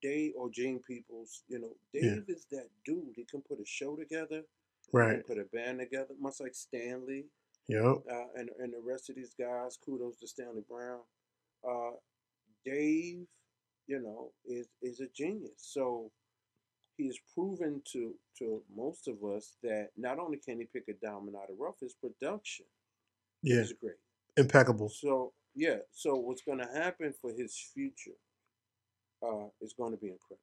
Dave 0.00 0.32
or 0.36 0.50
Gene 0.50 0.80
Peoples, 0.80 1.44
you 1.48 1.60
know, 1.60 1.76
Yeah. 1.92 2.16
Dave 2.16 2.24
is 2.28 2.44
that 2.50 2.68
dude. 2.84 3.14
He 3.14 3.24
can 3.24 3.40
put 3.42 3.60
a 3.60 3.64
show 3.64 3.94
together, 3.96 4.42
he 4.90 4.98
Right. 4.98 5.24
can 5.24 5.36
put 5.36 5.38
a 5.38 5.44
band 5.44 5.78
together, 5.78 6.14
much 6.18 6.40
like 6.40 6.54
Stanley 6.54 7.26
Yep. 7.68 8.02
uh, 8.10 8.24
and 8.36 8.50
and 8.58 8.72
the 8.72 8.80
rest 8.84 9.08
of 9.10 9.16
these 9.16 9.34
guys. 9.38 9.78
Kudos 9.84 10.16
to 10.18 10.26
Stanley 10.26 10.62
Brown. 10.68 11.00
Uh, 11.68 11.92
Dave, 12.64 13.26
you 13.86 14.00
know, 14.00 14.32
is 14.44 14.68
is 14.82 15.00
a 15.00 15.06
genius. 15.14 15.52
So 15.58 16.10
he's 16.96 17.18
proven 17.34 17.82
to 17.92 18.14
to 18.38 18.62
most 18.74 19.08
of 19.08 19.22
us 19.24 19.56
that 19.62 19.88
not 19.96 20.18
only 20.18 20.38
can 20.38 20.58
he 20.58 20.66
pick 20.66 20.84
a 20.88 20.94
diamond 21.04 21.36
out 21.36 21.50
of 21.50 21.56
rough, 21.58 21.80
his 21.80 21.94
production 21.94 22.66
Yeah. 23.42 23.60
is 23.60 23.72
great. 23.80 23.96
Impeccable. 24.36 24.88
So 24.88 25.32
yeah, 25.54 25.78
so 25.92 26.14
what's 26.16 26.42
going 26.42 26.58
to 26.58 26.66
happen 26.72 27.12
for 27.20 27.30
his 27.32 27.56
future 27.74 28.16
uh, 29.22 29.46
is 29.60 29.74
going 29.74 29.92
to 29.92 29.98
be 29.98 30.08
incredible. 30.08 30.40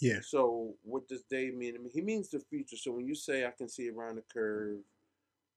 Yeah. 0.00 0.18
So 0.22 0.74
what 0.82 1.08
does 1.08 1.24
Dave 1.30 1.54
mean 1.56 1.74
to 1.74 1.80
me? 1.80 1.90
He 1.92 2.02
means 2.02 2.30
the 2.30 2.40
future. 2.40 2.76
So 2.76 2.92
when 2.92 3.06
you 3.06 3.14
say 3.14 3.44
I 3.46 3.50
can 3.50 3.68
see 3.68 3.88
around 3.90 4.16
the 4.16 4.22
curve, 4.32 4.78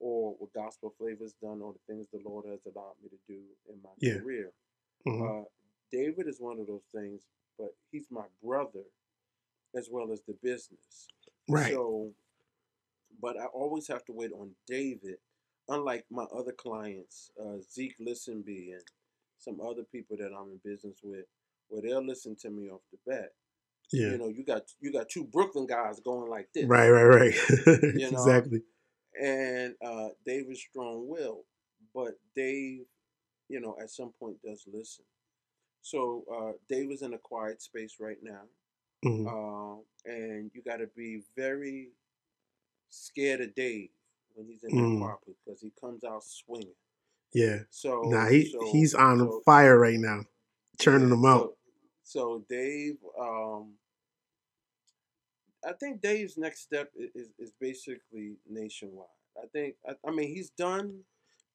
or 0.02 0.34
what 0.40 0.52
gospel 0.54 0.90
flavors 0.98 1.34
done, 1.42 1.62
or 1.62 1.74
the 1.74 1.80
things 1.88 2.08
the 2.12 2.20
Lord 2.26 2.46
has 2.48 2.60
allowed 2.66 2.96
me 3.02 3.10
to 3.10 3.18
do 3.28 3.40
in 3.70 3.80
my 3.84 3.92
Yeah. 4.00 4.20
career, 4.20 4.52
Mhm. 5.06 5.46
uh, 5.46 5.50
David 5.92 6.28
is 6.28 6.40
one 6.40 6.60
of 6.60 6.68
those 6.68 6.86
things. 6.92 7.28
But 7.58 7.76
he's 7.92 8.10
my 8.10 8.28
brother, 8.42 8.84
as 9.76 9.90
well 9.90 10.12
as 10.12 10.22
the 10.24 10.34
business. 10.34 11.08
Right. 11.48 11.72
So, 11.74 12.14
but 13.20 13.38
I 13.38 13.46
always 13.48 13.88
have 13.88 14.04
to 14.06 14.14
wait 14.14 14.32
on 14.34 14.56
David. 14.66 15.20
Unlike 15.70 16.10
my 16.10 16.24
other 16.24 16.52
clients, 16.54 17.32
uh, 17.40 17.60
Zeke 17.60 17.98
Listenby 18.00 18.74
and 18.74 18.84
some 19.38 19.62
other 19.62 19.84
people 19.84 20.18
that 20.18 20.34
I'm 20.34 20.52
in 20.52 20.58
business 20.58 21.02
with, 21.04 21.28
where 21.70 21.82
they'll 21.82 22.02
listen 22.04 22.36
to 22.38 22.50
me 22.50 22.70
off 22.70 22.82
the 22.92 22.98
bat. 23.06 23.34
yeah. 23.92 24.12
You 24.12 24.18
know, 24.18 24.28
you 24.30 24.44
got 24.44 24.74
you 24.80 24.92
got 24.92 25.10
two 25.10 25.24
Brooklyn 25.26 25.68
guys 25.68 26.00
going 26.00 26.30
like 26.30 26.52
this, 26.54 26.66
Right. 26.66 26.90
Right. 26.90 27.04
Right. 27.04 27.34
You 28.02 28.10
know, 28.12 28.18
exactly. 28.18 28.64
And 29.20 29.76
uh, 29.84 30.10
David's 30.26 30.62
strong 30.62 31.08
will, 31.08 31.46
but 31.94 32.14
Dave, 32.36 32.86
you 33.50 33.60
know, 33.60 33.76
at 33.82 33.90
some 33.90 34.12
point 34.20 34.38
does 34.44 34.64
listen. 34.72 35.06
So 35.82 36.24
uh, 36.34 36.52
Dave 36.70 36.92
is 36.92 37.02
in 37.02 37.14
a 37.14 37.18
quiet 37.18 37.62
space 37.62 37.96
right 38.00 38.22
now. 38.22 38.42
Mhm. 39.04 39.28
Um, 39.28 39.84
and 40.06 40.52
you 40.54 40.62
got 40.62 40.78
to 40.78 40.88
be 40.96 41.24
very 41.36 41.90
scared 42.90 43.42
of 43.42 43.56
Dave 43.56 43.90
when 44.36 44.48
he's 44.48 44.64
in 44.64 44.72
Mm. 44.72 45.00
the 45.26 45.34
because 45.46 45.60
he 45.62 45.72
comes 45.80 46.04
out 46.04 46.24
swinging. 46.24 46.76
Yeah. 47.34 47.64
So 47.70 48.02
Nah, 48.04 48.28
he 48.30 48.46
so- 48.52 48.72
he's 48.72 48.94
on 48.94 49.20
so- 49.20 49.42
fire 49.42 49.78
right 49.80 50.00
now, 50.00 50.26
turning 50.78 51.08
yeah, 51.08 51.16
them 51.16 51.26
out. 51.26 51.42
So, 51.42 51.58
So 52.04 52.46
Dave, 52.50 52.98
um, 53.18 53.78
I 55.66 55.74
think 55.74 56.02
Dave's 56.02 56.38
next 56.38 56.62
step 56.62 56.92
is 56.96 57.30
is 57.40 57.52
basically 57.60 58.38
nationwide. 58.50 59.08
I 59.42 59.48
think 59.54 59.76
I, 59.88 59.94
I 60.08 60.12
mean 60.12 60.28
he's 60.30 60.50
done 60.52 61.02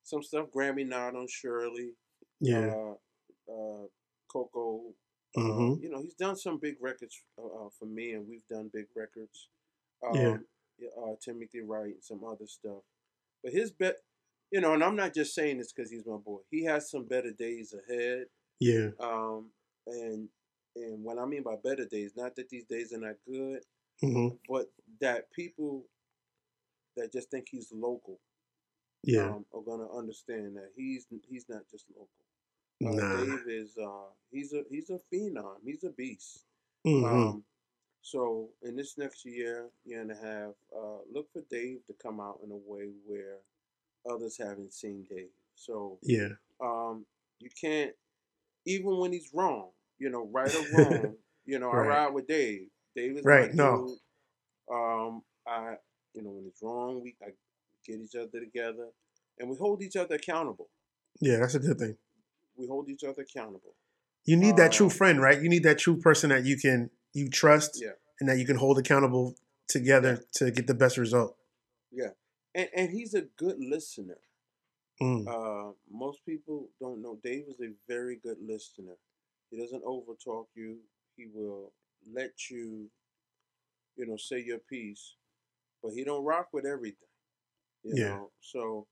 some 0.05 0.23
stuff. 0.23 0.47
Grammy 0.55 0.87
nod 0.87 1.17
on 1.17 1.27
Shirley, 1.29 1.91
Yeah. 2.41 2.75
uh, 3.49 3.53
uh, 3.53 3.87
COKO. 4.29 4.93
Uh, 5.37 5.75
you 5.83 5.91
know 5.91 6.01
he's 6.01 6.15
done 6.15 6.37
some 6.37 6.59
big 6.59 6.77
records 6.81 7.21
uh, 7.39 7.45
uh, 7.67 7.69
for 7.79 7.85
me, 7.87 8.13
and 8.13 8.27
we've 8.29 8.47
done 8.49 8.71
big 8.73 8.87
records. 8.95 9.49
Um, 10.07 10.15
Yeah. 10.79 10.89
uh, 10.99 11.15
Timothy 11.21 11.61
Wright 11.61 11.95
and 11.95 12.05
some 12.05 12.25
other 12.25 12.47
stuff. 12.47 12.83
But 13.43 13.53
his 13.53 13.71
bet, 13.71 13.97
you 14.51 14.61
know, 14.61 14.73
and 14.75 14.83
I'm 14.83 14.97
not 14.97 15.13
just 15.15 15.35
saying 15.35 15.59
this 15.59 15.73
because 15.73 15.91
he's 15.91 16.07
my 16.07 16.17
boy. 16.17 16.39
He 16.51 16.65
has 16.65 16.91
some 16.91 17.05
better 17.05 17.33
days 17.33 17.75
ahead. 17.75 18.27
Yeah. 18.61 18.91
Um, 19.01 19.51
and 19.87 20.29
and 20.77 21.03
what 21.05 21.19
I 21.19 21.27
mean 21.27 21.43
by 21.43 21.57
better 21.63 21.85
days, 21.85 22.13
not 22.17 22.37
that 22.37 22.49
these 22.49 22.65
days 22.65 22.93
are 22.95 22.99
not 22.99 23.17
good, 23.27 23.61
hmm 24.01 24.29
but 24.49 24.71
that 25.01 25.33
people 25.33 25.85
that 26.97 27.13
just 27.13 27.31
think 27.31 27.47
he's 27.51 27.73
local 27.73 28.19
Yeah. 29.05 29.23
um, 29.35 29.45
are 29.55 29.63
gonna 29.63 29.91
understand 29.93 30.57
that 30.57 30.71
he's 30.77 31.07
he's 31.29 31.49
not 31.49 31.63
just 31.71 31.87
local. 31.91 32.11
Uh, 32.85 32.95
nah. 32.95 33.17
Dave 33.17 33.49
is 33.49 33.77
uh, 33.79 34.11
he's 34.31 34.53
a 34.53 34.63
he's 34.71 34.91
a 34.91 35.01
phenom. 35.13 35.57
He's 35.65 35.85
a 35.85 35.91
beast. 35.91 36.45
hmm 36.85 37.05
Um, 37.05 37.45
so 38.03 38.51
in 38.63 38.77
this 38.77 38.99
next 38.99 39.25
year, 39.25 39.69
year 39.85 40.01
and 40.01 40.13
a 40.13 40.17
half, 40.17 40.55
uh, 40.77 40.99
look 41.13 41.33
for 41.33 41.43
Dave 41.51 41.85
to 41.87 41.95
come 41.95 42.21
out 42.21 42.41
in 42.45 42.51
a 42.53 42.57
way 42.57 42.91
where 43.07 43.39
others 44.09 44.39
haven't 44.39 44.73
seen 44.73 45.05
Dave. 45.11 45.31
So 45.55 45.99
yeah. 46.03 46.29
um, 46.61 47.05
you 47.41 47.51
can't, 47.61 47.93
even 48.67 48.97
when 48.99 49.13
he's 49.13 49.31
wrong, 49.35 49.71
you 49.99 50.11
know, 50.11 50.27
right 50.33 50.55
or 50.55 50.67
wrong, 50.73 51.17
you 51.47 51.59
know, 51.59 51.71
Right. 51.73 51.87
I 51.87 52.05
ride 52.07 52.15
with 52.15 52.29
Dave. 52.29 52.69
Dave 52.97 53.19
is 53.19 53.25
Right, 53.25 53.55
no. 53.55 53.87
dude. 53.87 53.99
Um, 54.75 55.23
I, 55.47 55.77
you 56.15 56.23
know, 56.23 56.31
when 56.31 56.47
it's 56.47 56.63
wrong, 56.63 57.03
we 57.03 57.15
I 57.23 57.31
get 57.87 58.01
each 58.01 58.15
other 58.17 58.41
together, 58.41 58.89
and 59.39 59.49
we 59.51 59.57
hold 59.57 59.83
each 59.83 59.95
other 59.97 60.17
accountable. 60.17 60.69
Yeah. 61.21 61.39
That's 61.39 61.55
a 61.55 61.61
good 61.61 61.79
thing. 61.79 61.97
We 62.57 62.67
hold 62.67 62.89
each 62.89 63.05
other 63.05 63.23
accountable. 63.23 63.75
You 64.25 64.37
need 64.37 64.57
that 64.57 64.73
true 64.73 64.87
Uh, 64.87 64.91
friend, 64.91 65.21
right? 65.21 65.41
You 65.41 65.49
need 65.49 65.63
that 65.63 65.79
true 65.79 65.99
person 66.01 66.31
that 66.31 66.45
you 66.45 66.57
can 66.57 66.91
you 67.13 67.31
trust 67.31 67.79
Yeah. 67.81 67.93
and 68.19 68.29
that 68.29 68.39
you 68.39 68.47
can 68.47 68.57
hold 68.57 68.79
accountable 68.79 69.37
together 69.69 70.25
to 70.33 70.51
get 70.51 70.67
the 70.67 70.75
best 70.75 70.97
result. 70.99 71.37
Yeah, 71.93 72.11
and 72.55 72.69
and 72.75 72.91
he's 72.91 73.15
a 73.15 73.23
good 73.23 73.59
listener. 73.61 74.19
Mm. 75.01 75.27
Uh, 75.29 75.73
most 75.91 76.25
people 76.25 76.71
don't 76.81 77.01
know 77.03 77.17
Dave 77.23 77.47
is 77.49 77.61
a 77.61 77.71
very 77.87 78.17
good 78.17 78.39
listener. 78.41 78.97
He 79.51 79.57
doesn't 79.59 79.85
overtalk 79.85 80.47
you. 80.55 80.81
He 81.17 81.27
will 81.27 81.73
let 82.13 82.51
you, 82.51 82.91
you 83.97 84.07
know, 84.07 84.17
say 84.17 84.43
your 84.43 84.59
piece, 84.59 85.15
but 85.83 85.93
he 85.93 86.05
don't 86.05 86.25
rock 86.25 86.49
with 86.53 86.67
everything. 86.67 87.09
You 87.85 87.95
Yeah. 87.97 88.09
know, 88.09 88.31
so 88.41 88.87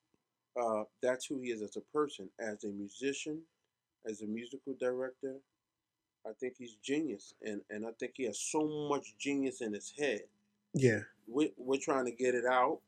uh, 0.61 0.85
that's 1.03 1.27
who 1.27 1.41
he 1.41 1.51
is 1.51 1.63
as 1.63 1.77
a 1.77 1.81
person, 1.81 2.31
as 2.39 2.65
a 2.65 2.69
musician, 2.69 3.43
as 4.07 4.23
a 4.23 4.27
musical 4.27 4.75
director. 4.75 5.37
I 6.27 6.33
think 6.41 6.57
he's 6.59 6.77
genius, 6.77 7.35
and 7.43 7.63
and 7.71 7.87
I 7.87 7.93
think 7.93 8.15
he 8.17 8.25
has 8.25 8.39
so 8.41 8.89
much 8.89 9.17
genius 9.19 9.61
in 9.61 9.73
his 9.75 9.91
head. 9.99 10.23
Yeah. 10.75 11.01
We're, 11.27 11.51
we're 11.57 11.81
trying 11.81 12.07
to 12.07 12.13
get 12.13 12.35
it 12.35 12.45
out 12.47 12.81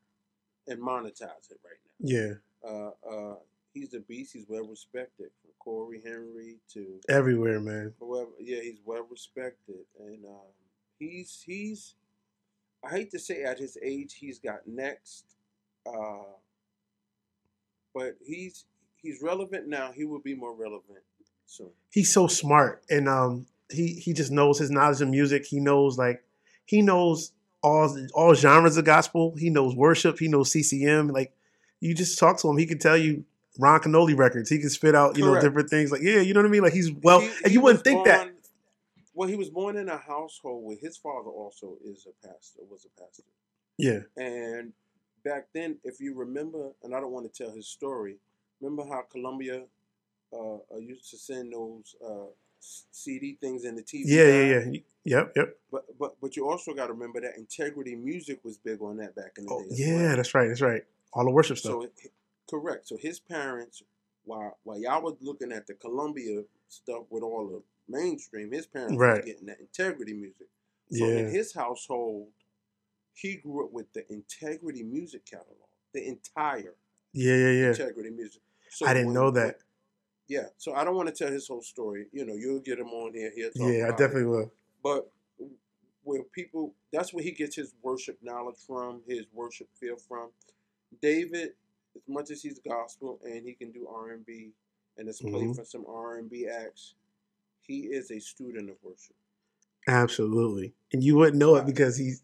and 0.69 0.81
monetize 0.81 1.51
it 1.51 1.61
right 1.65 1.81
now 1.87 2.09
Yeah. 2.09 2.35
uh, 2.65 2.91
uh, 3.09 3.37
he's 3.75 3.95
a 3.95 4.01
beast. 4.01 4.33
He's 4.35 4.47
well 4.49 4.67
respected, 4.67 5.31
Corey 5.67 6.01
Henry 6.05 6.59
to 6.75 7.01
Everywhere, 7.09 7.59
man. 7.59 7.93
whoever. 7.99 8.31
Yeah, 8.39 8.61
he's 8.63 8.79
well 8.85 9.05
respected, 9.11 9.85
and 9.99 10.25
um, 10.25 10.53
he's 11.01 11.43
he's. 11.45 11.95
I 12.85 12.91
hate 12.91 13.11
to 13.11 13.19
say 13.19 13.43
at 13.43 13.59
his 13.59 13.77
age 13.83 14.15
he's 14.15 14.39
got 14.39 14.61
next, 14.65 15.25
uh, 15.85 16.23
but 17.93 18.17
he's 18.25 18.67
he's 19.03 19.21
relevant 19.21 19.67
now. 19.67 19.91
He 19.91 20.05
will 20.05 20.21
be 20.21 20.37
more 20.37 20.55
relevant 20.55 21.03
soon. 21.47 21.71
He's 21.91 22.13
so 22.13 22.27
smart 22.29 22.85
and 22.91 23.09
um 23.09 23.47
he 23.71 23.95
he 23.95 24.13
just 24.13 24.31
knows 24.31 24.59
his 24.59 24.71
knowledge 24.71 25.01
of 25.01 25.09
music. 25.09 25.47
He 25.47 25.59
knows 25.59 25.99
like 25.99 26.23
he 26.65 26.81
knows 26.83 27.33
all 27.63 27.97
all 28.15 28.35
genres 28.35 28.77
of 28.77 28.85
gospel. 28.85 29.35
He 29.37 29.51
knows 29.51 29.75
worship. 29.75 30.19
He 30.19 30.29
knows 30.29 30.53
CCM. 30.53 31.09
Like 31.09 31.33
you 31.81 31.95
just 31.95 32.19
talk 32.19 32.39
to 32.41 32.51
him, 32.51 32.57
he 32.59 32.67
can 32.67 32.79
tell 32.79 32.97
you 32.97 33.25
Ron 33.59 33.81
Kenoly 33.81 34.17
records. 34.17 34.49
He 34.51 34.59
can 34.59 34.71
spit 34.71 34.95
out 34.95 35.17
you 35.17 35.25
know 35.25 35.41
different 35.41 35.71
things. 35.71 35.91
Like 35.93 36.03
yeah, 36.03 36.21
you 36.21 36.35
know 36.35 36.41
what 36.41 36.47
I 36.47 36.51
mean. 36.51 36.63
Like 36.63 36.73
he's 36.73 36.91
well, 36.93 37.21
He- 37.21 37.31
and 37.45 37.53
you 37.53 37.61
wouldn't 37.61 37.85
think 37.85 38.05
that. 38.07 38.33
Well, 39.15 39.29
he 39.29 39.35
was 39.37 39.49
born 39.49 39.77
in 39.79 39.89
a 39.89 39.97
household 39.97 40.63
where 40.65 40.77
his 40.77 40.99
father 40.99 41.31
also 41.31 41.79
is 41.83 42.07
a 42.07 42.27
pastor. 42.27 42.61
Was 42.71 42.85
a 42.85 43.01
pastor. 43.01 43.23
Yeah, 43.79 44.01
And 44.17 44.73
back 45.25 45.49
then, 45.55 45.79
if 45.85 46.01
you 46.01 46.15
remember, 46.15 46.71
and 46.83 46.95
I 46.95 47.01
don't 47.01 47.13
want 47.13 47.31
to 47.33 47.45
tell 47.45 47.51
his 47.55 47.67
story, 47.67 48.17
remember 48.61 48.85
how 48.91 49.03
Columbia 49.11 49.65
uh, 50.33 50.55
uh, 50.55 50.79
used 50.79 51.11
to 51.11 51.19
send 51.19 51.53
those 51.53 51.95
uh, 52.07 52.27
CD 52.61 53.37
things 53.41 53.65
in 53.65 53.75
the 53.75 53.83
TV? 53.83 54.03
yeah, 54.07 54.25
yeah, 54.25 54.59
guide? 54.65 54.75
yeah. 55.05 55.19
Yep, 55.19 55.33
yep. 55.37 55.57
But 55.71 55.99
but 55.99 56.17
but 56.21 56.37
you 56.37 56.49
also 56.49 56.75
got 56.75 56.89
to 56.89 56.93
remember 56.93 57.21
that 57.23 57.37
Integrity 57.39 57.95
Music 57.95 58.41
was 58.45 58.57
big 58.59 58.83
on 58.83 58.97
that 58.99 59.15
back 59.15 59.33
in 59.39 59.45
the 59.47 59.53
Oh, 59.53 59.61
day. 59.63 59.69
yeah, 59.73 59.95
well. 60.09 60.17
that's 60.17 60.35
right. 60.35 60.49
That's 60.49 60.61
right. 60.61 60.83
All 61.13 61.25
the 61.25 61.31
worship 61.31 61.57
stuff. 61.59 61.73
So 61.73 61.83
it- 61.83 61.93
correct. 62.49 62.89
So 62.89 62.97
his 62.97 63.19
parents, 63.21 63.83
while 64.25 64.59
while 64.65 64.79
y'all 64.79 65.03
was 65.03 65.17
looking 65.21 65.53
at 65.53 65.67
the 65.67 65.75
Columbia 65.75 66.43
stuff 66.69 67.05
with 67.11 67.23
all 67.23 67.47
the 67.49 67.63
mainstream, 67.89 68.51
his 68.53 68.67
parents 68.67 68.97
Right. 68.97 69.25
getting 69.25 69.47
that 69.47 69.61
Integrity 69.61 70.13
Music. 70.15 70.49
So 70.93 71.05
in 71.09 71.29
his 71.31 71.53
household, 71.53 72.29
he 73.13 73.37
grew 73.37 73.65
up 73.65 73.73
with 73.73 73.93
the 73.93 74.11
Integrity 74.13 74.83
Music 74.83 75.25
catalog, 75.25 75.69
the 75.93 76.07
entire 76.07 76.75
yeah, 77.13 77.35
yeah, 77.35 77.51
yeah. 77.51 77.69
Integrity 77.71 78.11
Music. 78.11 78.43
So 78.71 78.87
I 78.87 78.93
didn't 78.95 79.07
when- 79.09 79.15
know 79.15 79.31
that. 79.33 79.59
yeah, 80.29 80.49
so 80.59 80.75
I 80.75 80.85
don't 80.85 80.95
want 80.97 81.09
to 81.09 81.15
tell 81.15 81.33
his 81.33 81.49
whole 81.49 81.63
story. 81.63 82.07
You 82.13 82.25
know, 82.25 82.35
you'll 82.35 82.61
get 82.61 82.79
him 82.79 82.89
on 82.89 83.15
here. 83.15 83.33
He'll 83.35 83.51
talk 83.53 83.73
Yeah, 83.73 83.87
I 83.87 83.91
definitely 83.91 84.23
it. 84.23 84.27
will. 84.27 84.53
But 84.83 85.11
where 86.05 86.23
people, 86.25 86.75
that's 86.93 87.13
where 87.13 87.25
he 87.25 87.33
gets 87.33 87.57
his 87.57 87.75
worship 87.83 88.19
knowledge 88.23 88.59
from, 88.67 89.03
his 89.09 89.27
worship 89.33 89.69
feel 89.81 89.97
from. 89.97 90.31
David, 91.01 91.55
as 91.97 92.03
much 92.09 92.31
as 92.31 92.43
he's 92.43 92.59
gospel 92.61 93.21
and 93.25 93.45
he 93.47 93.55
can 93.55 93.73
do 93.73 93.87
R 93.89 94.11
and 94.11 94.25
B, 94.25 94.53
and 94.97 95.07
has 95.09 95.21
played 95.21 95.49
Mhm. 95.49 95.57
for 95.57 95.65
some 95.65 95.85
R 95.87 96.17
and 96.19 96.29
B 96.31 96.47
acts, 96.47 96.95
he 97.63 97.81
is 97.87 98.11
a 98.11 98.21
student 98.21 98.71
of 98.71 98.77
worship. 98.83 99.17
Absolutely, 99.89 100.75
and 100.93 101.03
you 101.03 101.17
wouldn't 101.17 101.37
know 101.37 101.57
it 101.57 101.67
because 101.67 101.97
he's 101.97 102.23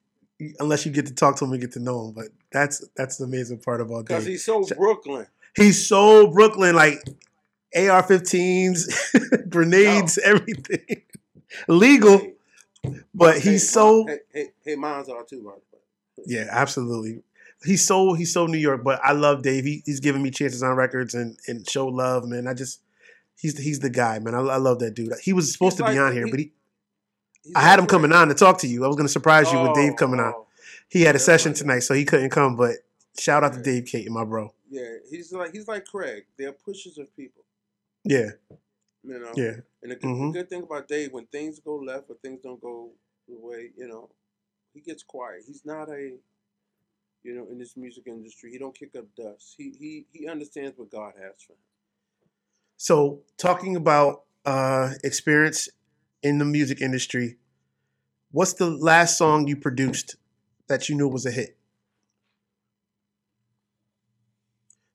unless 0.59 0.85
you 0.85 0.91
get 0.91 1.07
to 1.07 1.15
talk 1.15 1.37
to 1.37 1.45
him 1.45 1.53
and 1.53 1.61
get 1.61 1.73
to 1.73 1.81
know 1.81 2.07
him. 2.09 2.13
But 2.13 2.29
that's 2.51 2.85
that's 2.97 3.17
the 3.19 3.25
amazing 3.25 3.61
part 3.61 3.81
about 3.81 4.07
Because 4.07 4.27
he's 4.27 4.45
so 4.45 4.65
Brooklyn. 4.65 5.27
He's 5.55 5.87
so 5.87 6.29
Brooklyn, 6.33 6.75
like 6.75 6.99
AR-15s, 7.77 8.89
grenades, 9.51 10.19
everything 10.19 11.03
legal. 11.69 12.19
Hey, 12.19 12.35
But 13.15 13.35
hey, 13.39 13.53
he's 13.53 13.71
so 13.71 14.07
Hey, 14.07 14.19
hey, 14.33 14.49
hey, 14.65 14.77
mine's 14.77 15.09
are 15.09 15.25
too, 15.25 15.43
by 15.43 15.53
yeah, 16.27 16.47
absolutely. 16.51 17.23
He's 17.65 17.87
so 17.87 18.15
he's 18.15 18.33
so 18.33 18.47
New 18.47 18.59
York. 18.59 18.83
But 18.85 19.01
I 19.05 19.13
love 19.13 19.43
Dave. 19.43 19.65
He, 19.65 19.83
he's 19.87 20.01
giving 20.01 20.23
me 20.23 20.31
chances 20.31 20.63
on 20.63 20.75
records 20.77 21.15
and 21.15 21.39
and 21.47 21.69
show 21.69 21.87
love, 21.87 22.25
man. 22.27 22.47
I 22.49 22.55
just 22.55 22.81
he's 23.37 23.59
he's 23.59 23.81
the 23.81 23.91
guy, 23.91 24.19
man. 24.19 24.35
I, 24.35 24.41
I 24.41 24.57
love 24.57 24.79
that 24.81 24.95
dude. 24.95 25.13
He 25.23 25.33
was 25.33 25.53
supposed 25.53 25.79
He's 25.79 25.87
to 25.87 25.93
be 25.93 25.99
on 25.99 26.13
here, 26.13 26.27
he- 26.27 26.31
but 26.31 26.41
he 26.41 26.53
I 27.57 27.61
had 27.63 27.79
him 27.79 27.85
like 27.85 27.91
coming 27.91 28.13
on 28.13 28.29
to 28.29 28.35
talk 28.35 28.59
to 28.59 28.69
you. 28.69 28.85
I 28.85 28.87
was 28.87 28.97
going 28.97 29.07
to 29.07 29.13
surprise 29.13 29.53
you 29.53 29.61
with 29.61 29.75
Dave 29.75 29.93
Oh, 29.95 29.97
coming 29.97 30.21
on. 30.21 30.33
oh. 30.35 30.47
He 30.89 31.03
had 31.03 31.17
a 31.17 31.19
session 31.19 31.55
tonight, 31.55 31.81
so 31.81 31.93
he 31.95 32.05
couldn't 32.05 32.31
come. 32.31 32.55
But 32.57 32.77
shout 33.19 33.43
out 33.43 33.53
to 33.55 33.61
Dave 33.63 33.87
Kate, 33.87 34.09
my 34.11 34.25
bro. 34.25 34.53
Yeah, 34.71 34.95
he's 35.11 35.33
like 35.33 35.53
he's 35.53 35.67
like 35.67 35.85
Craig. 35.85 36.25
They're 36.39 36.53
pushers 36.53 36.99
of 36.99 37.15
people. 37.17 37.43
Yeah, 38.05 38.31
You 39.05 39.19
know. 39.19 39.33
yeah, 39.37 39.55
And 39.83 39.91
the 39.93 39.97
good, 39.97 40.05
Mhm. 40.09 40.33
the 40.33 40.39
good 40.41 40.51
thing 40.51 40.63
about 40.63 40.87
Dave, 40.89 41.13
when 41.13 41.27
things 41.27 41.59
go 41.61 41.77
left 41.77 42.11
or 42.11 42.17
things 42.23 42.41
don't 42.43 42.61
go 42.61 42.91
the 43.29 43.37
way, 43.39 43.71
you 43.77 43.87
know, 43.89 44.11
he 44.75 44.81
gets 44.81 45.03
quiet. 45.03 45.43
He's 45.47 45.65
not 45.65 45.89
a, 45.89 46.15
you 47.23 47.35
know, 47.35 47.47
in 47.51 47.59
this 47.59 47.77
music 47.77 48.05
industry, 48.07 48.51
he 48.51 48.59
don't 48.59 48.77
kick 48.77 48.91
up 48.97 49.05
dust. 49.17 49.55
He 49.57 49.75
he 49.79 50.07
he 50.13 50.29
understands 50.29 50.77
what 50.77 50.91
God 50.91 51.13
has 51.21 51.43
for 51.47 51.53
him. 51.53 51.59
So 52.77 53.21
talking 53.39 53.77
about 53.77 54.23
uh, 54.45 54.91
experience 55.05 55.69
in 56.23 56.39
the 56.39 56.45
music 56.45 56.81
industry, 56.81 57.37
what's 58.33 58.55
the 58.55 58.69
last 58.69 59.17
song 59.17 59.47
you 59.47 59.57
produced 59.57 60.17
that 60.67 60.89
you 60.89 60.97
knew 60.97 61.09
was 61.09 61.27
a 61.27 61.31
hit? 61.31 61.57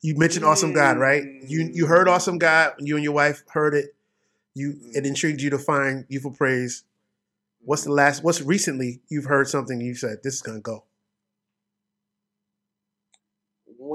You 0.02 0.16
mentioned 0.18 0.46
Awesome 0.46 0.74
God, 0.74 0.98
right? 0.98 1.24
You 1.48 1.70
you 1.74 1.88
heard 1.88 2.08
Awesome 2.08 2.38
God, 2.38 2.74
you 2.80 2.96
and 2.96 3.04
your 3.04 3.14
wife 3.14 3.44
heard 3.48 3.74
it. 3.74 3.96
You 4.54 4.76
it 4.94 5.06
intrigued 5.06 5.42
you 5.42 5.50
to 5.52 5.58
find 5.58 6.06
Youthful 6.10 6.32
Praise. 6.32 6.84
What's 7.62 7.84
the 7.84 7.92
last? 7.92 8.24
What's 8.24 8.42
recently 8.42 9.02
you've 9.10 9.26
heard 9.26 9.48
something 9.48 9.82
you 9.82 9.96
said 9.96 10.20
this 10.24 10.36
is 10.36 10.42
gonna 10.42 10.60
go? 10.60 10.84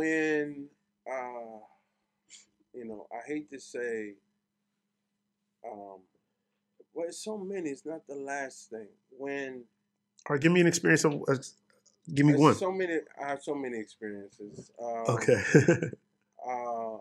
When 0.02 0.66
uh 1.06 1.58
you 2.74 2.84
know 2.84 3.06
i 3.12 3.20
hate 3.26 3.48
to 3.50 3.60
say 3.60 4.14
um 5.64 6.00
Well, 6.94 7.06
it's 7.08 7.24
so 7.24 7.38
many. 7.38 7.70
It's 7.70 7.86
not 7.86 8.06
the 8.06 8.16
last 8.16 8.70
thing. 8.70 8.88
When 9.16 9.64
Or 10.28 10.36
give 10.38 10.52
me 10.52 10.60
an 10.60 10.66
experience 10.66 11.04
of. 11.04 11.12
Uh, 11.28 11.36
give 12.12 12.26
me 12.26 12.34
one. 12.34 12.54
So 12.54 12.70
many. 12.70 12.98
I 13.22 13.28
have 13.28 13.42
so 13.42 13.54
many 13.54 13.78
experiences. 13.78 14.70
Um, 14.80 15.16
Okay. 15.16 15.40
Uh, 16.42 16.98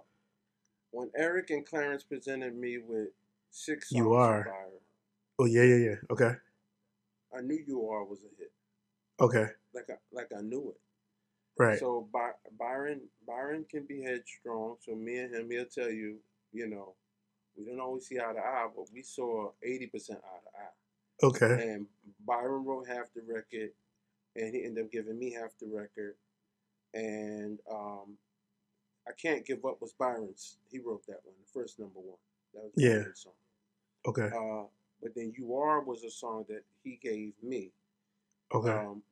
when 0.92 1.10
Eric 1.18 1.50
and 1.50 1.66
Clarence 1.66 2.04
presented 2.04 2.54
me 2.56 2.78
with 2.78 3.10
six 3.50 3.92
You 3.92 4.14
Are. 4.14 4.46
Oh 5.40 5.46
yeah, 5.46 5.64
yeah, 5.64 5.82
yeah. 5.88 5.96
Okay. 6.12 6.34
I 7.36 7.42
knew 7.42 7.58
"You 7.66 7.90
Are" 7.90 8.04
was 8.06 8.20
a 8.22 8.30
hit. 8.38 8.52
Okay. 9.20 9.48
Like 9.74 9.90
I, 9.90 9.98
like 10.12 10.30
I 10.38 10.42
knew 10.42 10.70
it. 10.70 10.80
Right. 11.58 11.80
So 11.80 12.08
By, 12.14 12.32
Byron 12.58 13.02
Byron 13.28 13.66
can 13.70 13.86
be 13.86 14.02
headstrong. 14.02 14.78
So 14.82 14.96
me 14.96 15.18
and 15.20 15.34
him, 15.36 15.50
he'll 15.52 15.66
tell 15.66 15.92
you, 15.92 16.18
you 16.54 16.68
know, 16.68 16.96
we 17.58 17.66
don't 17.66 17.80
always 17.80 18.08
see 18.08 18.18
eye 18.20 18.34
to 18.34 18.40
eye, 18.40 18.68
but 18.76 18.86
we 18.94 19.04
saw 19.04 19.52
eighty 19.62 19.88
percent 19.88 20.20
eye 20.24 20.40
to 20.44 20.60
eye. 20.60 21.28
okay. 21.54 21.70
And 21.70 21.86
Byron 22.26 22.66
wrote 22.66 22.88
half 22.88 23.14
the 23.14 23.22
record, 23.28 23.72
and 24.36 24.56
he 24.56 24.64
ended 24.64 24.86
up 24.86 24.92
giving 24.92 25.20
me 25.20 25.32
half 25.32 25.52
the 25.60 25.68
record. 25.68 26.16
And 26.94 27.60
um, 27.70 28.18
I 29.08 29.12
can't 29.22 29.46
give 29.46 29.64
up 29.66 29.82
was 29.82 29.94
Byron's. 29.94 30.58
He 30.72 30.80
wrote 30.80 31.06
that 31.08 31.20
one, 31.24 31.36
the 31.40 31.60
first 31.60 31.80
number 31.80 32.00
one. 32.00 32.18
That 32.54 32.64
was 32.64 32.72
Yeah. 32.76 33.04
Song. 33.14 33.34
Okay. 34.08 34.30
Uh, 34.36 34.66
but 35.02 35.14
then 35.16 35.34
"You 35.38 35.56
Are" 35.56 35.82
was 35.82 36.04
a 36.04 36.10
song 36.12 36.46
that 36.50 36.64
he 36.84 36.98
gave 37.02 37.34
me. 37.44 37.72
Okay. 38.54 38.70
Um, 38.72 39.04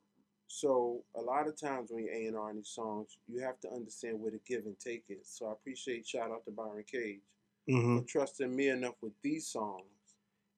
so 0.50 1.04
a 1.16 1.22
lot 1.22 1.48
of 1.48 1.56
times 1.56 1.92
when 1.92 2.06
you're 2.06 2.14
A 2.14 2.26
and 2.26 2.36
R 2.36 2.52
these 2.54 2.68
songs, 2.68 3.18
you 3.28 3.40
have 3.40 3.60
to 3.60 3.70
understand 3.70 4.20
where 4.20 4.32
the 4.32 4.40
give 4.48 4.66
and 4.66 4.78
take 4.80 5.04
is. 5.08 5.28
So 5.28 5.48
I 5.48 5.52
appreciate 5.52 6.08
shout 6.08 6.32
out 6.32 6.44
to 6.46 6.52
Byron 6.52 6.84
Cage 6.92 7.22
hmm 7.70 8.00
for 8.00 8.04
trusting 8.06 8.54
me 8.56 8.70
enough 8.70 8.96
with 9.00 9.14
these 9.22 9.48
songs, 9.48 9.84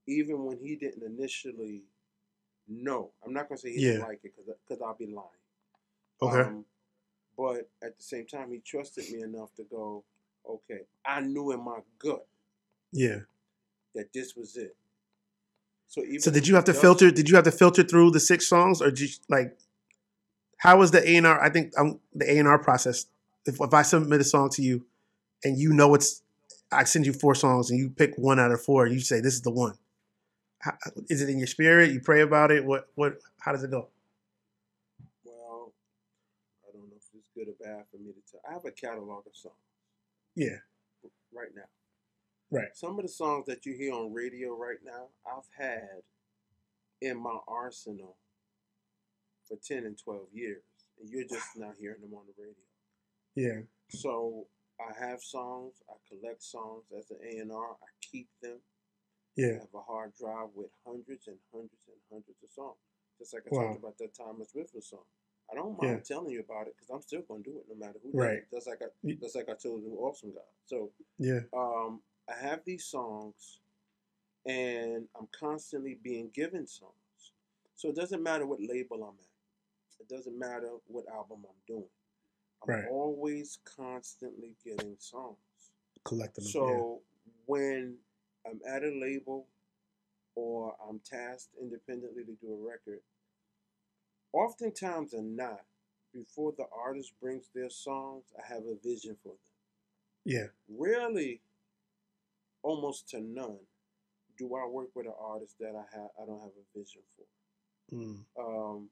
even 0.08 0.46
when 0.46 0.58
he 0.58 0.78
didn't 0.78 1.04
initially 1.04 1.84
know. 2.70 3.12
I'm 3.26 3.34
not 3.34 3.50
gonna 3.50 3.58
say 3.60 3.74
he 3.74 3.82
didn't 3.82 4.02
like 4.02 4.22
it 4.24 4.34
because 4.36 4.82
I'll 4.82 4.96
be 4.96 5.08
lying. 5.08 5.28
Okay. 6.22 6.42
Um, 6.42 6.66
but 7.38 7.70
at 7.84 7.98
the 7.98 8.04
same 8.04 8.26
time, 8.26 8.52
he 8.52 8.60
trusted 8.60 9.12
me 9.12 9.24
enough 9.24 9.54
to 9.56 9.64
go, 9.64 10.06
okay, 10.50 10.82
I 11.06 11.20
knew 11.20 11.52
in 11.52 11.64
my 11.64 11.80
gut 12.00 12.26
yeah. 12.94 13.20
that 13.94 14.14
this 14.14 14.38
was 14.38 14.56
it. 14.56 14.76
So 15.88 16.02
even 16.02 16.22
So 16.22 16.32
did 16.32 16.48
you 16.48 16.56
have 16.56 16.64
to 16.66 16.74
filter? 16.74 17.12
Did 17.12 17.30
you 17.30 17.36
have 17.36 17.44
to 17.44 17.52
filter 17.52 17.84
through 17.84 18.12
the 18.12 18.22
six 18.22 18.48
songs, 18.48 18.82
or 18.82 18.90
did 18.90 19.02
you 19.02 19.10
like? 19.28 19.58
How 20.62 20.78
was 20.78 20.92
the 20.92 21.02
A 21.10 21.16
and 21.16 21.26
R? 21.26 21.42
I 21.42 21.50
think 21.50 21.74
um, 21.76 22.00
the 22.14 22.32
A 22.32 22.38
and 22.38 22.48
R 22.48 22.60
process. 22.60 23.08
If, 23.48 23.60
if 23.60 23.74
I 23.74 23.82
submit 23.82 24.22
a 24.22 24.24
song 24.24 24.50
to 24.52 24.62
you, 24.62 24.86
and 25.44 25.58
you 25.58 25.74
know 25.74 25.96
it's, 25.96 26.22
I 26.72 26.84
send 26.84 27.08
you 27.08 27.14
four 27.14 27.34
songs, 27.34 27.72
and 27.72 27.80
you 27.80 27.90
pick 27.90 28.14
one 28.16 28.40
out 28.40 28.52
of 28.52 28.62
four, 28.62 28.86
and 28.86 28.94
you 28.94 29.02
say 29.02 29.22
this 29.22 29.34
is 29.34 29.42
the 29.42 29.50
one. 29.50 29.74
How, 30.60 30.74
is 31.10 31.24
it 31.24 31.30
in 31.30 31.40
your 31.40 31.48
spirit? 31.48 31.92
You 31.92 32.00
pray 32.00 32.22
about 32.22 32.52
it. 32.52 32.64
What? 32.64 32.88
What? 32.94 33.18
How 33.40 33.52
does 33.54 33.64
it 33.64 33.72
go? 33.72 33.88
Well, 35.26 35.74
I 36.64 36.72
don't 36.78 36.88
know 36.90 36.96
if 36.96 37.08
it's 37.16 37.28
good 37.36 37.48
or 37.48 37.56
bad 37.60 37.86
for 37.90 37.98
me 37.98 38.12
to 38.12 38.32
tell. 38.32 38.42
I 38.48 38.54
have 38.54 38.66
a 38.66 38.72
catalog 38.72 39.26
of 39.26 39.36
songs 39.36 39.56
Yeah. 40.36 40.58
right 41.34 41.50
now. 41.56 41.64
Right. 42.52 42.68
Some 42.76 43.00
of 43.00 43.02
the 43.04 43.10
songs 43.10 43.48
that 43.48 43.66
you 43.66 43.74
hear 43.74 43.94
on 43.94 44.14
radio 44.14 44.56
right 44.56 44.78
now, 44.86 45.08
I've 45.26 45.48
had 45.58 46.04
in 47.02 47.18
my 47.18 47.38
arsenal 47.48 48.18
for 49.52 49.58
10 49.62 49.86
and 49.86 49.98
12 49.98 50.22
years. 50.34 50.64
And 51.00 51.10
you're 51.10 51.28
just 51.28 51.46
now 51.58 51.72
hearing 51.78 52.02
them 52.02 52.14
on 52.14 52.24
the 52.26 52.42
radio. 52.42 52.66
Yeah. 53.36 53.62
So 53.90 54.48
I 54.80 54.94
have 55.06 55.22
songs, 55.22 55.74
I 55.90 55.94
collect 56.08 56.42
songs 56.42 56.84
as 56.98 57.12
an 57.12 57.18
A&R, 57.22 57.72
I 57.72 57.90
keep 58.02 58.30
them. 58.42 58.60
Yeah. 59.36 59.48
I 59.48 59.60
have 59.60 59.76
a 59.76 59.82
hard 59.82 60.14
drive 60.20 60.50
with 60.56 60.70
hundreds 60.86 61.28
and 61.28 61.38
hundreds 61.52 61.84
and 61.88 61.98
hundreds 62.10 62.42
of 62.44 62.50
songs. 62.52 62.78
Just 63.20 63.34
like 63.34 63.44
I 63.46 63.50
Wow. 63.56 63.68
talked 63.68 63.80
about 63.80 63.98
that 64.00 64.14
Thomas 64.16 64.52
Whitfield 64.54 64.84
song. 64.84 65.06
I 65.52 65.56
don't 65.56 65.78
mind 65.78 65.98
Yeah. 65.98 66.16
telling 66.16 66.32
you 66.32 66.40
about 66.40 66.68
it 66.68 66.76
because 66.76 66.90
I'm 66.90 67.02
still 67.02 67.22
going 67.24 67.44
to 67.44 67.52
do 67.52 67.60
it 67.60 67.66
no 67.68 67.76
matter 67.76 68.00
who 68.02 68.12
Right. 68.14 68.38
it. 68.40 68.48
That's 68.52 68.68
like 68.68 68.82
I, 68.82 68.88
that's 69.20 69.36
like 69.36 69.50
I 69.50 69.56
told 69.56 69.84
you, 69.84 69.98
awesome 70.00 70.32
God. 70.32 70.44
So 70.66 70.92
Yeah. 71.18 71.42
um, 71.54 72.02
I 72.30 72.36
have 72.40 72.64
these 72.64 72.86
songs, 72.86 73.60
and 74.46 75.08
I'm 75.20 75.28
constantly 75.38 75.96
being 76.02 76.30
given 76.30 76.66
songs. 76.66 76.94
So 77.76 77.90
it 77.90 77.96
doesn't 77.96 78.24
matter 78.24 78.46
what 78.46 78.62
label 78.62 79.04
I'm 79.04 79.18
at. 79.20 79.31
It 80.02 80.10
doesn't 80.10 80.38
matter 80.38 80.72
what 80.88 81.06
album 81.08 81.46
I'm 81.48 81.62
doing. 81.68 81.90
I'm 82.64 82.70
Right. 82.70 82.88
always 82.90 83.60
constantly 83.64 84.56
getting 84.64 84.98
songs. 85.00 85.38
Collecting 86.04 86.44
them. 86.44 86.52
So 86.52 87.04
when 87.46 88.00
I'm 88.46 88.60
at 88.66 88.84
a 88.84 88.90
label 88.90 89.48
or 90.36 90.76
I'm 90.82 91.00
tasked 91.00 91.54
independently 91.60 92.24
to 92.26 92.34
do 92.36 92.54
a 92.54 92.58
record, 92.58 93.04
oftentimes 94.34 95.14
or 95.14 95.22
not, 95.22 95.66
before 96.14 96.52
the 96.54 96.68
artist 96.72 97.14
brings 97.20 97.48
their 97.54 97.70
songs, 97.70 98.26
I 98.38 98.46
have 98.48 98.66
a 98.66 98.76
vision 98.76 99.16
for 99.24 99.30
them. 99.30 99.38
yeah. 100.24 100.48
Rarely, 100.68 101.42
almost 102.64 103.10
to 103.10 103.22
none, 103.22 103.60
do 104.38 104.56
I 104.56 104.66
work 104.68 104.90
with 104.96 105.06
an 105.08 105.14
artist 105.20 105.58
that 105.60 105.76
I 105.76 105.86
have 105.96 106.10
I 106.22 106.26
don't 106.26 106.42
have 106.42 106.52
a 106.58 106.78
vision 106.78 107.02
for. 107.16 107.26
Yeah. 107.90 107.98
Mm. 107.98 108.26
Um, 108.38 108.90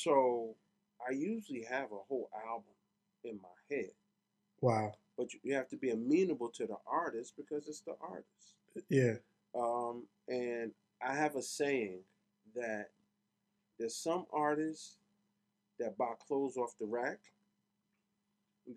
so 0.00 0.54
I 1.04 1.10
usually 1.12 1.64
have 1.68 1.86
a 1.90 1.96
whole 2.08 2.30
album 2.46 2.70
in 3.24 3.40
my 3.42 3.48
head, 3.76 3.90
Wow. 4.60 4.94
but 5.18 5.34
you, 5.34 5.40
you 5.42 5.54
have 5.54 5.68
to 5.70 5.76
be 5.76 5.90
amenable 5.90 6.48
to 6.50 6.66
the 6.66 6.76
artist 6.86 7.34
because 7.36 7.66
it's 7.66 7.80
the 7.80 7.96
artist. 8.00 8.54
Yeah. 8.88 9.14
Um, 9.52 10.04
and 10.28 10.70
I 11.04 11.16
have 11.16 11.34
a 11.34 11.42
saying 11.42 11.98
that 12.54 12.90
there's 13.80 13.96
some 13.96 14.26
artists 14.32 14.96
that 15.80 15.98
buy 15.98 16.12
clothes 16.24 16.56
off 16.56 16.78
the 16.78 16.86
rack. 16.86 17.18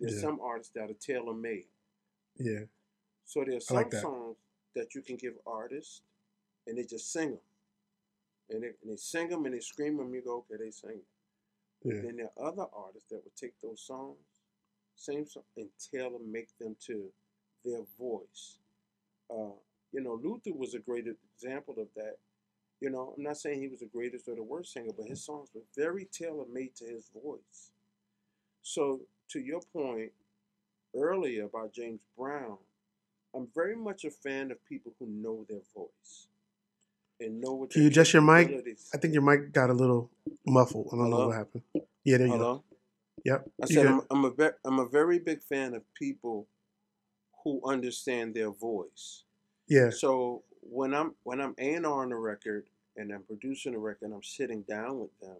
There's 0.00 0.14
Yeah. 0.16 0.20
some 0.20 0.40
artists 0.40 0.72
that 0.74 0.90
are 0.90 0.94
tailor 0.94 1.34
made. 1.34 1.66
Yeah. 2.38 2.64
So 3.24 3.44
there's 3.44 3.68
some 3.68 3.76
like 3.76 3.90
that. 3.90 4.02
songs 4.02 4.36
that 4.74 4.96
you 4.96 5.02
can 5.02 5.14
give 5.16 5.34
artists, 5.46 6.02
and 6.66 6.76
they 6.76 6.82
just 6.82 7.12
sing 7.12 7.30
them, 7.30 7.40
and 8.50 8.62
they, 8.62 8.68
and 8.82 8.92
they 8.92 8.96
sing 8.96 9.28
them 9.28 9.44
and 9.44 9.54
they 9.54 9.60
scream 9.60 9.96
them. 9.96 10.14
You 10.14 10.22
go, 10.22 10.44
okay, 10.50 10.62
they 10.64 10.70
sing. 10.70 10.90
it. 11.00 11.04
Yeah. 11.84 12.00
Then 12.02 12.16
there 12.16 12.30
are 12.36 12.48
other 12.48 12.66
artists 12.74 13.10
that 13.10 13.22
would 13.24 13.36
take 13.36 13.60
those 13.62 13.80
songs, 13.80 14.16
same 14.96 15.26
song, 15.26 15.42
and 15.56 15.68
tailor 15.92 16.18
make 16.26 16.48
them 16.58 16.76
to 16.86 17.10
their 17.64 17.82
voice. 17.98 18.58
Uh, 19.30 19.56
you 19.92 20.00
know, 20.00 20.18
Luther 20.22 20.56
was 20.56 20.74
a 20.74 20.78
great 20.78 21.06
example 21.36 21.74
of 21.78 21.88
that. 21.96 22.16
You 22.80 22.90
know, 22.90 23.14
I'm 23.16 23.22
not 23.22 23.36
saying 23.36 23.60
he 23.60 23.68
was 23.68 23.80
the 23.80 23.86
greatest 23.86 24.28
or 24.28 24.34
the 24.34 24.42
worst 24.42 24.72
singer, 24.72 24.92
but 24.96 25.06
his 25.06 25.24
songs 25.24 25.48
were 25.54 25.62
very 25.76 26.06
tailor 26.12 26.44
made 26.52 26.74
to 26.76 26.84
his 26.84 27.10
voice. 27.22 27.70
So, 28.62 29.00
to 29.30 29.40
your 29.40 29.60
point 29.72 30.12
earlier 30.94 31.44
about 31.44 31.72
James 31.72 32.00
Brown, 32.16 32.58
I'm 33.34 33.48
very 33.54 33.76
much 33.76 34.04
a 34.04 34.10
fan 34.10 34.50
of 34.50 34.64
people 34.66 34.92
who 34.98 35.06
know 35.06 35.44
their 35.48 35.62
voice 35.74 36.28
and 37.20 37.40
know 37.40 37.54
what. 37.54 37.70
Can 37.70 37.82
you 37.82 37.88
adjust 37.88 38.12
your 38.12 38.22
mic? 38.22 38.50
I 38.92 38.98
think 38.98 39.14
your 39.14 39.22
mic 39.22 39.52
got 39.52 39.70
a 39.70 39.72
little 39.72 40.10
muffled. 40.46 40.88
I 40.92 40.96
don't 40.96 41.10
know 41.10 41.28
what 41.28 41.36
happened. 41.36 41.62
Yeah. 42.04 42.18
There 42.18 42.26
you 42.26 42.38
go. 42.38 42.64
Yep. 43.24 43.50
I 43.62 43.66
said. 43.66 43.86
I'm, 43.86 44.00
I'm 44.10 44.24
a 44.24 44.30
ve- 44.30 44.58
I'm 44.64 44.78
a 44.78 44.88
very 44.88 45.18
big 45.18 45.42
fan 45.42 45.74
of 45.74 45.82
people 45.94 46.46
who 47.42 47.60
understand 47.64 48.34
their 48.34 48.50
voice. 48.50 49.24
Yeah. 49.68 49.90
So 49.90 50.42
when 50.60 50.94
I'm 50.94 51.14
when 51.22 51.40
I'm 51.40 51.54
A 51.58 51.74
and 51.74 51.86
R 51.86 52.02
on 52.02 52.12
a 52.12 52.18
record 52.18 52.66
and 52.96 53.12
I'm 53.12 53.22
producing 53.22 53.74
a 53.74 53.78
record, 53.78 54.06
and 54.06 54.14
I'm 54.14 54.22
sitting 54.22 54.62
down 54.62 55.00
with 55.00 55.18
them. 55.20 55.36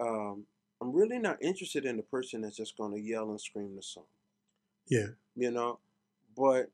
Um, 0.00 0.46
I'm 0.80 0.92
really 0.92 1.20
not 1.20 1.40
interested 1.40 1.84
in 1.84 1.96
the 1.96 2.02
person 2.02 2.40
that's 2.40 2.56
just 2.56 2.76
going 2.76 2.92
to 2.92 3.00
yell 3.00 3.30
and 3.30 3.40
scream 3.40 3.76
the 3.76 3.82
song. 3.82 4.06
Yeah. 4.88 5.06
You 5.36 5.52
know, 5.52 5.78
but 6.36 6.70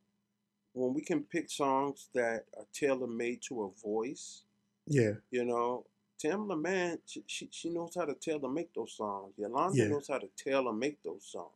when 0.74 0.94
we 0.94 1.02
can 1.02 1.24
pick 1.24 1.50
songs 1.50 2.08
that 2.14 2.46
are 2.56 2.66
tailor 2.72 3.06
made 3.08 3.42
to 3.42 3.62
a 3.64 3.70
voice, 3.82 4.44
Yeah. 4.86 5.14
you 5.30 5.44
know, 5.44 5.86
Tamela 6.22 6.60
Mann, 6.60 6.98
she, 7.06 7.24
she, 7.26 7.48
she 7.52 7.70
knows 7.70 7.94
how 7.96 8.04
to 8.06 8.14
tailor 8.14 8.48
make 8.48 8.74
those 8.74 8.92
songs. 8.94 9.34
Yolanda 9.38 9.76
Yeah. 9.76 9.88
knows 9.88 10.08
how 10.08 10.18
to 10.18 10.28
tailor 10.36 10.72
make 10.72 11.02
those 11.02 11.24
songs. 11.26 11.52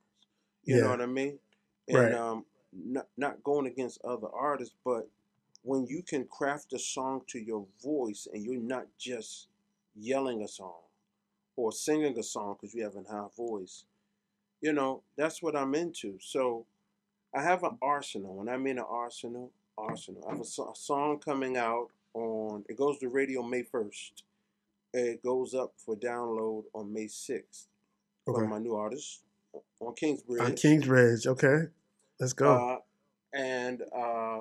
You 0.67 0.77
Yeah. 0.77 0.83
know 0.83 0.91
what 0.91 1.01
I 1.03 1.07
mean? 1.07 1.39
And 1.89 2.15
Right. 2.15 2.15
um, 2.15 2.47
not 2.73 3.09
not 3.17 3.43
going 3.45 3.67
against 3.67 4.03
other 4.05 4.29
artists, 4.33 4.75
but 4.85 5.09
when 5.63 5.87
you 5.87 6.03
can 6.03 6.27
craft 6.27 6.73
a 6.73 6.79
song 6.79 7.23
to 7.29 7.39
your 7.41 7.67
voice 7.83 8.29
and 8.33 8.45
you're 8.45 8.61
not 8.61 8.87
just 8.99 9.49
yelling 9.97 10.43
a 10.43 10.49
song 10.49 10.83
or 11.57 11.73
singing 11.73 12.19
a 12.19 12.23
song 12.23 12.57
because 12.61 12.75
you 12.75 12.83
have 12.85 12.97
a 12.97 13.03
high 13.05 13.29
voice, 13.37 13.85
you 14.61 14.73
know, 14.73 15.03
that's 15.17 15.43
what 15.43 15.57
I'm 15.57 15.75
into. 15.75 16.19
So 16.21 16.67
I 17.35 17.43
have 17.43 17.63
an 17.65 17.79
arsenal. 17.81 18.41
and 18.41 18.51
I 18.51 18.57
mean 18.57 18.79
an 18.79 18.85
arsenal, 18.89 19.51
arsenal. 19.79 20.25
I 20.29 20.33
have 20.33 20.41
a, 20.41 20.45
so- 20.45 20.71
a 20.73 20.77
song 20.77 21.19
coming 21.19 21.57
out 21.57 21.89
on, 22.15 22.65
it 22.69 22.77
goes 22.77 22.99
to 22.99 23.09
radio 23.09 23.43
May 23.43 23.63
1st. 23.63 24.23
It 24.95 25.23
goes 25.23 25.55
up 25.55 25.73
for 25.79 25.97
download 25.97 26.65
on 26.75 26.93
May 26.93 27.07
6th 27.07 27.67
Okay. 28.29 28.39
from 28.41 28.51
my 28.51 28.59
new 28.59 28.75
artist 28.75 29.23
on 29.81 29.95
Kingsbridge. 29.95 30.41
On 30.43 30.55
Kingsbridge. 30.55 31.27
Okay. 31.27 31.65
Let's 32.21 32.33
go. 32.35 32.53
Uh, 32.55 32.79
and 33.37 33.83
uh, 33.97 34.41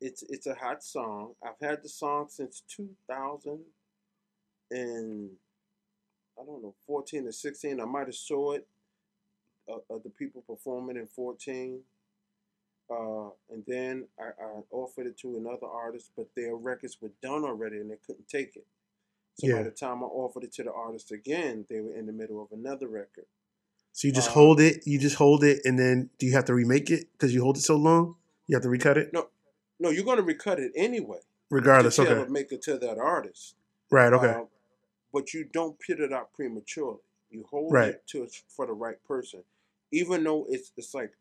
it's 0.00 0.22
it's 0.28 0.46
a 0.46 0.54
hot 0.54 0.82
song. 0.84 1.32
I've 1.42 1.58
had 1.60 1.82
the 1.82 1.88
song 1.88 2.26
since 2.30 2.62
2000 2.68 3.58
and 4.70 5.30
I 6.40 6.44
don't 6.44 6.62
know 6.62 6.74
14 6.86 7.26
or 7.26 7.32
16. 7.32 7.80
I 7.80 7.84
might 7.84 8.06
have 8.06 8.14
saw 8.14 8.52
it 8.52 8.66
uh, 9.68 9.78
of 9.90 10.02
the 10.04 10.10
people 10.10 10.42
performing 10.46 10.96
in 10.96 11.06
14. 11.08 11.80
Uh, 12.88 13.30
and 13.50 13.64
then 13.66 14.06
I, 14.18 14.26
I, 14.40 14.60
offered 14.70 15.06
it 15.06 15.18
to 15.18 15.36
another 15.36 15.66
artist, 15.66 16.12
but 16.16 16.28
their 16.36 16.54
records 16.54 16.98
were 17.00 17.10
done 17.20 17.42
already 17.44 17.78
and 17.78 17.90
they 17.90 17.96
couldn't 18.06 18.28
take 18.28 18.54
it. 18.54 18.66
So 19.34 19.48
Yeah. 19.48 19.56
by 19.56 19.62
the 19.64 19.70
time 19.72 20.04
I 20.04 20.06
offered 20.06 20.44
it 20.44 20.52
to 20.54 20.62
the 20.62 20.72
artist 20.72 21.10
again, 21.10 21.66
they 21.68 21.80
were 21.80 21.94
in 21.94 22.06
the 22.06 22.12
middle 22.12 22.40
of 22.40 22.52
another 22.52 22.86
record. 22.86 23.26
So 23.92 24.06
you 24.06 24.14
just 24.14 24.28
Um, 24.28 24.34
hold 24.34 24.60
it, 24.60 24.86
you 24.86 24.98
just 25.00 25.16
hold 25.16 25.42
it, 25.42 25.62
and 25.64 25.78
then 25.78 26.10
do 26.18 26.26
you 26.26 26.32
have 26.34 26.44
to 26.44 26.54
remake 26.54 26.90
it 26.90 27.10
because 27.12 27.34
you 27.34 27.42
hold 27.42 27.56
it 27.56 27.62
so 27.62 27.76
long? 27.76 28.16
You 28.46 28.54
have 28.54 28.62
to 28.62 28.68
recut 28.68 28.98
it, 28.98 29.12
No, 29.12 29.30
no, 29.80 29.90
you're 29.90 30.04
going 30.04 30.18
to 30.18 30.22
recut 30.22 30.60
it 30.60 30.72
anyway. 30.76 31.20
regardless. 31.50 31.98
Okay, 31.98 32.30
make 32.30 32.52
it 32.52 32.62
to 32.62 32.78
that 32.78 32.98
artist. 32.98 33.56
right. 33.90 34.12
Okay, 34.12 34.28
Uh, 34.28 34.44
but 35.12 35.32
you 35.34 35.44
don't 35.44 35.78
put 35.84 35.98
it 35.98 36.12
out 36.12 36.32
prematurely. 36.34 37.00
You 37.30 37.44
hold 37.44 37.72
Right. 37.72 37.94
it 37.94 38.06
to 38.08 38.28
for 38.48 38.66
the 38.66 38.72
right 38.72 39.02
person, 39.04 39.42
even 39.90 40.22
though 40.24 40.46
it's 40.48 40.72
it's 40.76 40.94
like 40.94 41.12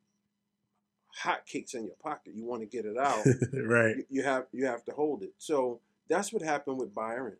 hotcakes 1.23 1.73
in 1.73 1.85
your 1.85 1.95
pocket. 1.95 2.33
You 2.35 2.45
want 2.45 2.61
to 2.61 2.67
get 2.67 2.85
it 2.85 2.97
out. 2.97 3.25
right. 3.53 3.97
you, 3.97 4.05
you 4.09 4.23
have 4.23 4.45
you 4.51 4.65
have 4.65 4.83
to 4.85 4.91
hold 4.91 5.23
it. 5.23 5.33
So 5.37 5.79
that's 6.09 6.31
what 6.33 6.41
happened 6.41 6.77
with 6.77 6.93
Byron. 6.93 7.37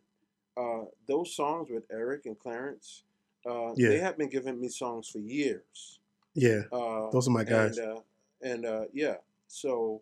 Uh, 0.56 0.84
those 1.06 1.34
songs 1.34 1.68
with 1.70 1.84
Eric 1.90 2.24
and 2.26 2.38
Clarence, 2.38 3.02
uh, 3.46 3.72
Yeah. 3.76 3.90
they 3.90 3.98
have 3.98 4.16
been 4.16 4.30
giving 4.30 4.58
me 4.60 4.68
songs 4.68 5.08
for 5.08 5.18
years. 5.18 6.00
Yeah, 6.34 6.62
Uh, 6.72 7.10
those 7.10 7.28
are 7.28 7.30
my 7.30 7.44
guys. 7.44 7.78
And, 7.78 7.88
uh, 7.96 8.00
and 8.42 8.66
uh, 8.66 8.84
yeah, 8.92 9.16
so 9.48 10.00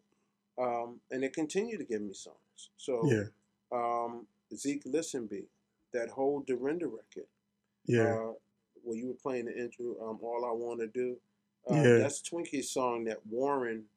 um, 0.58 1.00
and 1.10 1.22
they 1.22 1.28
continue 1.28 1.76
to 1.76 1.84
give 1.84 2.00
me 2.02 2.12
songs. 2.12 2.70
So 2.76 3.10
Yeah, 3.10 3.24
um, 3.72 4.26
Zeke 4.54 4.84
Listenby, 4.84 5.44
that 5.92 6.08
whole 6.10 6.40
Dorinda 6.46 6.86
record, 6.86 7.26
yeah, 7.86 8.14
uh, 8.14 8.32
where 8.84 8.96
you 8.96 9.08
were 9.08 9.14
playing 9.14 9.46
the 9.46 9.56
intro, 9.56 9.96
um, 10.08 10.18
All 10.22 10.44
I 10.44 10.52
Want 10.52 10.80
to 10.80 10.86
Do, 10.86 11.16
uh, 11.70 11.74
Yeah. 11.74 11.98
that's 11.98 12.20
Twinkie's 12.20 12.70
song 12.70 13.04
that 13.04 13.26
Warren 13.26 13.88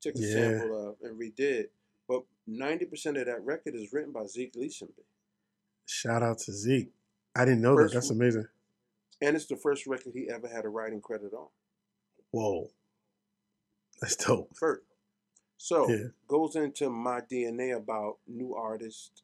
took 0.00 0.14
a 0.16 0.18
Yeah. 0.18 0.32
sample 0.32 0.88
of 0.90 0.96
and 1.02 1.18
redid. 1.18 1.68
But 2.08 2.24
90% 2.46 3.16
of 3.18 3.26
that 3.26 3.44
record 3.44 3.74
is 3.74 3.92
written 3.92 4.12
by 4.12 4.26
Zeke 4.26 4.54
Listenby. 4.54 5.04
Shout 5.86 6.22
out 6.22 6.38
to 6.40 6.52
Zeke. 6.52 6.92
I 7.34 7.44
didn't 7.44 7.62
know 7.62 7.76
that. 7.76 7.92
That's 7.92 8.10
amazing. 8.10 8.46
And 9.20 9.36
it's 9.36 9.46
the 9.46 9.56
first 9.56 9.86
record 9.86 10.14
he 10.14 10.28
ever 10.28 10.48
had 10.48 10.64
a 10.64 10.68
writing 10.68 11.00
credit 11.00 11.32
on. 11.32 11.48
Whoa, 12.32 12.70
that's 14.00 14.16
dope. 14.16 14.56
First. 14.56 14.82
So 15.58 15.88
Yeah. 15.88 16.08
goes 16.26 16.56
into 16.56 16.90
my 16.90 17.20
DNA 17.20 17.70
about 17.76 18.18
new 18.26 18.54
artists. 18.54 19.22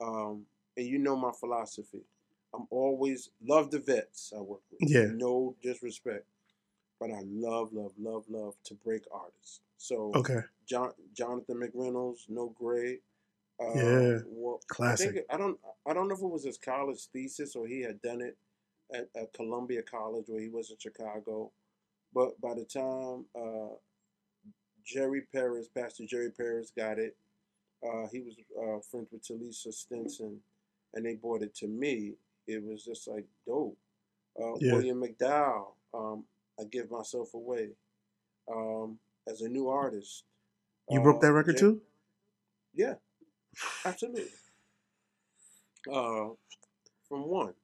Um, 0.00 0.46
and 0.76 0.86
you 0.86 0.98
know 0.98 1.16
my 1.16 1.32
philosophy. 1.32 2.04
I'm 2.54 2.66
always 2.70 3.30
love 3.44 3.72
the 3.72 3.80
vets 3.80 4.32
I 4.32 4.40
work 4.40 4.62
with. 4.70 4.88
Yeah. 4.88 5.06
No 5.12 5.56
disrespect. 5.60 6.24
But 7.00 7.10
I 7.10 7.20
love, 7.24 7.72
love, 7.72 7.92
love, 7.98 8.24
love 8.28 8.54
to 8.64 8.74
break 8.74 9.04
artists. 9.12 9.60
So 9.76 10.12
Okay, 10.16 10.40
John, 10.68 10.90
Jonathan 11.14 11.60
McReynolds, 11.60 12.28
No 12.28 12.48
Gray. 12.58 12.98
Uh, 13.60 13.74
Yeah. 13.74 14.18
Well, 14.26 14.60
I 14.70 14.74
Classic. 14.74 15.12
think 15.14 15.26
I 15.30 15.36
don't. 15.36 15.58
I 15.86 15.92
don't 15.94 16.08
know 16.08 16.14
if 16.14 16.20
it 16.22 16.26
was 16.30 16.44
his 16.44 16.58
college 16.58 17.06
thesis 17.12 17.54
or 17.56 17.66
he 17.66 17.80
had 17.82 18.00
done 18.02 18.20
it 18.20 18.36
at, 18.92 19.08
at 19.14 19.32
Columbia 19.32 19.82
College 19.82 20.24
where 20.28 20.40
he 20.40 20.48
was 20.48 20.70
in 20.70 20.76
Chicago. 20.78 21.50
But 22.14 22.40
by 22.40 22.54
the 22.54 22.64
time 22.64 23.26
uh, 23.40 23.74
Jerry 24.84 25.22
Paris, 25.32 25.68
Pastor 25.68 26.04
Jerry 26.06 26.30
Paris, 26.30 26.72
got 26.76 26.98
it, 26.98 27.16
uh, 27.86 28.06
he 28.10 28.20
was 28.22 28.34
uh, 28.58 28.80
friends 28.90 29.08
with 29.12 29.22
Talisa 29.22 29.72
Stinson, 29.72 30.40
and 30.94 31.04
they 31.04 31.14
brought 31.14 31.42
it 31.42 31.54
to 31.56 31.66
me. 31.68 32.14
It 32.46 32.64
was 32.64 32.84
just 32.84 33.06
like 33.06 33.26
dope. 33.46 33.76
Uh, 34.40 34.54
Yeah. 34.60 34.74
William 34.74 35.02
McDowell, 35.02 35.72
um, 35.94 36.24
I 36.60 36.64
give 36.64 36.90
myself 36.90 37.34
away 37.34 37.70
um, 38.50 38.98
as 39.28 39.42
a 39.42 39.48
new 39.48 39.68
artist. 39.68 40.24
you 40.90 41.00
broke 41.00 41.20
that 41.20 41.32
record 41.32 41.54
Ja- 41.54 41.60
too. 41.60 41.80
Yeah, 42.74 42.94
absolutely. 43.84 44.24
Uh, 45.90 46.28
from 47.08 47.26
one, 47.28 47.54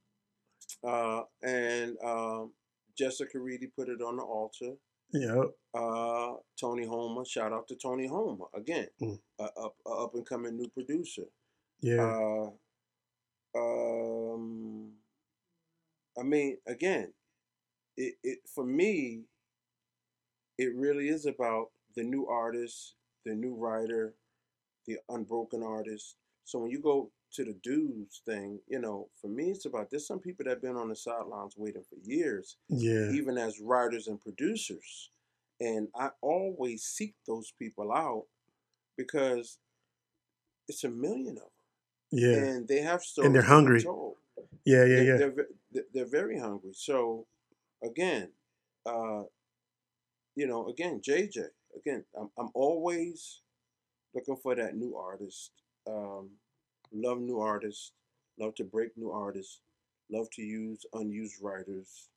uh, 0.83 1.23
and 1.43 1.97
um, 2.05 2.53
Jessica 2.97 3.39
Reedy 3.39 3.67
put 3.67 3.89
it 3.89 4.01
on 4.01 4.17
the 4.17 4.23
altar. 4.23 4.75
Yeah, 5.13 5.45
Uh, 5.75 6.35
Tony 6.59 6.87
Homer, 6.87 7.25
shout 7.25 7.53
out 7.53 7.69
to 7.69 7.77
Tony 7.77 8.07
Homer 8.07 8.47
again, 8.55 8.89
Mm. 9.01 9.21
a 9.39 9.43
up 9.45 9.77
a 9.87 9.91
up 9.91 10.15
and 10.15 10.27
coming 10.27 10.57
new 10.57 10.69
producer. 10.69 11.25
yeah, 11.81 12.03
Uh, 12.03 12.51
um, 13.57 14.93
I 16.19 16.23
mean, 16.23 16.59
again, 16.67 17.13
it, 17.97 18.15
it 18.23 18.39
for 18.47 18.65
me, 18.65 19.23
it 20.59 20.75
really 20.75 21.09
is 21.09 21.27
about 21.27 21.71
the 21.97 22.03
new 22.03 22.27
artist, 22.27 22.95
the 23.25 23.35
new 23.35 23.55
writer, 23.55 24.15
the 24.87 24.99
unbroken 25.09 25.63
artist. 25.63 26.17
So 26.45 26.59
when 26.59 26.71
you 26.71 26.81
go 26.81 27.11
to 27.35 27.45
the 27.45 27.55
dudes 27.63 28.23
thing, 28.27 28.61
you 28.69 28.79
know, 28.81 29.09
for 29.21 29.29
me, 29.29 29.51
it's 29.51 29.67
about 29.67 29.91
there's 29.91 30.07
some 30.07 30.21
people 30.21 30.45
that 30.45 30.51
have 30.51 30.63
been 30.63 30.77
on 30.77 30.89
the 30.89 30.97
sidelines 30.97 31.55
waiting 31.57 31.83
for 31.89 31.97
years, 32.09 32.57
yeah, 32.69 33.11
even 33.11 33.39
as 33.39 33.61
writers 33.61 34.09
and 34.09 34.21
producers. 34.21 35.11
And 35.61 35.89
I 35.97 36.11
always 36.21 36.85
seek 36.85 37.15
those 37.27 37.53
people 37.59 37.93
out 37.93 38.25
because 38.97 39.59
it's 40.69 40.85
a 40.85 40.91
million 40.91 41.37
of 41.39 41.43
them 41.45 41.51
yeah, 42.11 42.37
and 42.37 42.69
they 42.69 42.81
have 42.81 43.03
stories 43.03 43.27
And 43.27 43.35
they're 43.35 43.43
hungry. 43.43 43.85
yeah, 44.65 44.85
yeah, 44.85 44.85
They're, 44.85 45.05
yeah. 45.05 45.43
they're, 45.73 45.85
they're 45.93 46.07
very 46.07 46.39
hungry. 46.39 46.73
So, 46.75 47.27
again, 47.85 48.29
uh, 48.87 49.23
you 50.35 50.47
know, 50.47 50.69
again, 50.69 51.01
JJ, 51.01 51.49
again, 51.77 52.05
I'm, 52.19 52.31
I'm 52.39 52.51
always 52.55 53.41
looking 54.15 54.37
for 54.37 54.55
that 54.55 54.77
new 54.77 54.97
artist. 54.97 55.51
Um, 55.89 56.31
love 56.93 57.21
new 57.21 57.39
artists. 57.39 57.93
Love 58.39 58.55
to 58.57 58.65
break 58.65 58.97
new 58.97 59.11
artists. 59.11 59.61
Love 60.11 60.29
to 60.31 60.43
use 60.43 60.85
unused 60.93 61.43
writers 61.43 62.09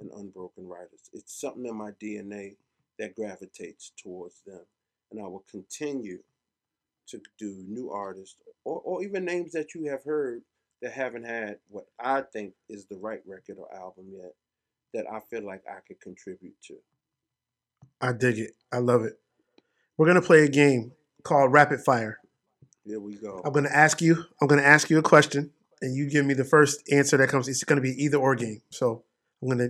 and 0.00 0.10
unbroken 0.16 0.66
writers. 0.66 1.10
It's 1.12 1.38
something 1.38 1.66
in 1.66 1.76
my 1.76 1.90
DNA 1.92 2.56
that 2.98 3.14
gravitates 3.14 3.92
towards 4.02 4.40
them. 4.46 4.62
And 5.10 5.20
I 5.20 5.24
will 5.24 5.44
continue 5.50 6.18
to 7.08 7.20
do 7.38 7.64
new 7.68 7.90
artists 7.90 8.36
or, 8.64 8.80
or 8.84 9.04
even 9.04 9.24
names 9.24 9.52
that 9.52 9.74
you 9.74 9.84
have 9.84 10.02
heard 10.02 10.42
that 10.82 10.92
haven't 10.92 11.24
had 11.24 11.58
what 11.68 11.86
I 12.00 12.22
think 12.22 12.54
is 12.68 12.86
the 12.86 12.96
right 12.96 13.20
record 13.26 13.58
or 13.58 13.72
album 13.72 14.06
yet 14.10 14.32
that 14.96 15.04
I 15.12 15.20
feel 15.20 15.44
like 15.44 15.62
I 15.70 15.80
could 15.86 16.00
contribute 16.00 16.54
to. 16.68 16.76
I 18.00 18.12
dig 18.12 18.38
it. 18.38 18.52
I 18.72 18.78
love 18.78 19.04
it. 19.04 19.18
We're 19.96 20.06
gonna 20.06 20.22
play 20.22 20.44
a 20.44 20.48
game 20.48 20.92
called 21.22 21.52
Rapid 21.52 21.80
Fire. 21.80 22.18
Here 22.84 22.98
we 23.00 23.16
go. 23.16 23.40
I'm 23.44 23.52
gonna 23.52 23.68
ask 23.68 24.00
you. 24.00 24.24
I'm 24.40 24.48
gonna 24.48 24.62
ask 24.62 24.90
you 24.90 24.98
a 24.98 25.02
question, 25.02 25.52
and 25.82 25.94
you 25.94 26.08
give 26.08 26.24
me 26.24 26.34
the 26.34 26.44
first 26.44 26.82
answer 26.90 27.16
that 27.18 27.28
comes. 27.28 27.48
It's 27.48 27.64
gonna 27.64 27.80
be 27.80 28.02
either 28.02 28.18
or 28.18 28.34
game. 28.34 28.62
So 28.70 29.04
I'm 29.42 29.48
gonna 29.48 29.68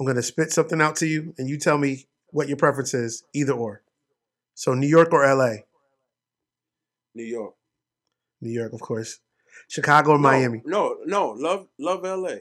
I'm 0.00 0.06
gonna 0.06 0.22
spit 0.22 0.52
something 0.52 0.80
out 0.80 0.96
to 0.96 1.06
you, 1.06 1.34
and 1.38 1.48
you 1.48 1.58
tell 1.58 1.78
me 1.78 2.06
what 2.30 2.48
your 2.48 2.56
preference 2.56 2.94
is, 2.94 3.24
either 3.34 3.52
or. 3.52 3.82
So 4.54 4.74
New 4.74 4.88
York 4.88 5.12
or 5.12 5.24
L.A. 5.24 5.64
New 7.14 7.24
York. 7.24 7.54
New 8.40 8.50
York, 8.50 8.72
of 8.72 8.80
course. 8.80 9.20
Chicago 9.68 10.12
or 10.12 10.18
No, 10.18 10.22
Miami. 10.22 10.62
No, 10.64 10.96
no, 11.04 11.30
love 11.30 11.68
love 11.78 12.02
LA. 12.02 12.36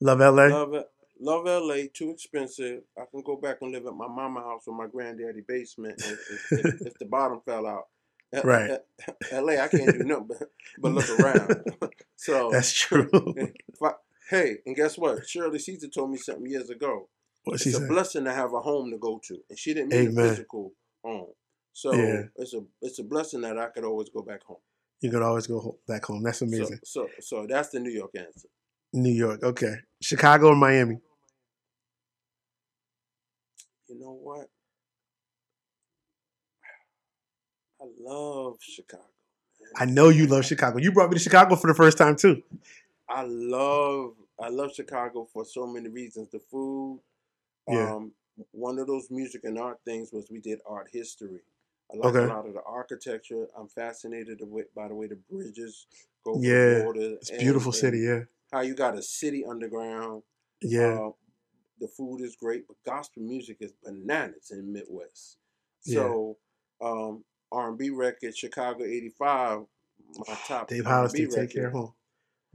Love 0.00 0.20
L.A. 0.20 0.48
Love 0.48 0.74
it. 0.74 0.90
Love 1.20 1.44
LA, 1.46 1.84
too 1.92 2.10
expensive. 2.10 2.82
I 2.98 3.04
can 3.10 3.22
go 3.22 3.36
back 3.36 3.58
and 3.62 3.70
live 3.72 3.86
at 3.86 3.94
my 3.94 4.08
mama 4.08 4.40
house 4.40 4.64
or 4.66 4.74
my 4.76 4.86
granddaddy 4.86 5.42
basement 5.46 5.94
if, 5.98 6.50
if, 6.52 6.64
if, 6.64 6.80
if 6.88 6.94
the 6.98 7.06
bottom 7.06 7.40
fell 7.46 7.66
out. 7.66 7.84
Right. 8.42 8.78
LA, 9.32 9.52
I 9.62 9.68
can't 9.68 9.92
do 9.92 9.98
nothing 10.04 10.26
but, 10.28 10.48
but 10.78 10.92
look 10.92 11.20
around. 11.20 11.62
so 12.16 12.50
That's 12.50 12.72
true. 12.72 13.08
I- 13.82 13.92
hey, 14.28 14.56
and 14.66 14.74
guess 14.74 14.98
what? 14.98 15.28
Shirley 15.28 15.58
Caesar 15.60 15.88
told 15.88 16.10
me 16.10 16.16
something 16.16 16.46
years 16.46 16.68
ago. 16.70 17.08
what 17.44 17.60
she 17.60 17.68
it's 17.68 17.78
a 17.78 17.80
said? 17.82 17.88
blessing 17.88 18.24
to 18.24 18.32
have 18.32 18.52
a 18.52 18.60
home 18.60 18.90
to 18.90 18.98
go 18.98 19.20
to, 19.28 19.38
and 19.48 19.56
she 19.58 19.72
didn't 19.72 19.90
mean 19.90 20.06
a 20.08 20.10
Amen. 20.10 20.30
physical 20.30 20.72
home. 21.04 21.28
So 21.72 21.92
Yeah. 21.94 22.22
it's 22.36 22.54
a 22.54 22.60
it's 22.82 22.98
a 22.98 23.04
blessing 23.04 23.42
that 23.42 23.56
I 23.58 23.66
could 23.68 23.84
always 23.84 24.08
go 24.08 24.22
back 24.22 24.42
home. 24.44 24.58
You 25.00 25.10
could 25.10 25.22
always 25.22 25.46
go 25.46 25.78
back 25.86 26.04
home. 26.06 26.22
That's 26.24 26.38
So, 26.38 26.46
amazing. 26.46 26.78
so 26.84 27.08
so 27.20 27.46
that's 27.48 27.68
the 27.68 27.78
New 27.80 27.90
York 27.90 28.10
answer. 28.16 28.48
New 28.94 29.12
York. 29.12 29.42
Okay. 29.42 29.74
Chicago 30.00 30.48
or 30.48 30.56
Miami. 30.56 30.98
You 33.88 33.98
know 34.00 34.12
what? 34.22 34.46
I 37.80 37.84
love 38.00 38.56
Chicago. 38.60 39.02
man. 39.60 39.70
I 39.76 39.84
know 39.92 40.08
you 40.08 40.26
love 40.26 40.44
Chicago. 40.44 40.78
You 40.78 40.92
brought 40.92 41.10
me 41.10 41.16
to 41.18 41.22
Chicago 41.22 41.56
for 41.56 41.66
the 41.66 41.74
first 41.74 41.98
time 41.98 42.16
too. 42.16 42.42
I 43.08 43.24
love 43.24 44.12
I 44.40 44.48
love 44.48 44.72
Chicago 44.74 45.26
for 45.32 45.44
so 45.44 45.66
many 45.66 45.88
reasons. 45.88 46.28
The 46.30 46.38
food. 46.50 47.00
Yeah. 47.68 47.94
Um, 47.96 48.12
one 48.52 48.78
of 48.78 48.86
those 48.86 49.08
music 49.10 49.42
and 49.44 49.58
art 49.58 49.78
things 49.84 50.10
was 50.12 50.28
we 50.30 50.40
did 50.40 50.58
art 50.66 50.88
history. 50.92 51.40
I 51.92 51.96
like 51.96 52.14
Okay. 52.14 52.24
a 52.24 52.28
lot 52.34 52.46
of 52.46 52.54
the 52.54 52.62
architecture. 52.66 53.46
I'm 53.58 53.68
fascinated 53.68 54.40
with, 54.42 54.74
by 54.74 54.88
the 54.88 54.94
way 54.94 55.06
the 55.06 55.18
bridges 55.30 55.86
go 56.24 56.38
Yeah. 56.40 56.90
It's 56.94 57.30
and- 57.30 57.38
beautiful 57.40 57.70
and 57.70 57.76
city. 57.76 57.98
Yeah. 58.00 58.20
How 58.54 58.60
you 58.60 58.76
got 58.76 58.96
a 58.96 59.02
city 59.02 59.44
underground. 59.44 60.22
Yeah. 60.62 61.06
Uh, 61.06 61.10
the 61.80 61.88
food 61.88 62.20
is 62.20 62.36
great, 62.36 62.68
but 62.68 62.76
gospel 62.86 63.20
music 63.24 63.56
is 63.58 63.72
bananas 63.82 64.52
in 64.52 64.72
Midwest. 64.72 65.38
Yeah. 65.84 66.02
So 66.02 66.36
um, 66.80 67.24
R&B 67.50 67.90
record, 67.90 68.36
Chicago 68.36 68.84
'85, 68.84 69.62
my 70.28 70.38
top 70.46 70.68
Dave 70.68 70.84
Hollister, 70.86 71.18
take 71.26 71.36
record. 71.36 71.52
care 71.52 71.70
home. 71.70 71.94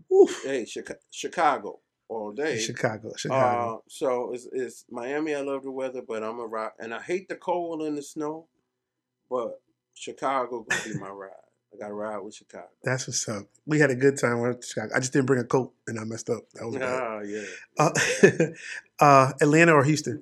Oof. 0.10 0.42
Hey, 0.46 0.64
Chica- 0.64 0.96
Chicago 1.12 1.82
all 2.08 2.32
day. 2.32 2.58
Chicago. 2.58 3.12
Chicago. 3.18 3.76
Uh, 3.76 3.80
so 3.90 4.32
it's, 4.34 4.48
it's 4.54 4.86
Miami. 4.90 5.36
I 5.36 5.42
love 5.42 5.64
the 5.64 5.72
weather, 5.72 6.02
but 6.08 6.24
I'm 6.24 6.40
a 6.40 6.48
rock, 6.48 6.76
and 6.80 6.94
I 6.94 7.02
hate 7.02 7.28
the 7.28 7.36
cold 7.36 7.82
and 7.82 7.98
the 7.98 8.02
snow. 8.02 8.48
But 9.30 9.60
Chicago 9.96 10.66
gonna 10.70 10.82
be 10.86 10.98
my 10.98 11.10
ride. 11.10 11.32
I 11.74 11.78
got 11.78 11.88
to 11.90 11.94
ride 11.94 12.18
with 12.20 12.36
Chicago. 12.36 12.68
That's 12.84 13.08
what's 13.08 13.28
up. 13.30 13.46
We 13.66 13.80
had 13.80 13.92
a 13.92 13.96
good 13.96 14.18
time 14.18 14.44
I 14.44 14.54
Chicago. 14.62 14.94
I 14.96 15.00
just 15.00 15.14
didn't 15.14 15.28
bring 15.28 15.40
a 15.40 15.46
coat 15.46 15.74
and 15.88 16.00
I 16.00 16.04
messed 16.04 16.30
up. 16.30 16.44
That 16.54 16.66
was 16.66 16.78
bad. 16.78 17.02
Ah, 17.02 17.20
yeah. 17.26 17.44
Uh, 17.78 18.44
uh, 19.06 19.34
Atlanta 19.42 19.74
or 19.74 19.84
Houston? 19.84 20.22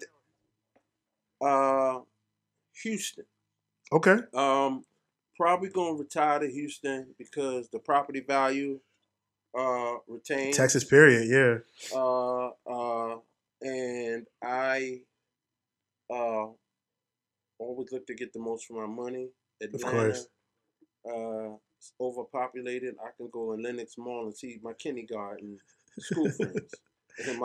Uh, 1.42 2.00
Houston. 2.84 3.26
Okay. 3.92 4.18
Um, 4.34 4.84
probably 5.38 5.70
gonna 5.70 5.98
retire 5.98 6.40
to 6.40 6.52
Houston 6.52 7.14
because 7.18 7.70
the 7.70 7.80
property 7.80 8.20
value 8.20 8.80
uh 9.58 9.96
retains. 10.08 10.58
Texas, 10.58 10.84
period. 10.84 11.30
Yeah. 11.30 11.98
Uh, 11.98 12.50
uh, 12.70 13.18
and 13.62 14.28
I 14.44 15.02
uh 16.10 16.48
always 17.60 17.92
look 17.92 18.06
to 18.08 18.16
get 18.16 18.34
the 18.34 18.40
most 18.40 18.66
for 18.66 18.86
my 18.86 18.94
money. 18.94 19.30
Atlanta, 19.62 19.92
course. 19.92 20.28
Uh, 21.12 21.56
overpopulated. 22.02 22.96
I 23.04 23.10
can 23.16 23.30
go 23.32 23.54
in 23.54 23.62
Lenox 23.62 23.98
Mall 23.98 24.26
and 24.26 24.36
see 24.36 24.60
my 24.64 24.74
kindergarten 24.74 25.60
school 26.00 26.30
friends. 26.32 26.74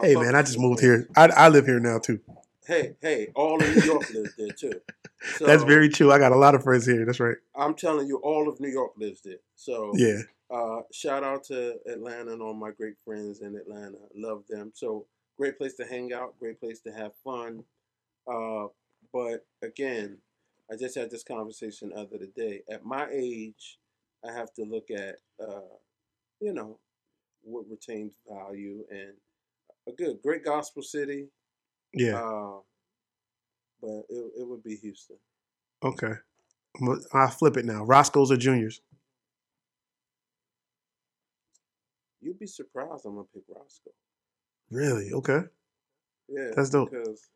Hey 0.02 0.16
man, 0.16 0.34
I 0.34 0.42
just 0.42 0.58
moved 0.58 0.80
friends. 0.80 1.06
here. 1.06 1.08
I, 1.16 1.28
I 1.28 1.48
live 1.48 1.64
here 1.64 1.80
now 1.80 1.98
too. 1.98 2.20
Hey, 2.66 2.94
hey, 3.00 3.28
all 3.34 3.54
of 3.62 3.74
New 3.74 3.80
York 3.82 4.10
lives 4.12 4.34
there 4.36 4.50
too. 4.50 4.80
So, 5.38 5.46
That's 5.46 5.62
very 5.62 5.88
true. 5.88 6.10
I 6.12 6.18
got 6.18 6.32
a 6.32 6.36
lot 6.36 6.54
of 6.56 6.62
friends 6.64 6.84
here. 6.84 7.06
That's 7.06 7.20
right. 7.20 7.36
I'm 7.54 7.74
telling 7.74 8.08
you, 8.08 8.16
all 8.18 8.48
of 8.48 8.58
New 8.60 8.68
York 8.68 8.90
lives 8.98 9.20
there. 9.22 9.38
So 9.54 9.92
Yeah. 9.96 10.18
uh, 10.50 10.80
shout 10.92 11.22
out 11.22 11.44
to 11.44 11.76
Atlanta 11.86 12.32
and 12.32 12.42
all 12.42 12.52
my 12.54 12.72
great 12.72 12.96
friends 13.04 13.40
in 13.40 13.54
Atlanta. 13.56 13.98
Love 14.16 14.42
them. 14.48 14.72
So 14.74 15.06
great 15.38 15.56
place 15.56 15.74
to 15.76 15.84
hang 15.84 16.12
out, 16.12 16.38
great 16.40 16.58
place 16.60 16.80
to 16.80 16.92
have 16.92 17.12
fun. 17.24 17.62
Uh, 18.26 18.66
but 19.12 19.46
again, 19.62 20.18
I 20.70 20.76
just 20.76 20.96
had 20.96 21.10
this 21.10 21.24
conversation 21.24 21.90
the 21.90 21.96
other 21.96 22.26
day. 22.34 22.62
At 22.70 22.84
my 22.84 23.08
age, 23.12 23.78
I 24.26 24.32
have 24.32 24.52
to 24.54 24.62
look 24.64 24.90
at, 24.90 25.16
uh, 25.40 25.76
you 26.40 26.52
know, 26.52 26.78
what 27.42 27.68
retains 27.68 28.14
value 28.28 28.84
and 28.90 29.14
a 29.88 29.92
good, 29.92 30.22
great 30.22 30.44
gospel 30.44 30.82
city. 30.82 31.28
Yeah. 31.92 32.16
Uh, 32.16 32.60
but 33.80 34.04
it, 34.08 34.32
it 34.38 34.48
would 34.48 34.62
be 34.62 34.76
Houston. 34.76 35.16
Okay. 35.82 36.12
I'll 37.12 37.28
flip 37.28 37.56
it 37.56 37.64
now. 37.64 37.84
Roscoe's 37.84 38.30
or 38.30 38.36
Juniors? 38.36 38.80
You'd 42.20 42.38
be 42.38 42.46
surprised 42.46 43.04
I'm 43.04 43.16
gonna 43.16 43.26
pick 43.34 43.42
Roscoe. 43.48 43.90
Really? 44.70 45.12
Okay. 45.12 45.40
Yeah, 46.28 46.50
That's 46.56 46.70
dope. 46.70 46.90
Because 46.90 47.28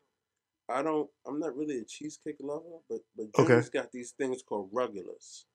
I 0.69 0.81
don't, 0.81 1.09
I'm 1.25 1.39
not 1.39 1.55
really 1.55 1.79
a 1.79 1.85
cheesecake 1.85 2.37
lover, 2.39 2.79
but 2.89 2.99
but 3.15 3.27
Okay. 3.39 3.47
Junior's 3.47 3.69
got 3.69 3.91
these 3.91 4.11
things 4.11 4.41
called 4.43 4.71
rugelach, 4.73 5.45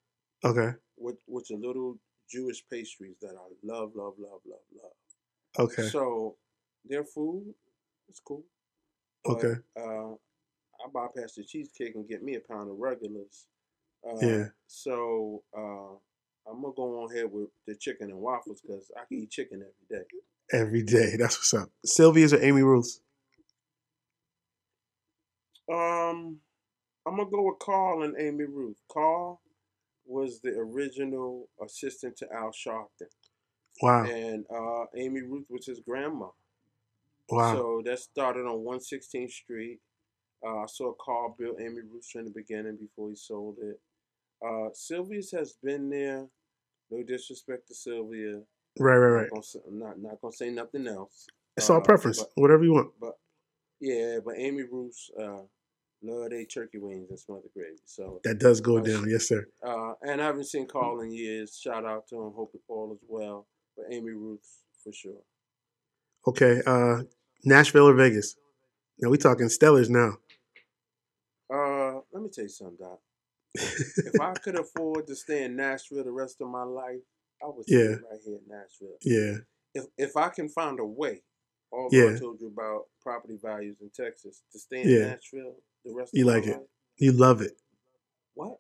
Okay. 0.45 0.71
which 0.97 1.21
which 1.27 1.51
are 1.51 1.57
little 1.59 1.99
Jewish 2.31 2.65
pastries 2.71 3.17
that 3.21 3.35
I 3.37 3.49
love, 3.63 3.93
love, 3.95 4.15
love, 4.19 4.41
love, 4.47 4.61
love. 4.75 5.67
Okay. 5.67 5.83
So 5.89 6.37
their 6.85 7.05
food 7.05 7.55
is 8.09 8.21
cool. 8.25 8.45
But, 9.25 9.33
Okay. 9.45 9.55
Uh, 9.77 10.13
I 10.15 10.89
bypass 10.93 11.35
the 11.35 11.45
cheesecake 11.45 11.95
and 11.95 12.09
get 12.09 12.23
me 12.25 12.35
a 12.37 12.41
pound 12.41 12.71
of 12.71 12.77
rugelach. 12.77 13.45
Uh, 14.09 14.17
Yeah. 14.27 14.45
So 14.67 15.43
uh, 15.57 15.95
I'm 16.51 16.61
gonna 16.63 16.75
go 16.75 17.03
on 17.05 17.15
here 17.15 17.29
with 17.29 17.51
the 17.67 17.77
chicken 17.77 18.09
and 18.11 18.19
waffles 18.19 18.63
because 18.63 18.91
I 18.97 19.05
can 19.05 19.19
eat 19.19 19.31
chicken 19.31 19.63
every 19.63 20.01
day. 20.01 20.07
Every 20.53 20.83
day. 20.83 21.17
That's 21.19 21.37
what's 21.39 21.55
up. 21.55 21.71
Sylvia's 21.85 22.33
or 22.33 22.43
Amy 22.43 22.63
Ruth's? 22.63 23.01
Um, 25.71 26.39
I'm 27.07 27.17
gonna 27.17 27.31
go 27.31 27.43
with 27.43 27.59
Carl 27.59 28.03
and 28.03 28.15
Amy 28.19 28.45
Ruth. 28.45 28.77
Carl 28.91 29.41
was 30.07 30.41
the 30.41 30.51
original 30.51 31.49
assistant 31.65 32.17
to 32.19 32.33
Al 32.33 32.51
Sharpton, 32.51 33.09
Wow. 33.81 34.05
and 34.05 34.45
uh, 34.55 34.85
Amy 34.97 35.23
Ruth 35.23 35.47
was 35.49 35.67
his 35.67 35.81
grandma. 35.81 36.29
Wow. 37.29 37.55
So 37.55 37.83
that 37.85 37.99
started 37.99 38.47
on 38.47 38.59
116th 38.65 39.31
Street. 39.31 39.79
Uh, 40.45 40.59
I 40.63 40.67
saw 40.67 40.93
Carl 40.95 41.37
build 41.39 41.61
Amy 41.61 41.81
Ruth 41.91 42.09
in 42.17 42.25
the 42.25 42.31
beginning 42.33 42.77
before 42.77 43.11
he 43.11 43.15
sold 43.17 43.57
it. 43.63 43.81
Uh, 44.45 44.71
Sylvia's 44.75 45.31
has 45.31 45.55
been 45.63 45.89
there. 45.89 46.27
No 46.91 47.03
disrespect 47.05 47.69
to 47.69 47.75
Sylvia. 47.75 48.41
right, 48.79 48.97
right, 48.97 49.09
Not 49.13 49.21
right. 49.23 49.31
gonna 49.31 49.43
say, 49.43 49.61
I'm 49.67 49.79
not 49.79 49.99
not 50.01 50.21
gonna 50.21 50.33
say 50.33 50.51
nothing 50.51 50.87
else. 50.89 51.27
It's 51.57 51.71
all 51.71 51.79
Uh, 51.79 51.85
preference. 51.85 52.19
but- 52.21 52.33
Whatever 52.35 52.65
you 52.65 52.73
want. 52.73 52.93
But 53.01 53.19
yeah, 53.83 54.19
but 54.25 54.35
Amy 54.39 54.63
Ruth's 54.63 55.11
uh, 55.21 55.43
love 56.03 56.31
they 56.31 56.45
turkey 56.47 56.79
wings 56.79 57.11
and 57.11 57.19
smothered 57.19 57.51
gravy. 57.55 57.77
So 57.85 58.21
That 58.25 58.39
does 58.39 58.61
go 58.61 58.79
Uh, 58.79 58.83
down. 58.83 59.11
Yes, 59.11 59.29
sir. 59.29 59.47
uh, 59.63 59.95
and 60.03 60.23
I 60.23 60.27
haven't 60.27 60.47
seen 60.47 60.67
Carl 60.67 61.01
in 61.01 61.13
years. 61.13 61.59
Shout 61.59 61.85
out 61.85 62.07
to 62.09 62.17
him. 62.17 62.33
Hope 62.33 62.53
it 62.55 62.63
all 62.69 62.93
is 62.95 63.05
well. 63.09 63.47
But 63.77 63.87
Amy 63.91 64.13
Ruth 64.13 64.49
for 64.83 64.93
sure. 64.93 65.23
Okay. 66.27 66.63
Uh, 66.67 67.03
Nashville 67.45 67.89
or 67.89 67.95
Vegas? 67.95 68.37
Now 69.01 69.11
we 69.11 69.19
talking 69.19 69.47
Stellars 69.49 69.89
now. 69.91 70.13
Uh, 71.53 72.01
let 72.13 72.23
me 72.23 72.29
tell 72.33 72.45
you 72.45 72.49
something, 72.49 72.77
Doc. 72.79 73.01
If 73.59 74.21
I 74.21 74.33
could 74.35 74.59
afford 74.59 75.07
to 75.09 75.15
stay 75.17 75.45
in 75.45 75.57
Nashville 75.57 76.05
the 76.05 76.11
rest 76.13 76.41
of 76.41 76.49
my 76.49 76.63
life, 76.65 77.01
I 77.43 77.47
would 77.49 77.65
stay 77.67 77.77
Yeah. 77.77 77.97
right 78.11 78.21
here 78.25 78.37
in 78.39 78.49
Nashville. 78.49 78.99
yeah. 79.03 79.39
If 79.75 79.85
if 79.99 80.17
I 80.17 80.29
can 80.29 80.49
find 80.49 80.79
a 80.81 80.85
way, 80.87 81.23
although 81.73 81.97
Yeah. 81.97 82.15
I 82.15 82.19
told 82.19 82.41
you 82.41 82.49
about 82.49 82.89
property 83.01 83.37
values 83.43 83.77
in 83.81 83.91
Texas, 83.91 84.43
to 84.53 84.59
stay 84.59 84.83
in 84.83 84.89
Yeah. 84.91 85.07
Nashville 85.15 85.57
the 85.85 85.93
rest 85.93 86.13
You 86.15 86.29
of 86.29 86.35
like 86.35 86.47
it. 86.47 86.59
life. 86.59 86.67
You 86.99 87.13
love 87.13 87.41
it. 87.41 87.53
What? 88.35 88.59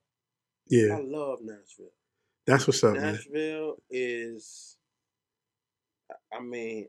Yeah. 0.66 0.97
I 0.97 1.01
love 1.01 1.40
Nashville. 1.43 1.93
That's 2.47 2.66
what's 2.66 2.82
up, 2.82 2.94
man. 2.94 3.14
Nashville 3.14 3.76
is, 3.90 4.76
I- 6.32 6.40
mean, 6.40 6.89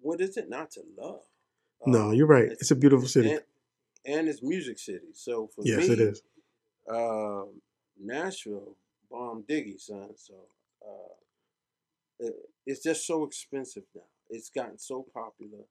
what 0.00 0.20
is 0.20 0.36
it 0.36 0.48
not 0.48 0.70
to 0.72 0.82
love? 0.96 1.24
No, 1.86 2.08
Uh, 2.08 2.12
you're 2.12 2.26
right. 2.26 2.44
it's- 2.44 2.60
It's 2.62 2.70
a 2.70 2.76
beautiful 2.76 3.08
city. 3.08 3.30
And, 3.32 3.44
and 4.04 4.28
it's 4.28 4.42
music 4.42 4.78
city. 4.78 5.12
So 5.14 5.46
for 5.48 5.62
Yes, 5.64 5.88
me, 5.88 5.94
it 5.94 6.00
is. 6.00 6.22
um, 6.88 7.62
Nashville, 7.96 8.76
bomb 9.10 9.44
diggy, 9.44 9.80
son. 9.80 10.16
So 10.16 10.48
uh, 10.84 11.14
it, 12.18 12.50
it's 12.66 12.82
just 12.82 13.06
so 13.06 13.24
expensive 13.24 13.84
now. 13.94 14.02
It's 14.32 14.50
gotten 14.50 14.78
so 14.78 15.06
popular. 15.14 15.64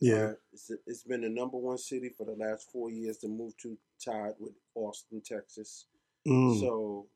Yeah. 0.00 0.14
Uh, 0.14 0.32
it's, 0.52 0.70
it's 0.86 1.02
been 1.04 1.22
the 1.22 1.28
number 1.28 1.56
one 1.56 1.78
city 1.78 2.10
for 2.16 2.24
the 2.26 2.32
last 2.32 2.70
four 2.70 2.90
years 2.90 3.18
to 3.18 3.28
move 3.28 3.56
to 3.58 3.76
tied 4.04 4.34
with 4.38 4.52
Austin, 4.74 5.20
Texas. 5.24 5.86
Mm. 6.26 6.60
So 6.60 7.06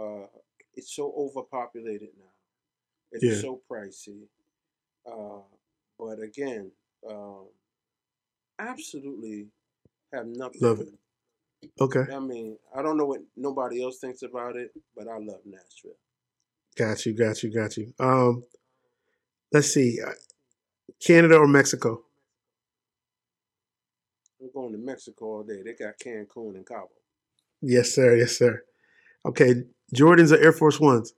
uh, 0.00 0.26
it's 0.74 0.94
so 0.94 1.12
overpopulated 1.16 2.10
now. 2.18 2.24
It's 3.12 3.24
Yeah. 3.24 3.40
so 3.40 3.60
pricey. 3.70 4.22
Uh, 5.06 5.42
but 5.98 6.20
again, 6.20 6.70
um, 7.08 7.46
absolutely 8.58 9.46
have 10.12 10.26
nothing. 10.26 10.60
Love 10.60 10.80
it. 10.80 10.88
Okay. 11.80 12.04
I 12.12 12.18
mean, 12.20 12.58
I 12.74 12.82
don't 12.82 12.96
know 12.96 13.06
what 13.06 13.22
nobody 13.36 13.82
else 13.82 13.98
thinks 13.98 14.22
about 14.22 14.56
it, 14.56 14.70
but 14.96 15.08
I 15.08 15.18
love 15.18 15.40
Nashville. 15.44 15.96
Got 16.76 17.06
you. 17.06 17.14
Got 17.14 17.42
you. 17.42 17.50
Got 17.52 17.76
you. 17.76 17.94
Um, 17.98 18.44
let's 19.52 19.68
see. 19.68 19.98
Canada 21.04 21.36
or 21.36 21.46
Mexico? 21.46 22.02
I'm 24.40 24.50
going 24.54 24.72
to 24.72 24.78
Mexico 24.78 25.24
all 25.26 25.42
day. 25.42 25.62
They 25.64 25.72
got 25.74 25.98
Cancun 25.98 26.54
and 26.56 26.66
Cabo. 26.66 26.90
Yes, 27.62 27.90
sir. 27.94 28.16
Yes, 28.16 28.36
sir. 28.38 28.62
Okay. 29.24 29.64
Jordans 29.94 30.32
or 30.32 30.40
Air 30.42 30.52
Force 30.52 30.78
Ones? 30.78 31.14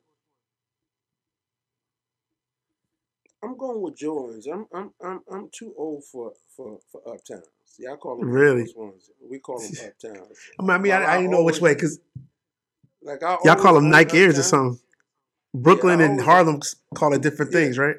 I'm 3.42 3.56
going 3.56 3.80
with 3.82 3.96
Jordans. 3.96 4.46
I'm 4.52 4.66
I'm 4.74 4.90
I'm 5.04 5.20
I'm 5.30 5.48
too 5.52 5.72
old 5.76 6.04
for 6.04 6.32
for 6.56 6.78
for 6.90 7.00
uptowns. 7.06 7.42
Yeah, 7.78 7.92
I 7.92 7.96
call 7.96 8.18
them 8.18 8.28
Really? 8.28 8.62
Air 8.62 8.66
Force 8.66 8.76
Ones. 8.76 9.10
We 9.30 9.38
call 9.38 9.58
them 9.60 9.70
uptowns. 9.72 10.32
I 10.58 10.62
mean, 10.62 10.70
I, 10.70 10.78
mean, 10.78 10.92
I, 10.92 11.04
I 11.06 11.16
didn't 11.18 11.30
know 11.30 11.44
which 11.44 11.60
way 11.60 11.74
because 11.74 12.00
Like 13.02 13.22
I 13.22 13.36
y'all 13.44 13.56
call 13.56 13.74
them 13.74 13.90
Nike 13.90 14.18
Airs 14.18 14.38
or 14.38 14.42
something. 14.42 14.80
Brooklyn 15.54 16.00
and 16.00 16.12
always- 16.12 16.26
Harlem 16.26 16.60
call 16.94 17.12
it 17.14 17.22
different 17.22 17.52
Yeah. 17.52 17.60
things, 17.60 17.78
right? 17.78 17.96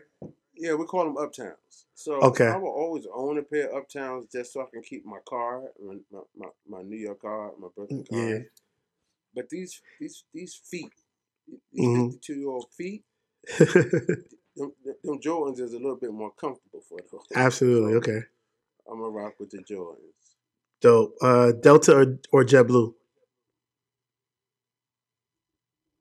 Yeah, 0.59 0.75
we 0.75 0.85
call 0.85 1.05
them 1.05 1.15
uptowns. 1.17 1.85
So 1.95 2.15
Okay. 2.23 2.47
I 2.49 2.57
will 2.57 2.69
always 2.69 3.07
own 3.13 3.39
a 3.39 3.43
pair 3.43 3.69
of 3.75 3.85
uptowns 3.85 4.31
just 4.31 4.53
so 4.53 4.61
I 4.61 4.65
can 4.71 4.83
keep 4.83 5.05
my 5.05 5.19
car, 5.27 5.63
my 5.85 5.95
my, 6.11 6.21
my, 6.37 6.47
my 6.69 6.83
New 6.83 6.97
York 6.97 7.21
car, 7.21 7.51
my 7.59 7.69
Brooklyn 7.75 8.05
car. 8.09 8.19
Mm, 8.19 8.29
Yeah. 8.31 8.43
but 9.35 9.49
these 9.49 9.81
these 9.99 10.25
these 10.33 10.55
feet, 10.55 10.91
these 11.73 11.85
Mhm. 11.87 12.11
52 12.13 12.35
year 12.35 12.49
old 12.49 12.67
feet, 12.77 13.03
them, 14.57 14.73
them 15.03 15.19
Jordans 15.21 15.59
is 15.61 15.73
a 15.73 15.77
little 15.77 15.95
bit 15.97 16.11
more 16.13 16.31
comfortable 16.31 16.81
for 16.81 16.99
those. 17.11 17.21
Absolutely. 17.35 17.93
So 17.93 17.97
Okay. 17.99 18.21
I'm 18.91 18.99
gonna 18.99 19.09
rock 19.11 19.39
with 19.39 19.51
the 19.51 19.59
Jordans. 19.59 20.35
Dope. 20.81 21.15
Uh, 21.21 21.51
Delta 21.53 21.95
or, 21.95 22.19
or 22.31 22.43
JetBlue? 22.45 22.93
I'm 22.93 22.95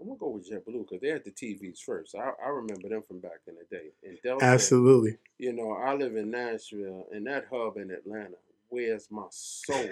gonna 0.08 0.18
go 0.18 0.28
with 0.30 0.48
JetBlue 0.50 0.86
because 0.88 1.00
they 1.00 1.08
had 1.08 1.24
the 1.24 1.30
TVs 1.30 1.80
first. 1.80 2.14
I, 2.14 2.30
I 2.44 2.48
remember 2.48 2.88
them 2.88 3.02
from 3.06 3.20
back 3.20 3.40
in 3.46 3.54
the 3.54 3.76
day. 3.76 3.88
And 4.04 4.18
Delta, 4.22 4.44
Absolutely. 4.44 5.16
you 5.38 5.52
know, 5.52 5.72
I 5.72 5.94
live 5.94 6.16
in 6.16 6.30
Nashville, 6.30 7.06
and 7.12 7.26
that 7.26 7.46
hub 7.52 7.76
in 7.76 7.90
Atlanta 7.90 8.36
wears 8.70 9.08
my 9.10 9.26
soul 9.30 9.88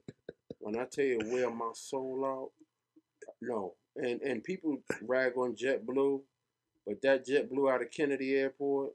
when 0.60 0.76
I 0.78 0.84
tell 0.84 1.04
you 1.04 1.20
wear 1.26 1.50
my 1.50 1.70
soul 1.74 2.24
out, 2.24 2.50
no. 3.42 3.74
And 3.96 4.20
and 4.22 4.42
people 4.42 4.78
rag 5.02 5.36
on 5.36 5.54
JetBlue, 5.54 6.20
but 6.86 7.00
that 7.02 7.26
JetBlue 7.26 7.72
out 7.72 7.82
of 7.82 7.90
Kennedy 7.90 8.34
Airport 8.34 8.92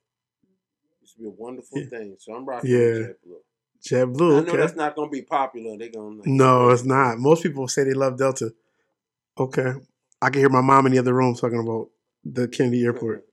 used 1.01 1.13
to 1.15 1.19
be 1.21 1.27
a 1.27 1.31
wonderful 1.31 1.79
Yeah. 1.79 1.89
thing. 1.89 2.15
So 2.19 2.33
I'm 2.33 2.45
rocking 2.45 2.71
Yeah. 2.71 2.77
with 2.77 3.07
JetBlue. 3.07 3.41
JetBlue. 3.81 4.37
I 4.37 4.41
know 4.41 4.47
Okay. 4.49 4.57
that's 4.57 4.75
not 4.75 4.95
gonna 4.95 5.09
be 5.09 5.21
popular. 5.21 5.77
They're 5.77 5.89
gonna 5.89 6.17
like, 6.17 6.27
No, 6.27 6.69
it's 6.69 6.83
not. 6.83 7.17
Most 7.19 7.43
people 7.43 7.67
say 7.69 7.85
they 7.85 7.93
love 7.93 8.17
Delta. 8.17 8.53
Okay. 9.37 9.73
I 10.21 10.29
can 10.29 10.39
hear 10.41 10.49
my 10.49 10.61
mom 10.61 10.85
in 10.85 10.91
the 10.91 10.99
other 10.99 11.13
room 11.13 11.35
talking 11.35 11.59
about 11.59 11.89
the 12.23 12.47
Kennedy 12.47 12.83
Airport. 12.83 13.25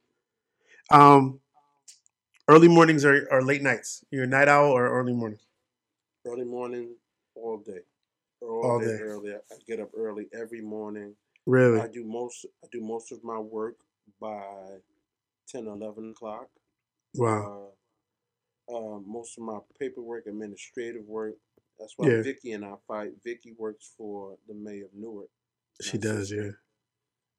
Um, 0.90 1.40
early 2.48 2.68
mornings 2.68 3.04
or, 3.04 3.26
or 3.30 3.42
late 3.42 3.62
nights? 3.62 4.04
You're 4.10 4.24
a 4.24 4.28
night 4.28 4.48
owl 4.48 4.70
or 4.72 4.88
early 4.88 5.12
morning? 5.12 5.38
early 6.26 6.44
morning, 6.44 6.92
all 7.36 7.58
day, 7.58 7.78
all, 8.40 8.62
All 8.64 8.80
day, 8.80 8.86
day. 8.86 8.98
early. 9.02 9.32
I 9.32 9.38
get 9.66 9.78
up 9.78 9.90
early 9.96 10.26
every 10.34 10.60
morning. 10.60 11.14
Really? 11.46 11.80
I 11.80 11.86
do 11.86 12.02
most. 12.04 12.44
I 12.64 12.66
do 12.72 12.80
most 12.80 13.12
of 13.12 13.22
my 13.22 13.38
work 13.38 13.76
by 14.20 14.42
10, 15.48 15.66
11 15.68 16.10
o'clock. 16.10 16.48
Wow. 17.14 17.70
Uh, 18.68 18.76
uh, 18.76 18.98
most 19.06 19.38
of 19.38 19.44
my 19.44 19.58
paperwork, 19.78 20.26
administrative 20.26 21.04
work. 21.06 21.36
That's 21.78 21.94
why 21.96 22.08
Yeah. 22.08 22.22
Vicky 22.22 22.50
and 22.52 22.64
I 22.64 22.74
fight. 22.88 23.12
Vicky 23.24 23.54
works 23.56 23.92
for 23.96 24.36
the 24.48 24.54
mayor 24.54 24.86
of 24.86 24.94
Newark, 24.94 25.28
She 25.80 25.96
does, 25.98 26.30
sister. 26.30 26.44
yeah. 26.44 26.50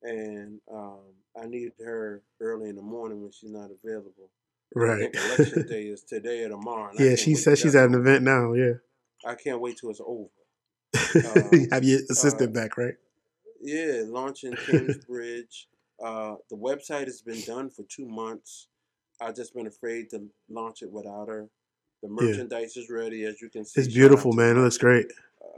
And 0.03 0.59
um, 0.71 0.99
I 1.41 1.45
need 1.47 1.71
her 1.83 2.21
early 2.39 2.69
in 2.69 2.75
the 2.75 2.81
morning 2.81 3.21
when 3.21 3.31
she's 3.31 3.51
not 3.51 3.69
available. 3.71 4.29
Right. 4.75 5.09
election 5.37 5.67
day 5.67 5.83
is 5.83 6.03
today 6.03 6.43
or 6.43 6.49
tomorrow. 6.49 6.91
yeah, 6.99 7.15
she 7.15 7.35
said 7.35 7.57
she's 7.57 7.75
at 7.75 7.85
an 7.89 7.95
event 7.95 8.23
now, 8.23 8.53
yeah. 8.53 8.73
I 9.25 9.35
can't 9.35 9.59
wait 9.61 9.77
till 9.77 9.89
it's 9.89 10.01
over. 10.05 10.29
You 11.53 11.67
Have 11.71 11.83
your 11.83 11.99
assistant 12.09 12.49
uh, 12.55 12.59
back, 12.59 12.77
right? 12.77 12.93
Yeah, 13.61 14.03
launching 14.05 14.55
Kingsbridge. 14.55 15.67
uh, 16.03 16.35
the 16.49 16.55
website 16.55 17.05
has 17.05 17.21
been 17.21 17.41
done 17.41 17.69
for 17.69 17.83
two 17.89 18.07
months. 18.07 18.67
I've 19.19 19.35
just 19.35 19.53
been 19.55 19.65
afraid 19.67 20.09
to 20.11 20.27
launch 20.49 20.81
it 20.83 20.91
without 20.91 21.27
her. 21.27 21.49
The 22.03 22.09
Yeah. 22.09 22.27
merchandise 22.27 22.77
is 22.77 22.89
ready, 22.89 23.23
as 23.25 23.41
you 23.41 23.49
can 23.49 23.65
see. 23.65 23.81
It's 23.81 23.93
beautiful, 23.93 24.31
man. 24.33 24.57
It 24.57 24.61
looks 24.61 24.77
great. 24.77 25.07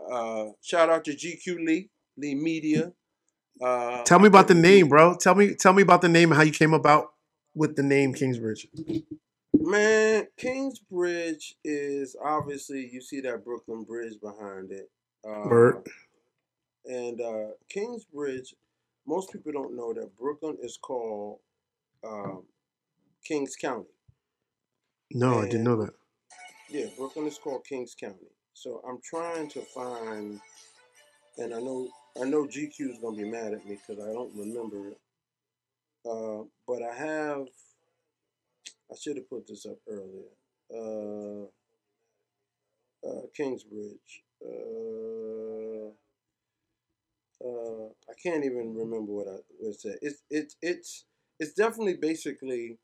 Uh, 0.09 0.45
shout 0.61 0.89
out 0.89 1.03
to 1.05 1.11
GQ 1.11 1.65
Lee, 1.65 1.89
Lee 2.17 2.35
Media. 2.35 2.93
Uh, 3.61 4.03
Tell 4.03 4.19
me 4.19 4.27
about 4.27 4.47
the 4.47 4.55
name, 4.55 4.87
bro. 4.89 5.15
Tell 5.15 5.35
me 5.35 5.53
tell 5.53 5.73
me 5.73 5.81
about 5.81 6.01
the 6.01 6.09
name 6.09 6.31
and 6.31 6.37
how 6.37 6.43
you 6.43 6.51
came 6.51 6.73
about 6.73 7.13
with 7.53 7.75
the 7.75 7.83
name 7.83 8.13
Kingsbridge. 8.13 8.67
Man, 9.53 10.27
Kingsbridge 10.37 11.55
is 11.63 12.15
obviously 12.23 12.89
you 12.91 13.01
see 13.01 13.19
that 13.21 13.43
Brooklyn 13.43 13.83
Bridge 13.83 14.19
behind 14.21 14.71
it. 14.71 14.89
Uh, 15.27 15.47
Word. 15.49 15.87
And 16.85 17.19
uh, 17.19 17.47
Kingsbridge, 17.67 18.55
most 19.05 19.31
people 19.31 19.51
don't 19.51 19.75
know 19.75 19.93
that 19.93 20.15
Brooklyn 20.15 20.57
is 20.61 20.77
called 20.81 21.39
um, 22.07 22.43
Kings 23.25 23.55
County. 23.55 23.89
No, 25.11 25.39
I 25.39 25.45
didn't 25.45 25.63
know 25.63 25.75
that. 25.81 25.93
Yeah, 26.69 26.85
Brooklyn 26.97 27.27
is 27.27 27.37
called 27.37 27.65
Kings 27.65 27.95
County. 27.99 28.31
So 28.53 28.81
I'm 28.87 28.99
trying 29.03 29.49
to 29.49 29.61
find, 29.61 30.39
and 31.37 31.53
I 31.53 31.59
know 31.59 31.89
I 32.19 32.25
know 32.25 32.45
GQ 32.45 32.91
is 32.91 32.99
gonna 32.99 33.17
be 33.17 33.29
mad 33.29 33.53
at 33.53 33.65
me 33.65 33.77
because 33.87 34.03
I 34.03 34.11
don't 34.13 34.35
remember 34.35 34.89
it. 34.89 34.99
Uh, 36.09 36.43
but 36.67 36.81
I 36.83 36.93
have. 36.95 37.47
I 38.91 38.95
should 38.99 39.17
have 39.17 39.29
put 39.29 39.47
this 39.47 39.65
up 39.65 39.77
earlier. 39.87 40.29
Uh, 40.73 41.45
uh, 43.07 43.21
Kingsbridge. 43.35 44.23
Uh, 44.45 45.89
uh, 47.45 47.87
I 48.09 48.13
can't 48.21 48.43
even 48.45 48.75
remember 48.75 49.11
what 49.11 49.27
I 49.27 49.37
what 49.59 49.69
it 49.69 49.79
said. 49.79 49.97
It's 50.01 50.23
it's 50.29 50.55
it's 50.61 51.05
it's 51.39 51.53
definitely 51.53 51.95
basically 51.95 52.77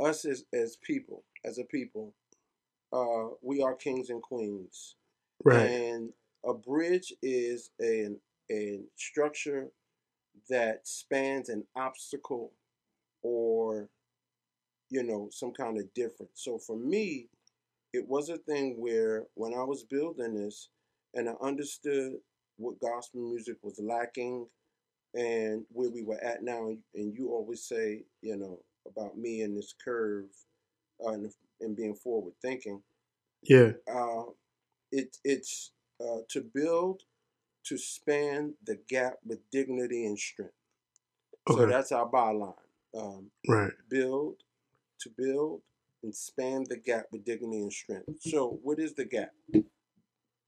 us 0.00 0.24
as 0.24 0.44
as 0.52 0.76
people 0.76 1.24
as 1.44 1.58
a 1.58 1.64
people. 1.64 2.14
Uh, 2.92 3.34
we 3.42 3.62
are 3.62 3.74
kings 3.74 4.10
and 4.10 4.22
queens, 4.22 4.96
Right. 5.44 5.70
and 5.70 6.12
a 6.44 6.54
bridge 6.54 7.12
is 7.22 7.70
a 7.80 8.10
a 8.50 8.80
structure 8.96 9.68
that 10.48 10.86
spans 10.86 11.48
an 11.48 11.64
obstacle 11.76 12.52
or 13.22 13.88
you 14.88 15.02
know 15.02 15.28
some 15.30 15.52
kind 15.52 15.78
of 15.78 15.92
difference. 15.94 16.32
So 16.34 16.58
for 16.58 16.76
me, 16.76 17.28
it 17.92 18.06
was 18.08 18.28
a 18.28 18.38
thing 18.38 18.76
where 18.78 19.24
when 19.34 19.54
I 19.54 19.62
was 19.62 19.84
building 19.84 20.34
this 20.34 20.68
and 21.14 21.28
I 21.28 21.32
understood 21.42 22.14
what 22.56 22.80
gospel 22.80 23.20
music 23.20 23.56
was 23.62 23.80
lacking 23.80 24.46
and 25.14 25.64
where 25.72 25.90
we 25.90 26.04
were 26.04 26.22
at 26.22 26.42
now, 26.42 26.68
and 26.94 27.14
you 27.16 27.30
always 27.30 27.64
say, 27.64 28.04
you 28.22 28.36
know, 28.36 28.60
about 28.86 29.18
me 29.18 29.42
and 29.42 29.56
this 29.56 29.74
curve 29.84 30.26
uh, 31.04 31.10
and, 31.10 31.32
and 31.60 31.76
being 31.76 31.94
forward 31.94 32.34
thinking. 32.40 32.80
Yeah. 33.42 33.72
Uh, 33.92 34.24
it, 34.92 35.16
it's 35.24 35.72
uh, 36.00 36.20
to 36.28 36.42
build 36.42 37.02
to 37.64 37.76
span 37.78 38.54
the 38.64 38.76
gap 38.88 39.14
with 39.24 39.38
dignity 39.50 40.06
and 40.06 40.18
strength. 40.18 40.54
Okay. 41.48 41.60
So 41.60 41.66
that's 41.66 41.92
our 41.92 42.08
byline. 42.08 42.54
Um, 42.94 43.30
Right. 43.48 43.72
build 43.88 44.36
to 45.00 45.10
build 45.10 45.62
and 46.02 46.14
span 46.14 46.64
the 46.68 46.76
gap 46.76 47.06
with 47.12 47.24
dignity 47.24 47.62
and 47.62 47.72
strength. 47.72 48.08
So, 48.20 48.58
what 48.62 48.78
is 48.78 48.94
the 48.94 49.04
gap? 49.04 49.32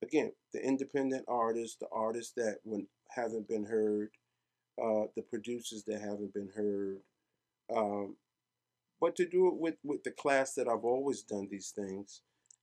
Again, 0.02 0.32
the 0.52 0.60
independent 0.64 1.24
artists, 1.28 1.76
the 1.76 1.88
artists 1.92 2.32
that 2.36 2.58
when, 2.64 2.88
haven't 3.10 3.48
been 3.48 3.64
heard, 3.64 4.10
uh, 4.82 5.04
the 5.14 5.22
producers 5.22 5.84
that 5.84 6.00
haven't 6.00 6.34
been 6.34 6.50
heard, 6.56 6.98
um, 7.74 8.16
but 9.00 9.14
to 9.16 9.26
do 9.28 9.48
it 9.48 9.54
with, 9.54 9.76
with 9.84 10.02
the 10.02 10.10
class 10.10 10.54
that 10.54 10.66
I've 10.68 10.84
always 10.84 11.22
done 11.22 11.48
these 11.50 11.70
things, 11.70 12.22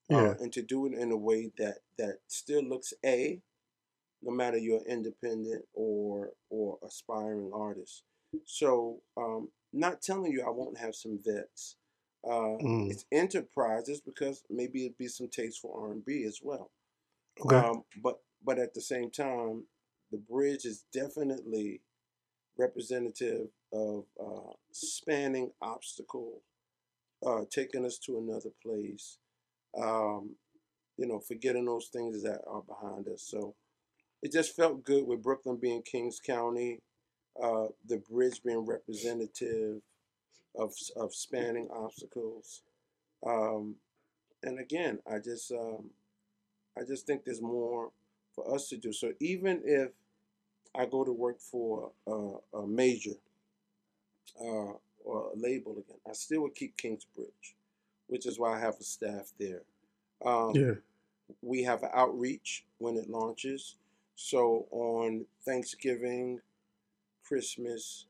Yeah. 0.10 0.18
uh, 0.18 0.34
and 0.40 0.52
to 0.54 0.62
do 0.62 0.86
it 0.88 0.94
in 0.94 1.12
a 1.12 1.18
way 1.18 1.52
that 1.58 1.80
that 1.98 2.20
still 2.28 2.64
looks 2.64 2.94
a, 3.06 3.42
no 4.24 4.32
matter 4.32 4.58
you're 4.58 4.86
independent 4.88 5.64
or 5.74 6.32
or 6.50 6.78
aspiring 6.86 7.52
artist. 7.54 8.04
So, 8.46 9.02
um, 9.18 9.50
not 9.74 10.02
telling 10.02 10.32
you 10.32 10.44
I 10.46 10.50
won't 10.52 10.78
have 10.78 10.96
some 10.96 11.20
vets. 11.24 11.78
Uh, 12.24 12.58
Mm. 12.62 12.92
It's 12.92 13.06
enterprises 13.12 14.02
because 14.02 14.44
maybe 14.50 14.86
it'd 14.86 14.98
be 14.98 15.08
some 15.08 15.30
taste 15.30 15.60
for 15.62 15.86
R 15.88 15.94
and 15.94 16.06
B 16.06 16.24
as 16.26 16.40
well. 16.44 16.72
Okay. 17.46 17.56
Um, 17.56 17.84
but 18.04 18.20
but 18.44 18.60
at 18.60 18.74
the 18.74 18.82
same 18.82 19.10
time, 19.12 19.66
the 20.12 20.18
bridge 20.18 20.66
is 20.66 20.86
definitely 20.94 21.82
representative 22.58 23.48
of 23.74 24.06
uh, 24.22 24.54
spanning 24.72 25.52
obstacles, 25.62 26.42
uh, 27.26 27.44
taking 27.50 27.86
us 27.86 27.98
to 28.00 28.18
another 28.18 28.50
place. 28.64 29.18
Um, 29.82 30.36
you 30.98 31.08
know, 31.08 31.20
forgetting 31.20 31.66
those 31.66 31.88
things 31.88 32.24
that 32.24 32.42
are 32.48 32.62
behind 32.64 33.08
us. 33.08 33.24
So 33.24 33.56
it 34.22 34.32
just 34.32 34.56
felt 34.56 34.84
good 34.84 35.08
with 35.08 35.24
Brooklyn 35.24 35.58
being 35.58 35.82
Kings 35.82 36.20
County, 36.20 36.80
uh, 37.42 37.68
the 37.88 37.98
bridge 37.98 38.42
being 38.44 38.66
representative 38.66 39.82
of 40.56 40.74
of 40.96 41.14
spanning 41.14 41.70
obstacles. 41.72 42.62
Um, 43.26 43.76
and 44.44 44.60
again, 44.60 45.00
I 45.12 45.20
just 45.20 45.52
um, 45.52 45.92
I 46.78 46.84
just 46.86 47.06
think 47.08 47.26
there's 47.26 47.42
more 47.42 47.92
for 48.36 48.54
us 48.54 48.70
to 48.70 48.78
do. 48.78 48.94
So 48.94 49.14
even 49.20 49.62
if 49.66 49.92
I 50.76 50.86
go 50.86 51.04
to 51.04 51.12
work 51.12 51.40
for 51.40 51.92
a, 52.08 52.58
a 52.58 52.68
major 52.68 53.16
uh, 54.40 54.74
or 55.04 55.32
a 55.34 55.38
label 55.38 55.74
again, 55.74 56.00
I 56.10 56.14
still 56.14 56.42
would 56.44 56.56
keep 56.56 56.78
Kingsbridge, 56.78 57.56
which 58.08 58.26
is 58.26 58.40
why 58.40 58.56
I 58.56 58.60
have 58.60 58.76
a 58.80 58.84
staff 58.84 59.32
there. 59.40 59.64
Um, 60.26 60.54
Yeah. 60.56 60.74
we 61.42 61.64
have 61.64 61.84
an 61.84 61.92
outreach 61.94 62.66
when 62.80 62.98
it 62.98 63.10
launches. 63.10 63.76
So 64.22 64.68
on 64.72 65.26
Thanksgiving, 65.46 66.42
Christmas, 67.26 68.06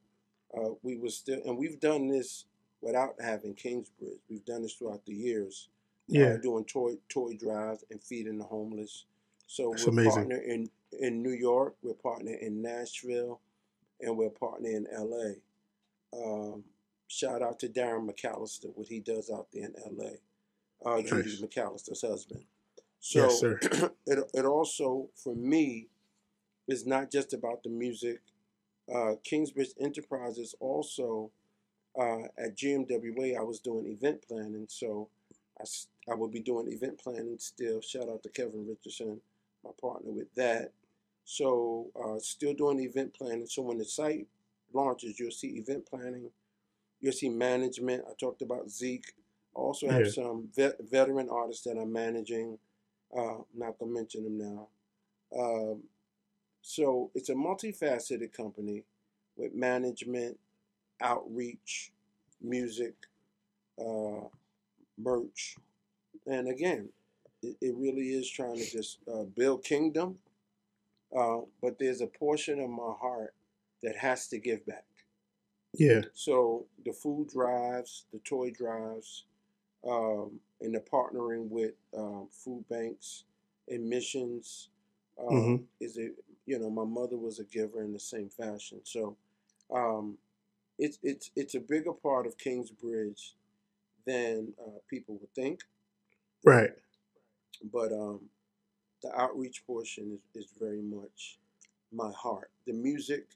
uh, 0.57 0.71
we 0.81 0.97
was 0.97 1.15
still, 1.15 1.39
and 1.45 1.55
we've 1.55 1.79
done 1.79 2.07
this 2.07 2.45
without 2.81 3.13
having 3.21 3.53
Kingsbridge. 3.53 4.17
We've 4.27 4.43
done 4.43 4.63
this 4.63 4.73
throughout 4.73 5.05
the 5.05 5.13
years. 5.13 5.69
Yeah. 6.07 6.37
doing 6.41 6.65
toy 6.65 6.93
toy 7.09 7.37
drives 7.39 7.85
and 7.91 8.01
feeding 8.01 8.39
the 8.39 8.43
homeless. 8.43 9.05
So 9.45 9.69
That's 9.69 9.85
we're 9.85 9.91
amazing. 9.91 10.11
partner 10.13 10.37
in 10.37 10.69
in 10.99 11.21
New 11.21 11.33
York. 11.33 11.75
We're 11.83 11.93
partnering 11.93 12.41
in 12.41 12.59
Nashville, 12.59 13.39
and 14.01 14.17
we're 14.17 14.31
partnering 14.31 14.77
in 14.77 14.87
L.A. 14.91 15.35
Um, 16.17 16.63
shout 17.07 17.43
out 17.43 17.59
to 17.59 17.69
Darren 17.69 18.09
McAllister, 18.09 18.71
what 18.73 18.87
he 18.87 18.99
does 18.99 19.29
out 19.29 19.45
there 19.53 19.65
in 19.65 19.75
L.A. 19.85 20.89
Uh, 20.89 21.03
Judy 21.03 21.37
McAllister's 21.37 22.01
husband. 22.01 22.45
So 22.99 23.25
Yes, 23.25 23.39
sir. 23.39 23.59
it 24.07 24.19
it 24.33 24.45
also 24.45 25.09
for 25.13 25.35
me 25.35 25.87
is 26.69 26.85
not 26.85 27.11
just 27.11 27.33
about 27.33 27.63
the 27.63 27.69
music. 27.69 28.19
Uh, 28.93 29.13
Kingsbridge 29.23 29.69
Enterprises 29.79 30.55
also 30.59 31.31
uh, 31.99 32.23
at 32.37 32.55
GMWA. 32.55 33.37
I 33.37 33.41
was 33.43 33.59
doing 33.59 33.87
event 33.87 34.21
planning, 34.27 34.67
so 34.69 35.09
I 36.09 36.15
will 36.15 36.29
be 36.29 36.39
doing 36.39 36.71
event 36.71 36.99
planning 36.99 37.37
still. 37.39 37.81
Shout 37.81 38.09
out 38.09 38.23
to 38.23 38.29
Kevin 38.29 38.67
Richardson, 38.67 39.19
my 39.63 39.71
partner 39.79 40.11
with 40.11 40.33
that. 40.35 40.71
So 41.25 41.87
uh, 42.01 42.19
still 42.19 42.53
doing 42.53 42.79
event 42.79 43.13
planning. 43.13 43.45
So 43.47 43.61
when 43.61 43.77
the 43.77 43.85
site 43.85 44.27
launches, 44.73 45.19
you'll 45.19 45.31
see 45.31 45.57
event 45.59 45.85
planning. 45.85 46.29
You'll 47.01 47.13
see 47.13 47.29
management. 47.29 48.03
I 48.09 48.13
talked 48.19 48.41
about 48.41 48.69
Zeke. 48.69 49.13
I 49.55 49.59
also 49.59 49.87
have 49.89 50.05
Yeah. 50.05 50.11
some 50.11 50.49
vet, 50.55 50.77
veteran 50.89 51.29
artists 51.29 51.63
that 51.65 51.77
I'm 51.77 51.91
managing. 51.91 52.57
Uh, 53.15 53.39
not 53.53 53.77
gonna 53.79 53.91
mention 53.91 54.23
them 54.23 54.37
now. 54.37 54.67
Um, 55.37 55.83
so 56.61 57.11
it's 57.15 57.29
a 57.29 57.33
multifaceted 57.35 58.33
company 58.33 58.85
with 59.37 59.53
management, 59.53 60.39
outreach, 61.01 61.91
music, 62.41 62.95
uh, 63.79 64.27
merch, 64.97 65.57
and 66.27 66.47
again, 66.49 66.89
it, 67.41 67.57
it 67.61 67.75
really 67.77 68.09
is 68.13 68.29
trying 68.29 68.57
to 68.57 68.69
just 68.69 68.99
uh, 69.11 69.23
build 69.23 69.63
kingdom. 69.63 70.19
Uh, 71.15 71.41
but 71.61 71.79
there's 71.79 72.01
a 72.01 72.07
portion 72.07 72.59
of 72.59 72.69
my 72.69 72.93
heart 72.93 73.33
that 73.81 73.97
has 73.97 74.27
to 74.27 74.39
give 74.39 74.65
back. 74.65 74.85
Yeah. 75.73 76.03
So 76.13 76.67
the 76.85 76.93
food 76.93 77.29
drives, 77.29 78.05
the 78.11 78.19
toy 78.19 78.51
drives, 78.51 79.25
um, 79.87 80.39
and 80.61 80.75
the 80.75 80.79
partnering 80.81 81.49
with 81.49 81.73
um, 81.97 82.27
food 82.31 82.67
banks 82.69 83.25
and 83.67 83.89
missions 83.89 84.69
um, 85.19 85.59
Mhm. 85.59 85.67
is 85.79 85.97
a 85.97 86.11
you 86.49 86.59
know 86.59 86.71
my 86.71 86.83
mother 86.85 87.17
was 87.17 87.39
a 87.39 87.45
giver 87.45 87.83
in 87.83 87.93
the 87.93 87.99
same 87.99 88.29
fashion. 88.29 88.81
So 88.83 89.15
um, 89.73 90.17
it's 90.79 90.99
it's 91.03 91.31
it's 91.35 91.55
a 91.55 91.59
bigger 91.59 91.93
part 91.93 92.27
of 92.27 92.37
Kingsbridge 92.37 93.35
than 94.05 94.53
uh, 94.59 94.79
people 94.89 95.15
would 95.21 95.33
think, 95.35 95.61
Right. 96.43 96.71
but 97.71 97.91
um, 97.93 98.29
the 99.03 99.11
outreach 99.19 99.65
portion 99.67 100.19
is, 100.35 100.43
is 100.45 100.51
very 100.59 100.81
much 100.81 101.39
my 101.91 102.11
heart. 102.11 102.51
The 102.65 102.73
music 102.73 103.27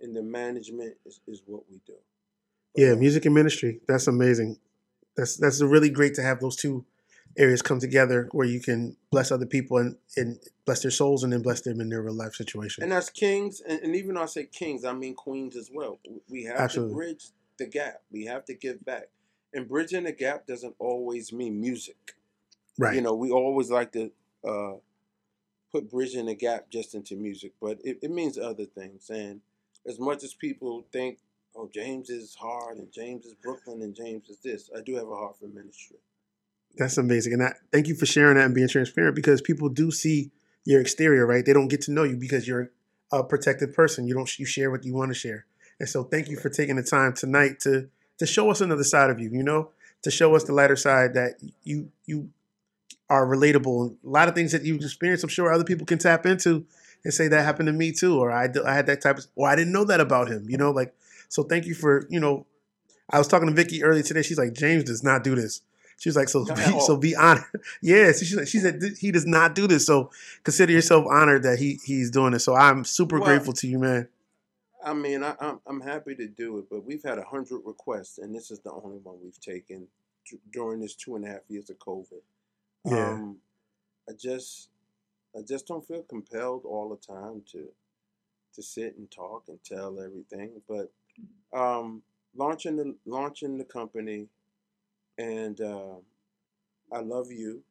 and 0.00 0.14
the 0.16 0.22
management 0.22 0.96
is, 1.06 1.20
is 1.26 1.42
what 1.46 1.64
we 1.70 1.80
do. 1.86 1.94
But, 2.74 2.82
Yeah, 2.82 2.92
uh, 2.92 2.96
music 2.96 3.24
and 3.26 3.34
ministry. 3.34 3.80
That's 3.88 4.06
amazing. 4.06 4.58
That's 5.16 5.36
that's 5.36 5.62
really 5.62 5.90
great 5.90 6.14
to 6.14 6.22
have 6.22 6.40
those 6.40 6.56
two 6.56 6.84
areas 7.38 7.62
come 7.62 7.78
together 7.80 8.28
where 8.32 8.46
you 8.46 8.60
can 8.60 8.96
bless 9.10 9.30
other 9.30 9.46
people 9.46 9.76
and, 9.78 9.96
and 10.16 10.38
bless 10.64 10.82
their 10.82 10.90
souls 10.90 11.22
and 11.22 11.32
then 11.32 11.42
bless 11.42 11.60
them 11.60 11.80
in 11.80 11.88
their 11.88 12.02
real 12.02 12.14
life 12.14 12.34
situation. 12.34 12.82
And 12.82 12.92
as 12.92 13.10
kings, 13.10 13.60
and, 13.60 13.80
and 13.80 13.96
even 13.96 14.14
though 14.14 14.22
I 14.22 14.26
say 14.26 14.46
kings, 14.46 14.84
I 14.84 14.92
mean 14.92 15.14
queens 15.14 15.56
as 15.56 15.70
well. 15.72 15.98
We 16.28 16.44
have 16.44 16.56
Absolutely. 16.56 16.92
to 16.92 16.96
bridge 16.96 17.24
the 17.58 17.66
gap. 17.66 18.02
We 18.10 18.24
have 18.26 18.44
to 18.46 18.54
give 18.54 18.84
back. 18.84 19.08
And 19.52 19.68
bridging 19.68 20.04
the 20.04 20.12
gap 20.12 20.46
doesn't 20.46 20.74
always 20.78 21.32
mean 21.32 21.60
music. 21.60 22.14
right. 22.78 22.94
You 22.94 23.00
know, 23.00 23.14
we 23.14 23.30
always 23.30 23.70
like 23.70 23.92
to 23.92 24.10
uh, 24.46 24.74
put 25.72 25.90
bridging 25.90 26.26
the 26.26 26.34
gap 26.34 26.70
just 26.70 26.94
into 26.94 27.16
music, 27.16 27.52
but 27.60 27.78
it, 27.84 27.98
it 28.02 28.10
means 28.10 28.38
other 28.38 28.64
things. 28.64 29.10
And 29.10 29.40
as 29.86 29.98
much 29.98 30.24
as 30.24 30.34
people 30.34 30.84
think, 30.92 31.18
oh, 31.54 31.70
James 31.72 32.10
is 32.10 32.34
hard, 32.34 32.78
and 32.78 32.92
James 32.92 33.24
is 33.24 33.34
Brooklyn, 33.34 33.82
and 33.82 33.94
James 33.94 34.28
is 34.28 34.38
this, 34.38 34.70
I 34.76 34.80
do 34.80 34.94
have 34.96 35.08
a 35.08 35.14
heart 35.14 35.36
for 35.38 35.46
ministry. 35.46 35.96
That's 36.76 36.98
amazing. 36.98 37.34
And 37.34 37.42
I, 37.42 37.54
thank 37.72 37.86
you 37.88 37.94
for 37.94 38.06
sharing 38.06 38.36
that 38.36 38.44
and 38.44 38.54
being 38.54 38.68
transparent 38.68 39.16
because 39.16 39.40
people 39.40 39.68
do 39.68 39.90
see 39.90 40.30
your 40.64 40.80
exterior, 40.80 41.26
right? 41.26 41.44
They 41.44 41.52
don't 41.52 41.68
get 41.68 41.82
to 41.82 41.92
know 41.92 42.04
you 42.04 42.16
because 42.16 42.46
you're 42.46 42.70
a 43.12 43.24
protected 43.24 43.72
person. 43.72 44.06
You 44.06 44.14
don't 44.14 44.38
you 44.38 44.44
share 44.44 44.70
what 44.70 44.84
you 44.84 44.94
want 44.94 45.10
to 45.10 45.14
share. 45.14 45.46
And 45.78 45.88
so 45.88 46.04
thank 46.04 46.28
you 46.28 46.36
for 46.36 46.48
taking 46.48 46.76
the 46.76 46.82
time 46.82 47.14
tonight 47.14 47.60
to 47.60 47.88
to 48.18 48.26
show 48.26 48.50
us 48.50 48.60
another 48.60 48.84
side 48.84 49.10
of 49.10 49.20
you, 49.20 49.30
you 49.30 49.42
know, 49.42 49.70
to 50.02 50.10
show 50.10 50.34
us 50.34 50.44
the 50.44 50.52
lighter 50.52 50.76
side 50.76 51.14
that 51.14 51.40
you 51.62 51.90
you 52.04 52.30
are 53.08 53.26
relatable. 53.26 53.96
A 54.04 54.08
lot 54.08 54.28
of 54.28 54.34
things 54.34 54.52
that 54.52 54.64
you've 54.64 54.82
experienced, 54.82 55.24
I'm 55.24 55.30
sure 55.30 55.52
other 55.52 55.64
people 55.64 55.86
can 55.86 55.98
tap 55.98 56.26
into 56.26 56.66
and 57.04 57.14
say 57.14 57.28
that 57.28 57.44
happened 57.44 57.68
to 57.68 57.72
me 57.72 57.92
too, 57.92 58.18
or 58.18 58.32
I, 58.32 58.48
I 58.66 58.74
had 58.74 58.86
that 58.86 59.00
type 59.00 59.18
of, 59.18 59.26
or 59.36 59.48
I 59.48 59.54
didn't 59.54 59.72
know 59.72 59.84
that 59.84 60.00
about 60.00 60.28
him, 60.28 60.46
you 60.48 60.56
know, 60.56 60.72
like, 60.72 60.92
so 61.28 61.44
thank 61.44 61.66
you 61.66 61.74
for, 61.74 62.06
you 62.10 62.18
know, 62.18 62.46
I 63.08 63.18
was 63.18 63.28
talking 63.28 63.48
to 63.48 63.54
Vicky 63.54 63.84
earlier 63.84 64.02
today. 64.02 64.22
She's 64.22 64.38
like, 64.38 64.54
James 64.54 64.84
does 64.84 65.04
not 65.04 65.22
do 65.22 65.36
this. 65.36 65.60
She 65.98 66.08
was 66.10 66.16
like, 66.16 66.28
so 66.28 66.44
be, 66.44 66.80
so 66.80 66.96
be 66.96 67.16
honored. 67.16 67.44
yeah, 67.80 68.12
so 68.12 68.24
she, 68.24 68.46
she 68.46 68.58
said 68.58 68.82
he 68.98 69.10
does 69.10 69.26
not 69.26 69.54
do 69.54 69.66
this. 69.66 69.86
So 69.86 70.10
consider 70.44 70.72
yourself 70.72 71.06
honored 71.06 71.42
that 71.44 71.58
he 71.58 71.80
he's 71.84 72.10
doing 72.10 72.34
it. 72.34 72.40
So 72.40 72.54
I'm 72.54 72.84
super 72.84 73.18
Well, 73.18 73.30
grateful 73.30 73.54
to 73.54 73.66
you, 73.66 73.78
man. 73.78 74.08
I 74.84 74.92
mean, 74.92 75.22
I, 75.24 75.34
I'm 75.40 75.60
I'm 75.66 75.80
happy 75.80 76.14
to 76.16 76.26
do 76.28 76.58
it, 76.58 76.66
but 76.70 76.84
we've 76.84 77.02
had 77.02 77.18
a 77.18 77.24
hundred 77.24 77.60
requests, 77.64 78.18
and 78.18 78.34
this 78.34 78.50
is 78.50 78.58
the 78.60 78.72
only 78.72 78.98
one 78.98 79.16
we've 79.22 79.40
taken 79.40 79.88
d- 80.30 80.38
during 80.52 80.80
this 80.80 80.94
two 80.94 81.16
and 81.16 81.24
a 81.24 81.28
half 81.28 81.40
years 81.48 81.70
of 81.70 81.78
COVID. 81.78 82.20
Yeah. 82.84 83.12
Um, 83.12 83.38
I 84.08 84.12
just 84.12 84.68
I 85.36 85.42
just 85.42 85.66
don't 85.66 85.86
feel 85.86 86.02
compelled 86.02 86.64
all 86.64 86.88
the 86.88 87.14
time 87.14 87.42
to 87.52 87.68
to 88.54 88.62
sit 88.62 88.96
and 88.96 89.10
talk 89.10 89.44
and 89.48 89.58
tell 89.64 89.98
everything. 90.00 90.62
But 90.68 90.92
um, 91.58 92.02
launching 92.36 92.76
the 92.76 92.94
launching 93.06 93.58
the 93.58 93.64
company, 93.64 94.28
and 95.18 95.60
uh, 95.60 95.94
I 96.92 97.00
love 97.00 97.30
you. 97.32 97.62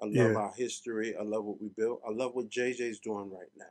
I 0.00 0.06
love 0.06 0.14
Yeah. 0.32 0.34
our 0.36 0.52
history. 0.52 1.16
I 1.16 1.22
love 1.22 1.44
what 1.44 1.60
we 1.60 1.68
built. 1.68 2.00
I 2.06 2.10
love 2.10 2.34
what 2.34 2.50
JJ's 2.50 2.98
doing 2.98 3.30
right 3.30 3.50
now. 3.56 3.64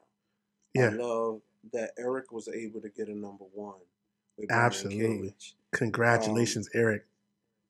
Yeah. 0.74 0.90
I 0.90 0.94
love 0.94 1.41
that 1.74 1.91
Eric 1.98 2.32
was 2.32 2.48
able 2.48 2.82
to 2.82 2.90
get 2.90 3.08
a 3.08 3.16
number 3.16 3.45
one. 3.54 3.80
Absolutely. 4.50 5.30
Cage. 5.32 5.56
Congratulations, 5.72 6.70
Eric. 6.74 7.06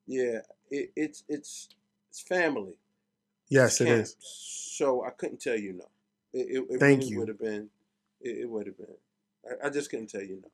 Yeah, 0.08 0.40
it, 0.72 0.92
it's 0.96 1.24
it's 1.28 1.70
it's 2.10 2.22
family. 2.22 2.78
Yes, 3.50 3.82
it 3.82 3.88
is. 3.88 4.16
So 4.20 5.04
I 5.04 5.10
couldn't 5.12 5.42
tell 5.42 5.58
you 5.58 5.74
no. 5.74 5.86
It, 6.34 6.48
it, 6.50 6.66
it 6.70 6.80
Thank 6.80 7.02
really 7.02 7.12
you. 7.12 7.20
would 7.20 7.28
have 7.28 7.40
been. 7.40 7.70
It, 8.22 8.40
it 8.44 8.50
would 8.50 8.68
have 8.68 8.78
been. 8.78 8.96
I, 9.46 9.68
I 9.68 9.70
just 9.70 9.90
couldn't 9.90 10.10
tell 10.10 10.22
you 10.24 10.42
no. 10.42 10.50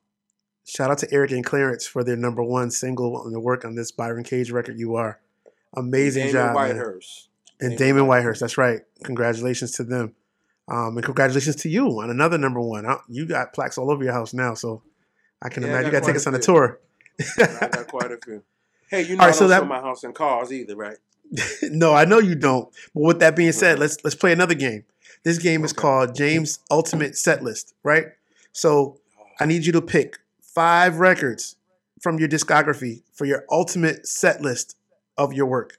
Shout 0.70 0.88
out 0.90 0.98
to 0.98 1.08
Eric 1.12 1.32
and 1.32 1.44
Clarence 1.44 1.84
for 1.84 2.04
their 2.04 2.16
number 2.16 2.42
one 2.44 2.70
single 2.70 3.24
and 3.24 3.34
the 3.34 3.40
work 3.40 3.64
on 3.64 3.74
this 3.74 3.90
Byron 3.90 4.22
Cage 4.22 4.52
record. 4.52 4.78
You 4.78 4.94
are 4.94 5.18
amazing 5.76 6.28
Damon 6.28 6.32
job, 6.32 6.54
man. 6.54 6.76
Whitehurst. 6.76 7.26
and 7.60 7.70
Damon 7.76 8.04
Damon 8.04 8.04
Whitehurst. 8.06 8.38
That's 8.38 8.56
right. 8.56 8.80
Congratulations 9.02 9.72
to 9.72 9.84
them, 9.84 10.14
um, 10.68 10.96
and 10.96 11.04
congratulations 11.04 11.56
to 11.56 11.68
you 11.68 11.86
on 12.00 12.08
another 12.10 12.38
number 12.38 12.60
one. 12.60 12.86
Uh, 12.86 12.98
You 13.08 13.26
got 13.26 13.52
plaques 13.52 13.78
all 13.78 13.90
over 13.90 14.04
your 14.04 14.12
house 14.12 14.32
now, 14.32 14.54
so 14.54 14.82
I 15.42 15.48
can 15.48 15.64
Yeah, 15.64 15.70
I 15.70 15.72
imagine 15.72 15.86
you 15.86 15.92
got 15.92 16.00
got 16.02 16.06
to 16.06 16.12
take 16.12 16.16
us 16.16 16.26
on 16.28 16.34
a 16.34 16.38
tour. 16.38 16.78
I 17.38 17.68
got 17.72 17.88
quite 17.88 18.12
a 18.12 18.18
few. 18.24 18.42
Hey, 18.88 19.02
you 19.02 19.16
know 19.16 19.22
All 19.22 19.26
right, 19.26 19.34
I 19.34 19.38
so 19.38 19.40
don't 19.40 19.50
that- 19.50 19.66
my 19.66 19.80
house 19.80 20.04
in 20.04 20.12
cars 20.12 20.52
either, 20.52 20.76
right? 20.76 20.98
no, 21.62 21.94
I 21.94 22.04
know 22.04 22.18
you 22.18 22.34
don't. 22.34 22.68
But 22.94 23.00
with 23.02 23.18
that 23.20 23.34
being 23.36 23.52
said, 23.52 23.78
let's 23.80 23.96
let's 24.04 24.16
play 24.16 24.32
another 24.32 24.54
game. 24.54 24.84
This 25.24 25.38
game 25.38 25.64
is 25.64 25.72
called 25.72 26.14
James 26.14 26.60
Ultimate 26.70 27.16
Set 27.16 27.42
List, 27.42 27.74
right? 27.84 28.06
So 28.52 28.98
I 29.38 29.46
need 29.46 29.64
you 29.66 29.72
to 29.72 29.82
pick 29.82 30.18
five 30.54 30.98
records 30.98 31.56
from 32.00 32.18
your 32.18 32.28
discography 32.28 33.02
for 33.12 33.24
your 33.24 33.44
ultimate 33.50 34.06
set 34.06 34.40
list 34.40 34.76
of 35.16 35.32
your 35.32 35.46
work. 35.46 35.78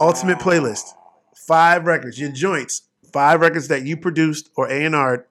Ultimate 0.00 0.38
playlist. 0.38 0.94
Five 1.34 1.84
records, 1.84 2.18
your 2.18 2.32
joints, 2.32 2.82
five 3.12 3.40
records 3.40 3.68
that 3.68 3.84
you 3.84 3.96
produced 3.96 4.50
or 4.56 4.70
A 4.70 4.84
and 4.84 4.94
R 4.94 5.26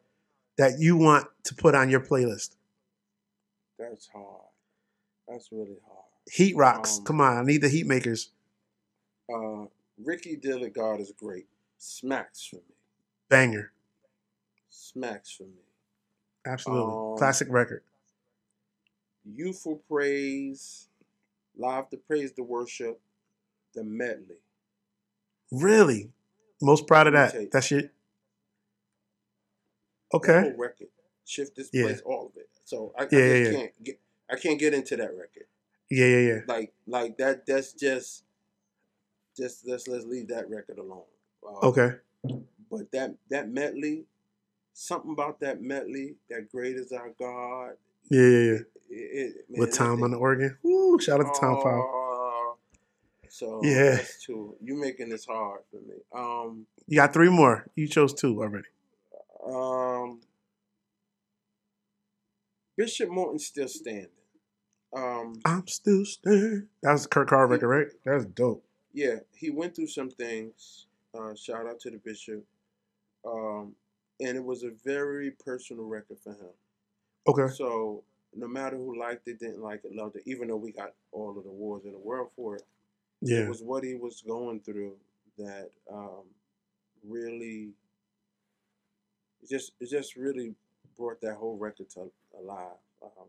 that 0.58 0.80
you 0.80 0.96
want 0.96 1.28
to 1.46 1.56
put 1.56 1.74
on 1.74 1.90
your 1.90 2.02
playlist. 2.02 2.56
That's 3.80 4.08
hard. 4.08 4.42
That's 5.28 5.50
really 5.52 5.78
hard. 5.88 6.06
Heat 6.32 6.56
rocks. 6.56 7.00
Um, 7.00 7.06
Come 7.06 7.22
on, 7.22 7.38
I 7.38 7.44
need 7.44 7.62
the 7.62 7.70
heat 7.70 7.88
makers. 7.88 8.30
Uh, 9.34 9.66
Ricky 10.04 10.36
Dillard 10.36 11.00
is 11.00 11.12
great. 11.18 11.48
Smacks 11.78 12.46
for 12.46 12.58
me. 12.58 12.76
Banger. 13.30 13.72
Smacks 14.70 15.32
for 15.32 15.44
me. 15.44 15.64
Absolutely. 16.46 16.94
Um, 16.94 17.18
Classic 17.18 17.48
record. 17.50 17.84
Youthful 19.26 19.78
Praise, 19.90 20.90
Live 21.58 21.90
to 21.90 21.98
Praise 21.98 22.34
the 22.34 22.44
Worship, 22.44 23.00
the 23.74 23.84
medley. 23.84 24.38
Really? 25.52 26.12
Most 26.62 26.88
proud 26.88 27.08
of 27.08 27.14
that. 27.14 27.52
That's 27.52 27.72
your 27.72 27.84
Okay. 30.14 30.42
whole 30.42 30.54
record. 30.58 30.88
Shift 31.26 31.56
this 31.56 31.70
Yeah. 31.72 31.84
place, 31.84 32.02
all 32.02 32.28
of 32.28 32.38
it. 32.38 32.50
So 32.66 32.94
I, 32.98 33.04
I 33.04 33.08
Yeah, 33.12 33.20
just 33.20 33.52
yeah, 33.52 33.52
can't 33.58 33.84
get 33.84 34.00
I 34.30 34.36
can't 34.36 34.60
get 34.60 34.74
into 34.74 34.96
that 34.98 35.16
record. 35.16 35.48
Yeah, 35.90 36.06
yeah, 36.06 36.18
yeah. 36.34 36.40
Like 36.48 36.74
like 36.88 37.18
that 37.18 37.46
that's 37.46 37.74
just 37.74 38.24
just 39.36 39.66
let's 39.68 39.88
let's 39.88 40.06
leave 40.06 40.28
that 40.30 40.50
record 40.50 40.78
alone. 40.80 41.06
Uh, 41.46 41.68
Okay. 41.68 41.96
but 42.70 42.92
that 42.92 43.16
that 43.30 43.50
medley, 43.50 44.06
something 44.74 45.12
about 45.12 45.40
that 45.42 45.62
medley, 45.62 46.16
that 46.30 46.50
great 46.52 46.76
is 46.76 46.92
our 46.92 47.12
God. 47.20 47.72
Yeah, 48.10 48.22
yeah, 48.22 48.28
yeah. 48.28 48.52
It, 48.52 48.66
it, 48.90 49.36
man, 49.50 49.60
With 49.60 49.74
Tom 49.74 50.04
on 50.04 50.12
the 50.12 50.18
organ. 50.18 50.58
Woo! 50.64 51.00
Shout 51.00 51.20
out 51.22 51.34
to 51.34 51.40
Tom 51.40 51.56
Powell. 51.62 51.92
Oh, 51.94 52.58
So 53.30 53.62
Yeah. 53.64 53.96
that's 53.96 54.24
two. 54.24 54.56
You 54.62 54.76
making 54.80 55.10
this 55.10 55.26
hard 55.26 55.62
for 55.72 55.78
me. 55.78 55.96
Um, 56.14 56.68
You 56.88 56.98
got 56.98 57.14
three 57.14 57.30
more. 57.30 57.66
You 57.76 57.88
chose 57.88 58.14
two 58.14 58.42
already. 58.42 58.68
um, 59.46 60.22
Bishop 62.78 63.10
Morton's 63.10 63.46
still 63.46 63.68
standing. 63.68 64.08
Um, 64.96 65.40
I'm 65.46 65.68
still 65.68 66.06
standing. 66.06 66.68
That 66.84 66.92
was 66.94 67.08
Kurt 67.08 67.28
Carr 67.30 67.48
record, 67.48 67.68
right? 67.68 67.88
That's 68.06 68.26
dope. 68.26 68.64
yeah, 68.94 69.16
he 69.36 69.50
went 69.50 69.76
through 69.76 69.88
some 69.88 70.10
things. 70.12 70.86
Uh, 71.18 71.34
shout 71.36 71.68
out 71.68 71.80
to 71.82 71.90
the 71.92 71.98
bishop. 71.98 72.44
Um, 73.26 73.74
and 74.24 74.38
it 74.38 74.44
was 74.44 74.64
a 74.64 74.72
very 74.84 75.32
personal 75.32 75.86
record 75.86 76.18
for 76.24 76.32
him. 76.34 76.54
Okay. 77.28 77.48
So 77.54 78.04
no 78.36 78.48
matter 78.48 78.78
who 78.78 78.98
liked 79.00 79.28
it, 79.28 79.40
didn't 79.40 79.62
like 79.62 79.82
it, 79.84 79.94
loved 79.96 80.16
it, 80.16 80.24
even 80.26 80.48
though 80.48 80.58
we 80.58 80.72
got 80.72 80.94
all 81.12 81.38
of 81.38 81.44
the 81.44 81.50
awards 81.50 81.86
in 81.86 81.92
the 81.92 82.00
world 82.00 82.30
for 82.36 82.56
it, 82.56 82.64
it 83.44 83.50
was 83.50 83.62
what 83.62 83.84
he 83.84 83.96
was 83.96 84.22
going 84.22 84.60
through 84.62 84.96
that 85.38 85.70
um, 85.92 86.24
really 87.08 87.72
just 89.50 89.74
it 89.80 89.90
just 89.90 90.16
really 90.16 90.56
brought 90.98 91.20
that 91.22 91.36
whole 91.36 91.58
record 91.58 91.90
to 91.92 92.12
alive. 92.38 92.78
Um, 93.02 93.28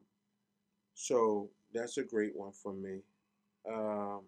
so 0.94 1.50
that's 1.72 1.98
a 1.98 2.04
great 2.04 2.36
one 2.36 2.52
for 2.52 2.72
me. 2.72 3.00
Um, 3.68 4.20